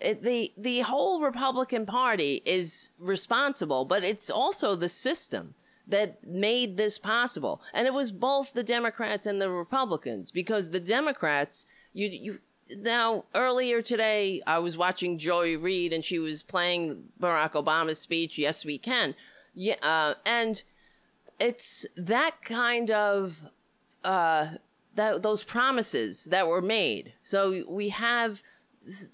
the 0.00 0.52
the 0.56 0.80
whole 0.80 1.20
Republican 1.20 1.86
Party 1.86 2.42
is 2.44 2.90
responsible, 2.98 3.84
but 3.84 4.02
it's 4.02 4.30
also 4.30 4.74
the 4.74 4.88
system 4.88 5.54
that 5.86 6.24
made 6.26 6.76
this 6.76 6.98
possible. 6.98 7.60
And 7.74 7.86
it 7.86 7.94
was 7.94 8.12
both 8.12 8.52
the 8.52 8.62
Democrats 8.62 9.26
and 9.26 9.40
the 9.40 9.50
Republicans 9.50 10.30
because 10.30 10.70
the 10.70 10.80
Democrats 10.80 11.66
you 11.92 12.08
you 12.08 12.38
now 12.76 13.24
earlier 13.34 13.82
today 13.82 14.40
I 14.46 14.58
was 14.58 14.78
watching 14.78 15.18
Joy 15.18 15.58
Reid 15.58 15.92
and 15.92 16.04
she 16.04 16.18
was 16.18 16.42
playing 16.42 17.04
Barack 17.20 17.52
Obama's 17.52 17.98
speech 17.98 18.38
yes 18.38 18.64
we 18.64 18.78
can. 18.78 19.14
Yeah 19.54 19.76
uh, 19.82 20.14
and 20.24 20.62
it's 21.38 21.86
that 21.96 22.42
kind 22.44 22.90
of 22.90 23.42
uh 24.04 24.52
that 24.94 25.22
those 25.22 25.44
promises 25.44 26.24
that 26.26 26.46
were 26.46 26.62
made. 26.62 27.12
So 27.22 27.64
we 27.68 27.90
have 27.90 28.42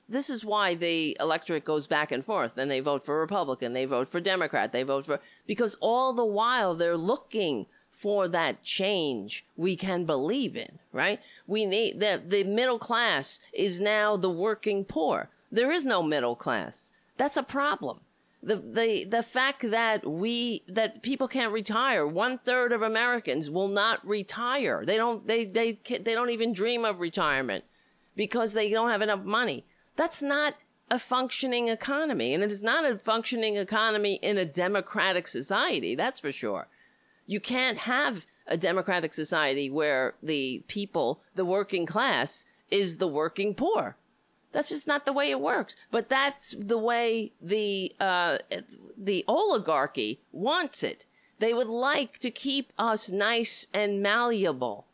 this 0.09 0.31
is 0.31 0.45
why 0.45 0.75
the 0.75 1.17
electorate 1.19 1.65
goes 1.65 1.87
back 1.87 2.13
and 2.13 2.25
forth 2.25 2.57
and 2.57 2.71
they 2.71 2.81
vote 2.81 3.05
for 3.05 3.19
Republican, 3.21 3.73
they 3.73 3.85
vote 3.85 4.09
for 4.09 4.21
Democrat, 4.21 4.73
they 4.73 4.83
vote 4.83 5.07
for 5.07 5.21
because 5.47 5.77
all 5.81 6.13
the 6.13 6.25
while 6.25 6.75
they're 6.75 6.97
looking 6.97 7.67
for 7.91 8.29
that 8.29 8.63
change 8.63 9.45
we 9.57 9.75
can 9.75 10.05
believe 10.05 10.57
in, 10.57 10.79
right? 10.93 11.21
We 11.47 11.65
need 11.65 12.01
the 12.01 12.23
the 12.25 12.45
middle 12.45 12.79
class 12.79 13.41
is 13.53 13.81
now 13.81 14.17
the 14.17 14.31
working 14.31 14.85
poor. 14.85 15.31
There 15.51 15.73
is 15.73 15.85
no 15.85 16.03
middle 16.03 16.37
class. 16.37 16.93
That's 17.17 17.37
a 17.37 17.43
problem. 17.43 18.01
The, 18.43 18.57
the 18.57 19.05
the 19.05 19.23
fact 19.23 19.71
that 19.71 20.07
we 20.07 20.63
that 20.69 21.03
people 21.03 21.27
can't 21.27 21.53
retire 21.53 22.07
one 22.07 22.39
third 22.39 22.73
of 22.73 22.83
Americans 22.83 23.51
will 23.51 23.67
not 23.67 24.07
retire 24.07 24.85
they 24.85 24.97
don't 24.97 25.27
they 25.27 25.45
they 25.45 25.81
they 25.89 26.15
don't 26.15 26.31
even 26.31 26.53
dream 26.53 26.85
of 26.85 27.01
retirement 27.01 27.65
because 28.17 28.53
they 28.53 28.71
don't 28.71 28.91
have 28.91 29.03
enough 29.03 29.23
money. 29.23 29.65
That's 29.95 30.23
not 30.23 30.55
a 30.91 30.99
functioning 30.99 31.69
economy. 31.69 32.33
And 32.35 32.43
it 32.43 32.51
is 32.51 32.63
not 32.63 32.85
a 32.85 32.99
functioning 32.99 33.57
economy 33.57 34.15
in 34.23 34.39
a 34.39 34.45
democratic 34.45 35.29
society, 35.29 35.95
that's 35.95 36.21
for 36.21 36.33
sure. 36.33 36.69
You 37.27 37.41
can't 37.41 37.79
have 37.79 38.27
a 38.47 38.57
democratic 38.57 39.13
society 39.13 39.69
where 39.69 40.15
the 40.23 40.63
people, 40.69 41.21
the 41.35 41.45
working 41.45 41.87
class, 41.87 42.45
is 42.71 42.99
the 42.99 43.09
working 43.09 43.55
poor. 43.55 43.97
That's 44.53 44.69
just 44.69 44.87
not 44.87 45.05
the 45.05 45.13
way 45.13 45.31
it 45.31 45.41
works. 45.41 45.77
But 45.91 46.09
that's 46.09 46.55
the 46.59 46.79
way 46.79 47.33
the 47.43 47.95
uh, 48.01 48.39
the 48.97 49.25
oligarchy 49.29 50.21
wants 50.33 50.83
it. 50.83 51.05
They 51.39 51.53
would 51.53 51.67
like 51.67 52.19
to 52.21 52.31
keep 52.31 52.73
us 52.79 53.11
nice 53.11 53.67
and 53.75 54.03
malleable. 54.03 54.87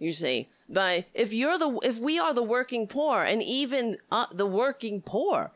You 0.00 0.14
see, 0.14 0.48
by 0.66 1.04
if 1.12 1.32
you're 1.32 1.58
the 1.58 1.78
if 1.82 1.98
we 1.98 2.18
are 2.18 2.32
the 2.32 2.42
working 2.42 2.86
poor 2.86 3.22
and 3.22 3.42
even 3.42 3.98
uh, 4.10 4.26
the 4.32 4.46
working 4.46 5.02
poor 5.02 5.52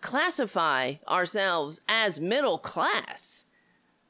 classify 0.00 0.94
ourselves 1.06 1.80
as 1.88 2.20
middle 2.20 2.58
class. 2.58 3.46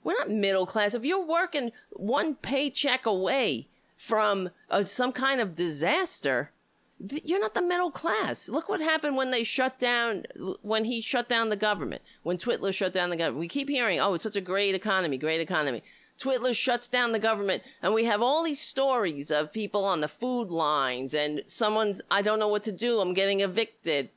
We're 0.02 0.14
not 0.14 0.30
middle 0.30 0.64
class. 0.64 0.94
If 0.94 1.04
you're 1.04 1.24
working 1.24 1.72
one 1.90 2.34
paycheck 2.36 3.04
away 3.04 3.68
from 3.94 4.48
uh, 4.70 4.84
some 4.84 5.12
kind 5.12 5.38
of 5.38 5.54
disaster 5.54 6.50
you're 7.22 7.40
not 7.40 7.54
the 7.54 7.62
middle 7.62 7.92
class. 7.92 8.48
Look 8.48 8.68
what 8.68 8.80
happened 8.80 9.16
when 9.16 9.30
they 9.30 9.44
shut 9.44 9.78
down 9.78 10.24
when 10.62 10.84
he 10.84 11.00
shut 11.00 11.28
down 11.28 11.48
the 11.48 11.56
government 11.56 12.02
when 12.22 12.38
twitler 12.38 12.74
shut 12.74 12.92
down 12.92 13.10
the 13.10 13.16
government 13.16 13.38
we 13.38 13.48
keep 13.48 13.68
hearing 13.68 14.00
oh 14.00 14.14
it's 14.14 14.24
such 14.24 14.34
a 14.34 14.40
great 14.40 14.74
economy 14.74 15.18
great 15.18 15.40
economy 15.40 15.82
Twitler 16.20 16.54
shuts 16.54 16.88
down 16.88 17.12
the 17.12 17.18
government, 17.18 17.62
and 17.80 17.94
we 17.94 18.04
have 18.04 18.20
all 18.20 18.42
these 18.42 18.60
stories 18.60 19.30
of 19.30 19.52
people 19.52 19.84
on 19.84 20.00
the 20.00 20.08
food 20.08 20.50
lines, 20.50 21.14
and 21.14 21.42
someone's, 21.46 22.02
I 22.10 22.22
don't 22.22 22.40
know 22.40 22.48
what 22.48 22.64
to 22.64 22.72
do, 22.72 23.00
I'm 23.00 23.14
getting 23.14 23.40
evicted, 23.40 24.10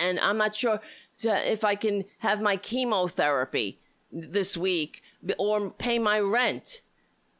and 0.00 0.18
I'm 0.20 0.38
not 0.38 0.54
sure 0.54 0.80
if 1.22 1.64
I 1.64 1.74
can 1.74 2.04
have 2.18 2.40
my 2.40 2.56
chemotherapy 2.56 3.78
this 4.10 4.56
week 4.56 5.02
or 5.38 5.70
pay 5.70 5.98
my 5.98 6.18
rent. 6.18 6.80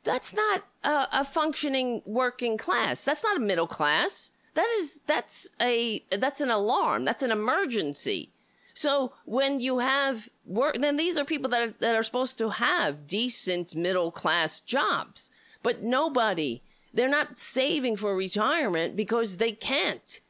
That's 0.04 0.34
not 0.34 0.64
a, 0.82 1.08
a 1.12 1.24
functioning 1.24 2.02
working 2.04 2.58
class. 2.58 3.04
That's 3.04 3.24
not 3.24 3.36
a 3.36 3.40
middle 3.40 3.66
class. 3.66 4.32
That 4.54 4.68
is, 4.78 5.00
that's 5.06 5.50
a, 5.60 6.04
that's 6.10 6.40
an 6.40 6.50
alarm. 6.50 7.04
That's 7.04 7.22
an 7.22 7.30
emergency. 7.30 8.32
So 8.74 9.12
when 9.24 9.60
you 9.60 9.78
have 9.78 10.28
work, 10.44 10.76
then 10.76 10.96
these 10.96 11.16
are 11.18 11.24
people 11.24 11.50
that 11.50 11.68
are, 11.68 11.74
that 11.80 11.94
are 11.94 12.02
supposed 12.02 12.38
to 12.38 12.50
have 12.50 13.06
decent 13.06 13.74
middle 13.74 14.10
class 14.10 14.60
jobs. 14.60 15.30
But 15.62 15.82
nobody, 15.82 16.62
they're 16.92 17.08
not 17.08 17.38
saving 17.38 17.96
for 17.96 18.16
retirement 18.16 18.96
because 18.96 19.36
they 19.36 19.52
can't. 19.52 20.20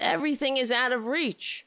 Everything 0.00 0.56
is 0.56 0.70
out 0.70 0.92
of 0.92 1.06
reach. 1.06 1.66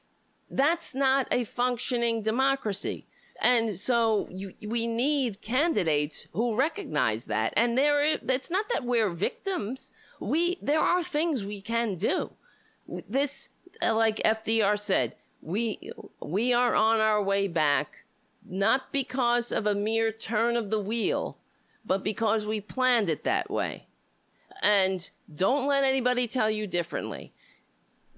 That's 0.50 0.96
not 0.96 1.28
a 1.32 1.44
functioning 1.44 2.22
democracy. 2.22 3.06
And 3.42 3.78
so 3.78 4.28
you, 4.30 4.54
we 4.68 4.86
need 4.86 5.42
candidates 5.42 6.28
who 6.34 6.56
recognize 6.56 7.26
that. 7.26 7.54
And 7.56 7.78
there, 7.78 8.02
it's 8.04 8.52
not 8.52 8.66
that 8.74 8.84
we're 8.84 9.12
victims. 9.12 9.92
We, 10.20 10.58
there 10.62 10.82
are 10.82 11.02
things 11.02 11.46
we 11.46 11.62
can 11.62 11.96
do. 11.96 12.34
This, 12.88 13.50
like 13.82 14.18
FDR 14.26 14.78
said, 14.78 15.16
we, 15.42 15.92
we 16.22 16.54
are 16.54 16.76
on 16.76 17.00
our 17.00 17.22
way 17.22 17.48
back, 17.48 18.04
not 18.46 18.92
because 18.92 19.52
of 19.52 19.66
a 19.66 19.76
mere 19.76 20.12
turn 20.12 20.56
of 20.56 20.70
the 20.70 20.80
wheel, 20.80 21.38
but 21.86 22.04
because 22.04 22.46
we 22.46 22.62
planned 22.62 23.10
it 23.10 23.24
that 23.24 23.50
way. 23.50 23.88
And 24.62 25.10
don't 25.34 25.68
let 25.68 25.84
anybody 25.84 26.28
tell 26.28 26.50
you 26.50 26.68
differently. 26.68 27.34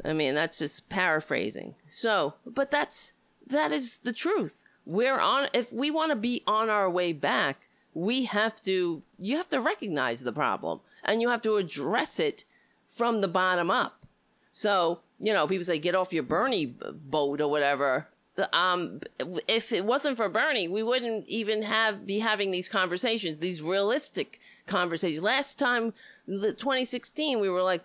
I 0.04 0.14
mean, 0.14 0.34
that's 0.34 0.58
just 0.58 0.90
paraphrasing. 0.90 1.76
So, 1.88 2.34
but 2.46 2.72
that's, 2.72 3.14
that 3.46 3.72
is 3.72 4.00
the 4.00 4.14
truth 4.14 4.62
we're 4.86 5.20
on 5.20 5.48
if 5.54 5.72
we 5.72 5.92
want 5.92 6.10
to 6.10 6.16
be 6.16 6.44
on 6.48 6.70
our 6.70 6.90
way 6.90 7.14
back 7.14 7.68
we 7.94 8.26
have 8.26 8.60
to 8.62 9.04
you 9.20 9.38
have 9.38 9.50
to 9.50 9.60
recognize 9.60 10.22
the 10.22 10.34
problem 10.34 10.80
and 11.04 11.22
you 11.22 11.30
have 11.30 11.42
to 11.42 11.58
address 11.58 12.20
it 12.20 12.44
from 12.88 13.22
the 13.22 13.28
bottom 13.28 13.70
up 13.70 14.06
so 14.54 15.00
you 15.22 15.32
know 15.32 15.48
people 15.48 15.64
say 15.64 15.80
get 15.80 15.96
off 15.96 16.12
your 16.12 16.24
bernie 16.24 16.66
boat 16.66 17.40
or 17.40 17.48
whatever 17.48 18.08
um 18.54 19.00
if 19.48 19.72
it 19.72 19.86
wasn't 19.86 20.18
for 20.18 20.28
bernie 20.28 20.68
we 20.68 20.82
wouldn't 20.82 21.28
even 21.28 21.62
have 21.62 22.06
be 22.06 22.20
having 22.20 22.52
these 22.52 22.68
conversations 22.68 23.40
these 23.40 23.62
realistic 23.62 24.40
conversations 24.66 25.24
last 25.24 25.60
time 25.60 25.94
the 26.28 26.54
2016 26.54 27.40
we 27.40 27.50
were 27.50 27.64
like 27.64 27.84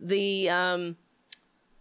the 0.00 0.48
um 0.48 0.96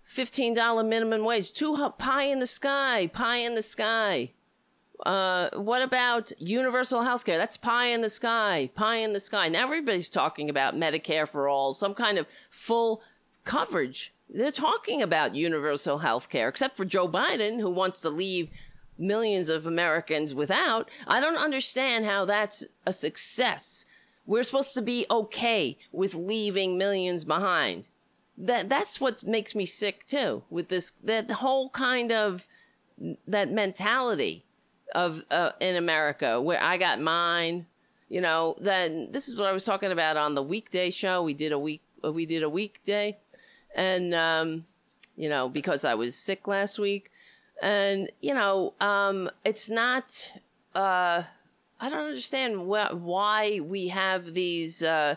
$15 0.08 0.88
minimum 0.88 1.24
wage 1.26 1.54
too 1.54 1.76
pie 1.98 2.26
in 2.26 2.40
the 2.40 2.48
sky 2.48 3.08
pie 3.08 3.38
in 3.38 3.56
the 3.56 3.62
sky 3.62 4.32
uh, 5.06 5.50
what 5.56 5.82
about 5.82 6.32
universal 6.40 7.02
health 7.02 7.26
care? 7.26 7.38
That's 7.38 7.58
pie 7.58 7.88
in 7.88 8.02
the 8.02 8.10
sky, 8.10 8.70
pie 8.74 8.98
in 8.98 9.14
the 9.14 9.20
sky. 9.20 9.50
Now 9.50 9.64
everybody's 9.64 10.10
talking 10.10 10.50
about 10.50 10.76
Medicare 10.76 11.28
for 11.28 11.50
all, 11.50 11.74
some 11.74 11.94
kind 11.94 12.18
of 12.18 12.28
full 12.50 13.02
coverage. 13.44 14.14
They're 14.30 14.52
talking 14.52 15.02
about 15.02 15.36
universal 15.36 16.00
health 16.00 16.30
care, 16.30 16.48
except 16.50 16.76
for 16.76 16.86
Joe 16.86 17.08
Biden, 17.08 17.60
who 17.60 17.70
wants 17.70 18.02
to 18.02 18.10
leave 18.10 18.50
millions 18.98 19.50
of 19.50 19.66
Americans 19.68 20.34
without. 20.34 20.90
I 21.08 21.20
don't 21.20 21.38
understand 21.38 22.06
how 22.06 22.26
that's 22.26 22.64
a 22.86 22.94
success. 22.94 23.86
We're 24.26 24.44
supposed 24.44 24.74
to 24.76 24.82
be 24.82 25.06
okay 25.12 25.78
with 25.92 26.16
leaving 26.16 26.78
millions 26.78 27.24
behind. 27.24 27.90
That 28.38 28.70
that's 28.70 29.00
what 29.00 29.24
makes 29.24 29.54
me 29.54 29.66
sick 29.66 30.06
too. 30.08 30.44
With 30.50 30.70
this, 30.70 30.94
that 31.04 31.30
whole 31.30 31.70
kind 31.70 32.12
of 32.12 32.48
that 33.28 33.52
mentality 33.52 34.46
of 34.96 35.24
uh, 35.30 35.52
in 35.60 35.76
America 35.76 36.42
where 36.42 36.62
I 36.62 36.78
got 36.78 37.02
mine. 37.02 37.68
You 38.10 38.22
know, 38.22 38.56
then 38.60 39.12
this 39.12 39.28
is 39.28 39.38
what 39.38 39.48
I 39.48 39.52
was 39.52 39.66
talking 39.66 39.92
about 39.92 40.18
on 40.18 40.36
the 40.36 40.44
weekday 40.44 40.90
show. 40.90 41.24
We 41.24 41.34
did 41.34 41.52
a 41.52 41.60
week. 41.60 41.82
We 42.04 42.26
did 42.26 42.44
a 42.44 42.50
weekday, 42.50 43.18
and 43.76 44.14
um, 44.14 44.66
you 45.16 45.30
know, 45.30 45.50
because 45.50 45.86
I 45.86 45.96
was 45.96 46.16
sick 46.16 46.48
last 46.48 46.80
week, 46.80 47.12
and 47.62 48.12
you 48.22 48.34
know, 48.34 48.74
um, 48.80 49.30
it's 49.44 49.70
not. 49.70 50.32
Uh, 50.74 51.24
I 51.80 51.90
don't 51.90 52.08
understand 52.08 52.56
wh- 52.62 52.94
why 52.94 53.60
we 53.62 53.90
have 53.90 54.34
these 54.34 54.82
uh, 54.82 55.16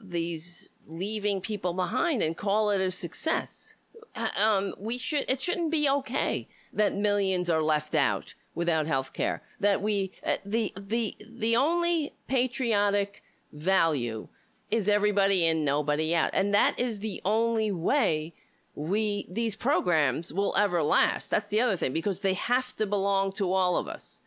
these 0.00 0.68
leaving 0.86 1.40
people 1.40 1.74
behind 1.74 2.22
and 2.22 2.36
call 2.36 2.70
it 2.70 2.80
a 2.80 2.90
success. 2.90 3.74
Uh, 4.14 4.28
um, 4.36 4.74
we 4.78 4.98
should. 4.98 5.24
It 5.28 5.40
shouldn't 5.40 5.70
be 5.70 5.88
okay 5.88 6.48
that 6.72 6.94
millions 6.94 7.50
are 7.50 7.62
left 7.62 7.94
out 7.94 8.34
without 8.54 8.86
health 8.86 9.12
care. 9.12 9.42
That 9.60 9.82
we, 9.82 10.12
uh, 10.24 10.36
the, 10.44 10.72
the, 10.78 11.16
the 11.20 11.56
only 11.56 12.14
patriotic 12.28 13.22
value 13.52 14.28
is 14.70 14.88
everybody 14.88 15.46
in, 15.46 15.64
nobody 15.64 16.14
out. 16.14 16.30
And 16.32 16.52
that 16.54 16.78
is 16.78 17.00
the 17.00 17.20
only 17.24 17.70
way 17.70 18.34
we, 18.74 19.26
these 19.30 19.56
programs 19.56 20.32
will 20.32 20.54
ever 20.56 20.82
last. 20.82 21.30
That's 21.30 21.48
the 21.48 21.60
other 21.60 21.76
thing, 21.76 21.92
because 21.92 22.20
they 22.20 22.34
have 22.34 22.74
to 22.76 22.86
belong 22.86 23.32
to 23.32 23.52
all 23.52 23.76
of 23.76 23.88
us. 23.88 24.22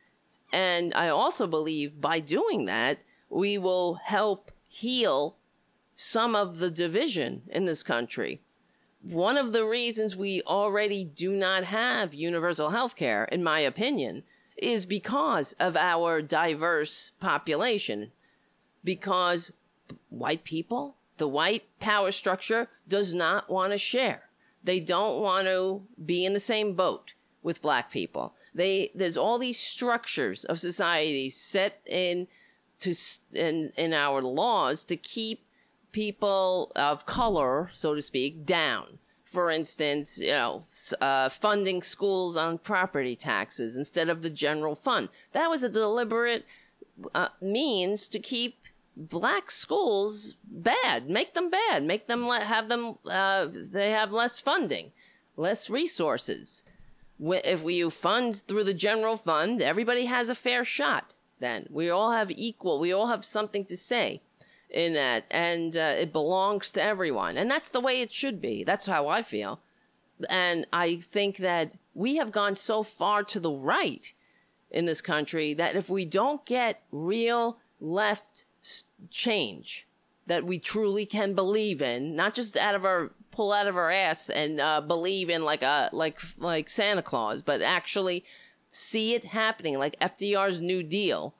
And 0.52 0.94
I 0.95 1.10
also 1.10 1.45
believe 1.45 2.02
by 2.02 2.20
doing 2.20 2.66
that, 2.66 2.99
we 3.30 3.57
will 3.57 3.95
help 3.95 4.52
heal 4.68 5.36
some 5.95 6.36
of 6.36 6.60
the 6.60 6.72
division 6.72 7.44
in 7.49 7.66
this 7.66 7.84
country 7.84 8.41
one 9.02 9.38
of 9.38 9.53
the 9.53 9.66
reasons 9.66 10.16
we 10.18 10.41
already 10.44 11.03
do 11.03 11.32
not 11.32 11.64
have 11.66 12.14
universal 12.14 12.72
health 12.72 12.95
care, 12.95 13.26
in 13.26 13.44
my 13.44 13.60
opinion, 13.60 14.24
is 14.57 14.86
because 14.86 15.53
of 15.53 15.78
our 15.78 16.22
diverse 16.22 17.11
population. 17.20 18.11
Because 18.84 19.52
white 20.10 20.44
people, 20.44 20.95
the 21.18 21.28
white 21.28 21.64
power 21.80 22.11
structure, 22.11 22.68
does 22.88 23.14
not 23.14 23.49
want 23.49 23.72
to 23.72 23.78
share. 23.78 24.24
They 24.64 24.80
don't 24.80 25.22
want 25.22 25.48
to 25.48 25.84
be 26.03 26.26
in 26.26 26.34
the 26.34 26.40
same 26.40 26.74
boat 26.74 27.14
with 27.41 27.61
black 27.61 27.91
people. 27.91 28.34
They 28.53 28.91
there's 28.94 29.18
all 29.18 29.40
these 29.40 29.60
structures 29.60 30.44
of 30.45 30.60
society 30.60 31.30
set 31.30 31.82
in 31.86 32.28
to 32.80 32.94
in 33.34 33.72
in 33.78 33.94
our 33.94 34.22
laws 34.22 34.84
to 34.86 34.98
keep 34.98 35.45
people 35.91 36.72
of 36.76 37.06
color, 37.06 37.70
so 37.74 37.95
to 37.95 38.02
speak, 38.02 38.45
down. 38.45 38.99
For 39.24 39.52
instance, 39.52 40.18
you 40.18 40.32
know, 40.32 40.66
uh, 40.99 41.30
funding 41.30 41.84
schools 41.84 42.36
on 42.36 42.57
property 42.57 43.16
taxes 43.16 43.78
instead 43.78 44.10
of 44.10 44.24
the 44.24 44.30
general 44.30 44.76
fund. 44.76 45.10
That 45.34 45.49
was 45.49 45.64
a 45.64 45.70
deliberate 45.70 46.45
uh, 47.14 47.30
means 47.40 48.07
to 48.07 48.20
keep 48.20 48.59
black 48.99 49.49
schools 49.49 50.35
bad, 50.43 51.09
make 51.09 51.34
them 51.34 51.49
bad, 51.49 51.84
make 51.84 52.07
them 52.07 52.27
let, 52.27 52.43
have 52.43 52.67
them, 52.67 52.97
uh, 53.05 53.47
they 53.49 53.91
have 53.91 54.11
less 54.11 54.39
funding, 54.39 54.91
less 55.38 55.69
resources. 55.69 56.63
If 57.19 57.63
we 57.63 57.89
fund 57.89 58.35
through 58.35 58.65
the 58.65 58.73
general 58.73 59.15
fund, 59.15 59.61
everybody 59.61 60.05
has 60.05 60.30
a 60.30 60.35
fair 60.35 60.65
shot. 60.65 61.13
Then 61.39 61.67
we 61.69 61.89
all 61.89 62.11
have 62.11 62.30
equal, 62.30 62.80
we 62.80 62.91
all 62.91 63.07
have 63.07 63.23
something 63.23 63.63
to 63.65 63.77
say 63.77 64.21
in 64.69 64.93
that, 64.93 65.23
and 65.31 65.76
uh, 65.76 65.95
it 65.97 66.11
belongs 66.11 66.71
to 66.73 66.84
everyone. 66.84 67.38
And 67.38 67.49
that's 67.49 67.69
the 67.69 67.80
way 67.80 68.01
it 68.01 68.11
should 68.11 68.41
be. 68.41 68.63
That's 68.63 68.85
how 68.85 69.07
I 69.07 69.21
feel. 69.21 69.61
And 70.30 70.67
I 70.73 70.97
think 70.97 71.38
that 71.38 71.71
we 71.93 72.17
have 72.17 72.34
gone 72.34 72.55
so 72.55 72.84
far 72.84 73.23
to 73.23 73.39
the 73.39 73.51
right 73.51 74.11
in 74.69 74.85
this 74.85 75.01
country 75.01 75.53
that 75.53 75.77
if 75.77 75.89
we 75.89 76.05
don't 76.05 76.45
get 76.45 76.84
real 76.91 77.57
left 77.80 78.45
change 79.10 79.88
that 80.27 80.45
we 80.45 80.60
truly 80.60 81.06
can 81.06 81.34
believe 81.34 81.81
in, 81.81 82.15
not 82.15 82.34
just 82.34 82.56
out 82.56 82.76
of 82.76 82.86
our 82.86 83.11
pull 83.31 83.52
out 83.53 83.68
of 83.68 83.77
our 83.77 83.91
ass 83.91 84.30
and 84.30 84.60
uh, 84.60 84.81
believe 84.81 85.30
in 85.30 85.44
like 85.44 85.61
a 85.61 85.90
like 85.91 86.19
like 86.38 86.69
Santa 86.69 87.02
Claus, 87.02 87.41
but 87.41 87.61
actually 87.61 88.23
see 88.72 89.14
it 89.14 89.26
happening, 89.26 89.77
like 89.77 89.99
FDR's 89.99 90.61
New 90.61 90.84
Deal, 90.84 91.34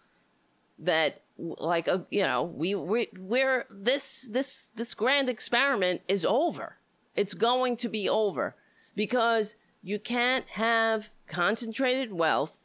that 0.78 1.22
like 1.38 1.88
a, 1.88 1.94
uh, 1.94 2.04
you 2.10 2.22
know 2.22 2.44
we 2.44 2.76
we 2.76 3.10
we're 3.18 3.66
this 3.70 4.28
this 4.30 4.70
this 4.76 4.94
grand 4.94 5.30
experiment 5.30 6.02
is 6.08 6.26
over. 6.26 6.78
It's 7.16 7.34
going 7.34 7.78
to 7.78 7.90
be 7.90 8.08
over 8.10 8.56
because 8.96 9.56
you 9.82 10.00
can't 10.00 10.48
have 10.50 11.10
concentrated 11.28 12.14
wealth 12.14 12.59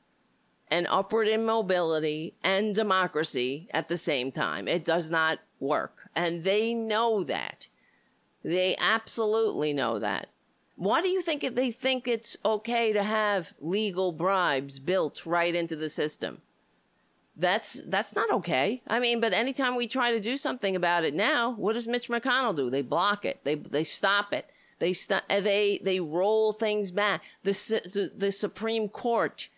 and 0.69 0.87
upward 0.89 1.29
immobility 1.29 2.35
and 2.43 2.75
democracy 2.75 3.69
at 3.73 3.89
the 3.89 3.97
same 3.97 4.33
time 4.33 4.67
it 4.69 4.85
does 4.85 5.11
not 5.11 5.39
work 5.61 6.09
and 6.15 6.45
they 6.45 6.75
know 6.75 7.23
that 7.25 7.67
they 8.43 8.77
absolutely 8.79 9.73
know 9.73 9.99
that 9.99 10.29
why 10.77 11.01
do 11.01 11.09
you 11.09 11.23
think 11.23 11.55
they 11.55 11.71
think 11.71 12.09
it's 12.09 12.37
okay 12.45 12.93
to 12.93 13.03
have 13.03 13.55
legal 13.61 14.13
bribes 14.13 14.79
built 14.79 15.25
right 15.25 15.55
into 15.55 15.77
the 15.77 15.89
system 15.89 16.41
that's 17.37 17.83
that's 17.87 18.15
not 18.15 18.31
okay. 18.31 18.83
I 18.87 19.01
mean, 19.01 19.21
but 19.21 19.33
anytime 19.33 19.75
we 19.75 19.89
try 19.89 20.13
to 20.13 20.21
do 20.21 20.37
something 20.37 20.77
about 20.77 21.05
it 21.05 21.15
now, 21.15 21.55
what 21.57 21.73
does 21.73 21.89
Mitch 21.89 22.09
McConnell 22.09 22.55
do? 22.55 22.71
They 22.71 22.83
block 22.83 23.25
it. 23.25 23.41
They 23.45 23.57
they 23.57 23.83
stop 23.83 24.33
it. 24.33 24.51
They 24.79 24.93
st- 24.93 25.29
they 25.29 25.81
they 25.83 25.99
roll 26.01 26.53
things 26.53 26.91
back. 26.91 27.23
The 27.43 28.13
the 28.15 28.31
Supreme 28.31 28.89
Court 28.89 29.49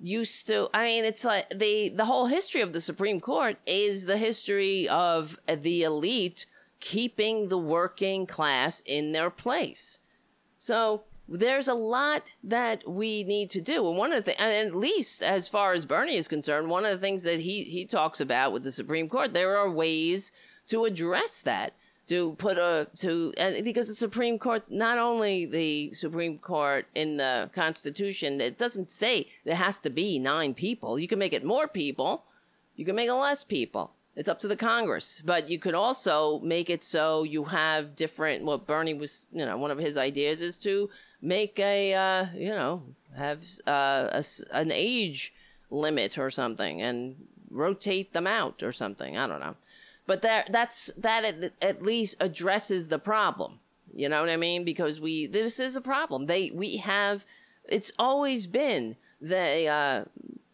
used 0.00 0.46
to 0.48 0.68
I 0.74 0.84
mean, 0.84 1.04
it's 1.04 1.24
like 1.24 1.50
the 1.50 1.88
the 1.88 2.04
whole 2.04 2.26
history 2.26 2.60
of 2.60 2.72
the 2.72 2.80
Supreme 2.80 3.20
Court 3.20 3.56
is 3.66 4.06
the 4.06 4.16
history 4.16 4.88
of 4.88 5.38
the 5.46 5.82
elite 5.82 6.46
keeping 6.80 7.48
the 7.48 7.58
working 7.58 8.26
class 8.26 8.82
in 8.84 9.12
their 9.12 9.30
place. 9.30 10.00
So, 10.58 11.04
there's 11.26 11.68
a 11.68 11.74
lot 11.74 12.24
that 12.42 12.88
we 12.88 13.24
need 13.24 13.48
to 13.50 13.60
do. 13.60 13.88
And 13.88 13.96
one 13.96 14.12
of 14.12 14.18
the 14.18 14.22
things, 14.22 14.36
and 14.38 14.68
at 14.68 14.76
least 14.76 15.22
as 15.22 15.48
far 15.48 15.72
as 15.72 15.86
Bernie 15.86 16.16
is 16.16 16.28
concerned, 16.28 16.68
one 16.68 16.84
of 16.84 16.92
the 16.92 16.98
things 16.98 17.22
that 17.22 17.40
he, 17.40 17.64
he 17.64 17.86
talks 17.86 18.20
about 18.20 18.52
with 18.52 18.62
the 18.62 18.72
Supreme 18.72 19.08
Court, 19.08 19.32
there 19.32 19.56
are 19.56 19.70
ways 19.70 20.30
to 20.66 20.84
address 20.84 21.40
that. 21.42 21.74
To 22.08 22.32
put 22.32 22.58
a 22.58 22.88
to 22.98 23.32
and 23.38 23.64
because 23.64 23.88
the 23.88 23.94
Supreme 23.94 24.38
Court, 24.38 24.64
not 24.70 24.98
only 24.98 25.46
the 25.46 25.94
Supreme 25.94 26.36
Court 26.38 26.86
in 26.94 27.16
the 27.16 27.48
Constitution, 27.54 28.42
it 28.42 28.58
doesn't 28.58 28.90
say 28.90 29.28
there 29.44 29.56
has 29.56 29.78
to 29.80 29.90
be 29.90 30.18
nine 30.18 30.52
people. 30.52 30.98
You 30.98 31.08
can 31.08 31.18
make 31.18 31.32
it 31.32 31.44
more 31.44 31.66
people, 31.66 32.24
you 32.76 32.84
can 32.84 32.94
make 32.94 33.08
it 33.08 33.14
less 33.14 33.42
people. 33.42 33.92
It's 34.16 34.28
up 34.28 34.38
to 34.40 34.48
the 34.48 34.56
Congress. 34.56 35.22
But 35.24 35.48
you 35.48 35.58
could 35.58 35.74
also 35.74 36.40
make 36.40 36.70
it 36.70 36.84
so 36.84 37.22
you 37.22 37.44
have 37.44 37.96
different. 37.96 38.44
What 38.44 38.66
Bernie 38.66 38.94
was, 38.94 39.26
you 39.32 39.44
know, 39.44 39.56
one 39.56 39.70
of 39.70 39.78
his 39.78 39.96
ideas 39.96 40.42
is 40.42 40.58
to 40.58 40.90
make 41.20 41.58
a, 41.58 41.94
uh, 41.94 42.26
you 42.34 42.50
know, 42.50 42.82
have 43.16 43.42
uh, 43.66 44.08
a, 44.12 44.24
an 44.52 44.70
age 44.70 45.32
limit 45.70 46.18
or 46.18 46.30
something 46.30 46.80
and 46.80 47.16
rotate 47.50 48.12
them 48.12 48.26
out 48.26 48.62
or 48.62 48.72
something. 48.72 49.16
I 49.16 49.26
don't 49.26 49.40
know. 49.40 49.56
But 50.06 50.22
that 50.22 50.52
that's 50.52 50.90
that 50.96 51.24
at, 51.24 51.52
at 51.62 51.82
least 51.82 52.16
addresses 52.20 52.88
the 52.88 52.98
problem. 52.98 53.60
You 53.94 54.08
know 54.08 54.20
what 54.20 54.30
I 54.30 54.36
mean? 54.36 54.64
Because 54.64 55.00
we 55.00 55.26
this 55.26 55.60
is 55.60 55.76
a 55.76 55.80
problem. 55.80 56.26
They 56.26 56.50
we 56.50 56.78
have 56.78 57.24
it's 57.68 57.92
always 57.98 58.46
been 58.46 58.96
the 59.20 59.66
uh, 59.66 60.04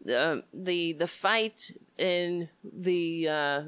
the 0.05 0.45
the 0.53 0.93
the 0.93 1.07
fight 1.07 1.73
in 1.99 2.49
the 2.63 3.29
uh, 3.29 3.63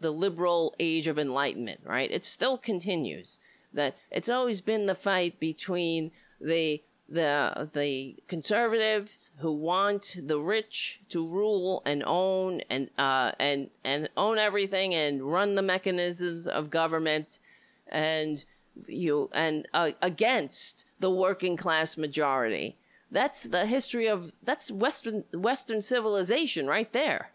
the 0.00 0.10
liberal 0.10 0.74
age 0.80 1.06
of 1.06 1.18
enlightenment, 1.18 1.80
right? 1.84 2.10
It 2.10 2.24
still 2.24 2.58
continues. 2.58 3.38
That 3.72 3.96
it's 4.10 4.28
always 4.28 4.60
been 4.60 4.86
the 4.86 4.96
fight 4.96 5.38
between 5.38 6.10
the 6.40 6.82
the 7.10 7.68
the 7.74 8.16
conservatives 8.28 9.32
who 9.38 9.52
want 9.52 10.16
the 10.22 10.38
rich 10.38 11.00
to 11.08 11.26
rule 11.26 11.82
and 11.84 12.04
own 12.06 12.60
and 12.70 12.88
uh 12.98 13.32
and 13.40 13.68
and 13.82 14.08
own 14.16 14.38
everything 14.38 14.94
and 14.94 15.22
run 15.22 15.56
the 15.56 15.62
mechanisms 15.62 16.46
of 16.46 16.70
government 16.70 17.40
and 17.88 18.44
you 18.86 19.28
and 19.32 19.66
uh, 19.74 19.90
against 20.00 20.84
the 21.00 21.10
working 21.10 21.56
class 21.56 21.96
majority. 21.96 22.76
That's 23.10 23.42
the 23.42 23.66
history 23.66 24.06
of 24.06 24.32
that's 24.44 24.70
western 24.70 25.24
western 25.34 25.82
civilization 25.82 26.68
right 26.68 26.92
there. 26.92 27.32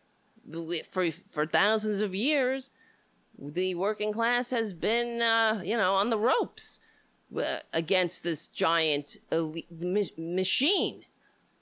For 0.89 1.11
for 1.11 1.45
thousands 1.45 1.99
of 1.99 2.15
years 2.15 2.71
the 3.37 3.75
working 3.75 4.13
class 4.13 4.51
has 4.51 4.71
been 4.71 5.21
uh, 5.21 5.61
you 5.65 5.75
know 5.75 5.95
on 5.95 6.09
the 6.09 6.19
ropes 6.19 6.79
uh, 7.35 7.59
against 7.73 8.23
this 8.23 8.47
giant 8.47 9.17
elite 9.31 10.17
machine 10.17 11.05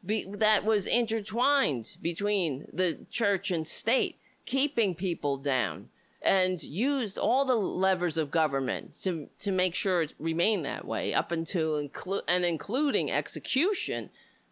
be- 0.06 0.28
that 0.30 0.66
was 0.66 0.86
intertwined 0.86 1.98
between 2.02 2.68
the 2.72 3.00
church 3.10 3.52
and 3.52 3.68
state, 3.68 4.18
keeping 4.46 4.96
people 4.96 5.38
down, 5.38 5.90
and 6.22 6.64
used 6.64 7.18
all 7.18 7.46
the 7.46 7.56
levers 7.56 8.18
of 8.18 8.32
government 8.32 8.94
to 9.02 9.30
to 9.40 9.52
make 9.52 9.76
sure 9.76 10.02
it 10.02 10.14
remained 10.20 10.66
that 10.66 10.86
way 10.86 11.14
up 11.14 11.32
until 11.32 11.82
inclu- 11.82 12.24
and 12.28 12.46
including 12.46 13.12
execution. 13.12 14.10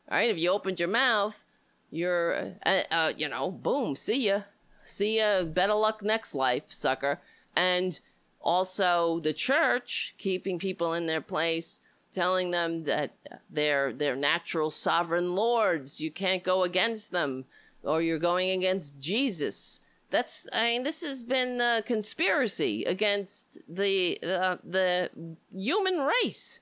All 0.10 0.18
right, 0.18 0.30
if 0.30 0.40
you 0.40 0.50
opened 0.52 0.80
your 0.80 0.90
mouth, 0.90 1.46
you're 1.90 2.56
uh, 2.66 2.84
uh, 2.92 3.14
you 3.16 3.30
know, 3.30 3.52
boom, 3.52 3.96
see 3.96 4.28
ya, 4.28 4.42
see 4.84 5.18
ya, 5.18 5.44
better 5.44 5.74
luck 5.74 6.02
next 6.02 6.36
life, 6.36 6.64
sucker, 6.70 7.20
and 7.56 8.00
also 8.44 9.20
the 9.20 9.34
church 9.34 10.16
keeping 10.18 10.60
people 10.60 10.94
in 10.94 11.06
their 11.06 11.22
place 11.22 11.80
telling 12.12 12.52
them 12.52 12.84
that 12.84 13.12
they're 13.50 13.94
they're 13.94 14.16
natural 14.16 14.70
sovereign 14.70 15.36
lords. 15.36 16.02
You 16.02 16.12
can't 16.12 16.44
go 16.44 16.64
against 16.64 17.12
them 17.12 17.46
or 17.84 18.02
you're 18.02 18.20
going 18.20 18.50
against 18.50 19.00
jesus. 19.00 19.80
That's 20.10 20.48
i 20.52 20.66
mean 20.66 20.84
this 20.84 21.02
has 21.02 21.24
been 21.24 21.62
a 21.62 21.82
conspiracy 21.86 22.84
against 22.84 23.60
the 23.68 24.20
uh, 24.22 24.58
the 24.64 25.10
human 25.54 26.00
race. 26.00 26.60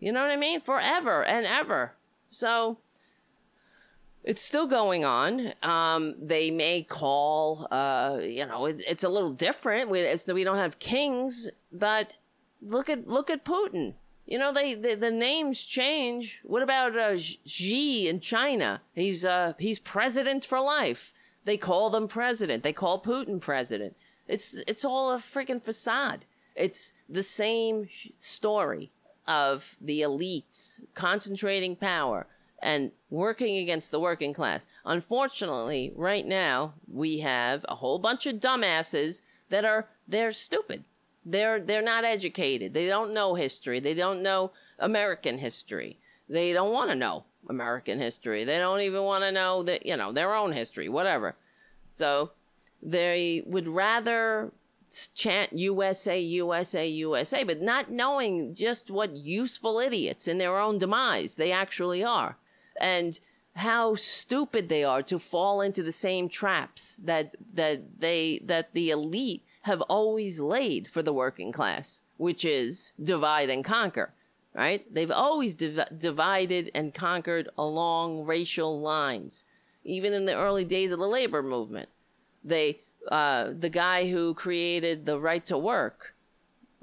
You 0.00 0.12
know 0.12 0.22
what 0.22 0.30
i 0.30 0.36
mean? 0.36 0.60
Forever 0.60 1.22
and 1.24 1.46
ever. 1.46 1.94
So 2.30 2.78
it's 4.24 4.42
still 4.42 4.66
going 4.66 5.04
on. 5.04 5.52
Um, 5.62 6.14
they 6.20 6.50
may 6.50 6.82
call, 6.82 7.66
uh, 7.70 8.18
you 8.22 8.46
know, 8.46 8.66
it, 8.66 8.82
it's 8.86 9.04
a 9.04 9.08
little 9.08 9.32
different. 9.32 9.90
We, 9.90 10.06
we 10.32 10.44
don't 10.44 10.58
have 10.58 10.78
kings, 10.78 11.48
but 11.72 12.16
look 12.60 12.88
at 12.88 13.08
look 13.08 13.30
at 13.30 13.44
Putin. 13.44 13.94
You 14.26 14.38
know, 14.38 14.52
they, 14.52 14.74
they 14.74 14.94
the 14.94 15.10
names 15.10 15.62
change. 15.62 16.40
What 16.44 16.62
about 16.62 16.96
uh, 16.96 17.16
Xi 17.18 18.08
in 18.08 18.20
China? 18.20 18.80
He's 18.94 19.24
uh, 19.24 19.54
he's 19.58 19.78
president 19.78 20.44
for 20.44 20.60
life. 20.60 21.12
They 21.44 21.56
call 21.56 21.90
them 21.90 22.06
president. 22.06 22.62
They 22.62 22.72
call 22.72 23.02
Putin 23.02 23.40
president. 23.40 23.96
It's 24.28 24.54
it's 24.68 24.84
all 24.84 25.12
a 25.12 25.18
freaking 25.18 25.62
facade. 25.62 26.24
It's 26.54 26.92
the 27.08 27.22
same 27.22 27.88
story 28.18 28.92
of 29.26 29.76
the 29.80 30.00
elites 30.00 30.80
concentrating 30.94 31.76
power 31.76 32.26
and 32.62 32.92
working 33.10 33.56
against 33.56 33.90
the 33.90 34.00
working 34.00 34.32
class. 34.32 34.66
Unfortunately, 34.84 35.92
right 35.96 36.26
now 36.26 36.74
we 36.90 37.18
have 37.18 37.66
a 37.68 37.76
whole 37.76 37.98
bunch 37.98 38.26
of 38.26 38.36
dumbasses 38.36 39.22
that 39.50 39.64
are 39.64 39.88
they're 40.06 40.32
stupid. 40.32 40.84
They're 41.24 41.60
they're 41.60 41.82
not 41.82 42.04
educated. 42.04 42.72
They 42.72 42.86
don't 42.86 43.12
know 43.12 43.34
history. 43.34 43.80
They 43.80 43.94
don't 43.94 44.22
know 44.22 44.52
American 44.78 45.38
history. 45.38 45.98
They 46.28 46.52
don't 46.52 46.72
want 46.72 46.90
to 46.90 46.96
know 46.96 47.24
American 47.48 47.98
history. 47.98 48.44
They 48.44 48.58
don't 48.58 48.80
even 48.80 49.02
want 49.02 49.24
to 49.24 49.32
know 49.32 49.62
that, 49.64 49.84
you 49.84 49.96
know, 49.96 50.12
their 50.12 50.34
own 50.34 50.52
history, 50.52 50.88
whatever. 50.88 51.34
So, 51.90 52.30
they 52.82 53.42
would 53.44 53.68
rather 53.68 54.52
chant 55.14 55.52
USA, 55.52 56.18
USA, 56.18 56.88
USA, 56.88 57.44
but 57.44 57.60
not 57.60 57.90
knowing 57.90 58.54
just 58.54 58.90
what 58.90 59.16
useful 59.16 59.78
idiots 59.78 60.28
in 60.28 60.38
their 60.38 60.58
own 60.58 60.78
demise 60.78 61.36
they 61.36 61.52
actually 61.52 62.04
are 62.04 62.36
and 62.80 63.18
how 63.56 63.94
stupid 63.94 64.68
they 64.68 64.82
are 64.82 65.02
to 65.02 65.18
fall 65.18 65.60
into 65.60 65.82
the 65.82 65.92
same 65.92 66.28
traps 66.28 66.96
that 67.02 67.36
that 67.52 68.00
they 68.00 68.40
that 68.44 68.72
the 68.72 68.90
elite 68.90 69.44
have 69.62 69.80
always 69.82 70.40
laid 70.40 70.88
for 70.88 71.02
the 71.02 71.12
working 71.12 71.52
class, 71.52 72.02
which 72.16 72.44
is 72.44 72.92
divide 73.02 73.50
and 73.50 73.64
conquer. 73.64 74.12
Right? 74.54 74.92
They've 74.92 75.10
always 75.10 75.54
div- 75.54 75.96
divided 75.96 76.70
and 76.74 76.92
conquered 76.92 77.48
along 77.56 78.26
racial 78.26 78.80
lines, 78.80 79.46
even 79.82 80.12
in 80.12 80.26
the 80.26 80.36
early 80.36 80.64
days 80.64 80.92
of 80.92 80.98
the 80.98 81.06
labor 81.06 81.42
movement. 81.42 81.88
They, 82.44 82.80
uh, 83.10 83.52
the 83.58 83.70
guy 83.70 84.10
who 84.10 84.34
created 84.34 85.06
the 85.06 85.18
right 85.18 85.44
to 85.46 85.56
work. 85.56 86.14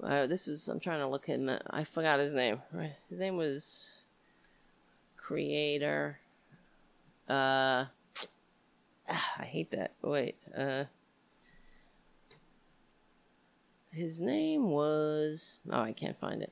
Uh, 0.02 0.26
this 0.26 0.48
is 0.48 0.68
I'm 0.68 0.80
trying 0.80 1.02
to 1.02 1.08
look 1.08 1.28
him. 1.28 1.52
I 1.70 1.84
forgot 1.84 2.20
his 2.20 2.34
name. 2.34 2.62
Right? 2.72 2.96
His 3.08 3.20
name 3.20 3.38
was 3.38 3.88
creator. 5.30 6.18
Uh, 7.30 7.86
I 9.08 9.46
hate 9.46 9.70
that. 9.70 9.92
Wait. 10.02 10.38
Uh, 10.58 10.86
his 13.92 14.20
name 14.20 14.70
was. 14.70 15.60
Oh, 15.72 15.82
I 15.82 15.94
can't 15.94 16.18
find 16.18 16.42
it. 16.42 16.52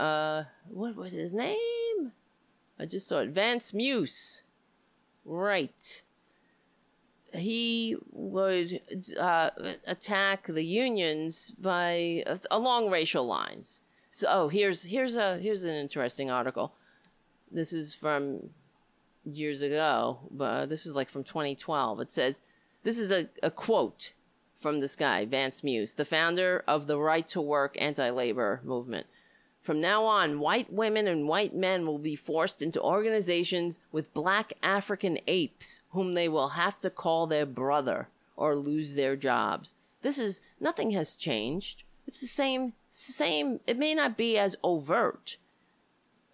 Uh, 0.00 0.44
what 0.66 0.96
was 0.96 1.12
his 1.12 1.34
name? 1.34 2.12
I 2.80 2.86
just 2.86 3.06
saw 3.06 3.18
it. 3.18 3.30
Vance 3.30 3.74
Muse. 3.74 4.44
Right. 5.26 6.00
He 7.34 7.96
would 8.10 8.80
uh, 9.20 9.50
attack 9.86 10.46
the 10.46 10.64
unions 10.64 11.52
by 11.58 12.24
along 12.50 12.88
racial 12.88 13.26
lines. 13.26 13.82
So, 14.10 14.26
oh, 14.28 14.48
here's 14.48 14.84
here's 14.84 15.16
a 15.16 15.38
here's 15.38 15.64
an 15.64 15.74
interesting 15.74 16.30
article. 16.30 16.72
This 17.50 17.72
is 17.72 17.94
from 17.94 18.50
years 19.24 19.62
ago, 19.62 20.18
but 20.30 20.44
uh, 20.44 20.66
this 20.66 20.86
is 20.86 20.94
like 20.94 21.10
from 21.10 21.24
2012. 21.24 22.00
It 22.00 22.10
says, 22.10 22.40
this 22.82 22.98
is 22.98 23.10
a, 23.10 23.28
a 23.42 23.50
quote 23.50 24.12
from 24.58 24.80
this 24.80 24.96
guy, 24.96 25.24
Vance 25.24 25.62
Muse, 25.62 25.94
the 25.94 26.04
founder 26.04 26.64
of 26.66 26.86
the 26.86 26.98
Right 26.98 27.26
to 27.28 27.40
Work 27.40 27.76
anti 27.80 28.10
labor 28.10 28.60
movement. 28.64 29.06
From 29.60 29.80
now 29.80 30.04
on, 30.04 30.40
white 30.40 30.72
women 30.72 31.06
and 31.06 31.28
white 31.28 31.54
men 31.54 31.86
will 31.86 31.98
be 31.98 32.16
forced 32.16 32.62
into 32.62 32.80
organizations 32.80 33.78
with 33.92 34.14
black 34.14 34.52
African 34.62 35.18
apes, 35.26 35.80
whom 35.90 36.12
they 36.12 36.28
will 36.28 36.50
have 36.50 36.78
to 36.78 36.90
call 36.90 37.26
their 37.26 37.46
brother 37.46 38.08
or 38.36 38.56
lose 38.56 38.94
their 38.94 39.16
jobs. 39.16 39.74
This 40.02 40.18
is 40.18 40.40
nothing 40.60 40.92
has 40.92 41.16
changed. 41.16 41.82
It's 42.06 42.20
the 42.20 42.26
same, 42.26 42.72
same. 42.90 43.60
It 43.66 43.78
may 43.78 43.94
not 43.94 44.16
be 44.16 44.38
as 44.38 44.56
overt, 44.62 45.36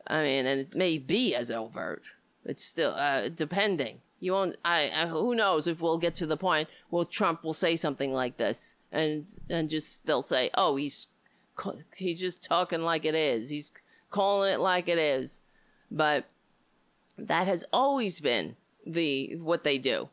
I 0.06 0.22
mean, 0.22 0.46
and 0.46 0.60
it 0.60 0.74
may 0.74 0.98
be 0.98 1.34
as 1.34 1.50
overt. 1.50 2.02
It's 2.44 2.64
still 2.64 2.94
uh, 2.94 3.28
depending. 3.28 4.00
You 4.20 4.32
won't. 4.32 4.56
I, 4.64 4.90
I. 4.94 5.06
Who 5.06 5.34
knows 5.34 5.66
if 5.66 5.80
we'll 5.80 5.98
get 5.98 6.14
to 6.16 6.26
the 6.26 6.36
point 6.36 6.68
where 6.90 7.04
Trump 7.04 7.44
will 7.44 7.54
say 7.54 7.76
something 7.76 8.12
like 8.12 8.36
this, 8.36 8.76
and 8.92 9.26
and 9.50 9.68
just 9.68 10.06
they'll 10.06 10.22
say, 10.22 10.50
"Oh, 10.54 10.76
he's 10.76 11.08
he's 11.96 12.20
just 12.20 12.42
talking 12.42 12.82
like 12.82 13.04
it 13.04 13.14
is. 13.14 13.50
He's 13.50 13.72
calling 14.10 14.52
it 14.52 14.60
like 14.60 14.88
it 14.88 14.98
is. 14.98 15.40
But 15.90 16.26
that 17.18 17.46
has 17.46 17.64
always 17.72 18.20
been 18.20 18.56
the 18.86 19.36
what 19.36 19.64
they 19.64 19.78
do. 19.78 20.08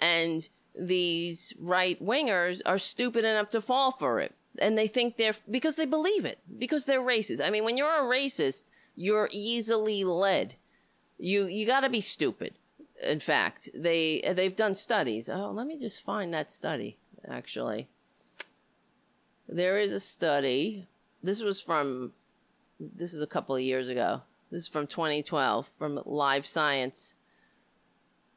And 0.00 0.48
these 0.74 1.52
right 1.58 2.02
wingers 2.04 2.60
are 2.66 2.78
stupid 2.78 3.24
enough 3.24 3.50
to 3.50 3.60
fall 3.60 3.92
for 3.92 4.20
it. 4.20 4.34
And 4.58 4.78
they 4.78 4.86
think 4.86 5.16
they're 5.16 5.34
because 5.50 5.76
they 5.76 5.86
believe 5.86 6.24
it, 6.24 6.38
because 6.58 6.84
they're 6.84 7.00
racist. 7.00 7.44
I 7.44 7.50
mean, 7.50 7.64
when 7.64 7.76
you're 7.76 7.88
a 7.88 8.02
racist, 8.02 8.64
you're 8.94 9.28
easily 9.32 10.04
led. 10.04 10.54
You 11.18 11.46
you 11.46 11.66
got 11.66 11.80
to 11.80 11.88
be 11.88 12.00
stupid. 12.00 12.54
In 13.02 13.20
fact, 13.20 13.68
they 13.74 14.22
they've 14.34 14.54
done 14.54 14.74
studies. 14.74 15.28
Oh, 15.28 15.50
let 15.50 15.66
me 15.66 15.78
just 15.78 16.02
find 16.02 16.32
that 16.32 16.50
study 16.50 16.96
actually. 17.28 17.88
There 19.48 19.78
is 19.78 19.92
a 19.92 20.00
study. 20.00 20.86
This 21.22 21.40
was 21.40 21.60
from 21.60 22.12
this 22.80 23.14
is 23.14 23.22
a 23.22 23.26
couple 23.26 23.54
of 23.54 23.62
years 23.62 23.88
ago. 23.88 24.22
This 24.50 24.62
is 24.62 24.68
from 24.68 24.86
2012 24.86 25.68
from 25.78 26.00
Live 26.04 26.46
Science. 26.46 27.16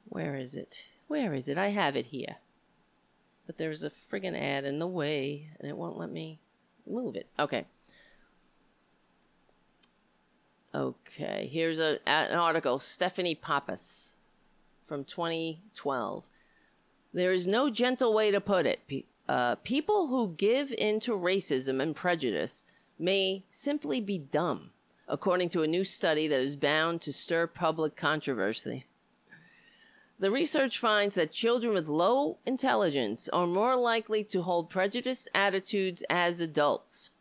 Where 0.10 0.36
is 0.36 0.56
it? 0.56 0.86
Where 1.08 1.34
is 1.34 1.48
it? 1.48 1.58
I 1.58 1.70
have 1.70 1.96
it 1.96 2.08
here. 2.08 2.38
But 3.48 3.58
there's 3.58 3.84
a 3.84 3.92
friggin' 4.12 4.40
ad 4.40 4.66
in 4.66 4.78
the 4.78 4.88
way 4.88 5.50
and 5.60 5.68
it 5.68 5.78
won't 5.78 5.98
let 5.98 6.12
me 6.12 6.40
move 6.86 7.16
it. 7.16 7.28
Okay. 7.40 7.66
Okay, 10.76 11.50
here's 11.52 11.80
a, 11.80 11.98
an 12.08 12.38
article 12.38 12.78
Stephanie 12.78 13.34
Pappas 13.34 14.14
from 14.86 15.04
2012. 15.06 16.24
There 17.14 17.32
is 17.32 17.48
no 17.48 17.70
gentle 17.70 18.14
way 18.14 18.32
to 18.32 18.42
put 18.42 18.66
it. 18.66 19.06
Uh, 19.28 19.56
people 19.56 20.08
who 20.08 20.36
give 20.38 20.72
in 20.72 21.00
to 21.02 21.14
racism 21.14 21.82
and 21.82 21.96
prejudice 21.96 22.66
may 23.00 23.44
simply 23.50 24.02
be 24.02 24.18
dumb, 24.18 24.72
according 25.08 25.50
to 25.50 25.64
a 25.64 25.68
new 25.68 25.84
study 25.84 26.28
that 26.28 26.40
is 26.40 26.56
bound 26.56 27.02
to 27.02 27.14
stir 27.14 27.48
public 27.48 27.96
controversy. 27.96 28.86
The 30.20 30.32
research 30.32 30.80
finds 30.80 31.14
that 31.16 31.32
children 31.32 31.76
with 31.76 31.88
low 31.88 32.40
intelligence 32.44 33.30
are 33.30 33.46
more 33.46 33.76
likely 33.76 34.24
to 34.26 34.42
hold 34.42 34.70
prejudiced 34.70 35.30
attitudes 35.36 36.04
as 36.10 36.42
adults. 36.42 37.12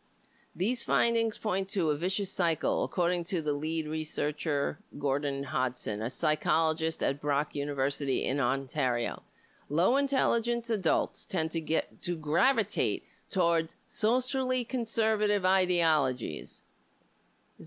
These 0.55 0.83
findings 0.83 1.37
point 1.37 1.69
to 1.71 1.91
a 1.91 1.97
vicious 1.99 2.33
cycle, 2.33 2.83
according 2.83 3.25
to 3.25 3.43
the 3.43 3.53
lead 3.53 3.87
researcher 3.87 4.79
Gordon 4.99 5.45
Hodson, 5.45 6.01
a 6.01 6.09
psychologist 6.09 7.03
at 7.03 7.21
Brock 7.21 7.55
University 7.55 8.25
in 8.25 8.41
Ontario. 8.41 9.23
Low 9.69 9.99
intelligence 9.99 10.71
adults 10.71 11.27
tend 11.27 11.51
to 11.51 11.61
get 11.61 12.01
to 12.01 12.17
gravitate 12.17 13.05
towards 13.29 13.77
socially 13.87 14.65
conservative 14.65 15.45
ideologies. 15.45 16.63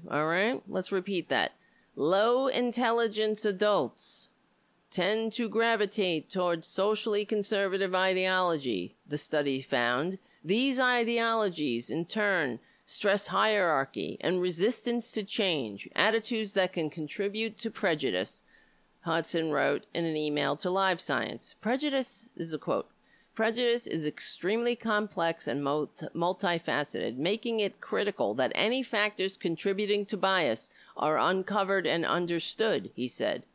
All 0.09 0.25
right, 0.25 0.63
let's 0.67 0.91
repeat 0.91 1.29
that. 1.29 1.51
Low 1.95 2.47
intelligence 2.47 3.45
adults 3.45 4.28
tend 4.91 5.33
to 5.33 5.47
gravitate 5.47 6.29
towards 6.29 6.67
socially 6.67 7.25
conservative 7.25 7.93
ideology, 7.93 8.95
the 9.07 9.17
study 9.17 9.61
found. 9.61 10.19
These 10.43 10.79
ideologies, 10.79 11.89
in 11.89 12.05
turn, 12.05 12.59
stress 12.85 13.27
hierarchy 13.27 14.17
and 14.21 14.41
resistance 14.41 15.11
to 15.11 15.23
change, 15.23 15.87
attitudes 15.95 16.53
that 16.53 16.73
can 16.73 16.89
contribute 16.89 17.57
to 17.59 17.69
prejudice, 17.69 18.43
Hodson 19.01 19.51
wrote 19.51 19.85
in 19.93 20.05
an 20.05 20.17
email 20.17 20.55
to 20.57 20.69
Live 20.69 20.99
Science. 20.99 21.55
Prejudice 21.61 22.29
is 22.35 22.53
a 22.53 22.57
quote. 22.57 22.89
Prejudice 23.35 23.87
is 23.87 24.05
extremely 24.05 24.75
complex 24.75 25.47
and 25.47 25.61
multifaceted, 25.61 27.15
making 27.15 27.61
it 27.61 27.79
critical 27.79 28.33
that 28.33 28.51
any 28.53 28.83
factors 28.83 29.37
contributing 29.37 30.05
to 30.07 30.17
bias 30.17 30.69
are 30.97 31.17
uncovered 31.17 31.87
and 31.87 32.05
understood, 32.05 32.91
he 32.95 33.07
said. 33.07 33.45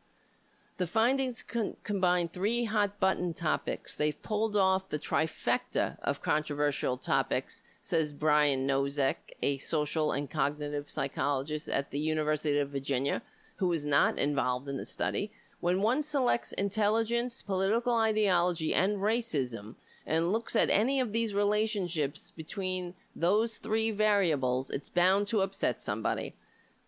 The 0.77 0.87
findings 0.87 1.41
con- 1.41 1.77
combine 1.83 2.27
three 2.27 2.65
hot 2.65 2.99
button 2.99 3.33
topics. 3.33 3.95
They've 3.95 4.21
pulled 4.21 4.57
off 4.57 4.89
the 4.89 4.99
trifecta 4.99 5.97
of 6.01 6.21
controversial 6.21 6.97
topics, 6.97 7.63
says 7.81 8.11
Brian 8.11 8.67
Nosek, 8.67 9.15
a 9.41 9.57
social 9.57 10.11
and 10.11 10.29
cognitive 10.29 10.89
psychologist 10.89 11.69
at 11.69 11.91
the 11.91 11.99
University 11.99 12.59
of 12.59 12.71
Virginia, 12.71 13.21
who 13.57 13.67
was 13.67 13.85
not 13.85 14.17
involved 14.17 14.67
in 14.67 14.75
the 14.75 14.83
study. 14.83 15.31
When 15.61 15.81
one 15.81 16.01
selects 16.01 16.51
intelligence, 16.51 17.41
political 17.41 17.95
ideology, 17.95 18.73
and 18.73 18.97
racism, 18.97 19.75
and 20.05 20.33
looks 20.33 20.57
at 20.57 20.69
any 20.69 20.99
of 20.99 21.13
these 21.13 21.33
relationships 21.33 22.31
between 22.35 22.95
those 23.15 23.59
three 23.59 23.91
variables, 23.91 24.69
it's 24.69 24.89
bound 24.89 25.27
to 25.27 25.39
upset 25.39 25.81
somebody. 25.81 26.35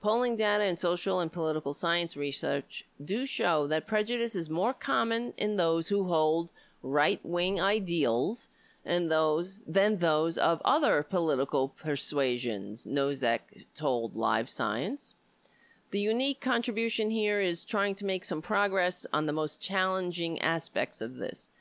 Polling 0.08 0.38
data 0.38 0.64
and 0.64 0.80
social 0.80 1.20
and 1.20 1.30
political 1.30 1.74
science 1.74 2.16
research 2.16 2.86
do 3.04 3.26
show 3.26 3.68
that 3.68 3.86
prejudice 3.86 4.38
is 4.38 4.50
more 4.50 4.74
common 4.74 5.34
in 5.36 5.58
those 5.58 5.90
who 5.90 6.06
hold 6.06 6.54
right 6.82 7.20
wing 7.26 7.60
ideals 7.60 8.48
and 8.86 9.12
those 9.12 9.62
than 9.68 9.98
those 9.98 10.38
of 10.38 10.62
other 10.64 11.04
political 11.04 11.68
persuasions, 11.68 12.86
Nosek 12.86 13.66
told 13.76 14.16
Live 14.16 14.50
Science. 14.50 15.14
The 15.92 16.00
unique 16.00 16.40
contribution 16.40 17.10
here 17.10 17.42
is 17.42 17.66
trying 17.66 17.96
to 17.96 18.06
make 18.06 18.24
some 18.24 18.42
progress 18.42 19.06
on 19.12 19.26
the 19.26 19.34
most 19.34 19.60
challenging 19.60 20.40
aspects 20.40 21.02
of 21.02 21.18
this. 21.18 21.52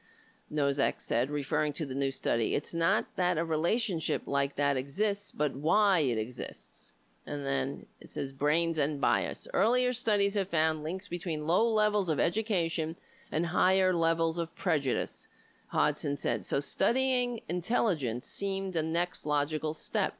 Nosek 0.53 1.01
said, 1.01 1.31
referring 1.31 1.73
to 1.73 1.85
the 1.85 1.97
new 1.97 2.13
study. 2.13 2.55
It's 2.55 2.73
not 2.73 3.07
that 3.17 3.39
a 3.39 3.45
relationship 3.45 4.23
like 4.25 4.55
that 4.55 4.77
exists, 4.77 5.33
but 5.33 5.57
why 5.57 5.99
it 5.99 6.17
exists. 6.17 6.93
And 7.27 7.45
then 7.45 7.87
it 8.01 8.13
says 8.13 8.33
brains 8.33 8.79
and 8.79 9.01
bias. 9.01 9.49
Earlier 9.53 9.93
studies 9.93 10.35
have 10.35 10.49
found 10.49 10.83
links 10.83 11.09
between 11.09 11.47
low 11.47 11.67
levels 11.67 12.09
of 12.09 12.21
education 12.21 12.97
and 13.33 13.47
higher 13.47 13.93
levels 13.93 14.39
of 14.39 14.55
prejudice, 14.55 15.29
Hodson 15.69 16.17
said. 16.17 16.45
So 16.45 16.61
studying 16.61 17.41
intelligence 17.49 18.29
seemed 18.29 18.75
the 18.75 18.83
next 18.83 19.27
logical 19.27 19.75
step. 19.75 20.15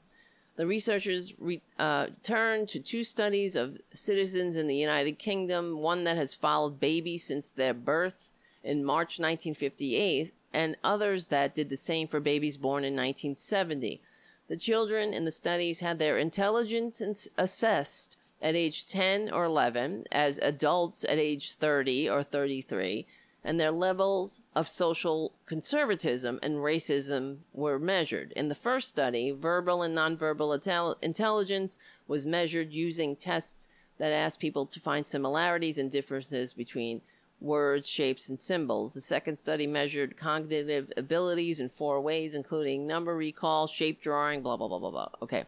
The 0.57 0.67
researchers 0.67 1.35
re- 1.39 1.63
uh, 1.79 2.09
turned 2.23 2.69
to 2.71 2.81
two 2.81 3.05
studies 3.05 3.55
of 3.57 3.79
citizens 3.95 4.57
in 4.57 4.67
the 4.67 4.77
United 4.77 5.19
Kingdom, 5.19 5.79
one 5.79 6.05
that 6.05 6.17
has 6.17 6.35
followed 6.35 6.81
babies 6.81 7.25
since 7.25 7.53
their 7.53 7.75
birth 7.75 8.33
in 8.65 8.85
March 8.85 9.21
1958, 9.21 10.33
and 10.53 10.77
others 10.83 11.27
that 11.29 11.55
did 11.55 11.69
the 11.69 11.77
same 11.77 12.09
for 12.09 12.21
babies 12.21 12.57
born 12.57 12.85
in 12.85 12.95
1970. 12.95 14.01
The 14.49 14.57
children 14.57 15.13
in 15.13 15.25
the 15.25 15.33
studies 15.33 15.81
had 15.81 15.99
their 15.99 16.19
intelligence 16.19 17.29
assessed 17.37 18.17
at 18.41 18.55
age 18.55 18.89
10 18.89 19.31
or 19.33 19.45
11, 19.45 20.05
as 20.13 20.39
adults 20.39 21.05
at 21.05 21.19
age 21.19 21.55
30 21.55 22.09
or 22.09 22.23
33, 22.23 23.07
and 23.43 23.59
their 23.59 23.71
levels 23.71 24.41
of 24.55 24.69
social 24.69 25.33
conservatism 25.47 26.39
and 26.43 26.57
racism 26.57 27.39
were 27.53 27.79
measured. 27.79 28.33
In 28.33 28.49
the 28.49 28.55
first 28.55 28.89
study, 28.89 29.31
verbal 29.31 29.83
and 29.83 29.97
nonverbal 29.97 30.57
intel- 30.57 30.97
intelligence 31.03 31.79
was 32.07 32.27
measured 32.27 32.73
using 32.73 33.17
tests 33.17 33.69
that 33.99 34.13
asked 34.13 34.39
people 34.39 34.67
to 34.67 34.81
find 34.81 35.07
similarities 35.07 35.79
and 35.79 35.91
differences 35.91 36.53
between 36.53 37.01
words, 37.41 37.89
shapes, 37.89 38.29
and 38.29 38.41
symbols. 38.41 38.95
The 38.95 39.01
second 39.01 39.39
study 39.39 39.67
measured 39.67 40.17
cognitive 40.17 40.93
abilities 40.97 41.61
in 41.61 41.69
four 41.69 42.01
ways, 42.01 42.35
including 42.35 42.87
number 42.87 43.15
recall, 43.15 43.67
shape 43.67 44.01
drawing, 44.01 44.43
blah, 44.43 44.57
blah, 44.57 44.69
blah, 44.69 44.79
blah, 44.79 44.91
blah. 44.91 45.09
Okay. 45.23 45.45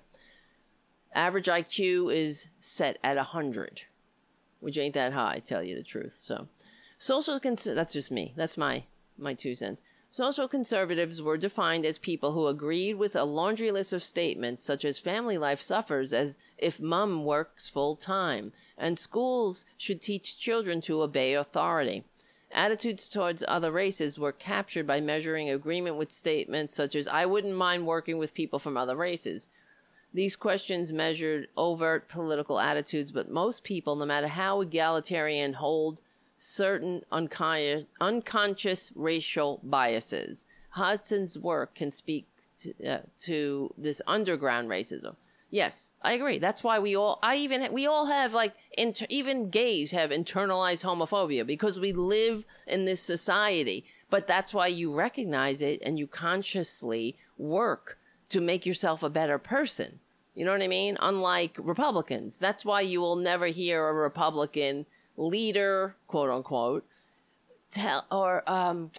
Average 1.15 1.47
IQ 1.47 2.15
is 2.15 2.47
set 2.61 2.99
at 3.03 3.17
100, 3.17 3.83
which 4.61 4.77
ain't 4.77 4.95
that 4.95 5.13
high, 5.13 5.41
tell 5.45 5.63
you 5.63 5.75
the 5.75 5.83
truth. 5.83 6.19
So, 6.21 6.49
social 6.99 7.41
cons- 7.41 7.65
that's 7.65 7.95
just 7.95 8.11
me. 8.11 8.35
That's 8.37 8.57
my 8.57 8.85
my 9.17 9.35
two 9.35 9.55
cents. 9.55 9.83
Social 10.11 10.49
conservatives 10.49 11.21
were 11.21 11.37
defined 11.37 11.85
as 11.85 11.99
people 11.99 12.33
who 12.33 12.47
agreed 12.47 12.95
with 12.95 13.15
a 13.15 13.25
laundry 13.25 13.71
list 13.71 13.93
of 13.93 14.03
statements 14.03 14.65
such 14.65 14.85
as 14.85 14.99
family 14.99 15.37
life 15.37 15.61
suffers 15.61 16.15
as 16.15 16.39
if 16.57 16.81
mum 16.81 17.25
works 17.25 17.69
full 17.69 17.95
time 17.95 18.53
and 18.79 18.97
schools 18.97 19.67
should 19.77 20.01
teach 20.01 20.39
children 20.39 20.81
to 20.81 21.03
obey 21.03 21.35
authority. 21.35 22.05
Attitudes 22.51 23.11
towards 23.11 23.45
other 23.47 23.71
races 23.71 24.19
were 24.19 24.33
captured 24.33 24.87
by 24.87 25.01
measuring 25.01 25.51
agreement 25.51 25.97
with 25.97 26.11
statements 26.11 26.75
such 26.75 26.95
as, 26.95 27.07
I 27.07 27.27
wouldn't 27.27 27.55
mind 27.55 27.87
working 27.87 28.17
with 28.17 28.33
people 28.33 28.59
from 28.59 28.79
other 28.79 28.97
races. 28.97 29.49
These 30.15 30.37
questions 30.37 30.91
measured 30.91 31.49
overt 31.55 32.09
political 32.09 32.59
attitudes, 32.59 33.13
but 33.13 33.31
most 33.31 33.63
people, 33.63 33.95
no 33.95 34.07
matter 34.07 34.29
how 34.29 34.63
egalitarian, 34.63 35.53
hold 35.55 36.01
certain 36.39 37.03
uncon- 37.13 37.87
unconscious 38.01 38.93
racial 38.95 39.61
biases. 39.63 40.47
Hodson's 40.77 41.39
work 41.39 41.75
can 41.75 41.91
speak 41.91 42.29
to, 42.59 42.73
uh, 42.87 42.99
to 43.21 43.75
this 43.77 44.01
underground 44.07 44.69
racism. 44.69 45.17
Yes, 45.51 45.93
I 46.03 46.13
agree. 46.13 46.39
That's 46.39 46.63
why 46.63 46.79
we 46.79 46.95
all, 46.95 47.19
I 47.23 47.37
even, 47.37 47.73
we 47.73 47.87
all 47.87 48.07
have 48.07 48.35
like, 48.35 48.55
inter, 48.77 49.07
even 49.09 49.49
gays 49.49 49.93
have 49.93 50.11
internalized 50.11 50.85
homophobia 50.85 51.47
because 51.47 51.81
we 51.81 51.93
live 51.93 52.45
in 52.67 52.85
this 52.85 53.01
society. 53.01 53.85
But 54.11 54.27
that's 54.27 54.53
why 54.53 54.67
you 54.67 54.93
recognize 54.93 55.63
it 55.63 55.81
and 55.85 55.99
you 55.99 56.07
consciously 56.07 57.17
work 57.39 57.99
to 58.29 58.41
make 58.41 58.67
yourself 58.67 59.03
a 59.03 59.11
better 59.11 59.39
person. 59.39 60.01
You 60.35 60.45
know 60.45 60.53
what 60.53 60.63
I 60.63 60.69
mean? 60.69 60.97
Unlike 61.01 61.57
Republicans. 61.59 62.39
That's 62.39 62.65
why 62.65 62.83
you 62.83 63.01
will 63.01 63.17
never 63.17 63.47
hear 63.47 63.89
a 63.89 63.93
Republican 63.93 64.87
leader, 65.19 65.97
quote 66.07 66.31
unquote, 66.31 66.87
tell 67.71 68.07
or 68.11 68.49
um, 68.51 68.91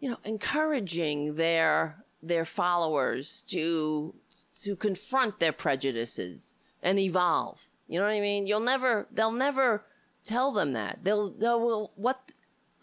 you 0.00 0.08
know, 0.08 0.18
encouraging 0.24 1.34
their 1.36 2.02
their 2.22 2.44
followers 2.44 3.42
to 3.48 4.14
to 4.62 4.76
confront 4.76 5.40
their 5.40 5.52
prejudices 5.52 6.56
and 6.82 6.98
evolve. 6.98 7.68
You 7.88 7.98
know 7.98 8.06
what 8.06 8.12
I 8.12 8.20
mean? 8.20 8.46
You'll 8.46 8.60
never 8.60 9.06
they'll 9.12 9.32
never 9.32 9.84
tell 10.24 10.52
them 10.52 10.72
that. 10.72 11.00
They'll 11.02 11.30
they'll 11.30 11.90
what 11.96 12.20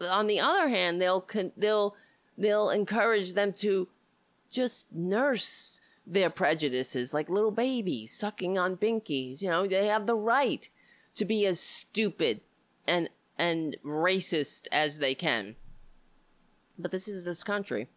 on 0.01 0.27
the 0.27 0.39
other 0.39 0.69
hand, 0.69 1.01
they'll 1.01 1.25
they'll 1.57 1.95
they'll 2.37 2.69
encourage 2.69 3.33
them 3.33 3.53
to 3.53 3.87
just 4.49 4.91
nurse 4.91 5.79
their 6.05 6.29
prejudices 6.29 7.13
like 7.13 7.29
little 7.29 7.51
babies 7.51 8.11
sucking 8.11 8.57
on 8.57 8.77
binkies. 8.77 9.41
You 9.41 9.49
know, 9.49 9.67
they 9.67 9.87
have 9.87 10.05
the 10.05 10.15
right 10.15 10.67
to 11.15 11.25
be 11.25 11.45
as 11.45 11.59
stupid 11.59 12.41
and 12.89 13.09
and 13.37 13.77
racist 13.85 14.67
as 14.71 14.99
they 14.99 15.15
can. 15.15 15.55
But 16.77 16.91
this 16.91 17.07
is 17.07 17.23
this 17.23 17.43
country. 17.43 17.87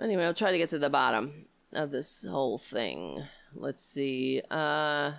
Anyway, 0.00 0.24
I'll 0.24 0.34
try 0.34 0.50
to 0.50 0.58
get 0.58 0.70
to 0.70 0.78
the 0.78 0.90
bottom 0.90 1.44
of 1.72 1.90
this 1.90 2.24
whole 2.24 2.58
thing. 2.58 3.24
Let's 3.54 3.84
see. 3.84 4.42
Uh 4.50 5.12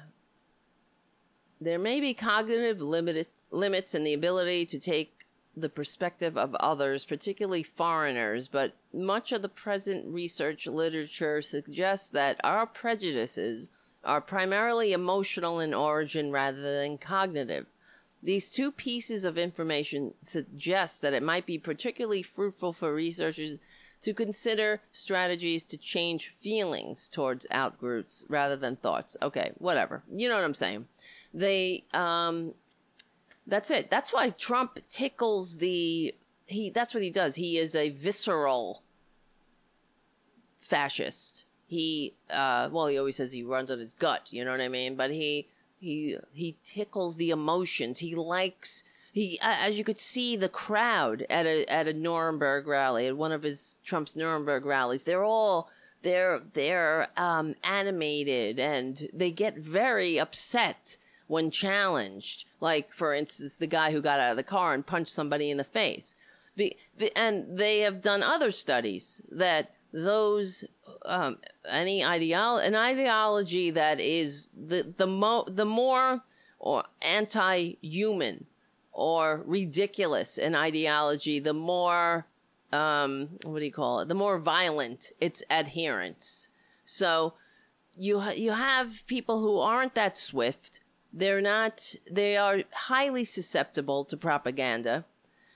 there 1.61 1.77
may 1.77 1.99
be 1.99 2.15
cognitive 2.15 2.81
limit, 2.81 3.30
limits 3.51 3.93
in 3.93 4.03
the 4.03 4.13
ability 4.13 4.65
to 4.65 4.80
take 4.80 5.27
the 5.55 5.69
perspective 5.69 6.35
of 6.35 6.55
others, 6.55 7.05
particularly 7.05 7.61
foreigners, 7.61 8.47
but 8.47 8.73
much 8.91 9.31
of 9.31 9.43
the 9.43 9.49
present 9.49 10.11
research 10.11 10.65
literature 10.65 11.41
suggests 11.41 12.09
that 12.09 12.39
our 12.43 12.65
prejudices 12.65 13.69
are 14.03 14.22
primarily 14.22 14.91
emotional 14.91 15.59
in 15.59 15.73
origin 15.73 16.31
rather 16.31 16.80
than 16.80 16.97
cognitive. 16.97 17.68
These 18.23 18.49
two 18.49 18.72
pieces 18.72 19.26
of 19.26 19.38
information 19.38 20.14
suggest 20.22 21.02
that 21.02 21.14
it 21.14 21.23
might 21.23 21.45
be 21.45 21.57
particularly 21.57 22.22
fruitful 22.22 22.73
for 22.73 22.93
researchers 22.93 23.60
to 24.02 24.14
consider 24.14 24.81
strategies 24.91 25.65
to 25.65 25.77
change 25.77 26.30
feelings 26.30 27.07
towards 27.07 27.48
outgroups 27.52 28.23
rather 28.27 28.56
than 28.56 28.76
thoughts. 28.76 29.15
Okay, 29.22 29.52
whatever. 29.57 30.03
You 30.11 30.30
know 30.30 30.35
what 30.35 30.43
I'm 30.43 30.53
saying. 30.53 30.88
They 31.34 31.85
um 31.93 32.53
that's 33.48 33.72
it. 33.72 33.89
That's 33.89 34.14
why 34.14 34.30
Trump 34.31 34.80
tickles 34.89 35.57
the 35.57 36.14
he 36.45 36.69
that's 36.69 36.93
what 36.93 37.03
he 37.03 37.10
does. 37.11 37.35
He 37.35 37.57
is 37.57 37.76
a 37.76 37.89
visceral 37.89 38.84
fascist. 40.57 41.45
He 41.68 42.15
uh 42.30 42.69
well 42.72 42.88
he 42.88 42.98
always 42.98 43.15
says 43.15 43.31
he 43.31 43.43
runs 43.43 43.72
on 43.72 43.80
his 43.80 43.93
gut, 43.93 44.27
you 44.31 44.43
know 44.43 44.52
what 44.52 44.61
I 44.61 44.68
mean? 44.68 44.95
But 44.95 45.11
he 45.11 45.48
he 45.81 46.15
he 46.31 46.57
tickles 46.63 47.17
the 47.17 47.31
emotions. 47.31 47.99
He 47.99 48.15
likes 48.15 48.83
he 49.11 49.39
as 49.41 49.77
you 49.79 49.83
could 49.83 49.99
see 49.99 50.35
the 50.35 50.47
crowd 50.47 51.25
at 51.29 51.47
a 51.47 51.65
at 51.65 51.87
a 51.87 51.93
Nuremberg 51.93 52.67
rally, 52.67 53.07
at 53.07 53.17
one 53.17 53.31
of 53.31 53.41
his 53.41 53.77
Trump's 53.83 54.15
Nuremberg 54.15 54.63
rallies. 54.63 55.03
They're 55.03 55.23
all 55.23 55.69
they're 56.03 56.39
they're 56.53 57.07
um 57.17 57.55
animated 57.63 58.59
and 58.59 59.09
they 59.11 59.31
get 59.31 59.57
very 59.57 60.19
upset 60.19 60.97
when 61.25 61.49
challenged. 61.49 62.45
Like, 62.59 62.93
for 62.93 63.15
instance, 63.15 63.55
the 63.55 63.65
guy 63.65 63.91
who 63.91 64.01
got 64.01 64.19
out 64.19 64.31
of 64.31 64.37
the 64.37 64.43
car 64.43 64.75
and 64.75 64.85
punched 64.85 65.13
somebody 65.13 65.49
in 65.49 65.57
the 65.57 65.63
face. 65.63 66.13
The, 66.57 66.77
the, 66.97 67.17
and 67.17 67.57
they 67.57 67.79
have 67.79 68.01
done 68.01 68.21
other 68.21 68.51
studies 68.51 69.21
that 69.31 69.73
those 69.93 70.65
um, 71.05 71.38
any 71.68 72.03
ideology 72.03 72.68
an 72.68 72.76
ideology 72.76 73.72
that 73.72 73.99
is 73.99 74.49
the 74.55 74.93
the 74.97 75.07
mo 75.07 75.45
the 75.47 75.65
more 75.65 76.22
or 76.59 76.84
anti-human 77.01 78.45
or 78.91 79.41
ridiculous 79.45 80.38
an 80.38 80.55
ideology 80.55 81.39
the 81.39 81.53
more 81.53 82.26
um 82.73 83.30
what 83.43 83.59
do 83.59 83.65
you 83.65 83.72
call 83.72 84.01
it? 84.01 84.07
The 84.07 84.15
more 84.15 84.39
violent 84.39 85.11
its 85.19 85.43
adherents. 85.49 86.49
So 86.85 87.34
you 87.95 88.22
you 88.31 88.51
have 88.51 89.05
people 89.07 89.41
who 89.41 89.59
aren't 89.59 89.95
that 89.95 90.18
swift. 90.18 90.80
They're 91.13 91.41
not, 91.41 91.95
they 92.09 92.38
are 92.38 92.63
highly 92.72 93.26
susceptible 93.26 94.05
to 94.05 94.15
propaganda. 94.15 95.03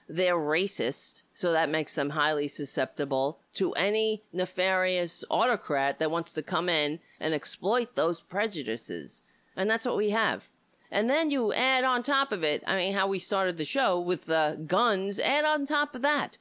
They're 0.07 0.37
racist, 0.37 1.23
so 1.33 1.51
that 1.51 1.69
makes 1.69 1.95
them 1.95 2.11
highly 2.11 2.47
susceptible 2.47 3.39
to 3.53 3.73
any 3.73 4.21
nefarious 4.31 5.23
autocrat 5.29 5.99
that 5.99 6.11
wants 6.11 6.31
to 6.33 6.43
come 6.43 6.69
in 6.69 6.99
and 7.19 7.33
exploit 7.33 7.95
those 7.95 8.21
prejudices. 8.21 9.23
And 9.55 9.69
that's 9.69 9.85
what 9.85 9.97
we 9.97 10.11
have. 10.11 10.49
And 10.91 11.09
then 11.09 11.29
you 11.31 11.51
add 11.51 11.83
on 11.83 12.03
top 12.03 12.31
of 12.31 12.43
it, 12.43 12.63
I 12.67 12.75
mean, 12.75 12.93
how 12.93 13.07
we 13.07 13.17
started 13.17 13.57
the 13.57 13.65
show 13.65 13.99
with 13.99 14.29
uh, 14.29 14.55
guns, 14.55 15.19
add 15.19 15.43
on 15.43 15.65
top 15.65 15.95
of 15.95 16.03
that, 16.03 16.37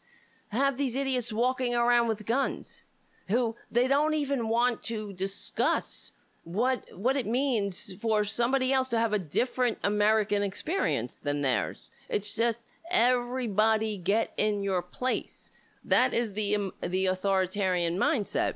have 0.49 0.77
these 0.77 0.95
idiots 0.95 1.33
walking 1.33 1.75
around 1.75 2.09
with 2.09 2.27
guns 2.27 2.85
who 3.29 3.57
they 3.71 3.89
don't 3.89 4.15
even 4.15 4.49
want 4.49 4.83
to 4.83 5.13
discuss 5.13 6.13
what 6.45 6.85
what 6.95 7.17
it 7.17 7.27
means 7.27 7.95
for 7.95 8.23
somebody 8.23 8.71
else 8.71 8.91
to 8.91 8.99
have 8.99 9.15
a 9.15 9.19
different 9.19 9.79
American 9.83 10.43
experience 10.43 11.19
than 11.19 11.41
theirs. 11.41 11.91
It's 12.09 12.35
just 12.35 12.67
everybody 12.91 13.97
get 13.99 14.33
in 14.37 14.63
your 14.63 14.83
place. 14.83 15.51
That 15.85 16.15
is 16.15 16.33
the 16.33 16.55
um, 16.57 16.73
the 16.83 17.07
authoritarian 17.07 17.99
mindset. 17.99 18.55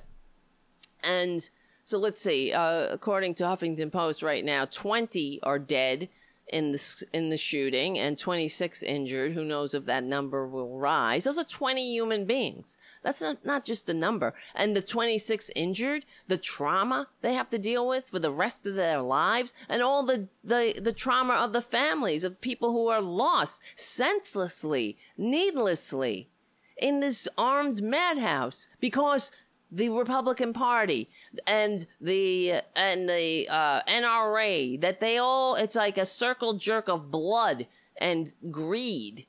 And 1.02 1.48
so 1.84 1.98
let's 1.98 2.20
see. 2.20 2.52
Uh, 2.52 2.88
according 2.90 3.34
to 3.36 3.44
Huffington 3.44 3.92
Post, 3.92 4.22
right 4.22 4.44
now, 4.44 4.64
twenty 4.64 5.40
are 5.42 5.58
dead 5.58 6.08
in 6.50 6.72
the 6.72 7.04
in 7.12 7.30
the 7.30 7.36
shooting 7.36 7.98
and 7.98 8.18
26 8.18 8.82
injured. 8.82 9.32
Who 9.32 9.44
knows 9.44 9.74
if 9.74 9.86
that 9.86 10.04
number 10.04 10.46
will 10.46 10.78
rise? 10.78 11.24
Those 11.24 11.38
are 11.38 11.44
20 11.44 11.92
human 11.92 12.24
beings. 12.24 12.76
That's 13.02 13.20
not 13.20 13.44
not 13.44 13.64
just 13.64 13.88
a 13.88 13.94
number. 13.94 14.34
And 14.54 14.74
the 14.74 14.82
26 14.82 15.50
injured, 15.54 16.04
the 16.26 16.38
trauma 16.38 17.08
they 17.20 17.34
have 17.34 17.48
to 17.48 17.58
deal 17.58 17.86
with 17.86 18.08
for 18.08 18.18
the 18.18 18.32
rest 18.32 18.66
of 18.66 18.74
their 18.74 19.00
lives, 19.00 19.54
and 19.68 19.82
all 19.82 20.04
the 20.04 20.28
the 20.42 20.78
the 20.80 20.92
trauma 20.92 21.34
of 21.34 21.52
the 21.52 21.62
families 21.62 22.24
of 22.24 22.40
people 22.40 22.72
who 22.72 22.88
are 22.88 23.02
lost 23.02 23.62
senselessly, 23.76 24.96
needlessly, 25.16 26.30
in 26.76 27.00
this 27.00 27.28
armed 27.36 27.82
madhouse 27.82 28.68
because 28.80 29.30
the 29.70 29.88
Republican 29.90 30.52
Party 30.52 31.10
and 31.46 31.86
the 32.00 32.62
and 32.74 33.08
the 33.08 33.48
uh, 33.48 33.82
NRA 33.82 34.80
that 34.80 35.00
they 35.00 35.18
all 35.18 35.54
it's 35.56 35.76
like 35.76 35.98
a 35.98 36.06
circle 36.06 36.54
jerk 36.54 36.88
of 36.88 37.10
blood 37.10 37.66
and 38.00 38.32
greed 38.50 39.26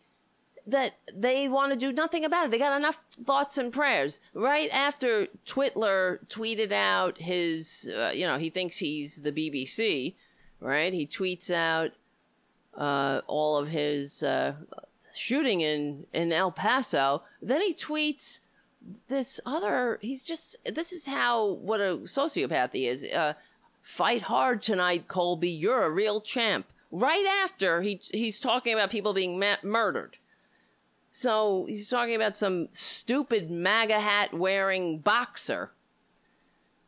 that 0.69 0.93
they 1.13 1.47
want 1.47 1.73
to 1.73 1.77
do 1.77 1.91
nothing 1.91 2.23
about 2.23 2.45
it. 2.45 2.51
They 2.51 2.59
got 2.59 2.77
enough 2.77 3.01
thoughts 3.25 3.57
and 3.57 3.73
prayers. 3.73 4.19
Right 4.33 4.69
after 4.71 5.27
Twitler 5.45 6.19
tweeted 6.27 6.71
out 6.71 7.19
his, 7.19 7.89
uh, 7.95 8.11
you 8.13 8.27
know, 8.27 8.37
he 8.37 8.49
thinks 8.49 8.77
he's 8.77 9.17
the 9.17 9.31
BBC, 9.31 10.15
right? 10.59 10.93
He 10.93 11.07
tweets 11.07 11.49
out 11.49 11.91
uh, 12.77 13.21
all 13.25 13.57
of 13.57 13.69
his 13.69 14.21
uh, 14.21 14.53
shooting 15.13 15.61
in 15.61 16.05
in 16.13 16.31
El 16.31 16.51
Paso. 16.51 17.23
Then 17.41 17.61
he 17.61 17.73
tweets 17.73 18.39
this 19.07 19.39
other 19.45 19.99
he's 20.01 20.23
just 20.23 20.57
this 20.65 20.91
is 20.91 21.07
how 21.07 21.45
what 21.45 21.81
a 21.81 21.97
sociopath 22.03 22.73
he 22.73 22.87
is. 22.87 23.03
Uh 23.03 23.33
fight 23.81 24.23
hard 24.23 24.61
tonight 24.61 25.07
colby. 25.07 25.49
You're 25.49 25.83
a 25.83 25.89
real 25.89 26.21
champ. 26.21 26.67
Right 26.91 27.25
after 27.43 27.81
he 27.81 28.01
he's 28.11 28.39
talking 28.39 28.73
about 28.73 28.89
people 28.89 29.13
being 29.13 29.39
ma- 29.39 29.57
murdered. 29.63 30.17
So 31.11 31.65
he's 31.67 31.89
talking 31.89 32.15
about 32.15 32.37
some 32.37 32.67
stupid 32.71 33.49
maga 33.49 33.99
hat 33.99 34.33
wearing 34.33 34.99
boxer. 34.99 35.71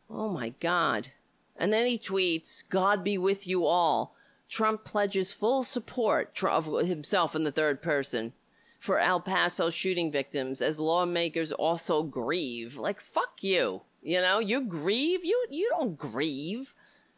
Oh 0.09 0.29
my 0.29 0.49
god. 0.59 1.09
And 1.57 1.71
then 1.71 1.85
he 1.85 1.99
tweets 1.99 2.63
god 2.69 3.03
be 3.03 3.17
with 3.17 3.47
you 3.47 3.65
all. 3.65 4.15
Trump 4.47 4.83
pledges 4.83 5.31
full 5.31 5.63
support 5.63 6.37
of 6.43 6.65
himself 6.85 7.35
in 7.35 7.43
the 7.43 7.51
third 7.51 7.81
person 7.81 8.33
for 8.81 8.99
El 8.99 9.19
Paso 9.19 9.69
shooting 9.69 10.11
victims 10.11 10.59
as 10.59 10.79
lawmakers 10.79 11.51
also 11.51 12.01
grieve. 12.01 12.77
Like 12.77 12.99
fuck 12.99 13.43
you. 13.43 13.83
You 14.01 14.21
know, 14.21 14.39
you 14.39 14.61
grieve. 14.61 15.23
You 15.23 15.45
you 15.51 15.69
don't 15.69 15.95
grieve. 15.95 16.73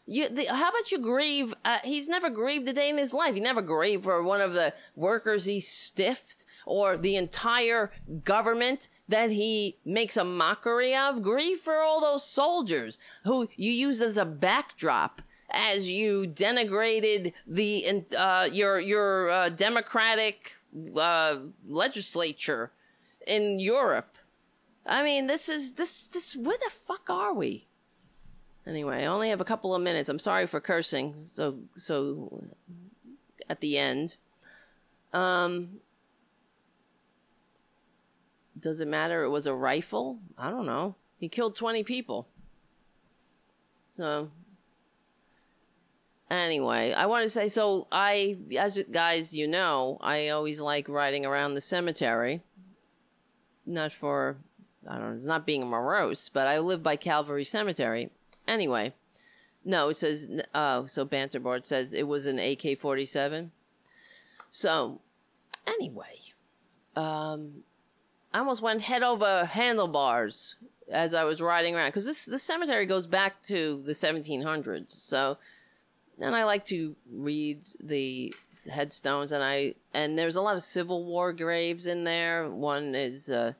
You, 0.05 0.27
the, 0.27 0.43
how 0.47 0.67
about 0.67 0.91
you 0.91 0.99
grieve? 0.99 1.53
Uh, 1.63 1.77
he's 1.85 2.09
never 2.09 2.29
grieved 2.29 2.67
a 2.67 2.73
day 2.73 2.89
in 2.89 2.97
his 2.97 3.13
life. 3.13 3.35
He 3.35 3.39
never 3.39 3.61
grieved 3.61 4.03
for 4.03 4.21
one 4.21 4.41
of 4.41 4.51
the 4.51 4.73
workers 4.97 5.45
he 5.45 5.61
stiffed 5.61 6.45
or 6.65 6.97
the 6.97 7.15
entire 7.15 7.89
government 8.25 8.89
that 9.07 9.31
he 9.31 9.77
makes 9.85 10.17
a 10.17 10.25
mockery 10.25 10.93
of. 10.93 11.23
Grieve 11.23 11.59
for 11.59 11.77
all 11.77 12.01
those 12.01 12.27
soldiers 12.27 12.99
who 13.23 13.47
you 13.55 13.71
use 13.71 14.01
as 14.01 14.17
a 14.17 14.25
backdrop 14.25 15.21
as 15.49 15.89
you 15.89 16.25
denigrated 16.27 17.31
the 17.47 18.03
uh, 18.17 18.49
your 18.51 18.81
your 18.81 19.29
uh, 19.29 19.47
democratic 19.47 20.57
uh, 20.95 21.37
legislature 21.67 22.71
in 23.25 23.59
Europe. 23.59 24.17
I 24.85 25.03
mean, 25.03 25.27
this 25.27 25.47
is 25.49 25.73
this 25.73 26.07
this. 26.07 26.35
Where 26.35 26.57
the 26.57 26.71
fuck 26.71 27.09
are 27.09 27.33
we? 27.33 27.67
Anyway, 28.65 29.03
I 29.03 29.05
only 29.07 29.29
have 29.29 29.41
a 29.41 29.45
couple 29.45 29.75
of 29.75 29.81
minutes. 29.81 30.09
I'm 30.09 30.19
sorry 30.19 30.47
for 30.47 30.59
cursing. 30.59 31.15
So 31.17 31.59
so 31.75 32.43
at 33.49 33.59
the 33.59 33.77
end. 33.77 34.17
Um 35.13 35.79
does 38.59 38.79
it 38.79 38.87
matter 38.87 39.23
it 39.23 39.29
was 39.29 39.45
a 39.45 39.53
rifle? 39.53 40.19
I 40.37 40.49
don't 40.49 40.65
know. 40.65 40.95
He 41.17 41.27
killed 41.27 41.55
20 41.55 41.83
people. 41.83 42.27
So 43.87 44.31
anyway, 46.33 46.93
I 46.93 47.05
want 47.05 47.23
to 47.23 47.29
say 47.29 47.47
so 47.47 47.87
I 47.91 48.37
as 48.57 48.77
you 48.77 48.83
guys 48.85 49.33
you 49.33 49.47
know, 49.47 49.97
I 50.01 50.29
always 50.29 50.59
like 50.59 50.89
riding 50.89 51.25
around 51.25 51.53
the 51.53 51.61
cemetery. 51.61 52.41
Not 53.65 53.91
for 53.91 54.37
I 54.87 54.97
don't 54.97 55.19
know, 55.19 55.27
not 55.27 55.45
being 55.45 55.65
morose, 55.67 56.29
but 56.29 56.47
I 56.47 56.59
live 56.59 56.83
by 56.83 56.95
Calvary 56.95 57.45
Cemetery. 57.45 58.09
Anyway, 58.47 58.93
no, 59.63 59.89
it 59.89 59.97
says 59.97 60.27
oh, 60.53 60.85
so 60.87 61.05
Banterboard 61.05 61.65
says 61.65 61.93
it 61.93 62.07
was 62.07 62.25
an 62.25 62.39
AK-47. 62.39 63.51
So, 64.51 65.01
anyway, 65.67 66.19
um 66.95 67.63
I 68.33 68.39
almost 68.39 68.61
went 68.61 68.81
head 68.81 69.03
over 69.03 69.45
handlebars 69.45 70.55
as 70.91 71.13
I 71.13 71.23
was 71.23 71.41
riding 71.41 71.75
around 71.75 71.89
because 71.89 72.05
this 72.05 72.25
this 72.25 72.43
cemetery 72.43 72.85
goes 72.85 73.07
back 73.07 73.41
to 73.43 73.81
the 73.85 73.93
1700s. 73.93 74.91
So, 74.91 75.37
and 76.19 76.35
I 76.35 76.43
like 76.43 76.65
to 76.65 76.95
read 77.11 77.63
the 77.81 78.33
headstones, 78.71 79.31
and 79.31 79.43
I 79.43 79.75
and 79.93 80.17
there's 80.17 80.35
a 80.35 80.41
lot 80.41 80.55
of 80.55 80.63
Civil 80.63 81.05
War 81.05 81.33
graves 81.33 81.87
in 81.87 82.03
there. 82.03 82.49
One 82.49 82.95
is 82.95 83.29
uh, 83.29 83.53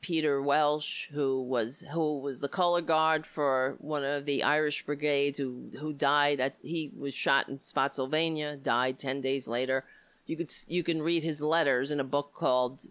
Peter 0.00 0.40
Welsh, 0.40 1.08
who 1.10 1.42
was 1.42 1.84
who 1.92 2.18
was 2.18 2.40
the 2.40 2.48
color 2.48 2.80
guard 2.80 3.26
for 3.26 3.76
one 3.78 4.04
of 4.04 4.26
the 4.26 4.42
Irish 4.42 4.84
brigades, 4.84 5.38
who 5.38 5.70
who 5.78 5.92
died. 5.92 6.40
At, 6.40 6.56
he 6.62 6.92
was 6.96 7.14
shot 7.14 7.48
in 7.48 7.60
Spotsylvania, 7.60 8.56
died 8.56 8.98
ten 8.98 9.20
days 9.20 9.48
later. 9.48 9.84
You 10.26 10.36
could 10.36 10.52
you 10.68 10.82
can 10.82 11.02
read 11.02 11.22
his 11.22 11.42
letters 11.42 11.90
in 11.90 12.00
a 12.00 12.04
book 12.04 12.32
called 12.34 12.86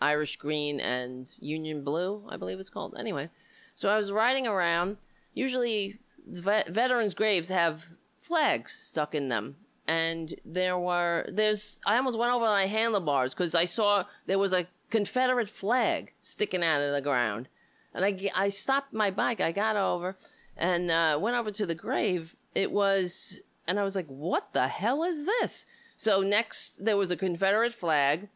Irish 0.00 0.36
Green 0.36 0.80
and 0.80 1.34
Union 1.40 1.82
Blue, 1.82 2.24
I 2.28 2.36
believe 2.36 2.60
it's 2.60 2.70
called. 2.70 2.94
Anyway, 2.98 3.30
so 3.74 3.88
I 3.88 3.96
was 3.96 4.12
riding 4.12 4.46
around. 4.46 4.98
Usually, 5.32 5.98
vet- 6.26 6.68
veterans' 6.68 7.14
graves 7.14 7.48
have 7.48 7.86
flags 8.20 8.72
stuck 8.72 9.14
in 9.14 9.28
them, 9.28 9.56
and 9.86 10.34
there 10.44 10.78
were 10.78 11.26
there's. 11.28 11.80
I 11.86 11.96
almost 11.96 12.18
went 12.18 12.32
over 12.32 12.44
my 12.44 12.66
handlebars 12.66 13.34
because 13.34 13.54
I 13.54 13.64
saw 13.64 14.04
there 14.26 14.38
was 14.38 14.52
a 14.52 14.66
Confederate 14.90 15.50
flag 15.50 16.12
sticking 16.20 16.62
out 16.62 16.80
of 16.80 16.92
the 16.92 17.00
ground, 17.00 17.48
and 17.92 18.04
I 18.04 18.30
I 18.34 18.48
stopped 18.48 18.92
my 18.92 19.10
bike. 19.10 19.40
I 19.40 19.52
got 19.52 19.76
over 19.76 20.16
and 20.56 20.90
uh, 20.90 21.18
went 21.20 21.36
over 21.36 21.50
to 21.50 21.66
the 21.66 21.74
grave. 21.74 22.36
It 22.54 22.70
was, 22.70 23.40
and 23.66 23.78
I 23.78 23.84
was 23.84 23.96
like, 23.96 24.06
"What 24.06 24.52
the 24.52 24.68
hell 24.68 25.02
is 25.02 25.26
this?" 25.26 25.66
So 25.96 26.20
next, 26.20 26.84
there 26.84 26.96
was 26.96 27.10
a 27.10 27.16
Confederate 27.16 27.72
flag 27.72 28.28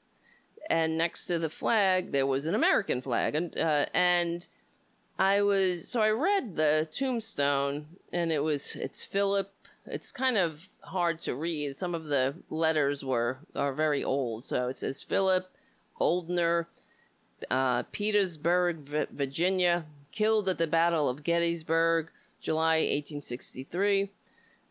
and 0.68 0.98
next 0.98 1.26
to 1.26 1.38
the 1.38 1.50
flag 1.50 2.12
there 2.12 2.26
was 2.26 2.46
an 2.46 2.54
American 2.54 3.00
flag, 3.00 3.34
and 3.34 3.56
uh, 3.56 3.86
and 3.94 4.46
I 5.18 5.42
was 5.42 5.88
so 5.88 6.00
I 6.00 6.10
read 6.10 6.56
the 6.56 6.88
tombstone, 6.90 7.86
and 8.12 8.30
it 8.30 8.42
was 8.42 8.76
it's 8.76 9.04
Philip. 9.04 9.52
It's 9.86 10.12
kind 10.12 10.36
of 10.36 10.68
hard 10.82 11.20
to 11.20 11.34
read. 11.34 11.78
Some 11.78 11.94
of 11.94 12.04
the 12.04 12.36
letters 12.50 13.04
were 13.04 13.38
are 13.56 13.72
very 13.72 14.04
old, 14.04 14.44
so 14.44 14.68
it 14.68 14.78
says 14.78 15.02
Philip 15.02 15.50
Oldner, 16.00 16.68
uh, 17.50 17.84
Petersburg, 17.84 19.08
Virginia, 19.10 19.86
killed 20.12 20.48
at 20.48 20.58
the 20.58 20.66
Battle 20.66 21.08
of 21.08 21.24
Gettysburg, 21.24 22.10
July 22.40 22.76
1863 22.76 24.10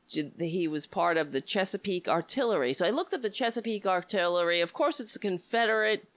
he 0.08 0.68
was 0.68 0.88
part 0.88 1.18
of 1.18 1.32
the 1.32 1.42
Chesapeake 1.42 2.08
Artillery. 2.08 2.74
So 2.74 2.86
I 2.86 2.92
looked 2.92 3.14
up 3.14 3.22
the 3.22 3.30
Chesapeake 3.30 3.86
Artillery. 3.86 4.62
Of 4.62 4.74
course, 4.74 5.00
it's 5.00 5.16
a 5.16 5.20
Confederate 5.20 6.08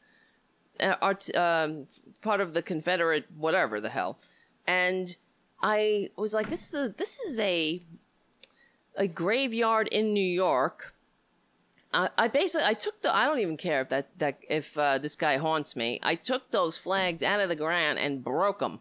art, 0.80 1.34
um, 1.36 1.86
part 2.22 2.40
of 2.40 2.54
the 2.54 2.62
Confederate 2.62 3.26
whatever 3.36 3.80
the 3.80 3.90
hell. 3.90 4.18
And 4.66 5.16
I 5.62 6.10
was 6.16 6.32
like, 6.34 6.50
this 6.50 6.68
is 6.68 6.74
a, 6.74 6.88
this 6.96 7.20
is 7.20 7.38
a 7.38 7.80
a 8.96 9.06
graveyard 9.06 9.88
in 9.88 10.12
New 10.12 10.20
York. 10.20 10.94
I, 11.92 12.10
I 12.16 12.28
basically 12.28 12.66
I 12.66 12.74
took 12.74 13.02
the 13.02 13.14
I 13.14 13.26
don't 13.26 13.40
even 13.40 13.56
care 13.56 13.80
if 13.82 13.88
that 13.88 14.18
that 14.18 14.38
if 14.48 14.78
uh, 14.78 14.98
this 14.98 15.16
guy 15.16 15.38
haunts 15.38 15.74
me. 15.74 15.98
I 16.02 16.14
took 16.14 16.50
those 16.50 16.78
flags 16.78 17.22
out 17.22 17.40
of 17.40 17.48
the 17.48 17.56
ground 17.56 17.98
and 17.98 18.22
broke 18.22 18.60
them 18.60 18.80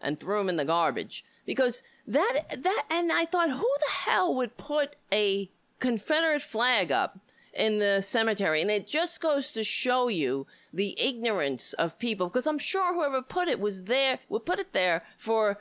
and 0.00 0.18
threw 0.18 0.38
them 0.38 0.48
in 0.48 0.56
the 0.56 0.64
garbage 0.64 1.24
because 1.46 1.82
that 2.06 2.62
that 2.62 2.84
and 2.90 3.12
I 3.12 3.24
thought 3.24 3.50
who 3.50 3.58
the 3.58 3.92
hell 3.92 4.34
would 4.34 4.56
put 4.56 4.96
a 5.12 5.50
Confederate 5.78 6.42
flag 6.42 6.90
up 6.90 7.18
in 7.52 7.78
the 7.78 8.00
cemetery 8.02 8.60
and 8.62 8.70
it 8.70 8.86
just 8.86 9.20
goes 9.20 9.52
to 9.52 9.64
show 9.64 10.08
you 10.08 10.46
the 10.72 11.00
ignorance 11.00 11.72
of 11.74 11.98
people 11.98 12.28
because 12.28 12.46
I'm 12.46 12.58
sure 12.58 12.94
whoever 12.94 13.22
put 13.22 13.48
it 13.48 13.60
was 13.60 13.84
there 13.84 14.18
would 14.28 14.44
put 14.44 14.58
it 14.58 14.72
there 14.72 15.04
for 15.16 15.58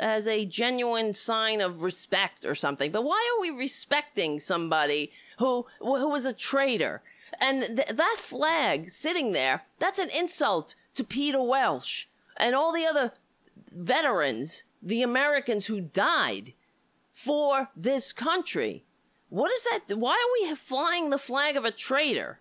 as 0.00 0.26
a 0.26 0.46
genuine 0.46 1.14
sign 1.14 1.60
of 1.60 1.82
respect 1.82 2.44
or 2.44 2.54
something 2.54 2.90
but 2.90 3.04
why 3.04 3.30
are 3.36 3.40
we 3.40 3.50
respecting 3.50 4.40
somebody 4.40 5.12
who 5.38 5.66
who 5.80 6.08
was 6.08 6.26
a 6.26 6.32
traitor 6.32 7.02
and 7.40 7.76
th- 7.76 7.88
that 7.88 8.16
flag 8.18 8.90
sitting 8.90 9.32
there 9.32 9.62
that's 9.78 9.98
an 9.98 10.10
insult 10.10 10.74
to 10.94 11.04
Peter 11.04 11.42
Welsh 11.42 12.06
and 12.36 12.54
all 12.54 12.72
the 12.72 12.86
other 12.86 13.12
veterans 13.70 14.64
the 14.82 15.02
Americans 15.02 15.66
who 15.66 15.80
died 15.80 16.54
for 17.12 17.68
this 17.76 18.12
country. 18.12 18.84
What 19.28 19.52
is 19.52 19.64
that? 19.64 19.96
Why 19.96 20.12
are 20.12 20.48
we 20.48 20.54
flying 20.56 21.10
the 21.10 21.18
flag 21.18 21.56
of 21.56 21.64
a 21.64 21.70
traitor? 21.70 22.40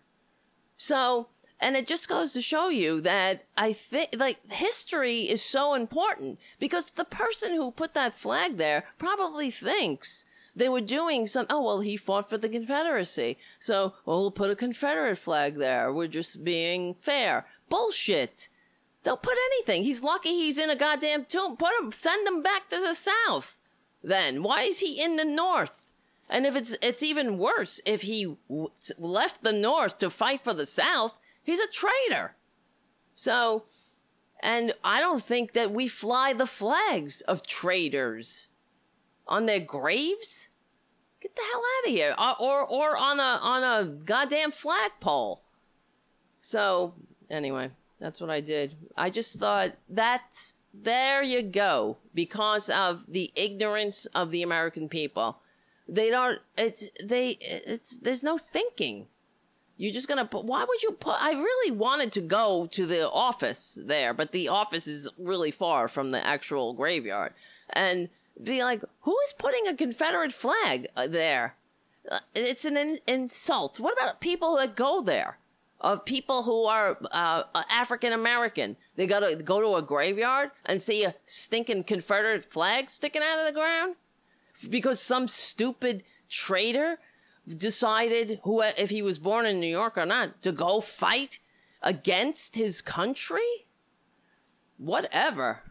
So, 0.75 1.27
and 1.61 1.75
it 1.75 1.85
just 1.85 2.09
goes 2.09 2.33
to 2.33 2.41
show 2.41 2.69
you 2.69 3.01
that 3.01 3.43
I 3.55 3.71
think, 3.71 4.15
like, 4.17 4.51
history 4.51 5.29
is 5.29 5.43
so 5.43 5.75
important 5.75 6.39
because 6.57 6.91
the 6.91 7.05
person 7.05 7.53
who 7.53 7.69
put 7.69 7.93
that 7.93 8.15
flag 8.15 8.57
there 8.57 8.85
probably 8.97 9.51
thinks 9.51 10.25
they 10.55 10.67
were 10.67 10.81
doing 10.81 11.27
some, 11.27 11.45
oh, 11.51 11.63
well, 11.63 11.81
he 11.81 11.95
fought 11.95 12.27
for 12.29 12.39
the 12.39 12.49
Confederacy. 12.49 13.37
So, 13.59 13.93
well, 14.05 14.21
we'll 14.21 14.31
put 14.31 14.49
a 14.49 14.55
Confederate 14.55 15.19
flag 15.19 15.57
there. 15.57 15.93
We're 15.93 16.07
just 16.07 16.43
being 16.43 16.95
fair. 16.95 17.45
Bullshit. 17.69 18.49
Don't 19.03 19.21
put 19.21 19.37
anything. 19.53 19.83
He's 19.83 20.03
lucky 20.03 20.29
he's 20.29 20.57
in 20.57 20.71
a 20.71 20.75
goddamn 20.75 21.25
tomb. 21.25 21.57
Put 21.57 21.73
him, 21.79 21.91
send 21.91 22.27
him 22.27 22.41
back 22.41 22.69
to 22.69 22.79
the 22.79 22.95
south. 22.95 23.59
Then 24.03 24.41
why 24.41 24.63
is 24.63 24.79
he 24.79 24.99
in 24.99 25.15
the 25.15 25.25
north? 25.25 25.91
And 26.27 26.45
if 26.45 26.55
it's 26.55 26.75
it's 26.81 27.03
even 27.03 27.37
worse, 27.37 27.81
if 27.85 28.03
he 28.03 28.35
w- 28.49 28.71
left 28.97 29.43
the 29.43 29.51
north 29.51 29.97
to 29.99 30.09
fight 30.09 30.41
for 30.41 30.53
the 30.53 30.65
south, 30.65 31.19
he's 31.43 31.59
a 31.59 31.67
traitor. 31.67 32.35
So, 33.15 33.63
and 34.41 34.73
I 34.83 34.99
don't 34.99 35.23
think 35.23 35.53
that 35.53 35.71
we 35.71 35.87
fly 35.87 36.33
the 36.33 36.45
flags 36.45 37.21
of 37.21 37.45
traitors 37.45 38.47
on 39.27 39.45
their 39.45 39.59
graves. 39.59 40.47
Get 41.21 41.35
the 41.35 41.41
hell 41.51 41.61
out 41.61 41.89
of 41.89 41.93
here, 41.93 42.15
or 42.17 42.23
uh, 42.23 42.33
or, 42.39 42.65
or 42.65 42.97
on 42.97 43.19
a 43.19 43.39
on 43.41 43.63
a 43.63 43.85
goddamn 43.85 44.51
flagpole. 44.51 45.43
So 46.41 46.95
anyway. 47.29 47.71
That's 48.01 48.19
what 48.19 48.31
I 48.31 48.41
did. 48.41 48.75
I 48.97 49.11
just 49.11 49.39
thought 49.39 49.73
that's 49.87 50.55
there 50.73 51.21
you 51.21 51.43
go 51.43 51.97
because 52.15 52.67
of 52.69 53.05
the 53.07 53.31
ignorance 53.35 54.07
of 54.07 54.31
the 54.31 54.41
American 54.41 54.89
people. 54.89 55.37
They 55.87 56.09
don't 56.09 56.39
it's 56.57 56.85
they 57.01 57.37
it's 57.39 57.97
there's 57.97 58.23
no 58.23 58.39
thinking. 58.39 59.05
You're 59.81 59.91
just 59.91 60.07
gonna 60.07 60.25
put. 60.25 60.45
Why 60.45 60.63
would 60.63 60.83
you 60.83 60.91
put? 60.91 61.15
I 61.19 61.31
really 61.31 61.71
wanted 61.71 62.11
to 62.11 62.21
go 62.21 62.67
to 62.67 62.85
the 62.85 63.09
office 63.09 63.79
there, 63.83 64.13
but 64.13 64.31
the 64.31 64.47
office 64.47 64.85
is 64.85 65.09
really 65.17 65.49
far 65.49 65.87
from 65.87 66.11
the 66.11 66.23
actual 66.23 66.73
graveyard, 66.73 67.33
and 67.71 68.09
be 68.43 68.63
like, 68.63 68.83
who 68.99 69.17
is 69.25 69.33
putting 69.39 69.65
a 69.65 69.73
Confederate 69.73 70.33
flag 70.33 70.87
uh, 70.95 71.07
there? 71.07 71.55
Uh, 72.07 72.19
it's 72.35 72.63
an 72.63 72.77
in- 72.77 72.99
insult. 73.07 73.79
What 73.79 73.93
about 73.93 74.21
people 74.21 74.55
that 74.57 74.75
go 74.75 75.01
there? 75.01 75.39
of 75.79 76.05
people 76.05 76.43
who 76.43 76.65
are 76.65 76.95
uh, 77.11 77.41
African 77.67 78.13
American. 78.13 78.77
They 78.97 79.07
gotta 79.07 79.35
go 79.35 79.61
to 79.61 79.77
a 79.77 79.81
graveyard 79.81 80.51
and 80.63 80.79
see 80.79 81.03
a 81.03 81.15
stinking 81.25 81.85
Confederate 81.85 82.45
flag 82.45 82.91
sticking 82.91 83.23
out 83.23 83.39
of 83.39 83.47
the 83.47 83.59
ground 83.59 83.95
because 84.69 85.01
some 85.01 85.27
stupid 85.27 86.03
traitor 86.29 86.99
decided 87.47 88.39
who 88.43 88.61
if 88.61 88.89
he 88.89 89.01
was 89.01 89.19
born 89.19 89.45
in 89.45 89.59
New 89.59 89.67
York 89.67 89.97
or 89.97 90.05
not 90.05 90.41
to 90.43 90.51
go 90.51 90.79
fight 90.81 91.39
against 91.81 92.55
his 92.55 92.81
country. 92.81 93.65
Whatever. 94.77 95.61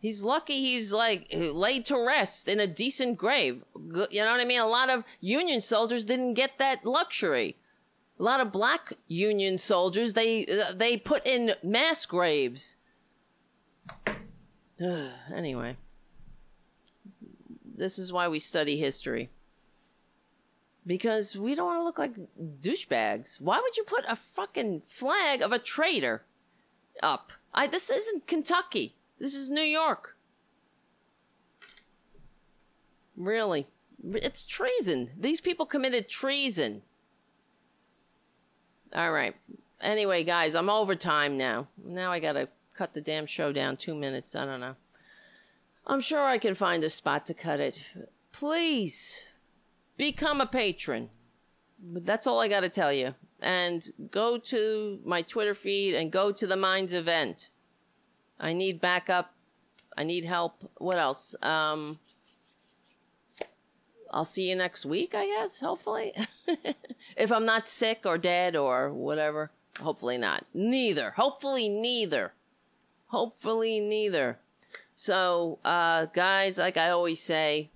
He's 0.00 0.22
lucky 0.22 0.60
he's 0.60 0.92
like 0.92 1.28
laid 1.30 1.86
to 1.86 1.96
rest 1.96 2.48
in 2.48 2.58
a 2.58 2.66
decent 2.66 3.18
grave. 3.18 3.64
You 3.74 4.22
know 4.22 4.32
what 4.32 4.40
I 4.40 4.44
mean? 4.44 4.60
A 4.60 4.66
lot 4.66 4.90
of 4.90 5.04
Union 5.20 5.60
soldiers 5.60 6.04
didn't 6.04 6.34
get 6.34 6.58
that 6.58 6.84
luxury 6.84 7.56
a 8.18 8.22
lot 8.22 8.40
of 8.40 8.52
black 8.52 8.92
Union 9.08 9.58
soldiers 9.58 10.14
they 10.14 10.46
uh, 10.46 10.72
they 10.72 10.96
put 10.96 11.26
in 11.26 11.54
mass 11.62 12.06
graves. 12.06 12.76
anyway, 15.34 15.76
This 17.64 17.98
is 17.98 18.12
why 18.12 18.28
we 18.28 18.38
study 18.38 18.76
history. 18.76 19.30
Because 20.84 21.36
we 21.36 21.54
don't 21.54 21.66
want 21.66 21.80
to 21.80 21.84
look 21.84 21.98
like 21.98 22.16
douchebags. 22.60 23.40
Why 23.40 23.60
would 23.60 23.76
you 23.76 23.84
put 23.84 24.04
a 24.08 24.16
fucking 24.16 24.82
flag 24.86 25.40
of 25.40 25.52
a 25.52 25.58
traitor 25.58 26.24
up? 27.02 27.32
I 27.54 27.66
this 27.66 27.88
isn't 27.88 28.26
Kentucky. 28.26 28.94
This 29.18 29.34
is 29.34 29.48
New 29.48 29.62
York. 29.62 30.16
Really. 33.16 33.68
It's 34.04 34.44
treason. 34.44 35.10
These 35.16 35.40
people 35.40 35.66
committed 35.66 36.08
treason. 36.08 36.82
All 38.94 39.12
right. 39.12 39.36
Anyway, 39.80 40.24
guys, 40.24 40.56
I'm 40.56 40.68
over 40.68 40.96
time 40.96 41.36
now. 41.36 41.68
Now 41.84 42.10
I 42.10 42.18
got 42.18 42.32
to 42.32 42.48
cut 42.74 42.94
the 42.94 43.00
damn 43.00 43.26
show 43.26 43.52
down 43.52 43.76
2 43.76 43.94
minutes. 43.94 44.34
I 44.34 44.44
don't 44.44 44.60
know. 44.60 44.74
I'm 45.86 46.00
sure 46.00 46.24
I 46.24 46.38
can 46.38 46.54
find 46.54 46.82
a 46.82 46.90
spot 46.90 47.26
to 47.26 47.34
cut 47.34 47.60
it. 47.60 47.80
Please 48.32 49.24
become 49.96 50.40
a 50.40 50.46
patron. 50.46 51.10
That's 51.82 52.26
all 52.26 52.40
I 52.40 52.48
got 52.48 52.60
to 52.60 52.68
tell 52.68 52.92
you. 52.92 53.14
And 53.40 53.92
go 54.10 54.38
to 54.38 55.00
my 55.04 55.22
Twitter 55.22 55.54
feed 55.54 55.94
and 55.94 56.12
go 56.12 56.30
to 56.30 56.46
the 56.46 56.56
Minds 56.56 56.92
event. 56.92 57.48
I 58.38 58.52
need 58.52 58.80
backup. 58.80 59.34
I 59.96 60.04
need 60.04 60.24
help. 60.24 60.70
What 60.78 60.96
else? 60.98 61.34
Um, 61.42 61.98
I'll 64.12 64.24
see 64.24 64.48
you 64.48 64.56
next 64.56 64.84
week, 64.84 65.14
I 65.14 65.26
guess, 65.26 65.60
hopefully. 65.60 66.14
if 67.16 67.32
I'm 67.32 67.44
not 67.44 67.68
sick 67.68 68.02
or 68.04 68.18
dead 68.18 68.54
or 68.56 68.92
whatever. 68.92 69.50
Hopefully 69.80 70.18
not. 70.18 70.44
Neither. 70.52 71.12
Hopefully 71.12 71.68
neither. 71.68 72.34
Hopefully 73.06 73.80
neither. 73.80 74.38
So, 74.94 75.58
uh, 75.64 76.06
guys, 76.06 76.58
like 76.58 76.76
I 76.76 76.90
always 76.90 77.20
say, 77.20 77.70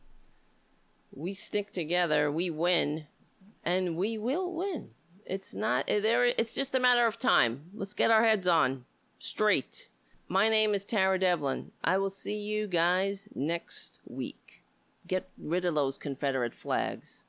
we 1.17 1.33
stick 1.33 1.73
together, 1.73 2.31
we 2.31 2.51
win, 2.51 3.07
and 3.65 3.97
we 3.97 4.19
will 4.19 4.53
win. 4.53 4.91
It's 5.25 5.55
not 5.55 5.87
eh, 5.89 5.99
there. 5.99 6.27
It's 6.27 6.55
just 6.55 6.75
a 6.75 6.81
matter 6.81 7.07
of 7.07 7.19
time. 7.19 7.63
Let's 7.75 7.95
get 7.95 8.11
our 8.11 8.23
heads 8.23 8.47
on 8.47 8.85
straight. 9.19 9.89
My 10.29 10.49
name 10.49 10.75
is 10.75 10.85
Tara 10.85 11.19
Devlin. 11.19 11.73
I 11.83 11.97
will 11.99 12.11
see 12.11 12.37
you 12.37 12.67
guys 12.67 13.29
next 13.35 13.99
week. 14.07 14.63
Get 15.07 15.29
rid 15.39 15.65
of 15.65 15.75
those 15.75 15.99
Confederate 15.99 16.55
flags. 16.55 17.25